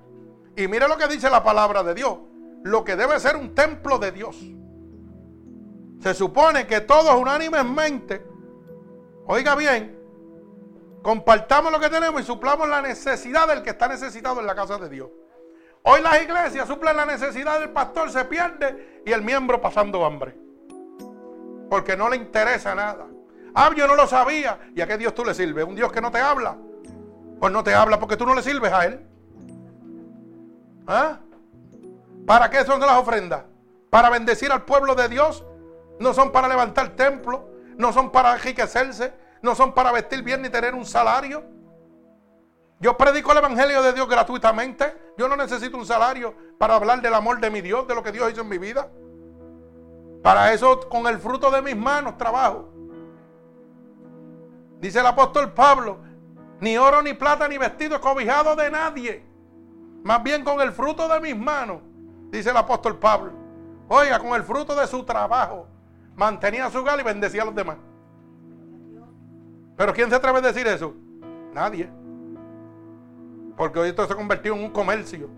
Y 0.57 0.67
mire 0.69 0.89
lo 0.89 0.97
que 0.97 1.07
dice 1.07 1.31
la 1.31 1.45
palabra 1.45 1.83
de 1.83 1.95
Dios. 1.95 2.19
Lo 2.63 2.85
que 2.85 2.97
debe 2.97 3.21
ser 3.21 3.37
un 3.37 3.55
templo 3.55 3.99
de 3.99 4.11
Dios. 4.11 4.37
Se 6.01 6.15
supone 6.15 6.67
que 6.67 6.81
todos 6.81 7.15
unánimemente, 7.15 8.27
oiga 9.27 9.55
bien, 9.55 9.99
compartamos 11.03 11.73
lo 11.73 11.81
que 11.81 11.89
tenemos 11.89 12.21
y 12.21 12.25
suplamos 12.25 12.69
la 12.69 12.83
necesidad 12.83 13.49
del 13.49 13.63
que 13.63 13.71
está 13.71 13.89
necesitado 13.89 14.41
en 14.41 14.47
la 14.47 14.55
casa 14.55 14.79
de 14.79 14.89
Dios. 14.89 15.09
Hoy 15.83 16.01
las 16.03 16.21
iglesias 16.21 16.67
suplen 16.67 16.97
la 16.97 17.07
necesidad 17.07 17.61
del 17.61 17.71
pastor, 17.71 18.11
se 18.11 18.25
pierde 18.25 19.03
y 19.07 19.13
el 19.13 19.23
miembro 19.23 19.61
pasando 19.61 20.05
hambre. 20.05 20.37
Porque 21.71 21.97
no 21.97 22.09
le 22.09 22.17
interesa 22.17 22.75
nada. 22.75 23.07
Ah, 23.59 23.71
yo 23.75 23.87
no 23.87 23.95
lo 23.95 24.07
sabía. 24.07 24.59
¿Y 24.75 24.83
a 24.83 24.87
qué 24.87 24.99
Dios 24.99 25.15
tú 25.15 25.25
le 25.25 25.33
sirves? 25.33 25.65
¿Un 25.65 25.75
Dios 25.75 25.91
que 25.91 26.03
no 26.03 26.11
te 26.11 26.19
habla? 26.19 26.59
Pues 27.41 27.51
no 27.51 27.65
te 27.65 27.75
habla 27.75 27.99
porque 27.99 28.19
tú 28.19 28.27
no 28.27 28.35
le 28.35 28.43
sirves 28.43 28.71
a 28.71 28.85
Él. 28.85 29.01
¿Ah? 30.87 31.21
¿Para 32.27 32.51
qué 32.51 32.63
son 32.67 32.79
las 32.81 32.99
ofrendas? 32.99 33.45
¿Para 33.89 34.11
bendecir 34.11 34.53
al 34.53 34.67
pueblo 34.67 34.95
de 34.95 35.09
Dios? 35.09 35.43
No 35.99 36.13
son 36.13 36.33
para 36.33 36.49
levantar 36.49 36.91
templo. 36.91 37.49
No 37.79 37.95
son 37.95 38.11
para 38.11 38.35
enriquecerse. 38.35 39.15
No 39.41 39.55
son 39.55 39.73
para 39.73 39.91
vestir 39.91 40.23
bien 40.23 40.43
ni 40.43 40.51
tener 40.51 40.75
un 40.75 40.85
salario. 40.85 41.43
Yo 42.79 42.95
predico 42.99 43.33
el 43.33 43.39
Evangelio 43.39 43.83
de 43.83 43.95
Dios 43.95 44.07
gratuitamente. 44.07 45.15
Yo 45.17 45.29
no 45.29 45.37
necesito 45.37 45.79
un 45.79 45.87
salario 45.87 46.35
para 46.59 46.75
hablar 46.75 47.01
del 47.01 47.15
amor 47.15 47.41
de 47.41 47.49
mi 47.49 47.63
Dios, 47.63 47.89
de 47.89 47.95
lo 47.95 48.03
que 48.03 48.13
Dios 48.13 48.31
hizo 48.31 48.43
en 48.43 48.49
mi 48.51 48.59
vida. 48.59 48.91
Para 50.23 50.53
eso 50.53 50.79
con 50.91 51.07
el 51.07 51.19
fruto 51.19 51.51
de 51.51 51.63
mis 51.63 51.75
manos 51.75 52.19
trabajo. 52.19 52.76
Dice 54.87 55.01
el 55.01 55.07
apóstol 55.07 55.53
Pablo, 55.53 55.99
ni 56.61 56.79
oro, 56.79 57.03
ni 57.03 57.13
plata, 57.13 57.49
ni 57.49 57.59
vestido 57.59 58.01
cobijado 58.01 58.55
de 58.55 58.71
nadie. 58.71 59.21
Más 60.05 60.23
bien 60.23 60.45
con 60.45 60.61
el 60.61 60.71
fruto 60.71 61.09
de 61.09 61.19
mis 61.19 61.37
manos, 61.37 61.79
dice 62.31 62.51
el 62.51 62.57
apóstol 62.57 62.97
Pablo. 62.97 63.33
Oiga, 63.89 64.21
con 64.21 64.29
el 64.35 64.45
fruto 64.45 64.77
de 64.77 64.87
su 64.87 65.03
trabajo, 65.03 65.67
mantenía 66.15 66.71
su 66.71 66.79
hogar 66.79 67.01
y 67.01 67.03
bendecía 67.03 67.43
a 67.43 67.47
los 67.47 67.55
demás. 67.57 67.79
Pero 69.77 69.93
¿quién 69.93 70.09
se 70.09 70.15
atreve 70.15 70.39
a 70.39 70.43
decir 70.43 70.69
eso? 70.69 70.95
Nadie. 71.53 71.91
Porque 73.57 73.81
hoy 73.81 73.89
esto 73.89 74.07
se 74.07 74.13
ha 74.13 74.17
convertido 74.17 74.55
en 74.55 74.63
un 74.63 74.71
comercio. 74.71 75.29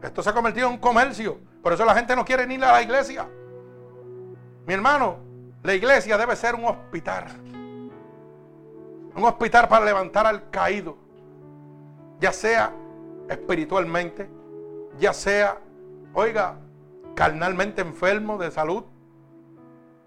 Esto 0.00 0.22
se 0.22 0.30
ha 0.30 0.32
convertido 0.32 0.68
en 0.68 0.74
un 0.74 0.78
comercio. 0.78 1.40
Por 1.60 1.72
eso 1.72 1.84
la 1.84 1.96
gente 1.96 2.14
no 2.14 2.24
quiere 2.24 2.46
ni 2.46 2.54
ir 2.54 2.64
a 2.64 2.70
la 2.70 2.82
iglesia. 2.82 3.28
Mi 4.64 4.74
hermano, 4.74 5.18
la 5.64 5.74
iglesia 5.74 6.16
debe 6.16 6.36
ser 6.36 6.54
un 6.54 6.66
hospital. 6.66 7.26
Un 9.14 9.24
hospital 9.24 9.68
para 9.68 9.84
levantar 9.84 10.26
al 10.26 10.50
caído. 10.50 10.96
Ya 12.20 12.32
sea 12.32 12.72
espiritualmente, 13.28 14.28
ya 14.98 15.12
sea, 15.12 15.58
oiga, 16.12 16.58
carnalmente 17.14 17.80
enfermo 17.80 18.38
de 18.38 18.50
salud, 18.50 18.84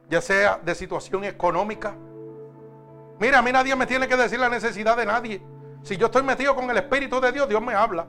ya 0.09 0.21
sea 0.21 0.59
de 0.63 0.75
situación 0.75 1.23
económica. 1.23 1.95
Mira, 3.19 3.39
a 3.39 3.41
mí 3.41 3.51
nadie 3.51 3.75
me 3.75 3.85
tiene 3.85 4.07
que 4.07 4.17
decir 4.17 4.39
la 4.39 4.49
necesidad 4.49 4.97
de 4.97 5.05
nadie. 5.05 5.41
Si 5.81 5.97
yo 5.97 6.07
estoy 6.07 6.23
metido 6.23 6.55
con 6.55 6.69
el 6.69 6.77
Espíritu 6.77 7.19
de 7.19 7.31
Dios, 7.31 7.47
Dios 7.47 7.61
me 7.61 7.73
habla. 7.73 8.07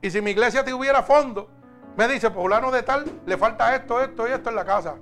Y 0.00 0.10
si 0.10 0.20
mi 0.20 0.32
iglesia 0.32 0.64
tuviera 0.64 1.02
fondo, 1.02 1.48
me 1.96 2.08
dice, 2.08 2.30
poblano 2.30 2.70
de 2.70 2.82
tal, 2.82 3.04
le 3.26 3.36
falta 3.36 3.74
esto, 3.76 4.00
esto 4.02 4.26
y 4.26 4.32
esto 4.32 4.50
en 4.50 4.56
la 4.56 4.64
casa. 4.64 4.96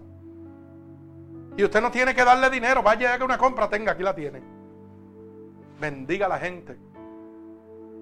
Y 1.56 1.64
usted 1.64 1.80
no 1.80 1.90
tiene 1.90 2.14
que 2.14 2.24
darle 2.24 2.50
dinero, 2.50 2.82
vaya 2.82 3.14
a 3.14 3.18
que 3.18 3.24
una 3.24 3.38
compra 3.38 3.68
tenga, 3.68 3.92
aquí 3.92 4.02
la 4.02 4.14
tiene. 4.14 4.59
Bendiga 5.80 6.26
a 6.26 6.28
la 6.28 6.38
gente. 6.38 6.76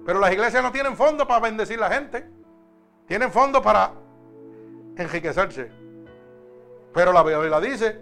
Pero 0.05 0.19
las 0.19 0.31
iglesias 0.31 0.61
no 0.61 0.71
tienen 0.71 0.95
fondo 0.95 1.25
para 1.27 1.39
bendecir 1.39 1.77
a 1.77 1.87
la 1.87 1.95
gente. 1.95 2.29
Tienen 3.07 3.31
fondo 3.31 3.61
para 3.61 3.93
enriquecerse. 4.97 5.71
Pero 6.93 7.13
la 7.13 7.23
Biblia 7.23 7.59
dice, 7.59 8.01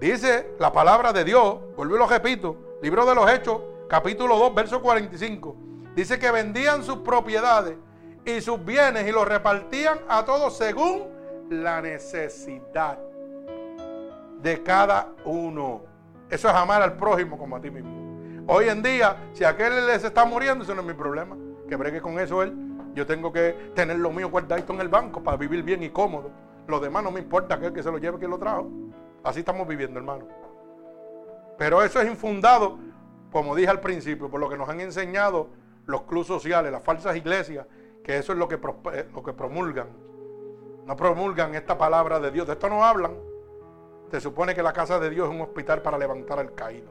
dice 0.00 0.54
la 0.58 0.72
palabra 0.72 1.12
de 1.12 1.24
Dios, 1.24 1.60
vuelvo 1.76 1.94
y 1.94 1.98
lo 1.98 2.06
repito, 2.06 2.78
libro 2.82 3.06
de 3.06 3.14
los 3.14 3.30
Hechos, 3.30 3.60
capítulo 3.88 4.36
2, 4.38 4.54
verso 4.54 4.82
45. 4.82 5.56
Dice 5.94 6.18
que 6.18 6.30
vendían 6.30 6.82
sus 6.82 6.98
propiedades 6.98 7.76
y 8.24 8.40
sus 8.40 8.64
bienes 8.64 9.06
y 9.06 9.12
los 9.12 9.28
repartían 9.28 10.00
a 10.08 10.24
todos 10.24 10.56
según 10.56 11.04
la 11.50 11.80
necesidad 11.80 12.98
de 14.40 14.62
cada 14.62 15.12
uno. 15.24 15.82
Eso 16.30 16.48
es 16.48 16.54
amar 16.54 16.80
al 16.80 16.96
prójimo 16.96 17.36
como 17.36 17.56
a 17.56 17.60
ti 17.60 17.70
mismo. 17.70 17.99
Hoy 18.52 18.68
en 18.68 18.82
día, 18.82 19.16
si 19.32 19.44
aquel 19.44 19.86
les 19.86 20.02
está 20.02 20.24
muriendo, 20.24 20.64
eso 20.64 20.74
no 20.74 20.80
es 20.80 20.86
mi 20.88 20.94
problema. 20.94 21.36
Que 21.68 21.76
bregue 21.76 22.00
con 22.00 22.18
eso 22.18 22.42
él. 22.42 22.52
Yo 22.94 23.06
tengo 23.06 23.32
que 23.32 23.70
tener 23.76 23.96
lo 23.96 24.10
mío 24.10 24.28
guardadito 24.28 24.72
en 24.72 24.80
el 24.80 24.88
banco 24.88 25.22
para 25.22 25.36
vivir 25.36 25.62
bien 25.62 25.84
y 25.84 25.90
cómodo. 25.90 26.32
Lo 26.66 26.80
demás 26.80 27.04
no 27.04 27.12
me 27.12 27.20
importa 27.20 27.54
aquel 27.54 27.72
que 27.72 27.80
se 27.80 27.92
lo 27.92 27.98
lleve, 27.98 28.18
que 28.18 28.26
lo 28.26 28.38
trajo. 28.38 28.68
Así 29.22 29.38
estamos 29.38 29.68
viviendo, 29.68 30.00
hermano. 30.00 30.26
Pero 31.58 31.80
eso 31.80 32.00
es 32.00 32.08
infundado 32.08 32.76
como 33.30 33.54
dije 33.54 33.68
al 33.68 33.80
principio, 33.80 34.28
por 34.28 34.40
lo 34.40 34.48
que 34.48 34.56
nos 34.58 34.68
han 34.68 34.80
enseñado 34.80 35.48
los 35.86 36.02
clubes 36.02 36.26
sociales, 36.26 36.72
las 36.72 36.82
falsas 36.82 37.16
iglesias, 37.16 37.66
que 38.02 38.18
eso 38.18 38.32
es 38.32 38.38
lo 38.38 38.48
que, 38.48 38.56
eh, 38.92 39.08
lo 39.14 39.22
que 39.22 39.32
promulgan. 39.32 39.86
No 40.86 40.96
promulgan 40.96 41.54
esta 41.54 41.78
palabra 41.78 42.18
de 42.18 42.32
Dios. 42.32 42.48
De 42.48 42.54
esto 42.54 42.68
no 42.68 42.84
hablan. 42.84 43.12
Se 44.10 44.20
supone 44.20 44.56
que 44.56 44.62
la 44.62 44.72
casa 44.72 44.98
de 44.98 45.10
Dios 45.10 45.28
es 45.28 45.34
un 45.34 45.40
hospital 45.40 45.82
para 45.82 45.96
levantar 45.96 46.40
al 46.40 46.52
caído, 46.52 46.90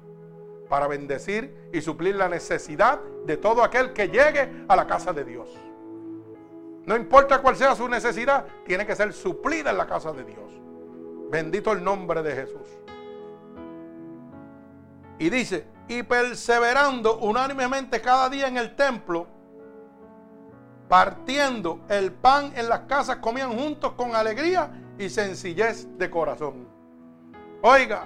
para 0.70 0.88
bendecir 0.88 1.70
y 1.74 1.82
suplir 1.82 2.16
la 2.16 2.30
necesidad 2.30 3.00
de 3.26 3.36
todo 3.38 3.64
aquel 3.64 3.92
que 3.92 4.08
llegue 4.08 4.64
a 4.68 4.76
la 4.76 4.88
casa 4.88 5.12
de 5.12 5.26
Dios. 5.26 5.50
No 6.86 6.96
importa 6.96 7.42
cuál 7.42 7.56
sea 7.56 7.76
su 7.76 7.90
necesidad, 7.90 8.46
tiene 8.66 8.86
que 8.86 8.96
ser 8.96 9.12
suplida 9.12 9.72
en 9.72 9.78
la 9.78 9.88
casa 9.88 10.14
de 10.14 10.24
Dios. 10.24 10.52
Bendito 11.30 11.72
el 11.72 11.84
nombre 11.84 12.24
de 12.24 12.36
Jesús. 12.36 12.68
Y 15.18 15.30
dice, 15.30 15.68
y 15.88 16.04
perseverando 16.04 17.18
unánimemente 17.18 18.00
cada 18.00 18.30
día 18.30 18.48
en 18.48 18.58
el 18.58 18.76
templo, 18.76 19.28
partiendo 20.88 21.82
el 21.90 22.12
pan 22.12 22.54
en 22.56 22.70
las 22.70 22.82
casas, 22.82 23.18
comían 23.18 23.58
juntos 23.58 23.94
con 23.94 24.16
alegría 24.16 24.72
y 24.98 25.10
sencillez 25.10 25.88
de 25.98 26.10
corazón. 26.10 26.68
Oiga, 27.62 28.06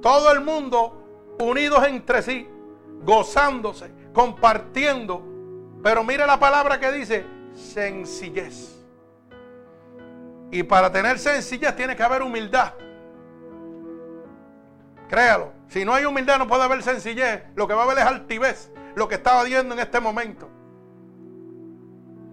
todo 0.00 0.32
el 0.32 0.40
mundo 0.40 1.01
unidos 1.38 1.84
entre 1.86 2.22
sí, 2.22 2.48
gozándose, 3.02 3.92
compartiendo, 4.12 5.22
pero 5.82 6.04
mire 6.04 6.26
la 6.26 6.38
palabra 6.38 6.78
que 6.78 6.92
dice, 6.92 7.26
sencillez. 7.54 8.78
Y 10.50 10.62
para 10.62 10.92
tener 10.92 11.18
sencillez 11.18 11.74
tiene 11.74 11.96
que 11.96 12.02
haber 12.02 12.22
humildad. 12.22 12.74
Créalo. 15.08 15.52
Si 15.68 15.84
no 15.84 15.94
hay 15.94 16.04
humildad 16.04 16.38
no 16.38 16.46
puede 16.46 16.62
haber 16.62 16.82
sencillez. 16.82 17.42
Lo 17.54 17.66
que 17.66 17.74
va 17.74 17.82
a 17.82 17.84
haber 17.84 17.98
es 17.98 18.04
altivez. 18.04 18.70
Lo 18.94 19.08
que 19.08 19.14
estaba 19.14 19.44
viendo 19.44 19.74
en 19.74 19.80
este 19.80 20.00
momento. 20.00 20.48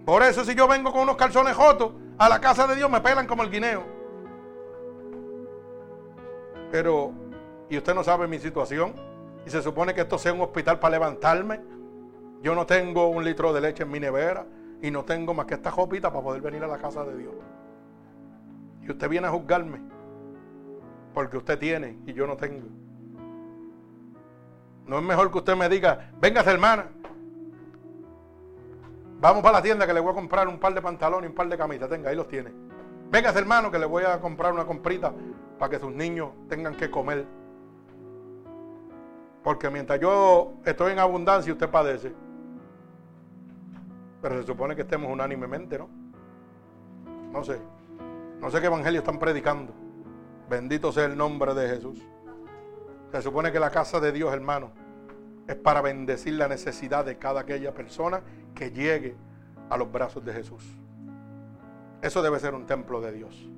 Por 0.04 0.22
eso 0.22 0.44
si 0.44 0.54
yo 0.54 0.68
vengo 0.68 0.92
con 0.92 1.02
unos 1.02 1.16
calzones 1.16 1.56
jotos 1.56 1.92
a 2.18 2.28
la 2.28 2.40
casa 2.40 2.66
de 2.66 2.76
Dios 2.76 2.90
me 2.90 3.00
pelan 3.00 3.26
como 3.26 3.42
el 3.42 3.50
guineo. 3.50 3.84
Pero, 6.70 7.12
y 7.70 7.78
usted 7.78 7.94
no 7.94 8.04
sabe 8.04 8.28
mi 8.28 8.38
situación. 8.38 8.92
Y 9.46 9.50
se 9.50 9.62
supone 9.62 9.94
que 9.94 10.02
esto 10.02 10.18
sea 10.18 10.32
un 10.32 10.42
hospital 10.42 10.78
para 10.78 10.92
levantarme. 10.92 11.60
Yo 12.42 12.54
no 12.54 12.66
tengo 12.66 13.08
un 13.08 13.24
litro 13.24 13.52
de 13.52 13.60
leche 13.60 13.84
en 13.84 13.90
mi 13.90 14.00
nevera. 14.00 14.44
Y 14.82 14.90
no 14.90 15.04
tengo 15.04 15.32
más 15.32 15.46
que 15.46 15.54
esta 15.54 15.70
jopita 15.70 16.10
para 16.10 16.22
poder 16.22 16.42
venir 16.42 16.62
a 16.64 16.66
la 16.66 16.78
casa 16.78 17.04
de 17.04 17.16
Dios. 17.16 17.34
Y 18.82 18.90
usted 18.90 19.08
viene 19.08 19.26
a 19.26 19.30
juzgarme. 19.30 19.80
Porque 21.14 21.36
usted 21.36 21.58
tiene 21.58 21.98
y 22.06 22.12
yo 22.12 22.26
no 22.26 22.36
tengo. 22.36 22.66
No 24.86 24.98
es 24.98 25.04
mejor 25.04 25.30
que 25.30 25.38
usted 25.38 25.56
me 25.56 25.68
diga, 25.68 26.10
venga 26.20 26.40
hermana, 26.42 26.88
Vamos 29.20 29.42
para 29.42 29.58
la 29.58 29.62
tienda 29.62 29.86
que 29.86 29.92
le 29.92 30.00
voy 30.00 30.12
a 30.12 30.14
comprar 30.14 30.48
un 30.48 30.58
par 30.58 30.72
de 30.72 30.80
pantalones 30.80 31.28
y 31.28 31.28
un 31.28 31.34
par 31.34 31.46
de 31.46 31.58
camisas. 31.58 31.90
Tenga, 31.90 32.08
ahí 32.08 32.16
los 32.16 32.26
tiene. 32.26 32.50
Venga, 33.10 33.30
hermano, 33.30 33.70
que 33.70 33.78
le 33.78 33.84
voy 33.84 34.04
a 34.04 34.18
comprar 34.18 34.52
una 34.52 34.64
comprita 34.64 35.12
para 35.58 35.70
que 35.70 35.78
sus 35.78 35.92
niños 35.92 36.30
tengan 36.48 36.74
que 36.74 36.90
comer. 36.90 37.26
Porque 39.42 39.70
mientras 39.70 39.98
yo 40.00 40.54
estoy 40.64 40.92
en 40.92 40.98
abundancia, 40.98 41.52
usted 41.52 41.68
padece. 41.68 42.12
Pero 44.20 44.40
se 44.40 44.46
supone 44.46 44.76
que 44.76 44.82
estemos 44.82 45.10
unánimemente, 45.10 45.78
¿no? 45.78 45.88
No 47.32 47.42
sé. 47.42 47.58
No 48.40 48.50
sé 48.50 48.60
qué 48.60 48.66
evangelio 48.66 49.00
están 49.00 49.18
predicando. 49.18 49.72
Bendito 50.48 50.92
sea 50.92 51.04
el 51.04 51.16
nombre 51.16 51.54
de 51.54 51.68
Jesús. 51.68 52.02
Se 53.12 53.22
supone 53.22 53.50
que 53.50 53.60
la 53.60 53.70
casa 53.70 53.98
de 54.00 54.12
Dios, 54.12 54.32
hermano, 54.32 54.72
es 55.46 55.56
para 55.56 55.80
bendecir 55.80 56.34
la 56.34 56.48
necesidad 56.48 57.04
de 57.04 57.18
cada 57.18 57.40
aquella 57.40 57.72
persona 57.72 58.22
que 58.54 58.70
llegue 58.70 59.16
a 59.68 59.76
los 59.76 59.90
brazos 59.90 60.24
de 60.24 60.32
Jesús. 60.32 60.64
Eso 62.02 62.22
debe 62.22 62.38
ser 62.40 62.54
un 62.54 62.66
templo 62.66 63.00
de 63.00 63.12
Dios. 63.12 63.48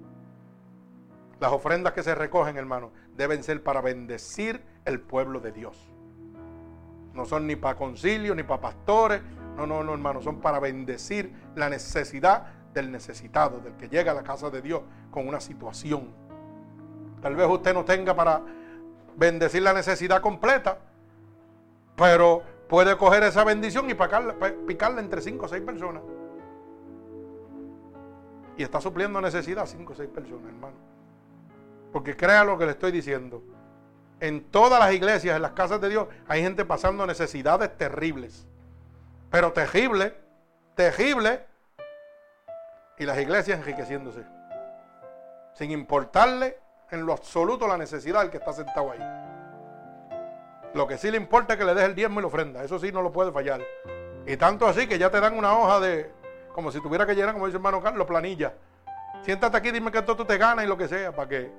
Las 1.40 1.52
ofrendas 1.52 1.92
que 1.92 2.02
se 2.02 2.14
recogen, 2.14 2.56
hermano, 2.56 2.92
deben 3.16 3.42
ser 3.42 3.62
para 3.62 3.80
bendecir 3.80 4.62
el 4.84 5.00
pueblo 5.00 5.40
de 5.40 5.52
Dios. 5.52 5.92
No 7.14 7.24
son 7.24 7.46
ni 7.46 7.56
para 7.56 7.76
concilio, 7.76 8.34
ni 8.34 8.42
para 8.42 8.60
pastores. 8.60 9.22
No, 9.56 9.66
no, 9.66 9.84
no, 9.84 9.92
hermano. 9.92 10.22
Son 10.22 10.40
para 10.40 10.58
bendecir 10.60 11.32
la 11.54 11.68
necesidad 11.68 12.46
del 12.72 12.90
necesitado, 12.90 13.60
del 13.60 13.74
que 13.74 13.88
llega 13.88 14.12
a 14.12 14.14
la 14.14 14.22
casa 14.22 14.50
de 14.50 14.62
Dios 14.62 14.82
con 15.10 15.28
una 15.28 15.40
situación. 15.40 16.08
Tal 17.20 17.36
vez 17.36 17.46
usted 17.48 17.74
no 17.74 17.84
tenga 17.84 18.14
para 18.14 18.42
bendecir 19.16 19.62
la 19.62 19.72
necesidad 19.72 20.20
completa, 20.20 20.78
pero 21.96 22.42
puede 22.68 22.96
coger 22.96 23.22
esa 23.24 23.44
bendición 23.44 23.88
y 23.90 23.94
picarla, 23.94 25.00
entre 25.00 25.20
cinco 25.20 25.44
o 25.44 25.48
seis 25.48 25.62
personas. 25.62 26.02
Y 28.56 28.62
está 28.62 28.80
supliendo 28.80 29.20
necesidad 29.20 29.64
a 29.64 29.66
cinco 29.66 29.92
o 29.92 29.96
seis 29.96 30.08
personas, 30.08 30.46
hermano. 30.46 30.76
Porque 31.92 32.16
crea 32.16 32.42
lo 32.44 32.56
que 32.56 32.64
le 32.64 32.72
estoy 32.72 32.90
diciendo. 32.90 33.42
En 34.22 34.44
todas 34.52 34.78
las 34.78 34.92
iglesias, 34.92 35.34
en 35.34 35.42
las 35.42 35.50
casas 35.50 35.80
de 35.80 35.88
Dios, 35.88 36.06
hay 36.28 36.42
gente 36.42 36.64
pasando 36.64 37.04
necesidades 37.08 37.76
terribles. 37.76 38.46
Pero 39.32 39.52
terribles, 39.52 40.12
terribles, 40.76 41.40
y 42.98 43.04
las 43.04 43.18
iglesias 43.18 43.58
enriqueciéndose. 43.58 44.22
Sin 45.54 45.72
importarle 45.72 46.56
en 46.92 47.04
lo 47.04 47.12
absoluto 47.12 47.66
la 47.66 47.76
necesidad 47.76 48.20
del 48.20 48.30
que 48.30 48.36
está 48.36 48.52
sentado 48.52 48.92
ahí. 48.92 49.00
Lo 50.72 50.86
que 50.86 50.98
sí 50.98 51.10
le 51.10 51.16
importa 51.16 51.54
es 51.54 51.58
que 51.58 51.64
le 51.64 51.74
deje 51.74 51.86
el 51.86 51.96
diezmo 51.96 52.20
y 52.20 52.22
la 52.22 52.28
ofrenda. 52.28 52.62
Eso 52.62 52.78
sí 52.78 52.92
no 52.92 53.02
lo 53.02 53.10
puede 53.10 53.32
fallar. 53.32 53.60
Y 54.24 54.36
tanto 54.36 54.68
así 54.68 54.86
que 54.86 55.00
ya 55.00 55.10
te 55.10 55.18
dan 55.18 55.36
una 55.36 55.58
hoja 55.58 55.80
de, 55.80 56.12
como 56.54 56.70
si 56.70 56.80
tuviera 56.80 57.04
que 57.06 57.16
llenar, 57.16 57.32
como 57.32 57.46
dice 57.46 57.56
hermano 57.56 57.82
Carlos, 57.82 58.06
planilla. 58.06 58.54
Siéntate 59.22 59.56
aquí, 59.56 59.72
dime 59.72 59.90
que 59.90 59.98
esto 59.98 60.14
tú 60.14 60.24
te 60.24 60.38
ganas 60.38 60.64
y 60.64 60.68
lo 60.68 60.76
que 60.76 60.86
sea, 60.86 61.10
para 61.10 61.28
que 61.28 61.50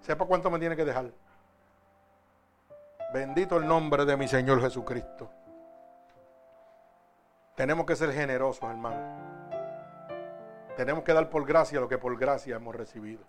sepa 0.00 0.24
cuánto 0.26 0.48
me 0.48 0.60
tiene 0.60 0.76
que 0.76 0.84
dejar. 0.84 1.06
Bendito 3.14 3.58
el 3.58 3.68
nombre 3.68 4.04
de 4.04 4.16
mi 4.16 4.26
Señor 4.26 4.60
Jesucristo. 4.60 5.30
Tenemos 7.54 7.86
que 7.86 7.94
ser 7.94 8.12
generosos, 8.12 8.68
hermano. 8.68 8.98
Tenemos 10.76 11.04
que 11.04 11.12
dar 11.12 11.30
por 11.30 11.46
gracia 11.46 11.78
lo 11.78 11.88
que 11.88 11.96
por 11.96 12.18
gracia 12.18 12.56
hemos 12.56 12.74
recibido. 12.74 13.22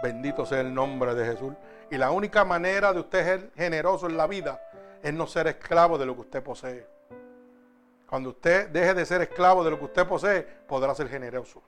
Bendito 0.00 0.46
sea 0.46 0.60
el 0.60 0.72
nombre 0.72 1.16
de 1.16 1.26
Jesús. 1.26 1.54
Y 1.90 1.98
la 1.98 2.12
única 2.12 2.44
manera 2.44 2.92
de 2.92 3.00
usted 3.00 3.24
ser 3.24 3.50
generoso 3.56 4.06
en 4.06 4.16
la 4.16 4.28
vida 4.28 4.62
es 5.02 5.12
no 5.12 5.26
ser 5.26 5.48
esclavo 5.48 5.98
de 5.98 6.06
lo 6.06 6.14
que 6.14 6.20
usted 6.20 6.42
posee. 6.44 6.86
Cuando 8.08 8.28
usted 8.28 8.68
deje 8.68 8.94
de 8.94 9.04
ser 9.04 9.22
esclavo 9.22 9.64
de 9.64 9.72
lo 9.72 9.78
que 9.80 9.86
usted 9.86 10.06
posee, 10.06 10.42
podrá 10.42 10.94
ser 10.94 11.08
generoso. 11.08 11.64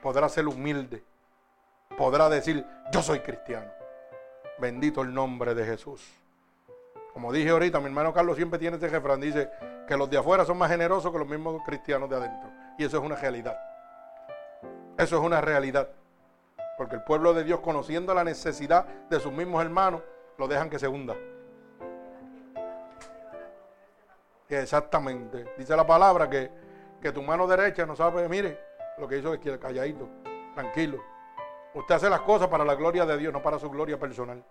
Podrá 0.00 0.30
ser 0.30 0.48
humilde. 0.48 1.04
Podrá 1.94 2.30
decir, 2.30 2.64
yo 2.90 3.02
soy 3.02 3.20
cristiano. 3.20 3.70
Bendito 4.58 5.02
el 5.02 5.12
nombre 5.12 5.54
de 5.54 5.66
Jesús. 5.66 6.23
Como 7.14 7.32
dije 7.32 7.50
ahorita, 7.50 7.78
mi 7.78 7.86
hermano 7.86 8.12
Carlos 8.12 8.36
siempre 8.36 8.58
tiene 8.58 8.74
este 8.74 8.88
refrán. 8.88 9.20
Dice 9.20 9.48
que 9.86 9.96
los 9.96 10.10
de 10.10 10.18
afuera 10.18 10.44
son 10.44 10.58
más 10.58 10.68
generosos 10.68 11.12
que 11.12 11.18
los 11.18 11.28
mismos 11.28 11.62
cristianos 11.64 12.10
de 12.10 12.16
adentro. 12.16 12.50
Y 12.76 12.84
eso 12.84 12.98
es 12.98 13.04
una 13.04 13.14
realidad. 13.14 13.56
Eso 14.98 15.16
es 15.16 15.22
una 15.22 15.40
realidad. 15.40 15.88
Porque 16.76 16.96
el 16.96 17.04
pueblo 17.04 17.32
de 17.32 17.44
Dios, 17.44 17.60
conociendo 17.60 18.12
la 18.14 18.24
necesidad 18.24 18.84
de 19.08 19.20
sus 19.20 19.32
mismos 19.32 19.62
hermanos, 19.62 20.02
lo 20.36 20.48
dejan 20.48 20.68
que 20.68 20.80
se 20.80 20.88
hunda. 20.88 21.14
Exactamente. 24.48 25.46
Dice 25.56 25.76
la 25.76 25.86
palabra 25.86 26.28
que, 26.28 26.50
que 27.00 27.12
tu 27.12 27.22
mano 27.22 27.46
derecha 27.46 27.86
no 27.86 27.94
sabe, 27.94 28.28
mire, 28.28 28.58
lo 28.98 29.06
que 29.06 29.18
hizo 29.18 29.32
es 29.32 29.38
que 29.38 29.56
calladito, 29.56 30.08
tranquilo. 30.54 31.00
Usted 31.74 31.94
hace 31.94 32.10
las 32.10 32.22
cosas 32.22 32.48
para 32.48 32.64
la 32.64 32.74
gloria 32.74 33.06
de 33.06 33.16
Dios, 33.16 33.32
no 33.32 33.40
para 33.40 33.60
su 33.60 33.70
gloria 33.70 34.00
personal. 34.00 34.44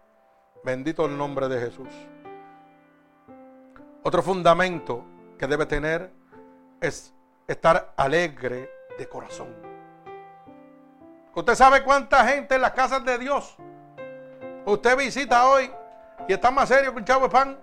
Bendito 0.64 1.06
el 1.06 1.18
nombre 1.18 1.50
de 1.50 1.60
Jesús. 1.60 1.90
Otro 4.04 4.22
fundamento 4.22 5.06
que 5.38 5.48
debe 5.48 5.66
tener 5.66 6.12
es 6.82 7.14
estar 7.48 7.94
alegre 7.96 8.70
de 8.98 9.08
corazón. 9.08 9.48
Usted 11.34 11.56
sabe 11.56 11.84
cuánta 11.84 12.26
gente 12.28 12.56
en 12.56 12.62
las 12.62 12.72
casas 12.72 13.04
de 13.06 13.18
Dios 13.18 13.58
usted 14.66 14.98
visita 14.98 15.50
hoy 15.50 15.72
y 16.28 16.34
está 16.34 16.52
más 16.52 16.70
serio 16.70 16.92
que 16.92 17.00
un 17.00 17.06
chavo 17.06 17.28
de 17.28 17.32
pan. 17.32 17.60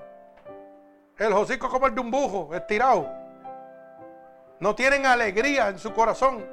El 1.16 1.32
hocico 1.32 1.68
como 1.68 1.86
el 1.86 1.94
de 1.94 2.00
un 2.00 2.10
bujo, 2.10 2.54
estirado. 2.54 3.06
No 4.58 4.74
tienen 4.74 5.06
alegría 5.06 5.68
en 5.68 5.78
su 5.78 5.92
corazón. 5.92 6.46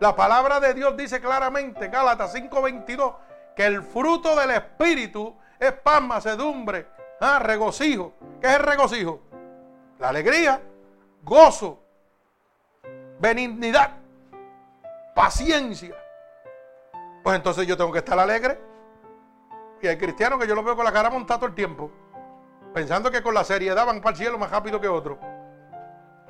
La 0.00 0.14
palabra 0.14 0.60
de 0.60 0.74
Dios 0.74 0.96
dice 0.96 1.20
claramente, 1.20 1.88
Gálatas 1.88 2.34
5:22, 2.34 3.14
que 3.54 3.66
el 3.66 3.82
fruto 3.82 4.34
del 4.36 4.50
Espíritu 4.50 5.36
es 5.58 5.72
paz, 5.72 6.02
macedumbre, 6.02 6.86
ah, 7.24 7.38
regocijo. 7.38 8.12
¿Qué 8.40 8.48
es 8.48 8.54
el 8.54 8.62
regocijo? 8.62 9.20
La 9.98 10.08
alegría, 10.08 10.60
gozo, 11.22 11.80
benignidad, 13.18 13.92
paciencia, 15.14 15.94
pues 17.22 17.36
entonces 17.36 17.66
yo 17.66 17.76
tengo 17.76 17.90
que 17.90 17.98
estar 17.98 18.18
alegre. 18.18 18.60
Y 19.80 19.86
hay 19.86 19.96
cristianos 19.98 20.38
que 20.38 20.46
yo 20.46 20.54
los 20.54 20.64
veo 20.64 20.76
con 20.76 20.84
la 20.84 20.92
cara 20.92 21.10
montada 21.10 21.40
todo 21.40 21.48
el 21.48 21.54
tiempo, 21.54 21.90
pensando 22.72 23.10
que 23.10 23.22
con 23.22 23.34
la 23.34 23.44
seriedad 23.44 23.86
van 23.86 24.00
para 24.00 24.12
el 24.12 24.16
cielo 24.16 24.38
más 24.38 24.50
rápido 24.50 24.80
que 24.80 24.88
otros. 24.88 25.18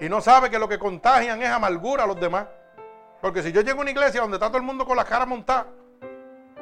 Y 0.00 0.08
no 0.08 0.20
sabe 0.20 0.50
que 0.50 0.58
lo 0.58 0.68
que 0.68 0.78
contagian 0.78 1.40
es 1.42 1.48
amargura 1.48 2.04
a 2.04 2.06
los 2.06 2.18
demás. 2.18 2.46
Porque 3.20 3.42
si 3.42 3.52
yo 3.52 3.62
llego 3.62 3.78
a 3.78 3.82
una 3.82 3.90
iglesia 3.90 4.20
donde 4.20 4.36
está 4.36 4.48
todo 4.48 4.58
el 4.58 4.64
mundo 4.64 4.84
con 4.84 4.96
la 4.96 5.04
cara 5.04 5.24
montada, 5.24 5.66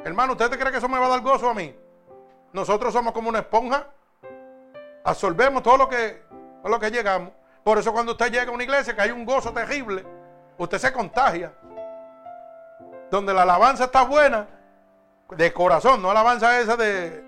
hermano, 0.03 0.33
¿usted 0.33 0.49
cree 0.51 0.71
que 0.71 0.77
eso 0.77 0.87
me 0.87 0.99
va 0.99 1.07
a 1.07 1.09
dar 1.09 1.21
gozo 1.21 1.49
a 1.49 1.53
mí? 1.53 1.75
Nosotros 2.53 2.93
somos 2.93 3.11
como 3.13 3.29
una 3.29 3.39
esponja, 3.39 3.87
absorbemos 5.03 5.63
todo 5.63 5.77
lo 5.77 5.89
que, 5.89 6.23
todo 6.61 6.71
lo 6.71 6.79
que 6.79 6.91
llegamos. 6.91 7.31
Por 7.63 7.77
eso 7.77 7.91
cuando 7.93 8.13
usted 8.13 8.31
llega 8.31 8.51
a 8.51 8.51
una 8.51 8.63
iglesia 8.63 8.95
que 8.95 9.01
hay 9.01 9.11
un 9.11 9.25
gozo 9.25 9.51
terrible, 9.51 10.05
usted 10.57 10.77
se 10.77 10.91
contagia 10.91 11.51
donde 13.09 13.33
la 13.33 13.43
alabanza 13.43 13.85
está 13.85 14.03
buena, 14.03 14.47
de 15.29 15.53
corazón, 15.53 16.01
no 16.01 16.11
alabanza 16.11 16.59
esa 16.59 16.75
de, 16.75 17.23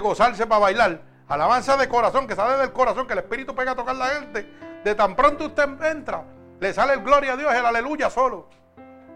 gozarse 0.00 0.46
para 0.46 0.60
bailar, 0.60 1.00
alabanza 1.28 1.76
de 1.76 1.88
corazón, 1.88 2.26
que 2.26 2.34
sale 2.34 2.56
del 2.56 2.72
corazón, 2.72 3.06
que 3.06 3.12
el 3.12 3.20
Espíritu 3.20 3.54
pega 3.54 3.72
a 3.72 3.74
tocar 3.74 3.94
la 3.94 4.06
gente, 4.06 4.50
de 4.84 4.94
tan 4.94 5.14
pronto 5.14 5.46
usted 5.46 5.68
entra, 5.84 6.24
le 6.60 6.72
sale 6.72 6.94
el 6.94 7.02
gloria 7.02 7.34
a 7.34 7.36
Dios, 7.36 7.52
el 7.54 7.64
aleluya 7.64 8.10
solo, 8.10 8.48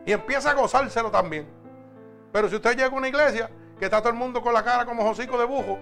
y 0.04 0.12
empieza 0.12 0.50
a 0.50 0.54
gozárselo 0.54 1.10
también. 1.10 1.48
Pero 2.32 2.48
si 2.48 2.56
usted 2.56 2.76
llega 2.76 2.88
a 2.88 2.90
una 2.90 3.08
iglesia 3.08 3.50
que 3.78 3.86
está 3.86 4.00
todo 4.00 4.10
el 4.10 4.16
mundo 4.16 4.42
con 4.42 4.54
la 4.54 4.62
cara 4.62 4.84
como 4.84 5.08
hocico 5.08 5.38
de 5.38 5.44
bujo, 5.44 5.78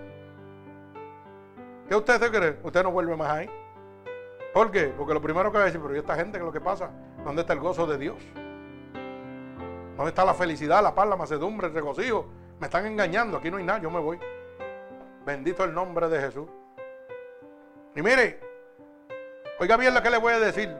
¿qué 1.90 1.96
usted 1.96 2.20
se 2.20 2.30
cree? 2.30 2.56
Usted 2.62 2.84
no 2.84 2.92
vuelve 2.92 3.16
más 3.16 3.30
ahí. 3.30 3.50
¿Por 4.54 4.70
qué? 4.70 4.94
Porque 4.96 5.12
lo 5.12 5.20
primero 5.20 5.50
que 5.50 5.58
va 5.58 5.64
a 5.64 5.66
decir, 5.66 5.80
pero 5.82 5.96
¿y 5.96 5.98
esta 5.98 6.14
gente 6.14 6.38
qué 6.38 6.38
es 6.38 6.44
lo 6.44 6.52
que 6.52 6.60
pasa? 6.60 6.88
¿Dónde 7.24 7.42
está 7.42 7.52
el 7.52 7.58
gozo 7.58 7.84
de 7.84 7.98
Dios? 7.98 8.16
¿Dónde 9.96 10.10
está 10.10 10.24
la 10.24 10.34
felicidad, 10.34 10.84
la 10.84 10.94
paz, 10.94 11.08
la 11.08 11.16
macedumbre, 11.16 11.66
el 11.66 11.74
regocijo? 11.74 12.26
Me 12.60 12.68
están 12.68 12.86
engañando, 12.86 13.38
aquí 13.38 13.50
no 13.50 13.56
hay 13.56 13.64
nada, 13.64 13.80
yo 13.80 13.90
me 13.90 13.98
voy. 13.98 14.20
Bendito 15.26 15.64
el 15.64 15.74
nombre 15.74 16.08
de 16.08 16.20
Jesús. 16.20 16.48
Y 17.96 18.02
mire, 18.02 18.38
oiga 19.58 19.76
bien 19.76 19.92
lo 19.92 20.00
que 20.00 20.10
le 20.10 20.18
voy 20.18 20.32
a 20.32 20.38
decir. 20.38 20.72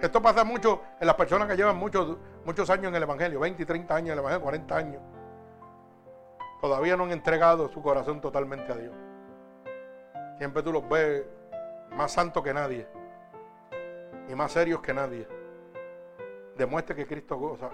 Esto 0.00 0.22
pasa 0.22 0.44
mucho 0.44 0.82
en 1.00 1.08
las 1.08 1.16
personas 1.16 1.48
que 1.48 1.56
llevan 1.56 1.76
muchos, 1.76 2.16
muchos 2.44 2.70
años 2.70 2.86
en 2.86 2.94
el 2.94 3.02
Evangelio, 3.02 3.40
20 3.40 3.60
y 3.60 3.66
30 3.66 3.92
años 3.92 4.06
en 4.06 4.12
el 4.12 4.18
Evangelio, 4.20 4.42
40 4.42 4.76
años. 4.76 5.02
Todavía 6.60 6.96
no 6.96 7.04
han 7.04 7.10
entregado 7.10 7.68
su 7.68 7.82
corazón 7.82 8.20
totalmente 8.20 8.72
a 8.72 8.76
Dios. 8.76 8.94
Siempre 10.38 10.62
tú 10.62 10.72
los 10.72 10.88
ves 10.88 11.24
más 11.96 12.12
santos 12.12 12.42
que 12.42 12.52
nadie 12.52 12.86
y 14.28 14.34
más 14.34 14.52
serios 14.52 14.80
que 14.80 14.92
nadie. 14.92 15.28
Demuestre 16.56 16.96
que 16.96 17.06
Cristo 17.06 17.36
goza 17.36 17.70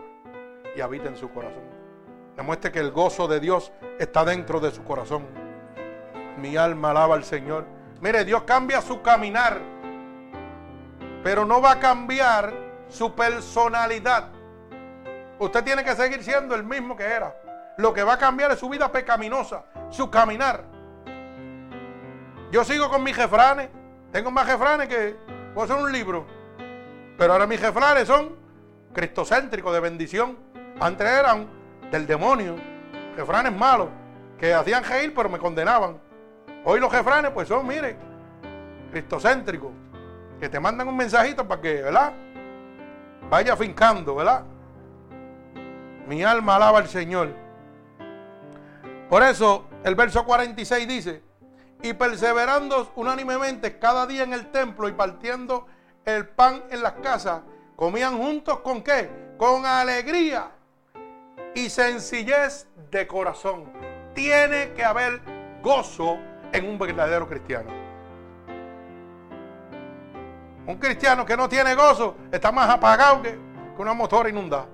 y 0.77 0.81
habita 0.81 1.09
en 1.09 1.17
su 1.17 1.31
corazón. 1.31 1.63
Demuestre 2.37 2.71
que 2.73 2.79
el 2.79 2.91
gozo 2.91 3.29
de 3.29 3.41
Dios 3.41 3.73
está 3.99 4.25
dentro 4.25 4.61
de 4.61 4.71
su 4.71 4.85
corazón. 4.85 5.27
Mi 6.39 6.57
alma 6.57 6.91
alaba 6.91 7.15
al 7.15 7.25
Señor. 7.25 7.67
Mire, 8.01 8.25
Dios 8.25 8.45
cambia 8.45 8.81
su 8.81 9.03
caminar, 9.03 9.59
pero 11.23 11.45
no 11.45 11.61
va 11.61 11.73
a 11.73 11.81
cambiar 11.81 12.53
su 12.89 13.15
personalidad. 13.15 14.29
Usted 15.39 15.65
tiene 15.65 15.85
que 15.85 15.95
seguir 15.95 16.23
siendo 16.23 16.55
el 16.55 16.65
mismo 16.65 16.97
que 16.97 17.05
era. 17.05 17.35
Lo 17.77 17.93
que 17.93 18.03
va 18.03 18.15
a 18.15 18.19
cambiar 18.19 18.53
es 18.53 18.59
su 18.59 18.69
vida 18.69 18.91
pecaminosa, 18.91 19.65
su 19.91 20.11
caminar. 20.11 20.65
Yo 22.51 22.65
sigo 22.65 22.89
con 22.89 23.03
mis 23.03 23.15
jefranes. 23.15 23.69
Tengo 24.13 24.31
más 24.31 24.47
jefranes 24.47 24.89
que 24.89 25.17
puedo 25.55 25.65
hacer 25.65 25.85
un 25.85 25.93
libro. 25.93 26.27
Pero 27.17 27.33
ahora 27.33 27.47
mis 27.47 27.61
jefranes 27.61 28.09
son 28.09 28.35
cristocéntricos, 28.93 29.73
de 29.73 29.81
bendición. 29.81 30.37
Antes 30.81 31.07
eran 31.07 31.49
del 31.91 32.07
demonio, 32.07 32.57
jefranes 33.15 33.53
malos, 33.53 33.89
que 34.39 34.55
hacían 34.55 34.83
reír 34.83 35.13
pero 35.15 35.29
me 35.29 35.39
condenaban. 35.39 36.01
Hoy 36.65 36.81
los 36.81 36.91
jefranes 36.91 37.31
pues 37.33 37.47
son, 37.47 37.67
mire, 37.67 37.97
cristocéntricos, 38.91 39.71
que 40.41 40.49
te 40.49 40.59
mandan 40.59 40.89
un 40.89 40.97
mensajito 40.97 41.47
para 41.47 41.61
que, 41.61 41.83
¿verdad? 41.83 42.13
Vaya 43.29 43.57
fincando, 43.57 44.15
¿verdad? 44.15 44.45
Mi 46.09 46.25
alma 46.25 46.57
alaba 46.57 46.79
al 46.79 46.89
Señor. 46.89 47.29
Por 49.09 49.23
eso 49.23 49.67
el 49.85 49.95
verso 49.95 50.25
46 50.25 50.89
dice, 50.89 51.30
y 51.83 51.93
perseverando 51.95 52.93
unánimemente 52.97 53.79
cada 53.79 54.07
día 54.07 54.23
en 54.23 54.33
el 54.33 54.51
templo 54.51 54.89
y 54.89 54.93
partiendo 54.93 55.67
el 56.05 56.29
pan 56.29 56.63
en 56.71 56.83
las 56.83 56.95
casas, 56.95 57.43
comían 57.77 58.19
juntos 58.19 58.61
con 58.61 58.83
qué? 58.83 59.35
Con 59.39 59.65
alegría 59.65 60.51
y 61.55 61.71
sencillez 61.71 62.69
de 62.91 63.07
corazón. 63.07 63.73
Tiene 64.15 64.73
que 64.75 64.85
haber 64.85 65.21
gozo 65.63 66.19
en 66.53 66.69
un 66.69 66.79
verdadero 66.79 67.29
cristiano. 67.29 67.71
Un 70.67 70.77
cristiano 70.77 71.25
que 71.25 71.37
no 71.37 71.49
tiene 71.49 71.75
gozo 71.75 72.17
está 72.31 72.53
más 72.53 72.69
apagado 72.69 73.23
que, 73.23 73.39
una 73.79 73.95
motora 73.95 74.29
inundada. 74.29 74.67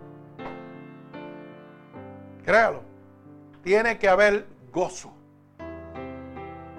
Créalo. 2.45 2.83
Tiene 3.63 3.97
que 3.99 4.09
haber 4.09 4.49
gozo. 4.73 5.13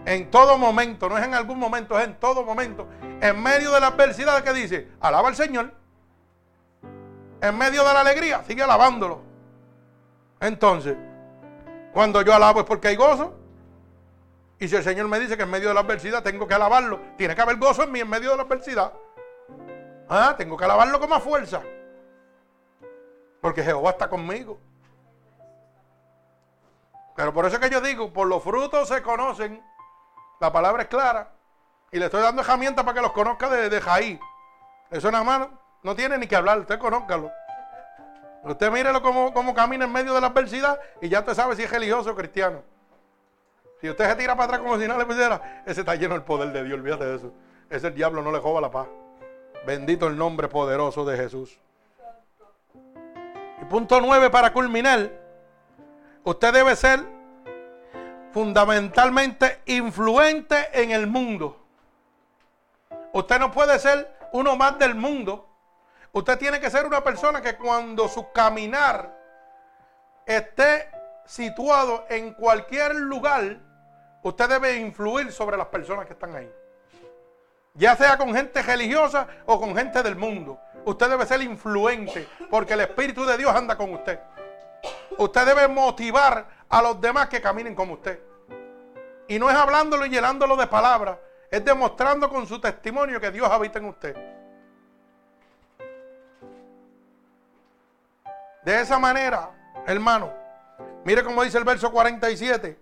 En 0.08 0.32
todo 0.32 0.58
momento, 0.58 1.10
no 1.10 1.18
es 1.18 1.26
en 1.26 1.34
algún 1.34 1.60
momento, 1.60 2.00
es 2.00 2.06
en 2.06 2.18
todo 2.18 2.42
momento. 2.42 2.88
En 3.20 3.44
medio 3.44 3.74
de 3.74 3.82
la 3.82 3.88
adversidad 3.88 4.42
que 4.42 4.54
dice, 4.54 4.88
alaba 5.02 5.28
al 5.28 5.36
Señor. 5.36 5.74
En 7.42 7.58
medio 7.58 7.86
de 7.86 7.94
la 7.94 8.00
alegría, 8.00 8.42
sigue 8.48 8.64
alabándolo. 8.64 9.22
Entonces, 10.40 10.96
cuando 11.92 12.22
yo 12.22 12.34
alabo 12.34 12.62
es 12.62 12.66
porque 12.66 12.88
hay 12.88 12.96
gozo. 12.96 13.36
Y 14.58 14.70
si 14.70 14.78
el 14.78 14.84
Señor 14.84 15.10
me 15.10 15.20
dice 15.20 15.36
que 15.36 15.44
en 15.44 15.50
medio 15.50 15.68
de 15.68 15.74
la 15.74 15.82
adversidad 15.82 16.24
tengo 16.24 16.48
que 16.48 16.54
alabarlo, 16.54 17.02
tiene 17.18 17.36
que 17.36 17.42
haber 17.42 17.58
gozo 17.58 17.84
en 17.84 17.92
mí 17.92 18.00
en 18.00 18.10
medio 18.10 18.32
de 18.32 18.38
la 18.38 18.44
adversidad. 18.44 18.94
Ah, 20.08 20.36
tengo 20.38 20.56
que 20.56 20.64
alabarlo 20.64 21.02
con 21.02 21.10
más 21.10 21.22
fuerza. 21.22 21.62
Porque 23.42 23.62
Jehová 23.62 23.90
está 23.90 24.08
conmigo. 24.08 24.58
Pero 27.14 27.34
por 27.34 27.46
eso 27.46 27.58
es 27.58 27.62
que 27.62 27.70
yo 27.70 27.82
digo, 27.82 28.14
por 28.14 28.26
los 28.26 28.42
frutos 28.42 28.88
se 28.88 29.02
conocen. 29.02 29.62
La 30.40 30.52
palabra 30.52 30.84
es 30.84 30.90
clara. 30.90 31.32
Y 31.92 32.00
le 32.00 32.06
estoy 32.06 32.22
dando 32.22 32.42
herramientas 32.42 32.84
para 32.84 32.96
que 32.96 33.02
los 33.02 33.12
conozca 33.12 33.50
de, 33.50 33.70
de 33.70 33.82
Jaí. 33.82 34.20
Eso 34.92 35.10
nada 35.12 35.24
más 35.24 35.48
no 35.84 35.96
tiene 35.96 36.18
ni 36.18 36.28
que 36.28 36.36
hablar, 36.36 36.60
usted 36.60 36.80
conózcalo. 36.80 37.32
Usted 38.44 38.72
mírelo 38.72 39.02
cómo, 39.02 39.34
cómo 39.34 39.54
camina 39.54 39.86
en 39.86 39.92
medio 39.92 40.14
de 40.14 40.22
la 40.22 40.28
adversidad 40.28 40.80
y 41.02 41.10
ya 41.10 41.20
usted 41.20 41.34
sabe 41.34 41.56
si 41.56 41.64
es 41.64 41.72
religioso 41.72 42.12
o 42.12 42.16
cristiano. 42.16 42.62
Si 43.82 43.90
usted 43.90 44.10
se 44.10 44.16
tira 44.16 44.36
para 44.36 44.46
atrás 44.46 44.62
como 44.62 44.80
si 44.80 44.88
no 44.88 44.98
le 44.98 45.06
pusiera, 45.06 45.64
ese 45.66 45.82
está 45.82 45.96
lleno 45.96 46.14
del 46.14 46.24
poder 46.24 46.52
de 46.52 46.64
Dios, 46.64 46.80
olvídate 46.80 47.06
de 47.06 47.16
eso. 47.16 47.32
Ese 47.70 47.92
diablo 47.92 48.22
no 48.22 48.32
le 48.32 48.40
joba 48.40 48.62
la 48.62 48.72
paz. 48.72 48.88
Bendito 49.66 50.08
el 50.08 50.18
nombre 50.18 50.48
poderoso 50.48 51.04
de 51.06 51.18
Jesús. 51.18 51.60
Y 53.62 53.66
punto 53.66 54.00
nueve 54.02 54.30
para 54.30 54.54
culminar. 54.54 55.12
Usted 56.24 56.54
debe 56.54 56.76
ser 56.76 57.17
fundamentalmente 58.38 59.64
influente 59.66 60.70
en 60.72 60.92
el 60.92 61.08
mundo. 61.08 61.58
Usted 63.12 63.40
no 63.40 63.52
puede 63.52 63.80
ser 63.80 64.16
uno 64.32 64.56
más 64.56 64.78
del 64.78 64.94
mundo. 64.94 65.50
Usted 66.12 66.38
tiene 66.38 66.60
que 66.60 66.70
ser 66.70 66.86
una 66.86 67.04
persona 67.04 67.42
que 67.42 67.58
cuando 67.58 68.08
su 68.08 68.32
caminar 68.32 69.12
esté 70.24 70.88
situado 71.26 72.06
en 72.10 72.36
cualquier 72.36 72.94
lugar, 72.98 73.58
usted 74.22 74.48
debe 74.48 74.76
influir 74.76 75.32
sobre 75.32 75.58
las 75.58 75.70
personas 75.70 76.06
que 76.06 76.14
están 76.14 76.36
ahí. 76.36 76.54
Ya 77.74 77.96
sea 77.96 78.20
con 78.20 78.36
gente 78.36 78.62
religiosa 78.62 79.26
o 79.48 79.60
con 79.60 79.76
gente 79.76 80.04
del 80.04 80.16
mundo. 80.16 80.60
Usted 80.86 81.10
debe 81.10 81.26
ser 81.26 81.42
influente 81.42 82.28
porque 82.52 82.74
el 82.74 82.82
Espíritu 82.82 83.26
de 83.26 83.36
Dios 83.36 83.56
anda 83.56 83.76
con 83.76 83.92
usted. 83.96 84.20
Usted 85.18 85.44
debe 85.44 85.68
motivar 85.68 86.46
a 86.70 86.82
los 86.84 87.02
demás 87.02 87.30
que 87.30 87.42
caminen 87.42 87.74
como 87.74 87.94
usted. 87.94 88.27
Y 89.28 89.40
no 89.40 89.50
es 89.50 89.56
hablándolo 89.56 90.06
y 90.06 90.10
llenándolo 90.10 90.56
de 90.56 90.68
palabras, 90.68 91.18
es 91.52 91.64
demostrando 91.64 92.30
con 92.30 92.48
su 92.48 92.60
testimonio 92.60 93.20
que 93.20 93.32
Dios 93.32 93.50
habita 93.50 93.80
en 93.80 93.86
usted. 93.86 94.16
De 98.64 98.82
esa 98.82 99.00
manera, 99.00 99.50
hermano, 99.86 100.32
mire 101.06 101.24
cómo 101.24 101.44
dice 101.44 101.58
el 101.58 101.64
verso 101.64 101.92
47, 101.92 102.78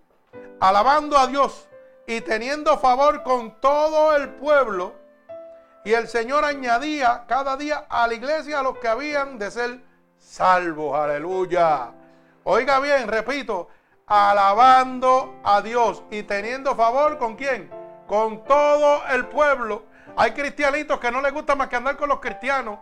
alabando 0.58 1.16
a 1.16 1.26
Dios 1.26 1.68
y 2.06 2.20
teniendo 2.20 2.76
favor 2.78 3.22
con 3.22 3.60
todo 3.60 4.16
el 4.16 4.30
pueblo, 4.30 4.94
y 5.84 5.92
el 5.92 6.08
Señor 6.08 6.44
añadía 6.44 7.24
cada 7.28 7.56
día 7.56 7.86
a 7.88 8.08
la 8.08 8.14
iglesia 8.14 8.58
a 8.58 8.62
los 8.64 8.78
que 8.78 8.88
habían 8.88 9.38
de 9.38 9.50
ser 9.52 9.80
salvos, 10.18 10.98
aleluya. 10.98 11.92
Oiga 12.42 12.80
bien, 12.80 13.06
repito, 13.06 13.68
alabando 14.06 15.40
a 15.42 15.60
Dios 15.60 16.04
y 16.10 16.22
teniendo 16.22 16.76
favor 16.76 17.18
con 17.18 17.34
quién? 17.34 17.70
Con 18.06 18.44
todo 18.44 19.02
el 19.08 19.26
pueblo. 19.26 19.84
Hay 20.16 20.30
cristianitos 20.30 21.00
que 21.00 21.10
no 21.10 21.20
les 21.20 21.32
gusta 21.32 21.56
más 21.56 21.68
que 21.68 21.76
andar 21.76 21.96
con 21.96 22.08
los 22.08 22.20
cristianos. 22.20 22.78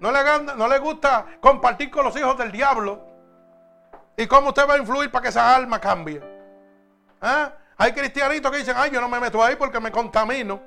No 0.00 0.12
le, 0.12 0.20
no 0.56 0.80
gusta 0.80 1.26
compartir 1.40 1.90
con 1.90 2.04
los 2.04 2.16
hijos 2.16 2.36
del 2.38 2.52
diablo. 2.52 3.06
¿Y 4.16 4.26
cómo 4.26 4.48
usted 4.48 4.68
va 4.68 4.74
a 4.74 4.78
influir 4.78 5.10
para 5.10 5.22
que 5.22 5.28
esa 5.28 5.54
alma 5.54 5.80
cambie? 5.80 6.22
¿Ah? 7.20 7.52
Hay 7.78 7.92
cristianitos 7.92 8.50
que 8.50 8.58
dicen, 8.58 8.74
ay, 8.76 8.90
yo 8.90 9.00
no 9.00 9.08
me 9.08 9.18
meto 9.18 9.42
ahí 9.42 9.56
porque 9.56 9.80
me 9.80 9.90
contamino. 9.90 10.60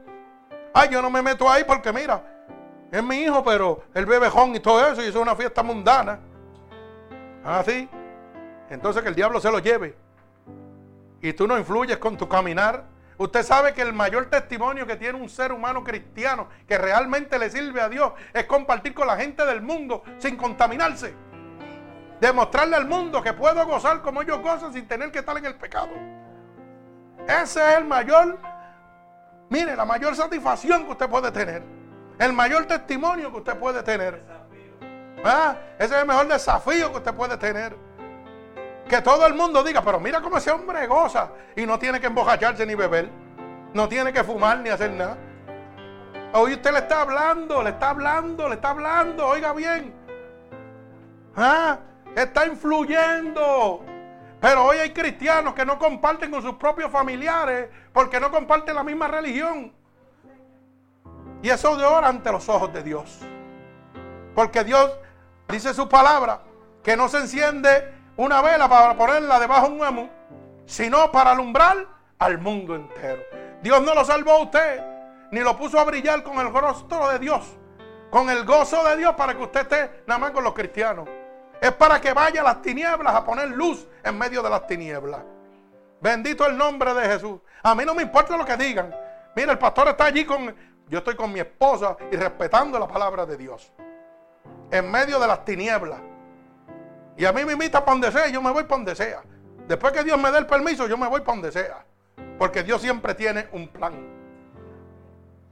Ay, 0.73 0.89
yo 0.89 1.01
no 1.03 1.11
me 1.11 1.21
meto 1.21 1.49
ahí 1.49 1.63
porque 1.63 1.93
mira, 1.93 2.23
es 2.91 3.03
mi 3.03 3.17
hijo, 3.17 3.43
pero 3.43 3.83
el 3.93 4.07
bebejón 4.07 4.55
y 4.55 4.59
todo 4.59 4.81
eso, 4.87 5.03
y 5.03 5.07
eso 5.07 5.19
es 5.19 5.21
una 5.21 5.35
fiesta 5.35 5.61
mundana. 5.61 6.19
Así. 7.45 7.87
¿Ah, 7.91 8.02
entonces 8.73 9.03
que 9.03 9.09
el 9.09 9.15
diablo 9.15 9.39
se 9.39 9.51
lo 9.51 9.59
lleve. 9.59 9.95
Y 11.21 11.33
tú 11.33 11.47
no 11.47 11.57
influyes 11.57 11.97
con 11.97 12.17
tu 12.17 12.27
caminar. 12.27 12.85
Usted 13.17 13.43
sabe 13.43 13.73
que 13.73 13.83
el 13.83 13.93
mayor 13.93 14.25
testimonio 14.25 14.87
que 14.87 14.95
tiene 14.95 15.19
un 15.19 15.29
ser 15.29 15.51
humano 15.51 15.83
cristiano 15.83 16.49
que 16.67 16.77
realmente 16.77 17.37
le 17.37 17.49
sirve 17.49 17.79
a 17.79 17.87
Dios 17.87 18.13
es 18.33 18.45
compartir 18.45 18.93
con 18.93 19.07
la 19.07 19.15
gente 19.15 19.45
del 19.45 19.61
mundo 19.61 20.03
sin 20.17 20.35
contaminarse. 20.35 21.13
Demostrarle 22.19 22.75
al 22.75 22.87
mundo 22.87 23.21
que 23.21 23.33
puedo 23.33 23.63
gozar 23.65 24.01
como 24.01 24.23
ellos 24.23 24.41
gozan 24.41 24.73
sin 24.73 24.87
tener 24.87 25.11
que 25.11 25.19
estar 25.19 25.37
en 25.37 25.45
el 25.45 25.55
pecado. 25.55 25.91
Ese 27.27 27.59
es 27.59 27.77
el 27.77 27.85
mayor, 27.85 28.39
mire, 29.49 29.75
la 29.75 29.85
mayor 29.85 30.15
satisfacción 30.15 30.85
que 30.85 30.91
usted 30.91 31.09
puede 31.09 31.31
tener. 31.31 31.63
El 32.17 32.33
mayor 32.33 32.65
testimonio 32.65 33.31
que 33.31 33.37
usted 33.37 33.57
puede 33.57 33.83
tener. 33.83 34.23
¿Ah? 35.23 35.55
Ese 35.77 35.95
es 35.95 36.01
el 36.01 36.07
mejor 36.07 36.27
desafío 36.27 36.91
que 36.91 36.97
usted 36.97 37.13
puede 37.13 37.37
tener. 37.37 37.92
Que 38.87 39.01
todo 39.01 39.25
el 39.25 39.33
mundo 39.33 39.63
diga, 39.63 39.81
pero 39.81 39.99
mira 39.99 40.21
cómo 40.21 40.37
ese 40.37 40.51
hombre 40.51 40.85
goza 40.87 41.31
y 41.55 41.65
no 41.65 41.79
tiene 41.79 41.99
que 41.99 42.07
embojacharse 42.07 42.65
ni 42.65 42.75
beber. 42.75 43.09
No 43.73 43.87
tiene 43.87 44.13
que 44.13 44.23
fumar 44.23 44.59
ni 44.59 44.69
hacer 44.69 44.91
nada. 44.91 45.17
Hoy 46.33 46.53
usted 46.53 46.71
le 46.71 46.79
está 46.79 47.01
hablando, 47.01 47.63
le 47.63 47.71
está 47.71 47.91
hablando, 47.91 48.49
le 48.49 48.55
está 48.55 48.71
hablando, 48.71 49.27
oiga 49.27 49.53
bien. 49.53 49.93
¿Ah? 51.35 51.79
Está 52.15 52.45
influyendo. 52.45 53.83
Pero 54.39 54.65
hoy 54.65 54.77
hay 54.77 54.91
cristianos 54.91 55.53
que 55.53 55.65
no 55.65 55.79
comparten 55.79 56.29
con 56.29 56.41
sus 56.41 56.55
propios 56.55 56.91
familiares 56.91 57.69
porque 57.93 58.19
no 58.19 58.29
comparten 58.29 58.75
la 58.75 58.83
misma 58.83 59.07
religión. 59.07 59.71
Y 61.41 61.49
eso 61.49 61.75
de 61.77 61.85
ora 61.85 62.07
ante 62.07 62.31
los 62.31 62.49
ojos 62.49 62.73
de 62.73 62.83
Dios. 62.83 63.19
Porque 64.35 64.63
Dios 64.63 64.91
dice 65.47 65.73
su 65.73 65.87
palabra 65.87 66.41
que 66.83 66.97
no 66.97 67.09
se 67.09 67.19
enciende 67.19 67.92
una 68.17 68.41
vela 68.41 68.69
para 68.69 68.95
ponerla 68.95 69.39
debajo 69.39 69.67
de 69.67 69.73
un 69.73 69.83
amo, 69.83 70.09
sino 70.65 71.11
para 71.11 71.31
alumbrar 71.31 71.87
al 72.19 72.37
mundo 72.37 72.75
entero. 72.75 73.21
Dios 73.61 73.81
no 73.81 73.93
lo 73.95 74.05
salvó 74.05 74.31
a 74.31 74.41
usted, 74.43 74.83
ni 75.31 75.39
lo 75.39 75.57
puso 75.57 75.79
a 75.79 75.83
brillar 75.83 76.23
con 76.23 76.37
el 76.39 76.53
rostro 76.53 77.09
de 77.09 77.19
Dios, 77.19 77.57
con 78.09 78.29
el 78.29 78.45
gozo 78.45 78.83
de 78.83 78.97
Dios 78.97 79.13
para 79.15 79.33
que 79.35 79.43
usted 79.43 79.61
esté 79.61 80.03
nada 80.05 80.19
más 80.19 80.31
con 80.31 80.43
los 80.43 80.53
cristianos. 80.53 81.07
Es 81.61 81.71
para 81.71 81.99
que 82.01 82.13
vaya 82.13 82.41
a 82.41 82.43
las 82.43 82.61
tinieblas 82.61 83.15
a 83.15 83.23
poner 83.23 83.49
luz 83.49 83.87
en 84.03 84.17
medio 84.17 84.43
de 84.43 84.49
las 84.49 84.67
tinieblas. 84.67 85.21
Bendito 86.01 86.45
el 86.45 86.57
nombre 86.57 86.93
de 86.93 87.07
Jesús. 87.07 87.39
A 87.63 87.73
mí 87.73 87.85
no 87.85 87.95
me 87.95 88.03
importa 88.03 88.35
lo 88.35 88.45
que 88.45 88.57
digan. 88.57 88.93
Mira, 89.35 89.53
el 89.53 89.57
pastor 89.57 89.87
está 89.87 90.05
allí 90.05 90.25
con... 90.25 90.53
Yo 90.89 90.97
estoy 90.99 91.15
con 91.15 91.31
mi 91.31 91.39
esposa 91.39 91.95
y 92.11 92.17
respetando 92.17 92.77
la 92.77 92.87
palabra 92.87 93.25
de 93.25 93.37
Dios. 93.37 93.71
en 94.69 94.89
medio 94.91 95.19
de 95.19 95.27
las 95.27 95.45
tinieblas. 95.45 95.99
Y 97.17 97.25
a 97.25 97.33
mí 97.33 97.45
me 97.45 97.53
invita 97.53 97.79
para 97.83 97.91
donde 97.93 98.11
sea, 98.11 98.27
yo 98.27 98.41
me 98.41 98.51
voy 98.51 98.63
para 98.63 98.77
donde 98.77 98.95
sea. 98.95 99.21
Después 99.67 99.93
que 99.93 100.03
Dios 100.03 100.19
me 100.19 100.31
dé 100.31 100.39
el 100.39 100.45
permiso, 100.45 100.87
yo 100.87 100.97
me 100.97 101.07
voy 101.07 101.21
para 101.21 101.33
donde 101.33 101.51
sea. 101.51 101.85
Porque 102.37 102.63
Dios 102.63 102.81
siempre 102.81 103.13
tiene 103.13 103.47
un 103.51 103.67
plan. 103.67 103.93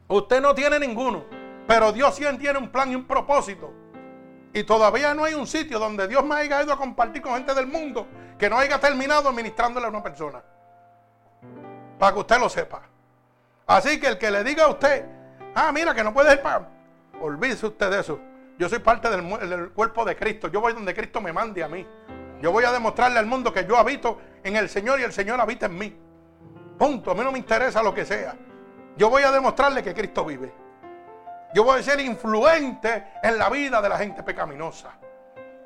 Usted 0.07 0.41
no 0.41 0.53
tiene 0.53 0.79
ninguno, 0.79 1.23
pero 1.67 1.91
Dios 1.91 2.15
siempre 2.15 2.39
tiene 2.39 2.59
un 2.59 2.69
plan 2.69 2.91
y 2.91 2.95
un 2.95 3.05
propósito. 3.05 3.71
Y 4.53 4.63
todavía 4.63 5.13
no 5.13 5.23
hay 5.23 5.33
un 5.33 5.47
sitio 5.47 5.79
donde 5.79 6.07
Dios 6.07 6.25
me 6.25 6.35
haya 6.35 6.63
ido 6.63 6.73
a 6.73 6.77
compartir 6.77 7.21
con 7.21 7.35
gente 7.35 7.53
del 7.53 7.67
mundo 7.67 8.07
que 8.37 8.49
no 8.49 8.57
haya 8.57 8.79
terminado 8.79 9.31
ministrándole 9.31 9.85
a 9.85 9.89
una 9.89 10.03
persona. 10.03 10.43
Para 11.97 12.13
que 12.13 12.19
usted 12.19 12.39
lo 12.39 12.49
sepa. 12.49 12.81
Así 13.67 13.99
que 13.99 14.07
el 14.07 14.17
que 14.17 14.31
le 14.31 14.43
diga 14.43 14.65
a 14.65 14.69
usted, 14.69 15.05
ah, 15.55 15.71
mira 15.71 15.93
que 15.93 16.03
no 16.03 16.13
puede 16.13 16.33
ir 16.33 16.41
para... 16.41 16.67
Olvídese 17.21 17.67
usted 17.67 17.89
de 17.91 17.99
eso. 17.99 18.19
Yo 18.57 18.69
soy 18.69 18.79
parte 18.79 19.09
del, 19.09 19.71
cuerpo 19.71 20.05
de 20.05 20.15
Cristo. 20.15 20.47
Yo 20.47 20.61
voy 20.61 20.73
donde 20.73 20.93
Cristo 20.93 21.21
me 21.21 21.33
mande 21.33 21.63
a 21.63 21.67
mí. 21.67 21.85
Yo 22.41 22.51
voy 22.51 22.63
a 22.63 22.71
demostrarle 22.71 23.19
al 23.19 23.25
mundo 23.25 23.53
que 23.53 23.65
yo 23.65 23.77
habito 23.77 24.19
en 24.43 24.55
el 24.55 24.69
Señor 24.69 24.99
y 24.99 25.03
el 25.03 25.13
Señor 25.13 25.39
habita 25.39 25.67
en 25.67 25.77
mí. 25.77 25.97
Punto. 26.77 27.11
A 27.11 27.13
mí 27.13 27.21
no 27.23 27.31
me 27.31 27.39
interesa 27.39 27.83
lo 27.83 27.93
que 27.93 28.05
sea. 28.05 28.35
Yo 28.97 29.09
voy 29.09 29.23
a 29.23 29.31
demostrarle 29.31 29.83
que 29.83 29.93
Cristo 29.93 30.25
vive. 30.25 30.53
Yo 31.53 31.63
voy 31.63 31.79
a 31.79 31.83
ser 31.83 31.99
influente 31.99 33.13
en 33.23 33.37
la 33.37 33.49
vida 33.49 33.81
de 33.81 33.89
la 33.89 33.97
gente 33.97 34.23
pecaminosa. 34.23 34.93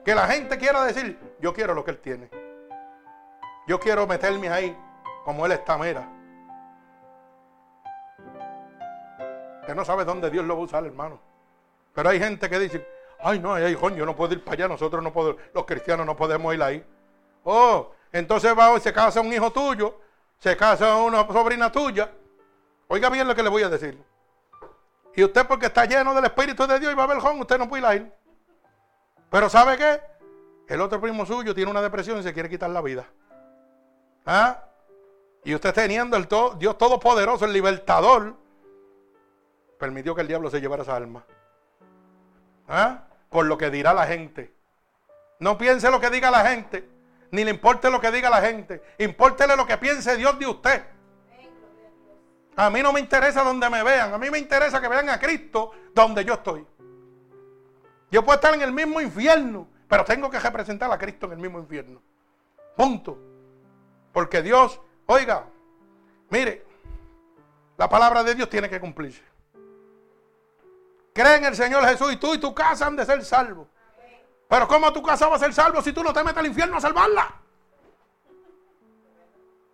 Que 0.04 0.16
la 0.16 0.28
gente 0.28 0.58
quiera 0.58 0.84
decir, 0.84 1.36
yo 1.40 1.54
quiero 1.54 1.74
lo 1.74 1.84
que 1.84 1.92
Él 1.92 2.00
tiene. 2.00 2.30
Yo 3.68 3.80
quiero 3.80 4.06
meterme 4.06 4.50
ahí 4.50 4.78
como 5.24 5.46
Él 5.46 5.54
está, 5.54 5.78
mira. 5.78 6.08
Que 9.66 9.74
no 9.74 9.84
sabe 9.84 10.06
dónde 10.06 10.30
Dios 10.30 10.46
lo 10.46 10.56
va 10.56 10.62
a 10.62 10.66
usar, 10.66 10.86
hermano. 10.86 11.20
Pero 11.96 12.10
hay 12.10 12.20
gente 12.20 12.50
que 12.50 12.60
dice, 12.60 12.88
ay 13.20 13.40
no, 13.40 13.54
ay, 13.54 13.76
yo 13.96 14.06
no 14.06 14.16
puedo 14.16 14.34
ir 14.34 14.44
para 14.44 14.54
allá, 14.54 14.68
nosotros 14.68 15.02
no 15.02 15.12
podemos, 15.14 15.42
los 15.54 15.66
cristianos 15.66 16.06
no 16.06 16.16
podemos 16.16 16.54
ir 16.54 16.62
ahí. 16.62 16.86
Oh, 17.46 17.92
entonces 18.12 18.56
va, 18.58 18.78
se 18.80 18.92
casa 18.92 19.22
un 19.22 19.32
hijo 19.32 19.50
tuyo, 19.52 19.98
se 20.38 20.56
casa 20.58 20.98
una 20.98 21.26
sobrina 21.26 21.72
tuya. 21.72 22.12
Oiga 22.88 23.10
bien 23.10 23.28
lo 23.28 23.34
que 23.34 23.42
le 23.42 23.50
voy 23.50 23.64
a 23.64 23.70
decir. 23.70 23.98
Y 25.16 25.24
usted 25.24 25.48
porque 25.48 25.68
está 25.68 25.86
lleno 25.86 26.14
del 26.14 26.26
Espíritu 26.26 26.68
de 26.68 26.80
Dios 26.80 26.92
y 26.92 26.96
va 26.96 27.06
a 27.06 27.08
ver 27.08 27.20
Juan, 27.20 27.40
usted 27.40 27.58
no 27.58 27.70
puede 27.70 27.82
ir 27.82 27.88
ahí. 27.88 28.14
Pero 29.30 29.50
¿sabe 29.50 29.78
qué? 29.78 30.02
El 30.68 30.82
otro 30.82 31.00
primo 31.00 31.26
suyo 31.26 31.56
tiene 31.56 31.72
una 31.72 31.82
depresión 31.82 32.20
y 32.20 32.24
se 32.24 32.34
quiere 32.34 32.50
quitar 32.50 32.70
la 32.70 32.82
vida. 32.82 33.06
¿Ah? 34.26 34.64
Y 35.46 35.56
usted 35.56 35.74
teniendo 35.74 36.18
el 36.18 36.28
Dios 36.58 36.78
Todopoderoso, 36.78 37.46
el 37.46 37.54
libertador, 37.54 38.36
permitió 39.80 40.14
que 40.14 40.22
el 40.22 40.28
diablo 40.28 40.50
se 40.50 40.60
llevara 40.60 40.84
esa 40.84 40.96
alma. 40.96 41.24
¿Ah? 42.68 43.04
Por 43.30 43.46
lo 43.46 43.58
que 43.58 43.70
dirá 43.70 43.94
la 43.94 44.08
gente. 44.08 44.54
No 45.40 45.58
piense 45.58 45.90
lo 45.92 46.00
que 46.00 46.10
diga 46.10 46.32
la 46.32 46.46
gente, 46.48 46.88
ni 47.32 47.44
le 47.44 47.52
importe 47.52 47.90
lo 47.90 48.00
que 48.00 48.12
diga 48.12 48.30
la 48.30 48.42
gente. 48.42 48.82
Importele 49.00 49.56
lo 49.56 49.66
que 49.66 49.78
piense 49.78 50.16
Dios 50.16 50.40
de 50.40 50.48
usted. 50.48 50.84
A 52.56 52.70
mí 52.70 52.82
no 52.82 52.94
me 52.94 53.02
interesa 53.02 53.44
donde 53.44 53.70
me 53.70 53.84
vean, 53.84 54.14
a 54.14 54.18
mí 54.18 54.30
me 54.30 54.40
interesa 54.40 54.80
que 54.80 54.88
vean 54.88 55.10
a 55.10 55.20
Cristo 55.20 55.72
donde 55.94 56.24
yo 56.24 56.36
estoy. 56.36 56.66
Yo 58.10 58.24
puedo 58.24 58.36
estar 58.36 58.54
en 58.54 58.62
el 58.62 58.72
mismo 58.72 59.02
infierno, 59.02 59.68
pero 59.90 60.06
tengo 60.06 60.30
que 60.30 60.40
representar 60.40 60.90
a 60.90 60.98
Cristo 60.98 61.26
en 61.26 61.34
el 61.34 61.40
mismo 61.40 61.60
infierno. 61.60 62.02
Punto. 62.78 63.18
Porque 64.14 64.42
Dios, 64.42 64.80
oiga, 65.06 65.46
mire, 66.30 66.66
la 67.78 67.90
palabra 67.90 68.24
de 68.24 68.36
Dios 68.36 68.50
tiene 68.50 68.70
que 68.70 68.80
cumplirse. 68.80 69.22
Cree 71.16 71.38
en 71.38 71.46
el 71.46 71.56
Señor 71.56 71.88
Jesús 71.88 72.12
y 72.12 72.18
tú 72.18 72.34
y 72.34 72.40
tu 72.40 72.54
casa 72.54 72.88
han 72.88 72.98
de 72.98 73.06
ser 73.06 73.24
salvos. 73.24 73.70
Pero 74.50 74.68
¿cómo 74.68 74.92
tu 74.92 75.02
casa 75.02 75.30
va 75.30 75.38
a 75.38 75.40
ser 75.40 75.54
salvo 75.54 75.82
si 75.82 75.94
tú 75.94 76.04
no 76.04 76.12
te 76.12 76.22
metes 76.22 76.40
al 76.40 76.46
infierno 76.46 76.76
a 76.76 76.82
salvarla? 76.82 77.34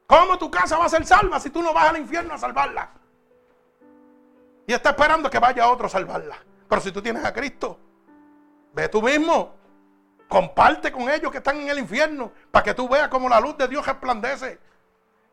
¿Cómo 0.06 0.38
tu 0.38 0.52
casa 0.52 0.78
va 0.78 0.86
a 0.86 0.90
ser 0.90 1.04
salva 1.04 1.40
si 1.40 1.50
tú 1.50 1.64
no 1.64 1.74
vas 1.74 1.90
al 1.90 1.98
infierno 1.98 2.36
a 2.36 2.38
salvarla? 2.38 2.92
Y 4.68 4.74
está 4.74 4.92
esperando 4.92 5.32
que 5.32 5.40
vaya 5.40 5.68
otro 5.68 5.88
a 5.88 5.90
salvarla. 5.90 6.38
Pero 6.70 6.80
si 6.80 6.92
tú 6.92 7.02
tienes 7.02 7.26
a 7.26 7.34
Cristo, 7.34 7.80
ve 8.74 8.88
tú 8.88 9.02
mismo. 9.02 9.56
Comparte 10.28 10.92
con 10.92 11.10
ellos 11.10 11.32
que 11.32 11.40
están 11.40 11.60
en 11.60 11.70
el 11.70 11.80
infierno 11.80 12.32
para 12.52 12.64
que 12.64 12.76
tú 12.76 12.88
veas 12.88 13.08
cómo 13.08 13.28
la 13.28 13.40
luz 13.40 13.58
de 13.58 13.68
Dios 13.68 13.84
resplandece 13.84 14.60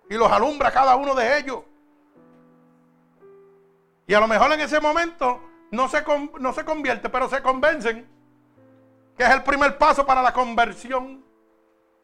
y 0.08 0.14
los 0.14 0.32
alumbra 0.32 0.72
cada 0.72 0.96
uno 0.96 1.14
de 1.14 1.38
ellos. 1.38 1.60
Y 4.06 4.14
a 4.14 4.20
lo 4.20 4.26
mejor 4.26 4.50
en 4.52 4.60
ese 4.60 4.80
momento 4.80 5.47
no 5.70 5.88
se, 5.88 6.04
no 6.40 6.52
se 6.52 6.64
convierte, 6.64 7.08
pero 7.08 7.28
se 7.28 7.42
convencen. 7.42 8.08
Que 9.16 9.24
es 9.24 9.30
el 9.30 9.42
primer 9.42 9.76
paso 9.78 10.06
para 10.06 10.22
la 10.22 10.32
conversión. 10.32 11.24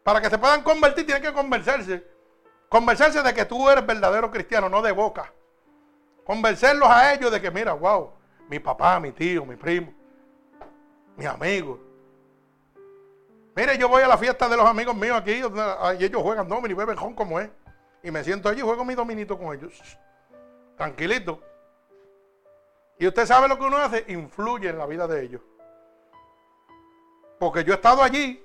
Para 0.03 0.21
que 0.21 0.29
se 0.29 0.39
puedan 0.39 0.63
convertir, 0.63 1.07
tienen 1.07 1.23
que 1.23 1.33
convencerse. 1.33 2.07
Convencerse 2.69 3.23
de 3.23 3.33
que 3.33 3.45
tú 3.45 3.71
eres 3.71 3.87
verdadero 3.87 4.31
cristiano, 4.31 4.69
no 4.69 4.83
de 4.83 4.93
boca. 4.93 5.33
Convencerlos 6.25 6.89
a 6.89 7.15
ellos 7.15 7.31
de 7.31 7.41
que, 7.41 7.51
mira, 7.51 7.73
wow, 7.73 8.13
mi 8.49 8.59
papá, 8.59 8.99
mi 8.99 9.13
tío, 9.13 9.45
mi 9.45 9.57
primo, 9.57 9.93
mi 11.17 11.25
amigo. 11.25 11.81
Mire, 13.55 13.79
yo 13.79 13.89
voy 13.89 14.03
a 14.03 14.09
la 14.09 14.19
fiesta 14.19 14.49
de 14.49 14.57
los 14.57 14.67
amigos 14.67 14.97
míos 14.97 15.17
aquí, 15.17 15.33
y 15.33 16.05
ellos 16.05 16.23
juegan 16.23 16.49
domino 16.49 16.73
y 16.73 16.75
beben 16.75 16.97
jon 16.97 17.15
como 17.15 17.39
es. 17.39 17.49
Y 18.03 18.11
me 18.11 18.25
siento 18.25 18.49
allí 18.49 18.61
y 18.61 18.63
juego 18.63 18.85
mi 18.85 18.95
dominito 18.95 19.39
con 19.39 19.55
ellos. 19.55 19.81
Tranquilito. 20.77 21.41
Y 22.99 23.07
usted 23.07 23.27
sabe 23.27 23.49
lo 23.49 23.59
que 23.59 23.65
uno 23.65 23.77
hace, 23.77 24.05
influye 24.09 24.69
en 24.69 24.79
la 24.79 24.87
vida 24.87 25.07
de 25.07 25.23
ellos. 25.23 25.43
Porque 27.39 27.65
yo 27.65 27.73
he 27.73 27.77
estado 27.77 28.03
allí 28.03 28.45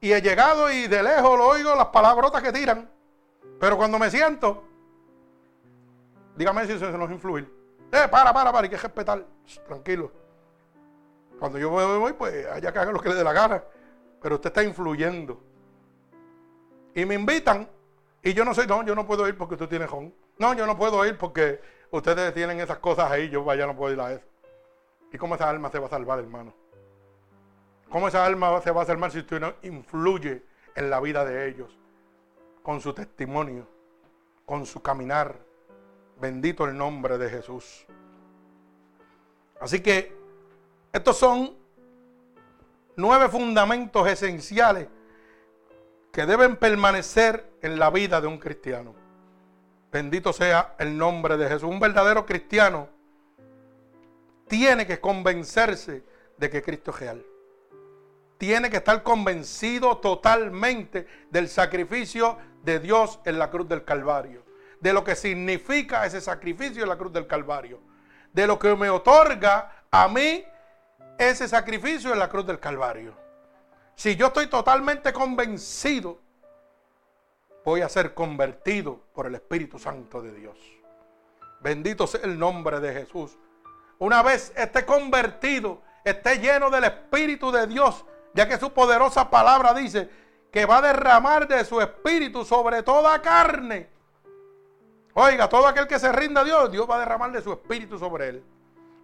y 0.00 0.12
he 0.12 0.20
llegado 0.20 0.70
y 0.70 0.86
de 0.86 1.02
lejos 1.02 1.38
lo 1.38 1.48
oigo 1.48 1.74
las 1.74 1.86
palabrotas 1.86 2.42
que 2.42 2.52
tiran. 2.52 2.90
Pero 3.60 3.76
cuando 3.76 3.98
me 3.98 4.10
siento, 4.10 4.64
dígame 6.36 6.66
si 6.66 6.78
se 6.78 6.90
nos 6.92 7.10
influye. 7.10 7.46
Eh, 7.92 8.08
para, 8.10 8.32
para, 8.32 8.50
para, 8.50 8.64
hay 8.64 8.70
que 8.70 8.76
respetar. 8.76 9.24
Tranquilo. 9.66 10.10
Cuando 11.38 11.58
yo 11.58 11.70
voy, 11.70 12.12
pues 12.14 12.46
allá 12.46 12.72
que 12.72 12.78
hagan 12.78 12.94
lo 12.94 13.00
que 13.00 13.10
le 13.10 13.14
dé 13.14 13.24
la 13.24 13.32
gana. 13.32 13.62
Pero 14.20 14.36
usted 14.36 14.48
está 14.48 14.62
influyendo. 14.62 15.40
Y 16.94 17.04
me 17.04 17.14
invitan 17.14 17.68
y 18.22 18.32
yo 18.32 18.44
no 18.44 18.54
soy, 18.54 18.66
no, 18.66 18.82
yo 18.84 18.94
no 18.94 19.06
puedo 19.06 19.28
ir 19.28 19.36
porque 19.36 19.54
usted 19.54 19.68
tiene 19.68 19.86
jón. 19.86 20.14
No, 20.38 20.54
yo 20.54 20.66
no 20.66 20.76
puedo 20.78 21.04
ir 21.06 21.18
porque 21.18 21.60
Ustedes 21.90 22.34
tienen 22.34 22.60
esas 22.60 22.78
cosas 22.78 23.10
ahí, 23.10 23.28
yo 23.28 23.44
vaya 23.44 23.66
no 23.66 23.76
puedo 23.76 23.92
ir 23.92 24.00
a 24.00 24.12
eso. 24.12 24.24
¿Y 25.12 25.18
cómo 25.18 25.36
esa 25.36 25.48
alma 25.48 25.70
se 25.70 25.78
va 25.78 25.86
a 25.86 25.90
salvar, 25.90 26.18
hermano? 26.18 26.52
¿Cómo 27.88 28.08
esa 28.08 28.24
alma 28.24 28.60
se 28.60 28.72
va 28.72 28.82
a 28.82 28.86
salvar 28.86 29.12
si 29.12 29.20
usted 29.20 29.40
no 29.40 29.54
influye 29.62 30.42
en 30.74 30.90
la 30.90 31.00
vida 31.00 31.24
de 31.24 31.48
ellos? 31.48 31.78
Con 32.62 32.80
su 32.80 32.92
testimonio, 32.92 33.68
con 34.44 34.66
su 34.66 34.82
caminar. 34.82 35.36
Bendito 36.20 36.64
el 36.64 36.76
nombre 36.76 37.18
de 37.18 37.30
Jesús. 37.30 37.86
Así 39.60 39.80
que 39.80 40.16
estos 40.92 41.16
son 41.16 41.54
nueve 42.96 43.28
fundamentos 43.28 44.08
esenciales 44.08 44.88
que 46.12 46.26
deben 46.26 46.56
permanecer 46.56 47.52
en 47.62 47.78
la 47.78 47.90
vida 47.90 48.20
de 48.20 48.26
un 48.26 48.38
cristiano. 48.38 48.94
Bendito 49.94 50.32
sea 50.32 50.74
el 50.80 50.98
nombre 50.98 51.36
de 51.36 51.46
Jesús. 51.46 51.70
Un 51.70 51.78
verdadero 51.78 52.26
cristiano 52.26 52.88
tiene 54.48 54.88
que 54.88 55.00
convencerse 55.00 56.02
de 56.36 56.50
que 56.50 56.64
Cristo 56.64 56.90
es 56.90 56.98
real. 56.98 57.24
Tiene 58.36 58.70
que 58.70 58.78
estar 58.78 59.04
convencido 59.04 59.98
totalmente 59.98 61.06
del 61.30 61.48
sacrificio 61.48 62.36
de 62.64 62.80
Dios 62.80 63.20
en 63.24 63.38
la 63.38 63.52
cruz 63.52 63.68
del 63.68 63.84
Calvario. 63.84 64.44
De 64.80 64.92
lo 64.92 65.04
que 65.04 65.14
significa 65.14 66.04
ese 66.04 66.20
sacrificio 66.20 66.82
en 66.82 66.88
la 66.88 66.98
cruz 66.98 67.12
del 67.12 67.28
Calvario. 67.28 67.78
De 68.32 68.48
lo 68.48 68.58
que 68.58 68.74
me 68.74 68.90
otorga 68.90 69.84
a 69.92 70.08
mí 70.08 70.44
ese 71.16 71.46
sacrificio 71.46 72.12
en 72.12 72.18
la 72.18 72.28
cruz 72.28 72.44
del 72.44 72.58
Calvario. 72.58 73.14
Si 73.94 74.16
yo 74.16 74.26
estoy 74.26 74.48
totalmente 74.48 75.12
convencido 75.12 76.23
voy 77.64 77.80
a 77.80 77.88
ser 77.88 78.14
convertido 78.14 79.00
por 79.14 79.26
el 79.26 79.34
Espíritu 79.34 79.78
Santo 79.78 80.20
de 80.20 80.32
Dios. 80.32 80.58
Bendito 81.60 82.06
sea 82.06 82.20
el 82.22 82.38
nombre 82.38 82.78
de 82.78 82.92
Jesús. 82.92 83.38
Una 83.98 84.22
vez 84.22 84.52
esté 84.54 84.84
convertido, 84.84 85.80
esté 86.04 86.38
lleno 86.38 86.68
del 86.68 86.84
Espíritu 86.84 87.50
de 87.50 87.66
Dios, 87.66 88.04
ya 88.34 88.46
que 88.46 88.58
su 88.58 88.72
poderosa 88.72 89.30
palabra 89.30 89.72
dice 89.72 90.10
que 90.52 90.66
va 90.66 90.78
a 90.78 90.82
derramar 90.82 91.48
de 91.48 91.64
su 91.64 91.80
Espíritu 91.80 92.44
sobre 92.44 92.82
toda 92.82 93.20
carne. 93.22 93.88
Oiga, 95.14 95.48
todo 95.48 95.66
aquel 95.66 95.86
que 95.86 95.98
se 95.98 96.12
rinda 96.12 96.42
a 96.42 96.44
Dios, 96.44 96.70
Dios 96.70 96.88
va 96.88 96.96
a 96.96 96.98
derramar 96.98 97.32
de 97.32 97.40
su 97.40 97.52
Espíritu 97.52 97.98
sobre 97.98 98.28
él. 98.28 98.44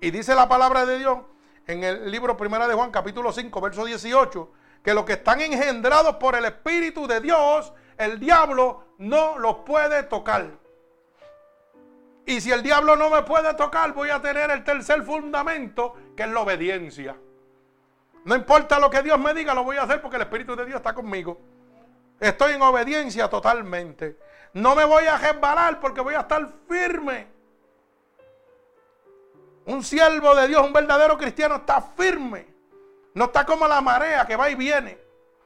Y 0.01 0.11
dice 0.11 0.35
la 0.35 0.49
palabra 0.49 0.85
de 0.85 0.99
Dios 0.99 1.19
en 1.67 1.83
el 1.85 2.11
libro 2.11 2.37
primero 2.37 2.67
de 2.69 2.75
Juan, 2.75 2.91
capítulo 2.91 3.33
5, 3.33 3.61
verso 3.61 3.85
18, 3.85 4.53
que 4.83 4.93
los 4.93 5.05
que 5.05 5.15
están 5.15 5.41
engendrados 5.41 6.17
por 6.17 6.35
el 6.35 6.45
Espíritu 6.45 7.07
de 7.07 7.21
Dios, 7.21 7.73
el 8.01 8.19
diablo 8.19 8.95
no 8.97 9.39
los 9.39 9.57
puede 9.57 10.05
tocar. 10.05 10.47
Y 12.25 12.41
si 12.41 12.51
el 12.51 12.63
diablo 12.63 12.97
no 12.97 13.11
me 13.11 13.23
puede 13.25 13.53
tocar, 13.53 13.93
voy 13.93 14.09
a 14.09 14.23
tener 14.23 14.51
el 14.51 14.65
tercer 14.65 15.03
fundamento, 15.03 15.95
que 16.17 16.23
es 16.23 16.29
la 16.31 16.41
obediencia. 16.41 17.15
No 18.25 18.35
importa 18.35 18.79
lo 18.79 18.89
que 18.89 19.03
Dios 19.03 19.19
me 19.19 19.35
diga, 19.35 19.53
lo 19.53 19.65
voy 19.65 19.77
a 19.77 19.83
hacer 19.83 20.01
porque 20.01 20.17
el 20.17 20.23
Espíritu 20.23 20.57
de 20.57 20.65
Dios 20.65 20.79
está 20.79 20.95
conmigo. 20.95 21.39
Estoy 22.19 22.55
en 22.55 22.63
obediencia 22.63 23.29
totalmente. 23.29 24.19
No 24.55 24.75
me 24.75 24.85
voy 24.85 25.05
a 25.05 25.19
resbalar 25.19 25.79
porque 25.79 26.01
voy 26.01 26.15
a 26.15 26.21
estar 26.21 26.49
firme. 26.67 27.27
Un 29.67 29.85
siervo 29.85 30.35
de 30.35 30.49
Dios, 30.49 30.65
un 30.65 30.73
verdadero 30.73 31.19
cristiano, 31.19 31.57
está 31.57 31.83
firme. 31.83 32.47
No 33.13 33.27
está 33.27 33.45
como 33.45 33.69
la 33.69 33.83
marea 33.83 34.27
que 34.27 34.37
va 34.37 34.49
y 34.49 34.55
viene. 34.55 34.99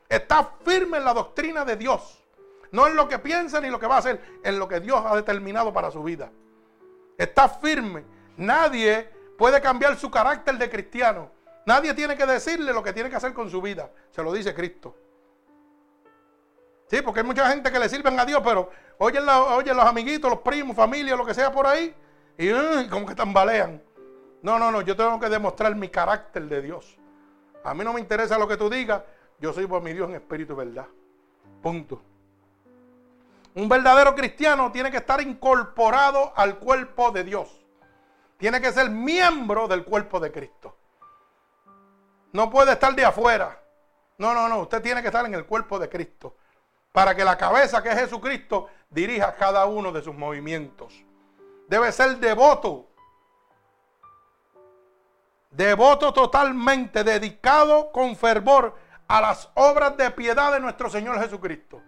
Está 0.09 0.53
firme 0.65 0.99
en 0.99 1.05
la 1.05 1.15
doctrina 1.15 1.65
de 1.65 1.75
Dios. 1.75 2.24
No 2.75 2.89
en 2.89 2.97
lo 2.97 3.07
que 3.07 3.21
piensa 3.21 3.61
ni 3.61 3.71
lo 3.71 3.79
que 3.79 3.87
va 3.87 3.95
a 3.95 3.99
hacer, 3.99 4.21
en 4.43 4.59
lo 4.59 4.67
que 4.67 4.81
Dios 4.81 5.01
ha 5.07 5.15
determinado 5.15 5.73
para 5.73 5.93
su 5.93 6.03
vida. 6.03 6.33
Está 7.17 7.49
firme. 7.49 8.05
Nadie 8.37 9.09
puede 9.39 9.61
cambiar 9.61 9.97
su 9.97 10.11
carácter 10.11 10.59
de 10.59 10.69
cristiano. 10.69 11.31
Nadie 11.67 11.95
tiene 11.95 12.17
que 12.17 12.27
decirle 12.27 12.73
lo 12.73 12.83
que 12.83 12.93
tiene 12.93 13.09
que 13.09 13.15
hacer 13.15 13.33
con 13.33 13.49
su 13.49 13.63
vida. 13.63 13.93
Se 14.11 14.25
lo 14.25 14.33
dice 14.33 14.53
Cristo. 14.53 14.97
Sí, 16.89 17.01
porque 17.01 17.21
hay 17.21 17.27
mucha 17.27 17.49
gente 17.49 17.71
que 17.71 17.79
le 17.79 17.89
sirven 17.89 18.19
a 18.19 18.27
Dios, 18.27 18.43
pero 18.45 18.69
oyen, 18.99 19.25
los 19.25 19.87
amiguitos, 19.87 20.29
los 20.29 20.41
primos, 20.41 20.75
familia, 20.75 21.15
lo 21.15 21.25
que 21.25 21.33
sea 21.33 21.53
por 21.53 21.69
ahí, 21.69 21.95
y 22.37 22.89
como 22.89 23.07
que 23.07 23.15
tambalean. 23.15 23.81
No, 24.43 24.59
no, 24.59 24.73
no, 24.73 24.81
yo 24.81 24.97
tengo 24.97 25.21
que 25.21 25.29
demostrar 25.29 25.77
mi 25.77 25.91
carácter 25.91 26.43
de 26.49 26.61
Dios. 26.61 26.99
A 27.63 27.73
mí 27.73 27.85
no 27.85 27.93
me 27.93 28.01
interesa 28.01 28.37
lo 28.37 28.49
que 28.49 28.57
tú 28.57 28.69
digas, 28.69 29.01
yo 29.39 29.53
soy 29.53 29.69
por 29.69 29.81
mi 29.81 29.93
Dios 29.93 30.09
en 30.09 30.17
espíritu 30.17 30.55
y 30.55 30.57
verdad. 30.57 30.87
Punto. 31.63 32.03
Un 33.55 33.69
verdadero 33.69 34.15
cristiano 34.17 34.73
tiene 34.73 34.91
que 34.91 34.97
estar 34.97 35.21
incorporado 35.21 36.33
al 36.35 36.59
cuerpo 36.59 37.13
de 37.13 37.23
Dios. 37.23 37.65
Tiene 38.37 38.61
que 38.61 38.73
ser 38.73 38.91
miembro 38.91 39.69
del 39.69 39.85
cuerpo 39.85 40.19
de 40.19 40.33
Cristo. 40.33 40.77
No 42.33 42.51
puede 42.51 42.73
estar 42.73 42.95
de 42.95 43.05
afuera. 43.05 43.63
No, 44.19 44.35
no, 44.35 44.49
no. 44.49 44.59
Usted 44.59 44.83
tiene 44.83 45.03
que 45.03 45.09
estar 45.09 45.25
en 45.25 45.35
el 45.35 45.47
cuerpo 45.47 45.79
de 45.79 45.89
Cristo. 45.89 46.37
Para 46.91 47.15
que 47.15 47.25
la 47.25 47.39
cabeza 47.39 47.81
que 47.81 47.91
es 47.91 47.99
Jesucristo 48.01 48.69
dirija 48.91 49.37
cada 49.37 49.67
uno 49.67 49.93
de 49.93 50.03
sus 50.03 50.17
movimientos. 50.17 50.93
Debe 51.69 51.93
ser 51.93 52.19
devoto. 52.19 52.89
Devoto 55.51 56.13
totalmente, 56.13 57.05
dedicado 57.05 57.93
con 57.93 58.17
fervor 58.17 58.75
a 59.07 59.21
las 59.21 59.49
obras 59.55 59.97
de 59.97 60.11
piedad 60.11 60.53
de 60.53 60.59
nuestro 60.59 60.91
Señor 60.91 61.21
Jesucristo. 61.21 61.81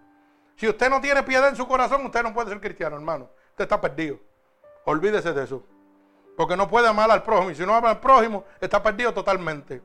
Si 0.57 0.67
usted 0.69 0.89
no 0.89 1.01
tiene 1.01 1.23
piedad 1.23 1.49
en 1.49 1.57
su 1.57 1.69
corazón, 1.69 2.05
usted 2.07 2.23
no 2.23 2.33
puede 2.33 2.51
ser 2.51 2.61
cristiano, 2.61 2.97
hermano. 2.97 3.29
Usted 3.51 3.65
está 3.65 3.81
perdido. 3.81 4.19
Olvídese 4.85 5.33
de 5.33 5.45
eso. 5.45 5.63
Porque 6.37 6.57
no 6.57 6.69
puede 6.69 6.89
amar 6.89 7.11
al 7.11 7.23
prójimo. 7.23 7.51
Y 7.51 7.55
si 7.55 7.65
no 7.65 7.75
ama 7.75 7.91
al 7.91 8.01
prójimo, 8.01 8.45
está 8.61 8.83
perdido 8.83 9.13
totalmente. 9.13 9.83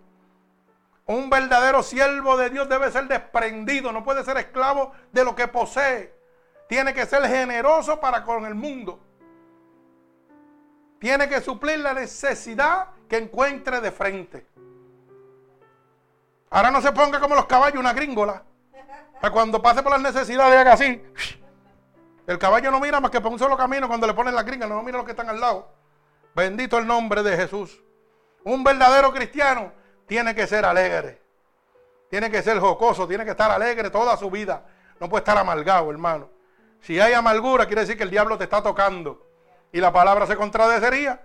Un 1.06 1.30
verdadero 1.30 1.84
siervo 1.84 2.38
de 2.38 2.49
Dios 2.49 2.69
debe 2.69 2.89
ser 2.91 3.07
desprendido, 3.07 3.91
no 3.91 4.03
puede 4.03 4.23
ser 4.23 4.38
esclavo 4.38 4.93
de 5.11 5.26
lo 5.26 5.35
que 5.35 5.48
posee. 5.48 6.14
Tiene 6.69 6.93
que 6.93 7.06
ser 7.06 7.27
generoso 7.27 7.99
para 7.99 8.23
con 8.23 8.45
el 8.45 8.56
mundo. 8.56 8.99
Tiene 10.99 11.27
que 11.27 11.41
suplir 11.41 11.80
la 11.80 11.93
necesidad 11.93 12.89
que 13.10 13.18
encuentre 13.18 13.81
de 13.81 13.91
frente. 13.91 14.48
Ahora 16.49 16.72
no 16.72 16.81
se 16.81 16.91
ponga 16.91 17.19
como 17.19 17.35
los 17.35 17.45
caballos, 17.45 17.80
una 17.80 17.91
gringola. 17.91 18.43
Cuando 19.30 19.61
pase 19.61 19.84
por 19.84 19.91
las 19.91 20.02
necesidades, 20.02 20.57
haga 20.57 20.73
así. 20.73 21.02
El 22.26 22.38
caballo 22.39 22.72
no 22.72 22.80
mira 22.80 22.99
más 22.99 23.11
que 23.11 23.22
por 23.22 23.31
un 23.31 23.38
solo 23.38 23.57
camino 23.57 23.88
cuando 23.88 24.07
le 24.07 24.14
ponen 24.14 24.34
la 24.34 24.43
gringa, 24.43 24.65
no 24.65 24.81
mira 24.81 24.98
los 24.98 25.06
que 25.06 25.11
están 25.11 25.30
al 25.30 25.39
lado. 25.39 25.69
Bendito 26.34 26.77
el 26.77 26.88
nombre 26.88 27.23
de 27.23 27.35
Jesús. 27.35 27.84
Un 28.43 28.64
verdadero 28.64 29.11
cristiano 29.11 29.72
tiene 30.07 30.34
que 30.34 30.48
ser 30.48 30.65
alegre. 30.65 31.22
Tiene 32.10 32.30
que 32.30 32.41
ser 32.41 32.60
jocoso, 32.60 33.07
tiene 33.07 33.23
que 33.26 33.31
estar 33.31 33.52
alegre 33.52 33.89
toda 33.89 34.18
su 34.18 34.30
vida. 34.30 34.65
No 34.99 35.10
puede 35.10 35.22
estar 35.22 35.38
amargado, 35.38 35.89
hermano. 35.91 36.30
Si 36.81 36.99
hay 36.99 37.14
amargura, 37.14 37.65
quiere 37.65 37.81
decir 37.81 37.98
que 37.98 38.03
el 38.03 38.10
diablo 38.10 38.38
te 38.38 38.45
está 38.45 38.61
tocando. 38.61 39.27
Y 39.72 39.80
la 39.80 39.93
palabra 39.93 40.26
se 40.26 40.35
contradecería. 40.35 41.22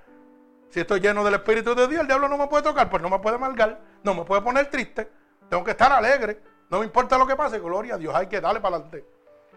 Si 0.70 0.80
estoy 0.80 1.00
lleno 1.00 1.24
del 1.24 1.34
Espíritu 1.34 1.74
de 1.74 1.88
Dios, 1.88 2.02
el 2.02 2.06
diablo 2.06 2.28
no 2.28 2.36
me 2.36 2.46
puede 2.46 2.62
tocar, 2.62 2.90
pues 2.90 3.02
no 3.02 3.08
me 3.08 3.18
puede 3.18 3.36
amargar, 3.36 3.80
no 4.02 4.14
me 4.14 4.24
puede 4.24 4.42
poner 4.42 4.70
triste. 4.70 5.10
Tengo 5.48 5.64
que 5.64 5.70
estar 5.72 5.90
alegre. 5.92 6.40
No 6.68 6.80
me 6.80 6.86
importa 6.86 7.16
lo 7.18 7.26
que 7.26 7.36
pase, 7.36 7.58
gloria 7.58 7.94
a 7.94 7.98
Dios, 7.98 8.14
hay 8.14 8.26
que 8.26 8.40
darle 8.40 8.60
para 8.60 8.76
adelante. 8.76 9.04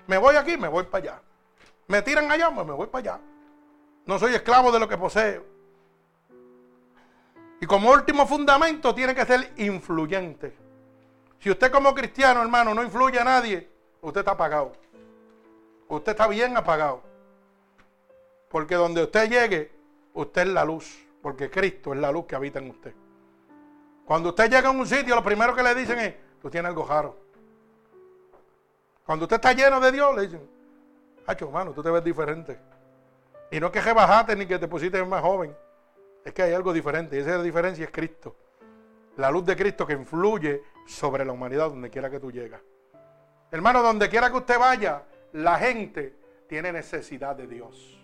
Me 0.07 0.17
voy 0.17 0.35
aquí, 0.35 0.57
me 0.57 0.67
voy 0.67 0.83
para 0.83 1.03
allá. 1.03 1.21
Me 1.87 2.01
tiran 2.01 2.31
allá, 2.31 2.51
pues 2.53 2.67
me 2.67 2.73
voy 2.73 2.87
para 2.87 3.13
allá. 3.13 3.21
No 4.05 4.19
soy 4.19 4.35
esclavo 4.35 4.71
de 4.71 4.79
lo 4.79 4.87
que 4.87 4.97
poseo. 4.97 5.43
Y 7.61 7.65
como 7.65 7.91
último 7.91 8.25
fundamento 8.25 8.93
tiene 8.95 9.13
que 9.13 9.25
ser 9.25 9.53
influyente. 9.57 10.55
Si 11.39 11.49
usted 11.49 11.71
como 11.71 11.93
cristiano, 11.93 12.41
hermano, 12.41 12.73
no 12.73 12.83
influye 12.83 13.19
a 13.19 13.23
nadie, 13.23 13.69
usted 14.01 14.21
está 14.21 14.31
apagado. 14.31 14.73
Usted 15.87 16.11
está 16.11 16.27
bien 16.27 16.55
apagado. 16.55 17.01
Porque 18.49 18.75
donde 18.75 19.03
usted 19.03 19.29
llegue, 19.29 19.71
usted 20.13 20.41
es 20.43 20.47
la 20.47 20.63
luz. 20.63 21.05
Porque 21.21 21.49
Cristo 21.49 21.93
es 21.93 21.99
la 21.99 22.11
luz 22.11 22.25
que 22.25 22.35
habita 22.35 22.59
en 22.59 22.69
usted. 22.69 22.93
Cuando 24.05 24.29
usted 24.29 24.49
llega 24.49 24.69
a 24.69 24.71
un 24.71 24.87
sitio, 24.87 25.15
lo 25.15 25.23
primero 25.23 25.55
que 25.55 25.63
le 25.63 25.75
dicen 25.75 25.99
es, 25.99 26.15
tú 26.41 26.49
tienes 26.49 26.69
algo 26.69 26.85
raro. 26.85 27.17
Cuando 29.05 29.25
usted 29.25 29.37
está 29.37 29.53
lleno 29.53 29.79
de 29.79 29.91
Dios, 29.91 30.15
le 30.15 30.21
dicen, 30.23 30.49
hacho, 31.25 31.45
hermano, 31.45 31.71
tú 31.71 31.81
te 31.81 31.89
ves 31.89 32.03
diferente. 32.03 32.59
Y 33.51 33.59
no 33.59 33.67
es 33.67 33.73
que 33.73 33.81
rebajaste 33.81 34.35
ni 34.35 34.45
que 34.45 34.59
te 34.59 34.67
pusiste 34.67 35.03
más 35.03 35.21
joven. 35.21 35.55
Es 36.23 36.33
que 36.33 36.43
hay 36.43 36.53
algo 36.53 36.73
diferente 36.73 37.15
y 37.15 37.19
esa 37.19 37.41
diferencia 37.41 37.85
es 37.85 37.91
Cristo. 37.91 38.35
La 39.17 39.31
luz 39.31 39.45
de 39.45 39.55
Cristo 39.55 39.85
que 39.87 39.93
influye 39.93 40.63
sobre 40.85 41.25
la 41.25 41.31
humanidad 41.31 41.69
donde 41.69 41.89
quiera 41.89 42.09
que 42.09 42.19
tú 42.19 42.31
llegas. 42.31 42.61
Hermano, 43.51 43.81
donde 43.81 44.09
quiera 44.09 44.29
que 44.29 44.37
usted 44.37 44.59
vaya, 44.59 45.03
la 45.33 45.57
gente 45.57 46.15
tiene 46.47 46.71
necesidad 46.71 47.35
de 47.35 47.47
Dios. 47.47 47.99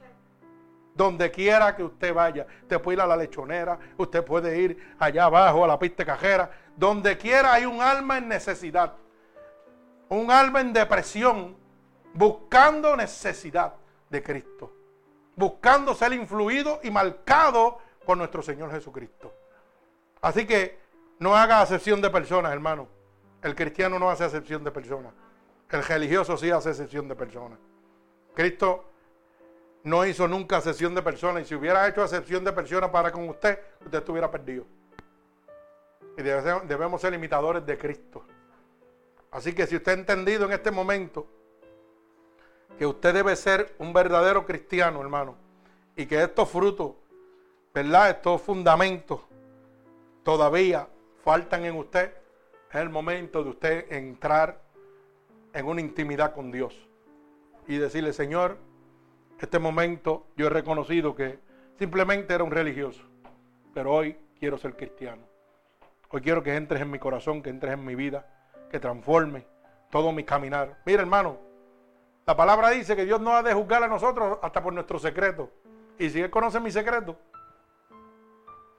Donde 0.93 1.29
quiera 1.29 1.75
que 1.75 1.83
usted 1.83 2.13
vaya, 2.13 2.47
usted 2.61 2.81
puede 2.81 2.97
ir 2.97 3.01
a 3.01 3.07
la 3.07 3.17
lechonera, 3.17 3.77
usted 3.97 4.23
puede 4.23 4.59
ir 4.59 4.95
allá 4.97 5.25
abajo 5.25 5.63
a 5.63 5.67
la 5.67 5.77
pista 5.77 6.05
cajera. 6.05 6.49
Donde 6.75 7.17
quiera 7.17 7.53
hay 7.53 7.65
un 7.65 7.81
alma 7.81 8.17
en 8.17 8.27
necesidad. 8.27 8.93
Un 10.09 10.29
alma 10.29 10.61
en 10.61 10.73
depresión, 10.73 11.55
buscando 12.13 12.95
necesidad 12.95 13.73
de 14.09 14.21
Cristo. 14.21 14.71
Buscando 15.35 15.95
ser 15.95 16.13
influido 16.13 16.79
y 16.83 16.91
marcado 16.91 17.79
por 18.05 18.17
nuestro 18.17 18.41
Señor 18.41 18.71
Jesucristo. 18.71 19.33
Así 20.21 20.45
que 20.45 20.79
no 21.19 21.35
haga 21.35 21.61
acepción 21.61 22.01
de 22.01 22.09
personas, 22.09 22.51
hermano. 22.51 22.87
El 23.41 23.55
cristiano 23.55 23.99
no 23.99 24.09
hace 24.09 24.23
acepción 24.23 24.63
de 24.63 24.71
personas. 24.71 25.13
El 25.69 25.83
religioso 25.83 26.37
sí 26.37 26.51
hace 26.51 26.69
acepción 26.69 27.07
de 27.07 27.15
personas. 27.15 27.59
Cristo 28.33 28.85
no 29.83 30.05
hizo 30.05 30.27
nunca 30.27 30.57
acepción 30.57 30.95
de 30.95 31.01
personas. 31.01 31.43
Y 31.43 31.45
si 31.45 31.55
hubiera 31.55 31.87
hecho 31.87 32.03
acepción 32.03 32.43
de 32.43 32.51
personas 32.51 32.89
para 32.89 33.11
con 33.11 33.27
usted, 33.29 33.59
usted 33.83 33.97
estuviera 33.99 34.29
perdido. 34.29 34.65
Y 36.17 36.21
debemos 36.21 37.01
ser 37.01 37.13
imitadores 37.13 37.65
de 37.65 37.77
Cristo. 37.77 38.23
Así 39.31 39.53
que 39.53 39.67
si 39.67 39.75
usted 39.75 39.91
ha 39.91 39.95
entendido 39.95 40.45
en 40.45 40.53
este 40.53 40.71
momento 40.71 41.27
que 42.77 42.85
usted 42.85 43.13
debe 43.13 43.35
ser 43.35 43.75
un 43.79 43.91
verdadero 43.93 44.45
cristiano, 44.45 45.01
hermano, 45.01 45.35
y 45.95 46.05
que 46.05 46.21
estos 46.21 46.49
frutos 46.49 46.93
¿verdad? 47.75 48.09
Estos 48.09 48.41
fundamentos 48.41 49.19
todavía 50.23 50.87
faltan 51.25 51.65
en 51.65 51.75
usted. 51.75 52.13
Es 52.69 52.75
el 52.75 52.89
momento 52.89 53.43
de 53.43 53.49
usted 53.49 53.91
entrar 53.91 54.61
en 55.53 55.65
una 55.65 55.81
intimidad 55.81 56.33
con 56.33 56.51
Dios 56.51 56.73
y 57.67 57.77
decirle, 57.77 58.13
Señor, 58.13 58.57
este 59.39 59.59
momento 59.59 60.25
yo 60.37 60.47
he 60.47 60.49
reconocido 60.49 61.15
que 61.15 61.37
simplemente 61.77 62.33
era 62.33 62.45
un 62.45 62.51
religioso, 62.51 63.03
pero 63.73 63.93
hoy 63.93 64.15
quiero 64.39 64.57
ser 64.57 64.77
cristiano. 64.77 65.23
Hoy 66.15 66.21
quiero 66.21 66.41
que 66.41 66.55
entres 66.55 66.81
en 66.81 66.89
mi 66.89 66.97
corazón, 66.97 67.43
que 67.43 67.49
entres 67.49 67.73
en 67.73 67.83
mi 67.83 67.93
vida, 67.93 68.25
que 68.71 68.79
transforme 68.79 69.45
todo 69.89 70.13
mi 70.13 70.23
caminar. 70.23 70.77
Mira, 70.85 71.01
hermano, 71.01 71.37
la 72.25 72.37
palabra 72.37 72.69
dice 72.69 72.95
que 72.95 73.03
Dios 73.03 73.19
no 73.19 73.35
ha 73.35 73.43
de 73.43 73.53
juzgar 73.53 73.83
a 73.83 73.89
nosotros 73.89 74.39
hasta 74.41 74.63
por 74.63 74.71
nuestro 74.71 74.97
secreto. 74.97 75.51
Y 75.99 76.09
si 76.09 76.21
Él 76.21 76.29
conoce 76.29 76.61
mi 76.61 76.71
secreto, 76.71 77.17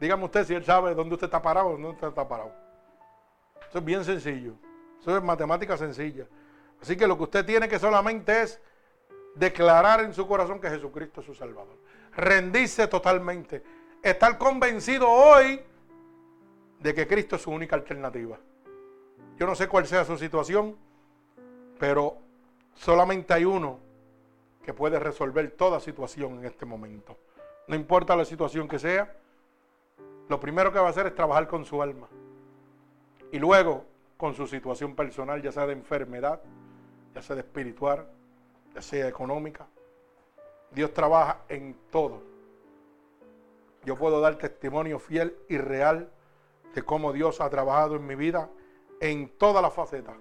Dígame 0.01 0.25
usted 0.25 0.47
si 0.47 0.55
él 0.55 0.65
sabe 0.65 0.95
dónde 0.95 1.15
usted 1.15 1.27
está 1.27 1.43
parado 1.43 1.69
o 1.69 1.73
dónde 1.73 1.89
usted 1.89 2.09
está 2.09 2.27
parado. 2.27 2.53
Eso 3.69 3.79
es 3.79 3.85
bien 3.85 4.03
sencillo. 4.03 4.55
Eso 4.99 5.15
es 5.15 5.23
matemática 5.23 5.77
sencilla. 5.77 6.27
Así 6.81 6.97
que 6.97 7.07
lo 7.07 7.19
que 7.19 7.25
usted 7.25 7.45
tiene 7.45 7.69
que 7.69 7.79
solamente 7.79 8.43
es 8.43 8.61
declarar 9.35 10.01
en 10.01 10.15
su 10.15 10.27
corazón 10.27 10.59
que 10.59 10.71
Jesucristo 10.71 11.21
es 11.21 11.27
su 11.27 11.35
Salvador. 11.35 11.79
Rendirse 12.15 12.87
totalmente. 12.89 13.63
Estar 14.03 14.39
convencido 14.39 15.11
hoy 15.11 15.63
de 16.81 16.94
que 16.94 17.07
Cristo 17.07 17.36
es 17.36 17.43
su 17.43 17.51
única 17.51 17.77
alternativa. 17.77 18.39
Yo 19.36 19.47
no 19.47 19.55
sé 19.55 19.69
cuál 19.69 19.86
sea 19.86 20.05
su 20.05 20.16
situación, 20.16 20.77
pero 21.78 22.16
solamente 22.74 23.35
hay 23.35 23.44
uno 23.44 23.78
que 24.62 24.73
puede 24.73 24.98
resolver 24.98 25.51
toda 25.53 25.81
situación 25.81 26.39
en 26.39 26.47
este 26.47 26.65
momento. 26.65 27.16
No 27.69 27.77
importa 27.77 28.16
la 28.16 28.24
situación 28.24 28.69
que 28.69 28.78
sea, 28.78 29.15
lo 30.28 30.40
primero 30.40 30.73
que 30.73 30.78
va 30.78 30.86
a 30.86 30.90
hacer 30.90 31.07
es 31.07 31.15
trabajar 31.15 31.47
con 31.47 31.65
su 31.65 31.82
alma. 31.82 32.09
Y 33.32 33.39
luego, 33.39 33.85
con 34.16 34.35
su 34.35 34.47
situación 34.47 34.94
personal, 34.94 35.43
ya 35.43 35.53
sea 35.53 35.66
de 35.66 35.73
enfermedad, 35.73 36.40
ya 37.15 37.23
sea 37.23 37.36
de 37.36 37.43
espiritual, 37.43 38.07
ya 38.74 38.82
sea 38.82 39.09
económica. 39.09 39.66
Dios 40.70 40.93
trabaja 40.93 41.43
en 41.48 41.77
todo. 41.90 42.23
Yo 43.85 43.97
puedo 43.97 44.20
dar 44.20 44.36
testimonio 44.36 44.98
fiel 44.98 45.36
y 45.48 45.59
real 45.59 46.11
de 46.77 46.82
cómo 46.82 47.11
Dios 47.15 47.40
ha 47.40 47.48
trabajado 47.48 47.97
en 47.97 48.07
mi 48.07 48.15
vida 48.15 48.51
en 49.01 49.31
todas 49.39 49.62
las 49.62 49.73
facetas. 49.73 50.15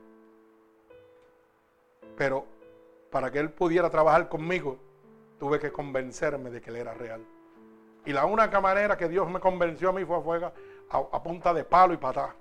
Pero 2.16 2.46
para 3.12 3.30
que 3.30 3.40
Él 3.40 3.52
pudiera 3.52 3.90
trabajar 3.90 4.30
conmigo, 4.30 4.80
tuve 5.38 5.60
que 5.60 5.74
convencerme 5.74 6.50
de 6.50 6.62
que 6.62 6.70
Él 6.70 6.78
era 6.78 6.94
real. 6.94 7.26
Y 8.06 8.14
la 8.14 8.26
única 8.26 8.62
manera 8.62 8.96
que 8.96 9.10
Dios 9.10 9.30
me 9.30 9.42
convenció 9.42 9.90
a 9.90 9.92
mí 9.92 10.06
fue 10.06 10.46
a, 10.46 10.54
a, 10.90 11.22
punta 11.22 11.54
de 11.54 11.66
palo 11.66 11.94
y 11.94 11.98
patá. 11.98 12.34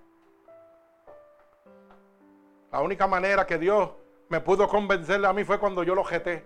La 2.71 2.83
única 2.83 3.09
manera 3.09 3.45
que 3.45 3.59
Dios 3.59 3.91
me 4.29 4.41
pudo 4.41 4.69
convencerle 4.69 5.27
a 5.27 5.33
mí 5.33 5.43
fue 5.43 5.59
cuando 5.59 5.83
yo 5.83 5.97
lo 5.97 6.05
jeté. 6.05 6.45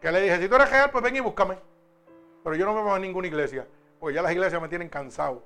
Que 0.00 0.12
le 0.12 0.20
dije, 0.20 0.38
si 0.38 0.48
tú 0.48 0.54
eres 0.54 0.70
real, 0.70 0.92
pues 0.92 1.02
ven 1.02 1.16
y 1.16 1.20
búscame. 1.20 1.58
Pero 2.44 2.54
yo 2.54 2.64
no 2.66 2.72
me 2.72 2.82
voy 2.82 2.92
a 2.92 2.98
ninguna 3.00 3.26
iglesia, 3.26 3.66
porque 3.98 4.14
ya 4.14 4.22
las 4.22 4.30
iglesias 4.30 4.62
me 4.62 4.68
tienen 4.68 4.88
cansado. 4.88 5.42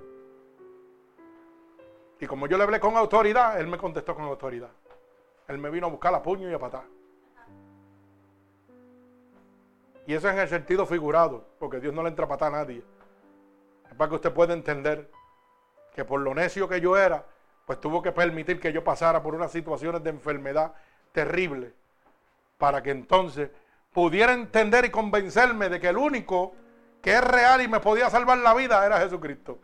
Y 2.21 2.27
como 2.27 2.47
yo 2.47 2.57
le 2.57 2.65
hablé 2.65 2.81
con 2.81 2.97
autoridad, 2.97 3.61
él 3.61 3.67
me 3.67 3.79
contestó 3.79 4.15
con 4.15 4.25
autoridad. 4.25 4.71
Él 5.49 5.59
me 5.59 5.71
vino 5.71 5.87
a 5.87 5.91
buscar 5.91 6.15
a 6.15 6.23
puño 6.23 6.51
y 6.51 6.55
a 6.55 6.59
patá. 6.59 6.85
Y 10.07 10.15
eso 10.15 10.29
es 10.29 10.35
en 10.35 10.41
el 10.41 10.49
sentido 10.49 10.87
figurado, 10.87 11.47
porque 11.59 11.81
Dios 11.81 11.93
no 11.93 12.03
le 12.03 12.09
entra 12.09 12.25
a 12.25 12.29
patar 12.29 12.55
a 12.55 12.59
nadie. 12.59 12.83
Es 13.89 13.95
para 13.97 14.09
que 14.09 14.15
usted 14.15 14.33
pueda 14.33 14.55
entender 14.55 15.11
que 15.95 16.05
por 16.05 16.21
lo 16.21 16.35
necio 16.35 16.69
que 16.69 16.81
yo 16.81 16.97
era, 16.97 17.27
pues 17.65 17.81
tuvo 17.81 18.03
que 18.03 18.13
permitir 18.13 18.61
que 18.61 18.73
yo 18.73 18.85
pasara 18.85 19.23
por 19.23 19.35
unas 19.35 19.51
situaciones 19.51 20.03
de 20.05 20.11
enfermedad 20.11 20.75
terrible, 21.13 21.75
para 22.57 22.83
que 22.83 22.91
entonces 22.91 23.51
pudiera 23.93 24.33
entender 24.33 24.85
y 24.85 24.91
convencerme 24.91 25.69
de 25.69 25.81
que 25.81 25.89
el 25.89 25.97
único 25.97 26.55
que 27.03 27.15
es 27.15 27.25
real 27.25 27.63
y 27.63 27.69
me 27.69 27.81
podía 27.81 28.09
salvar 28.11 28.39
la 28.39 28.55
vida 28.55 28.85
era 28.85 29.01
Jesucristo. 29.01 29.59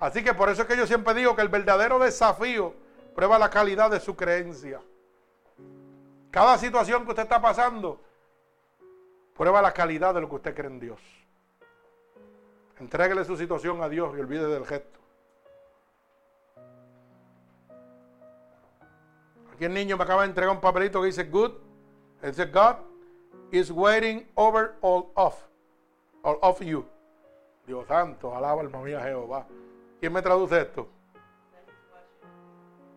Así 0.00 0.24
que 0.24 0.32
por 0.32 0.48
eso 0.48 0.62
es 0.62 0.68
que 0.68 0.76
yo 0.78 0.86
siempre 0.86 1.12
digo 1.12 1.36
que 1.36 1.42
el 1.42 1.50
verdadero 1.50 1.98
desafío 1.98 2.72
prueba 3.14 3.38
la 3.38 3.50
calidad 3.50 3.90
de 3.90 4.00
su 4.00 4.16
creencia. 4.16 4.80
Cada 6.30 6.56
situación 6.56 7.04
que 7.04 7.10
usted 7.10 7.24
está 7.24 7.40
pasando 7.40 8.00
prueba 9.36 9.60
la 9.60 9.72
calidad 9.72 10.14
de 10.14 10.22
lo 10.22 10.28
que 10.28 10.36
usted 10.36 10.54
cree 10.54 10.70
en 10.70 10.80
Dios. 10.80 11.00
Entréguele 12.78 13.26
su 13.26 13.36
situación 13.36 13.82
a 13.82 13.90
Dios 13.90 14.16
y 14.16 14.20
olvide 14.20 14.46
del 14.46 14.64
gesto. 14.64 14.98
Aquí 19.52 19.66
el 19.66 19.74
niño 19.74 19.98
me 19.98 20.04
acaba 20.04 20.22
de 20.22 20.28
entregar 20.28 20.54
un 20.54 20.62
papelito 20.62 21.00
que 21.02 21.08
dice 21.08 21.24
good. 21.24 21.52
Dice 22.22 22.46
God 22.46 22.76
is 23.50 23.70
waiting 23.70 24.26
over 24.34 24.76
all 24.80 25.12
of, 25.14 25.34
all 26.22 26.38
of 26.40 26.58
you. 26.62 26.86
Dios 27.66 27.86
santo, 27.86 28.34
alaba 28.34 28.62
alma 28.62 28.80
mía 28.80 29.02
Jehová. 29.02 29.46
¿Quién 30.00 30.14
me 30.14 30.22
traduce 30.22 30.58
esto? 30.58 30.88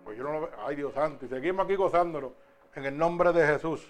Pues 0.05 0.17
yo 0.17 0.23
no 0.23 0.31
lo 0.31 0.41
veo. 0.41 0.51
Ay, 0.65 0.77
Dios 0.77 0.93
santo. 0.93 1.25
Y 1.25 1.27
seguimos 1.27 1.65
aquí 1.65 1.75
gozándolo 1.75 2.33
en 2.73 2.85
el 2.85 2.97
nombre 2.97 3.33
de 3.33 3.45
Jesús. 3.45 3.85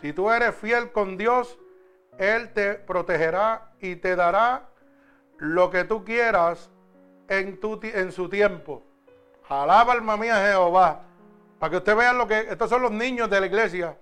Si 0.00 0.12
tú 0.12 0.28
eres 0.30 0.56
fiel 0.56 0.90
con 0.90 1.16
Dios, 1.16 1.56
Él 2.18 2.52
te 2.52 2.74
protegerá 2.74 3.72
y 3.78 3.96
te 3.96 4.16
dará 4.16 4.70
lo 5.38 5.70
que 5.70 5.84
tú 5.84 6.04
quieras 6.04 6.68
en, 7.28 7.60
su 8.10 8.28
tiempo. 8.28 8.82
Alaba 9.48 9.92
alma 9.92 10.16
mía 10.16 10.44
Jehová. 10.48 11.02
Para 11.60 11.70
que 11.70 11.76
usted 11.76 11.96
vea 11.96 12.12
lo 12.12 12.26
que. 12.26 12.40
Estos 12.40 12.68
son 12.68 12.82
los 12.82 12.90
niños 12.90 13.30
de 13.30 13.40
la 13.40 13.46
iglesia 13.46 13.96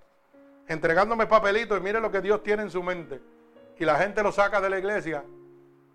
entregándome 0.66 1.26
papelitos 1.26 1.78
y 1.78 1.82
mire 1.82 2.00
lo 2.00 2.10
que 2.10 2.20
Dios 2.20 2.42
tiene 2.42 2.62
en 2.62 2.70
su 2.70 2.82
mente. 2.82 3.20
Y 3.78 3.84
la 3.84 3.96
gente 3.96 4.22
lo 4.22 4.32
saca 4.32 4.60
de 4.60 4.70
la 4.70 4.78
iglesia 4.78 5.24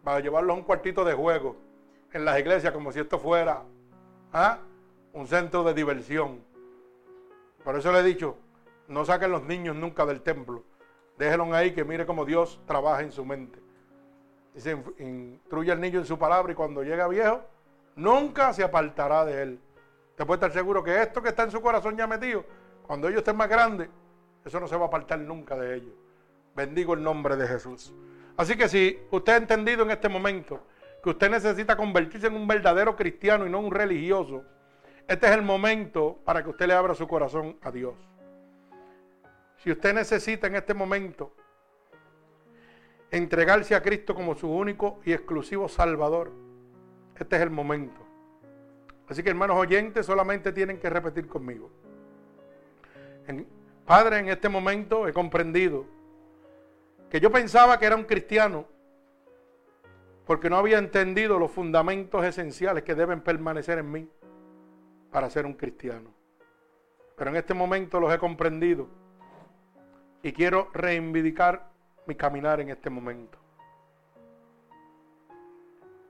para 0.04 0.20
llevarlo 0.20 0.54
a 0.54 0.56
un 0.56 0.64
cuartito 0.64 1.06
de 1.06 1.14
juego 1.14 1.56
en 2.12 2.26
las 2.26 2.40
iglesias 2.40 2.74
como 2.74 2.92
si 2.92 3.00
esto 3.00 3.18
fuera 3.18 3.64
¿ah? 4.34 4.60
un 5.14 5.28
centro 5.28 5.64
de 5.64 5.74
diversión. 5.74 6.44
Por 7.64 7.76
eso 7.78 7.92
le 7.92 8.00
he 8.00 8.04
dicho, 8.04 8.38
no 8.88 9.06
saquen 9.06 9.32
los 9.32 9.44
niños 9.44 9.76
nunca 9.76 10.06
del 10.06 10.22
templo. 10.22 10.64
Déjenlos 11.18 11.54
ahí 11.54 11.72
que 11.72 11.84
mire 11.84 12.06
cómo 12.06 12.26
Dios 12.26 12.60
trabaja 12.66 13.02
en 13.02 13.12
su 13.12 13.24
mente. 13.24 13.60
Dice, 14.54 14.78
instruye 15.00 15.72
al 15.72 15.80
niño 15.80 16.00
en 16.00 16.06
su 16.06 16.18
palabra 16.18 16.52
y 16.52 16.56
cuando 16.56 16.84
llega 16.84 17.08
viejo, 17.08 17.42
nunca 17.96 18.54
se 18.54 18.64
apartará 18.64 19.24
de 19.26 19.42
él. 19.42 19.60
Te 20.16 20.26
puede 20.26 20.38
estar 20.38 20.52
seguro 20.52 20.84
que 20.84 21.02
esto 21.02 21.22
que 21.22 21.30
está 21.30 21.44
en 21.44 21.52
su 21.52 21.62
corazón 21.62 21.98
ya 21.98 22.06
metido, 22.06 22.44
cuando 22.86 23.08
ellos 23.08 23.20
estén 23.20 23.38
más 23.38 23.50
grandes, 23.50 23.90
eso 24.46 24.60
no 24.60 24.68
se 24.68 24.76
va 24.76 24.84
a 24.84 24.88
apartar 24.88 25.20
nunca 25.20 25.56
de 25.56 25.76
ellos. 25.76 25.94
Bendigo 26.56 26.94
el 26.94 27.02
nombre 27.02 27.36
de 27.36 27.48
Jesús. 27.48 27.94
Así 28.38 28.56
que 28.56 28.68
si 28.68 29.00
usted 29.12 29.34
ha 29.34 29.38
entendido 29.38 29.84
en 29.84 29.92
este 29.92 30.10
momento 30.10 30.66
que 31.04 31.10
usted 31.10 31.30
necesita 31.30 31.76
convertirse 31.76 32.28
en 32.28 32.36
un 32.36 32.48
verdadero 32.48 32.96
cristiano 32.96 33.46
y 33.46 33.50
no 33.50 33.60
un 33.60 33.72
religioso, 33.72 34.44
este 35.08 35.28
es 35.28 35.34
el 35.34 35.42
momento 35.42 36.20
para 36.24 36.44
que 36.44 36.50
usted 36.50 36.68
le 36.68 36.74
abra 36.74 36.96
su 36.96 37.08
corazón 37.08 37.58
a 37.62 37.72
Dios. 37.72 37.96
Si 39.58 39.72
usted 39.72 39.94
necesita 39.94 40.48
en 40.48 40.56
este 40.56 40.74
momento 40.74 41.34
entregarse 43.12 43.76
a 43.76 43.82
Cristo 43.82 44.16
como 44.16 44.34
su 44.36 44.50
único 44.50 45.00
y 45.06 45.14
exclusivo 45.14 45.68
Salvador, 45.70 46.32
este 47.18 47.36
es 47.36 47.42
el 47.42 47.50
momento. 47.50 48.02
Así 49.08 49.22
que 49.22 49.30
hermanos 49.30 49.58
oyentes, 49.58 50.06
solamente 50.06 50.52
tienen 50.52 50.80
que 50.80 50.90
repetir 50.90 51.28
conmigo. 51.28 51.70
Padre, 53.86 54.20
en 54.20 54.30
este 54.30 54.50
momento 54.50 55.08
he 55.08 55.14
comprendido 55.14 55.86
que 57.14 57.20
yo 57.20 57.32
pensaba 57.32 57.78
que 57.78 57.86
era 57.86 57.96
un 57.96 58.06
cristiano 58.06 58.66
porque 60.26 60.50
no 60.50 60.58
había 60.58 60.80
entendido 60.80 61.38
los 61.38 61.52
fundamentos 61.52 62.26
esenciales 62.26 62.84
que 62.84 62.96
deben 62.96 63.22
permanecer 63.22 63.78
en 63.78 63.92
mí 63.92 64.10
para 65.12 65.30
ser 65.30 65.46
un 65.46 65.54
cristiano. 65.54 66.10
Pero 67.16 67.30
en 67.30 67.36
este 67.36 67.54
momento 67.54 68.00
los 68.00 68.12
he 68.12 68.18
comprendido 68.18 68.88
y 70.24 70.34
quiero 70.34 70.72
reivindicar 70.74 71.70
mi 72.08 72.16
caminar 72.16 72.60
en 72.62 72.70
este 72.70 72.90
momento. 72.90 73.38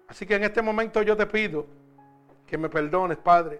Así 0.08 0.26
que 0.26 0.36
en 0.36 0.46
este 0.46 0.62
momento 0.62 1.02
yo 1.02 1.18
te 1.18 1.26
pido 1.26 1.68
que 2.48 2.58
me 2.58 2.70
perdones, 2.70 3.18
Padre, 3.18 3.60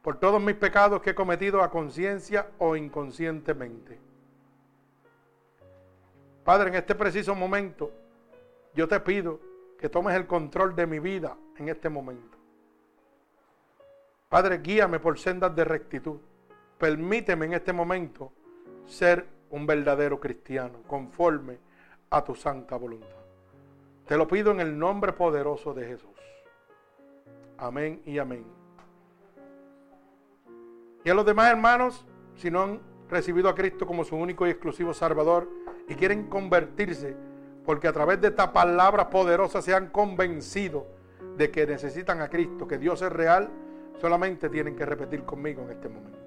por 0.00 0.20
todos 0.20 0.40
mis 0.40 0.54
pecados 0.54 1.02
que 1.02 1.10
he 1.10 1.14
cometido 1.16 1.60
a 1.60 1.72
conciencia 1.72 2.46
o 2.58 2.76
inconscientemente. 2.76 4.05
Padre, 6.46 6.68
en 6.68 6.76
este 6.76 6.94
preciso 6.94 7.34
momento, 7.34 7.90
yo 8.72 8.86
te 8.86 9.00
pido 9.00 9.40
que 9.80 9.88
tomes 9.88 10.14
el 10.14 10.28
control 10.28 10.76
de 10.76 10.86
mi 10.86 11.00
vida 11.00 11.36
en 11.56 11.68
este 11.68 11.88
momento. 11.88 12.38
Padre, 14.28 14.58
guíame 14.58 15.00
por 15.00 15.18
sendas 15.18 15.56
de 15.56 15.64
rectitud. 15.64 16.20
Permíteme 16.78 17.46
en 17.46 17.54
este 17.54 17.72
momento 17.72 18.32
ser 18.86 19.26
un 19.50 19.66
verdadero 19.66 20.20
cristiano, 20.20 20.82
conforme 20.86 21.58
a 22.10 22.22
tu 22.22 22.36
santa 22.36 22.76
voluntad. 22.76 23.08
Te 24.06 24.16
lo 24.16 24.28
pido 24.28 24.52
en 24.52 24.60
el 24.60 24.78
nombre 24.78 25.14
poderoso 25.14 25.74
de 25.74 25.84
Jesús. 25.84 26.10
Amén 27.58 28.02
y 28.04 28.18
amén. 28.18 28.46
Y 31.04 31.10
a 31.10 31.14
los 31.14 31.26
demás 31.26 31.50
hermanos, 31.50 32.06
si 32.36 32.52
no 32.52 32.62
han 32.62 32.80
recibido 33.10 33.48
a 33.48 33.54
Cristo 33.56 33.84
como 33.84 34.04
su 34.04 34.14
único 34.14 34.46
y 34.46 34.50
exclusivo 34.50 34.94
Salvador, 34.94 35.65
y 35.88 35.94
quieren 35.94 36.28
convertirse 36.28 37.16
porque 37.64 37.88
a 37.88 37.92
través 37.92 38.20
de 38.20 38.28
esta 38.28 38.52
palabra 38.52 39.10
poderosa 39.10 39.60
se 39.60 39.74
han 39.74 39.88
convencido 39.88 40.86
de 41.36 41.50
que 41.50 41.66
necesitan 41.66 42.20
a 42.22 42.28
Cristo, 42.28 42.66
que 42.66 42.78
Dios 42.78 43.02
es 43.02 43.12
real, 43.12 43.50
solamente 44.00 44.48
tienen 44.48 44.76
que 44.76 44.86
repetir 44.86 45.24
conmigo 45.24 45.62
en 45.62 45.72
este 45.72 45.88
momento. 45.88 46.18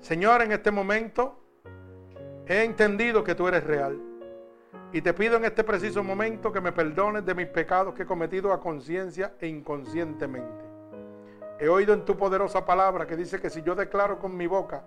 Señor, 0.00 0.42
en 0.42 0.52
este 0.52 0.70
momento 0.70 1.40
he 2.46 2.62
entendido 2.62 3.24
que 3.24 3.34
tú 3.34 3.48
eres 3.48 3.64
real. 3.64 4.00
Y 4.92 5.02
te 5.02 5.12
pido 5.12 5.36
en 5.36 5.44
este 5.44 5.64
preciso 5.64 6.04
momento 6.04 6.52
que 6.52 6.60
me 6.60 6.70
perdones 6.70 7.26
de 7.26 7.34
mis 7.34 7.48
pecados 7.48 7.94
que 7.94 8.04
he 8.04 8.06
cometido 8.06 8.52
a 8.52 8.60
conciencia 8.60 9.34
e 9.40 9.48
inconscientemente. 9.48 10.64
He 11.58 11.68
oído 11.68 11.94
en 11.94 12.04
tu 12.04 12.16
poderosa 12.16 12.64
palabra 12.64 13.06
que 13.06 13.16
dice 13.16 13.40
que 13.40 13.50
si 13.50 13.62
yo 13.62 13.74
declaro 13.74 14.20
con 14.20 14.36
mi 14.36 14.46
boca 14.46 14.84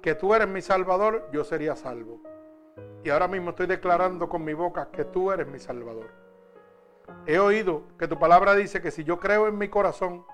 que 0.00 0.14
tú 0.14 0.34
eres 0.34 0.48
mi 0.48 0.62
Salvador, 0.62 1.28
yo 1.32 1.44
sería 1.44 1.76
salvo. 1.76 2.20
Y 3.02 3.10
ahora 3.10 3.28
mismo 3.28 3.50
estoy 3.50 3.66
declarando 3.66 4.28
con 4.28 4.44
mi 4.44 4.54
boca 4.54 4.88
que 4.90 5.04
tú 5.04 5.30
eres 5.30 5.46
mi 5.46 5.58
Salvador. 5.58 6.08
He 7.26 7.38
oído 7.38 7.82
que 7.98 8.08
tu 8.08 8.18
palabra 8.18 8.54
dice 8.54 8.80
que 8.80 8.90
si 8.90 9.04
yo 9.04 9.18
creo 9.18 9.46
en 9.46 9.58
mi 9.58 9.68
corazón 9.68 10.24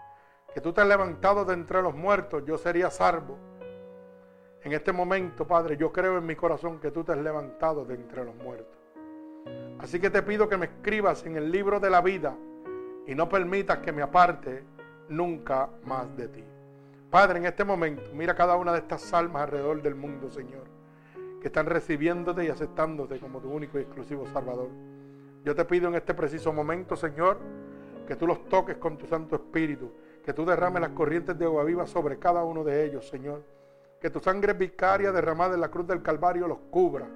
que 0.54 0.60
tú 0.60 0.72
te 0.72 0.80
has 0.80 0.86
levantado 0.86 1.44
de 1.44 1.54
entre 1.54 1.82
los 1.82 1.94
muertos, 1.94 2.44
yo 2.46 2.58
sería 2.58 2.90
salvo. 2.90 3.38
En 4.62 4.72
este 4.72 4.92
momento, 4.92 5.46
Padre, 5.46 5.76
yo 5.76 5.90
creo 5.92 6.18
en 6.18 6.26
mi 6.26 6.36
corazón 6.36 6.78
que 6.80 6.90
tú 6.90 7.02
te 7.02 7.12
has 7.12 7.18
levantado 7.18 7.84
de 7.84 7.94
entre 7.94 8.24
los 8.24 8.34
muertos. 8.34 8.78
Así 9.78 9.98
que 9.98 10.10
te 10.10 10.22
pido 10.22 10.48
que 10.48 10.56
me 10.56 10.66
escribas 10.66 11.24
en 11.24 11.36
el 11.36 11.50
libro 11.50 11.80
de 11.80 11.90
la 11.90 12.00
vida 12.00 12.36
y 13.06 13.14
no 13.14 13.28
permitas 13.28 13.78
que 13.78 13.92
me 13.92 14.02
aparte 14.02 14.64
nunca 15.08 15.70
más 15.84 16.14
de 16.16 16.28
ti. 16.28 16.44
Padre, 17.10 17.38
en 17.38 17.46
este 17.46 17.64
momento, 17.64 18.10
mira 18.12 18.34
cada 18.34 18.56
una 18.56 18.72
de 18.72 18.78
estas 18.78 19.12
almas 19.14 19.42
alrededor 19.42 19.82
del 19.82 19.94
mundo, 19.94 20.30
Señor, 20.30 20.64
que 21.40 21.48
están 21.48 21.66
recibiéndote 21.66 22.44
y 22.44 22.48
aceptándote 22.48 23.18
como 23.18 23.40
tu 23.40 23.50
único 23.50 23.78
y 23.78 23.82
exclusivo 23.82 24.26
Salvador. 24.26 24.68
Yo 25.44 25.54
te 25.54 25.64
pido 25.64 25.88
en 25.88 25.94
este 25.94 26.12
preciso 26.12 26.52
momento, 26.52 26.96
Señor, 26.96 27.38
que 28.06 28.14
tú 28.16 28.26
los 28.26 28.46
toques 28.48 28.76
con 28.76 28.98
tu 28.98 29.06
Santo 29.06 29.36
Espíritu, 29.36 29.90
que 30.24 30.34
tú 30.34 30.44
derrames 30.44 30.82
las 30.82 30.90
corrientes 30.90 31.38
de 31.38 31.46
agua 31.46 31.64
viva 31.64 31.86
sobre 31.86 32.18
cada 32.18 32.44
uno 32.44 32.62
de 32.62 32.84
ellos, 32.84 33.08
Señor. 33.08 33.42
Que 34.00 34.10
tu 34.10 34.20
sangre 34.20 34.52
vicaria 34.52 35.12
derramada 35.12 35.54
en 35.54 35.60
la 35.60 35.70
cruz 35.70 35.86
del 35.86 36.02
Calvario 36.02 36.46
los 36.46 36.58
cubra 36.70 37.06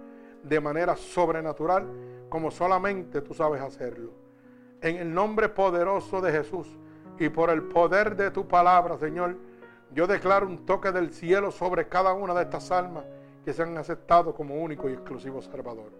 de 0.43 0.61
manera 0.61 0.97
sobrenatural, 0.97 1.87
como 2.29 2.51
solamente 2.51 3.21
tú 3.21 3.35
sabes 3.35 3.61
hacerlo. 3.61 4.11
En 4.81 4.97
el 4.97 5.13
nombre 5.13 5.49
poderoso 5.49 6.21
de 6.21 6.33
Jesús 6.33 6.77
y 7.19 7.29
por 7.29 7.51
el 7.51 7.63
poder 7.63 8.17
de 8.17 8.31
tu 8.31 8.47
palabra, 8.47 8.99
Señor, 8.99 9.37
yo 9.93 10.07
declaro 10.07 10.47
un 10.47 10.67
toque 10.67 10.93
del 10.93 11.13
cielo 11.13 11.51
sobre 11.51 11.89
cada 11.89 12.13
una 12.13 12.35
de 12.35 12.43
estas 12.43 12.71
almas 12.71 13.05
que 13.45 13.53
se 13.53 13.62
han 13.62 13.77
aceptado 13.77 14.35
como 14.35 14.57
único 14.57 14.89
y 14.89 14.95
exclusivo 14.95 15.43
Salvador. 15.43 15.93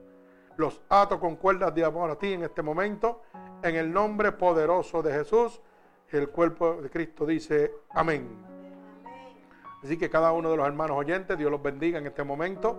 Los 0.57 0.81
ato 0.89 1.21
con 1.21 1.37
cuerdas 1.37 1.75
de 1.75 1.85
amor 1.85 2.11
a 2.11 2.17
ti 2.17 2.33
en 2.33 2.45
este 2.45 2.63
momento, 2.63 3.21
en 3.63 3.77
el 3.77 3.93
nombre 3.93 4.33
poderoso 4.33 5.03
de 5.03 5.13
Jesús. 5.13 5.61
El 6.11 6.29
cuerpo 6.29 6.81
de 6.81 6.89
Cristo 6.91 7.27
dice 7.27 7.73
amén. 7.91 8.29
Así 9.83 9.99
que 9.99 10.09
cada 10.09 10.33
uno 10.33 10.51
de 10.51 10.57
los 10.57 10.67
hermanos 10.67 10.97
oyentes, 10.97 11.37
Dios 11.37 11.51
los 11.51 11.63
bendiga 11.63 11.99
en 11.99 12.07
este 12.07 12.25
momento. 12.25 12.79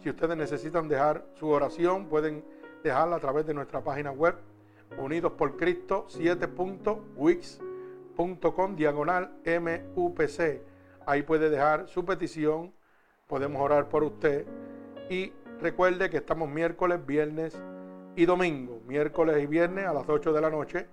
Si 0.00 0.10
ustedes 0.10 0.36
necesitan 0.36 0.86
dejar 0.88 1.24
su 1.34 1.48
oración, 1.48 2.08
pueden 2.08 2.44
dejarla 2.82 3.16
a 3.16 3.20
través 3.20 3.46
de 3.46 3.54
nuestra 3.54 3.82
página 3.82 4.10
web, 4.10 4.36
Unidos 4.98 5.32
por 5.32 5.56
Cristo 5.56 6.06
7.wix.com 6.10 8.76
diagonal 8.76 9.32
MUPC. 9.46 10.60
Ahí 11.06 11.22
puede 11.22 11.48
dejar 11.48 11.88
su 11.88 12.04
petición, 12.04 12.74
podemos 13.26 13.60
orar 13.62 13.88
por 13.88 14.04
usted. 14.04 14.46
Y 15.08 15.32
recuerde 15.60 16.10
que 16.10 16.18
estamos 16.18 16.48
miércoles, 16.48 17.04
viernes 17.04 17.60
y 18.16 18.26
domingo. 18.26 18.80
Miércoles 18.86 19.42
y 19.42 19.46
viernes 19.46 19.86
a 19.86 19.92
las 19.92 20.08
8 20.08 20.32
de 20.32 20.40
la 20.40 20.50
noche 20.50 20.86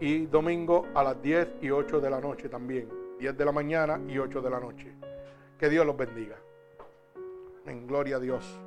y 0.00 0.26
domingo 0.26 0.86
a 0.94 1.02
las 1.02 1.20
10 1.22 1.54
y 1.62 1.70
8 1.70 2.00
de 2.00 2.10
la 2.10 2.20
noche 2.20 2.48
también. 2.48 2.88
10 3.18 3.36
de 3.36 3.44
la 3.44 3.52
mañana 3.52 4.00
y 4.08 4.18
8 4.18 4.40
de 4.40 4.50
la 4.50 4.60
noche. 4.60 4.94
Que 5.58 5.68
Dios 5.68 5.84
los 5.84 5.96
bendiga. 5.96 6.36
En 7.66 7.86
gloria 7.86 8.16
a 8.16 8.20
Dios. 8.20 8.60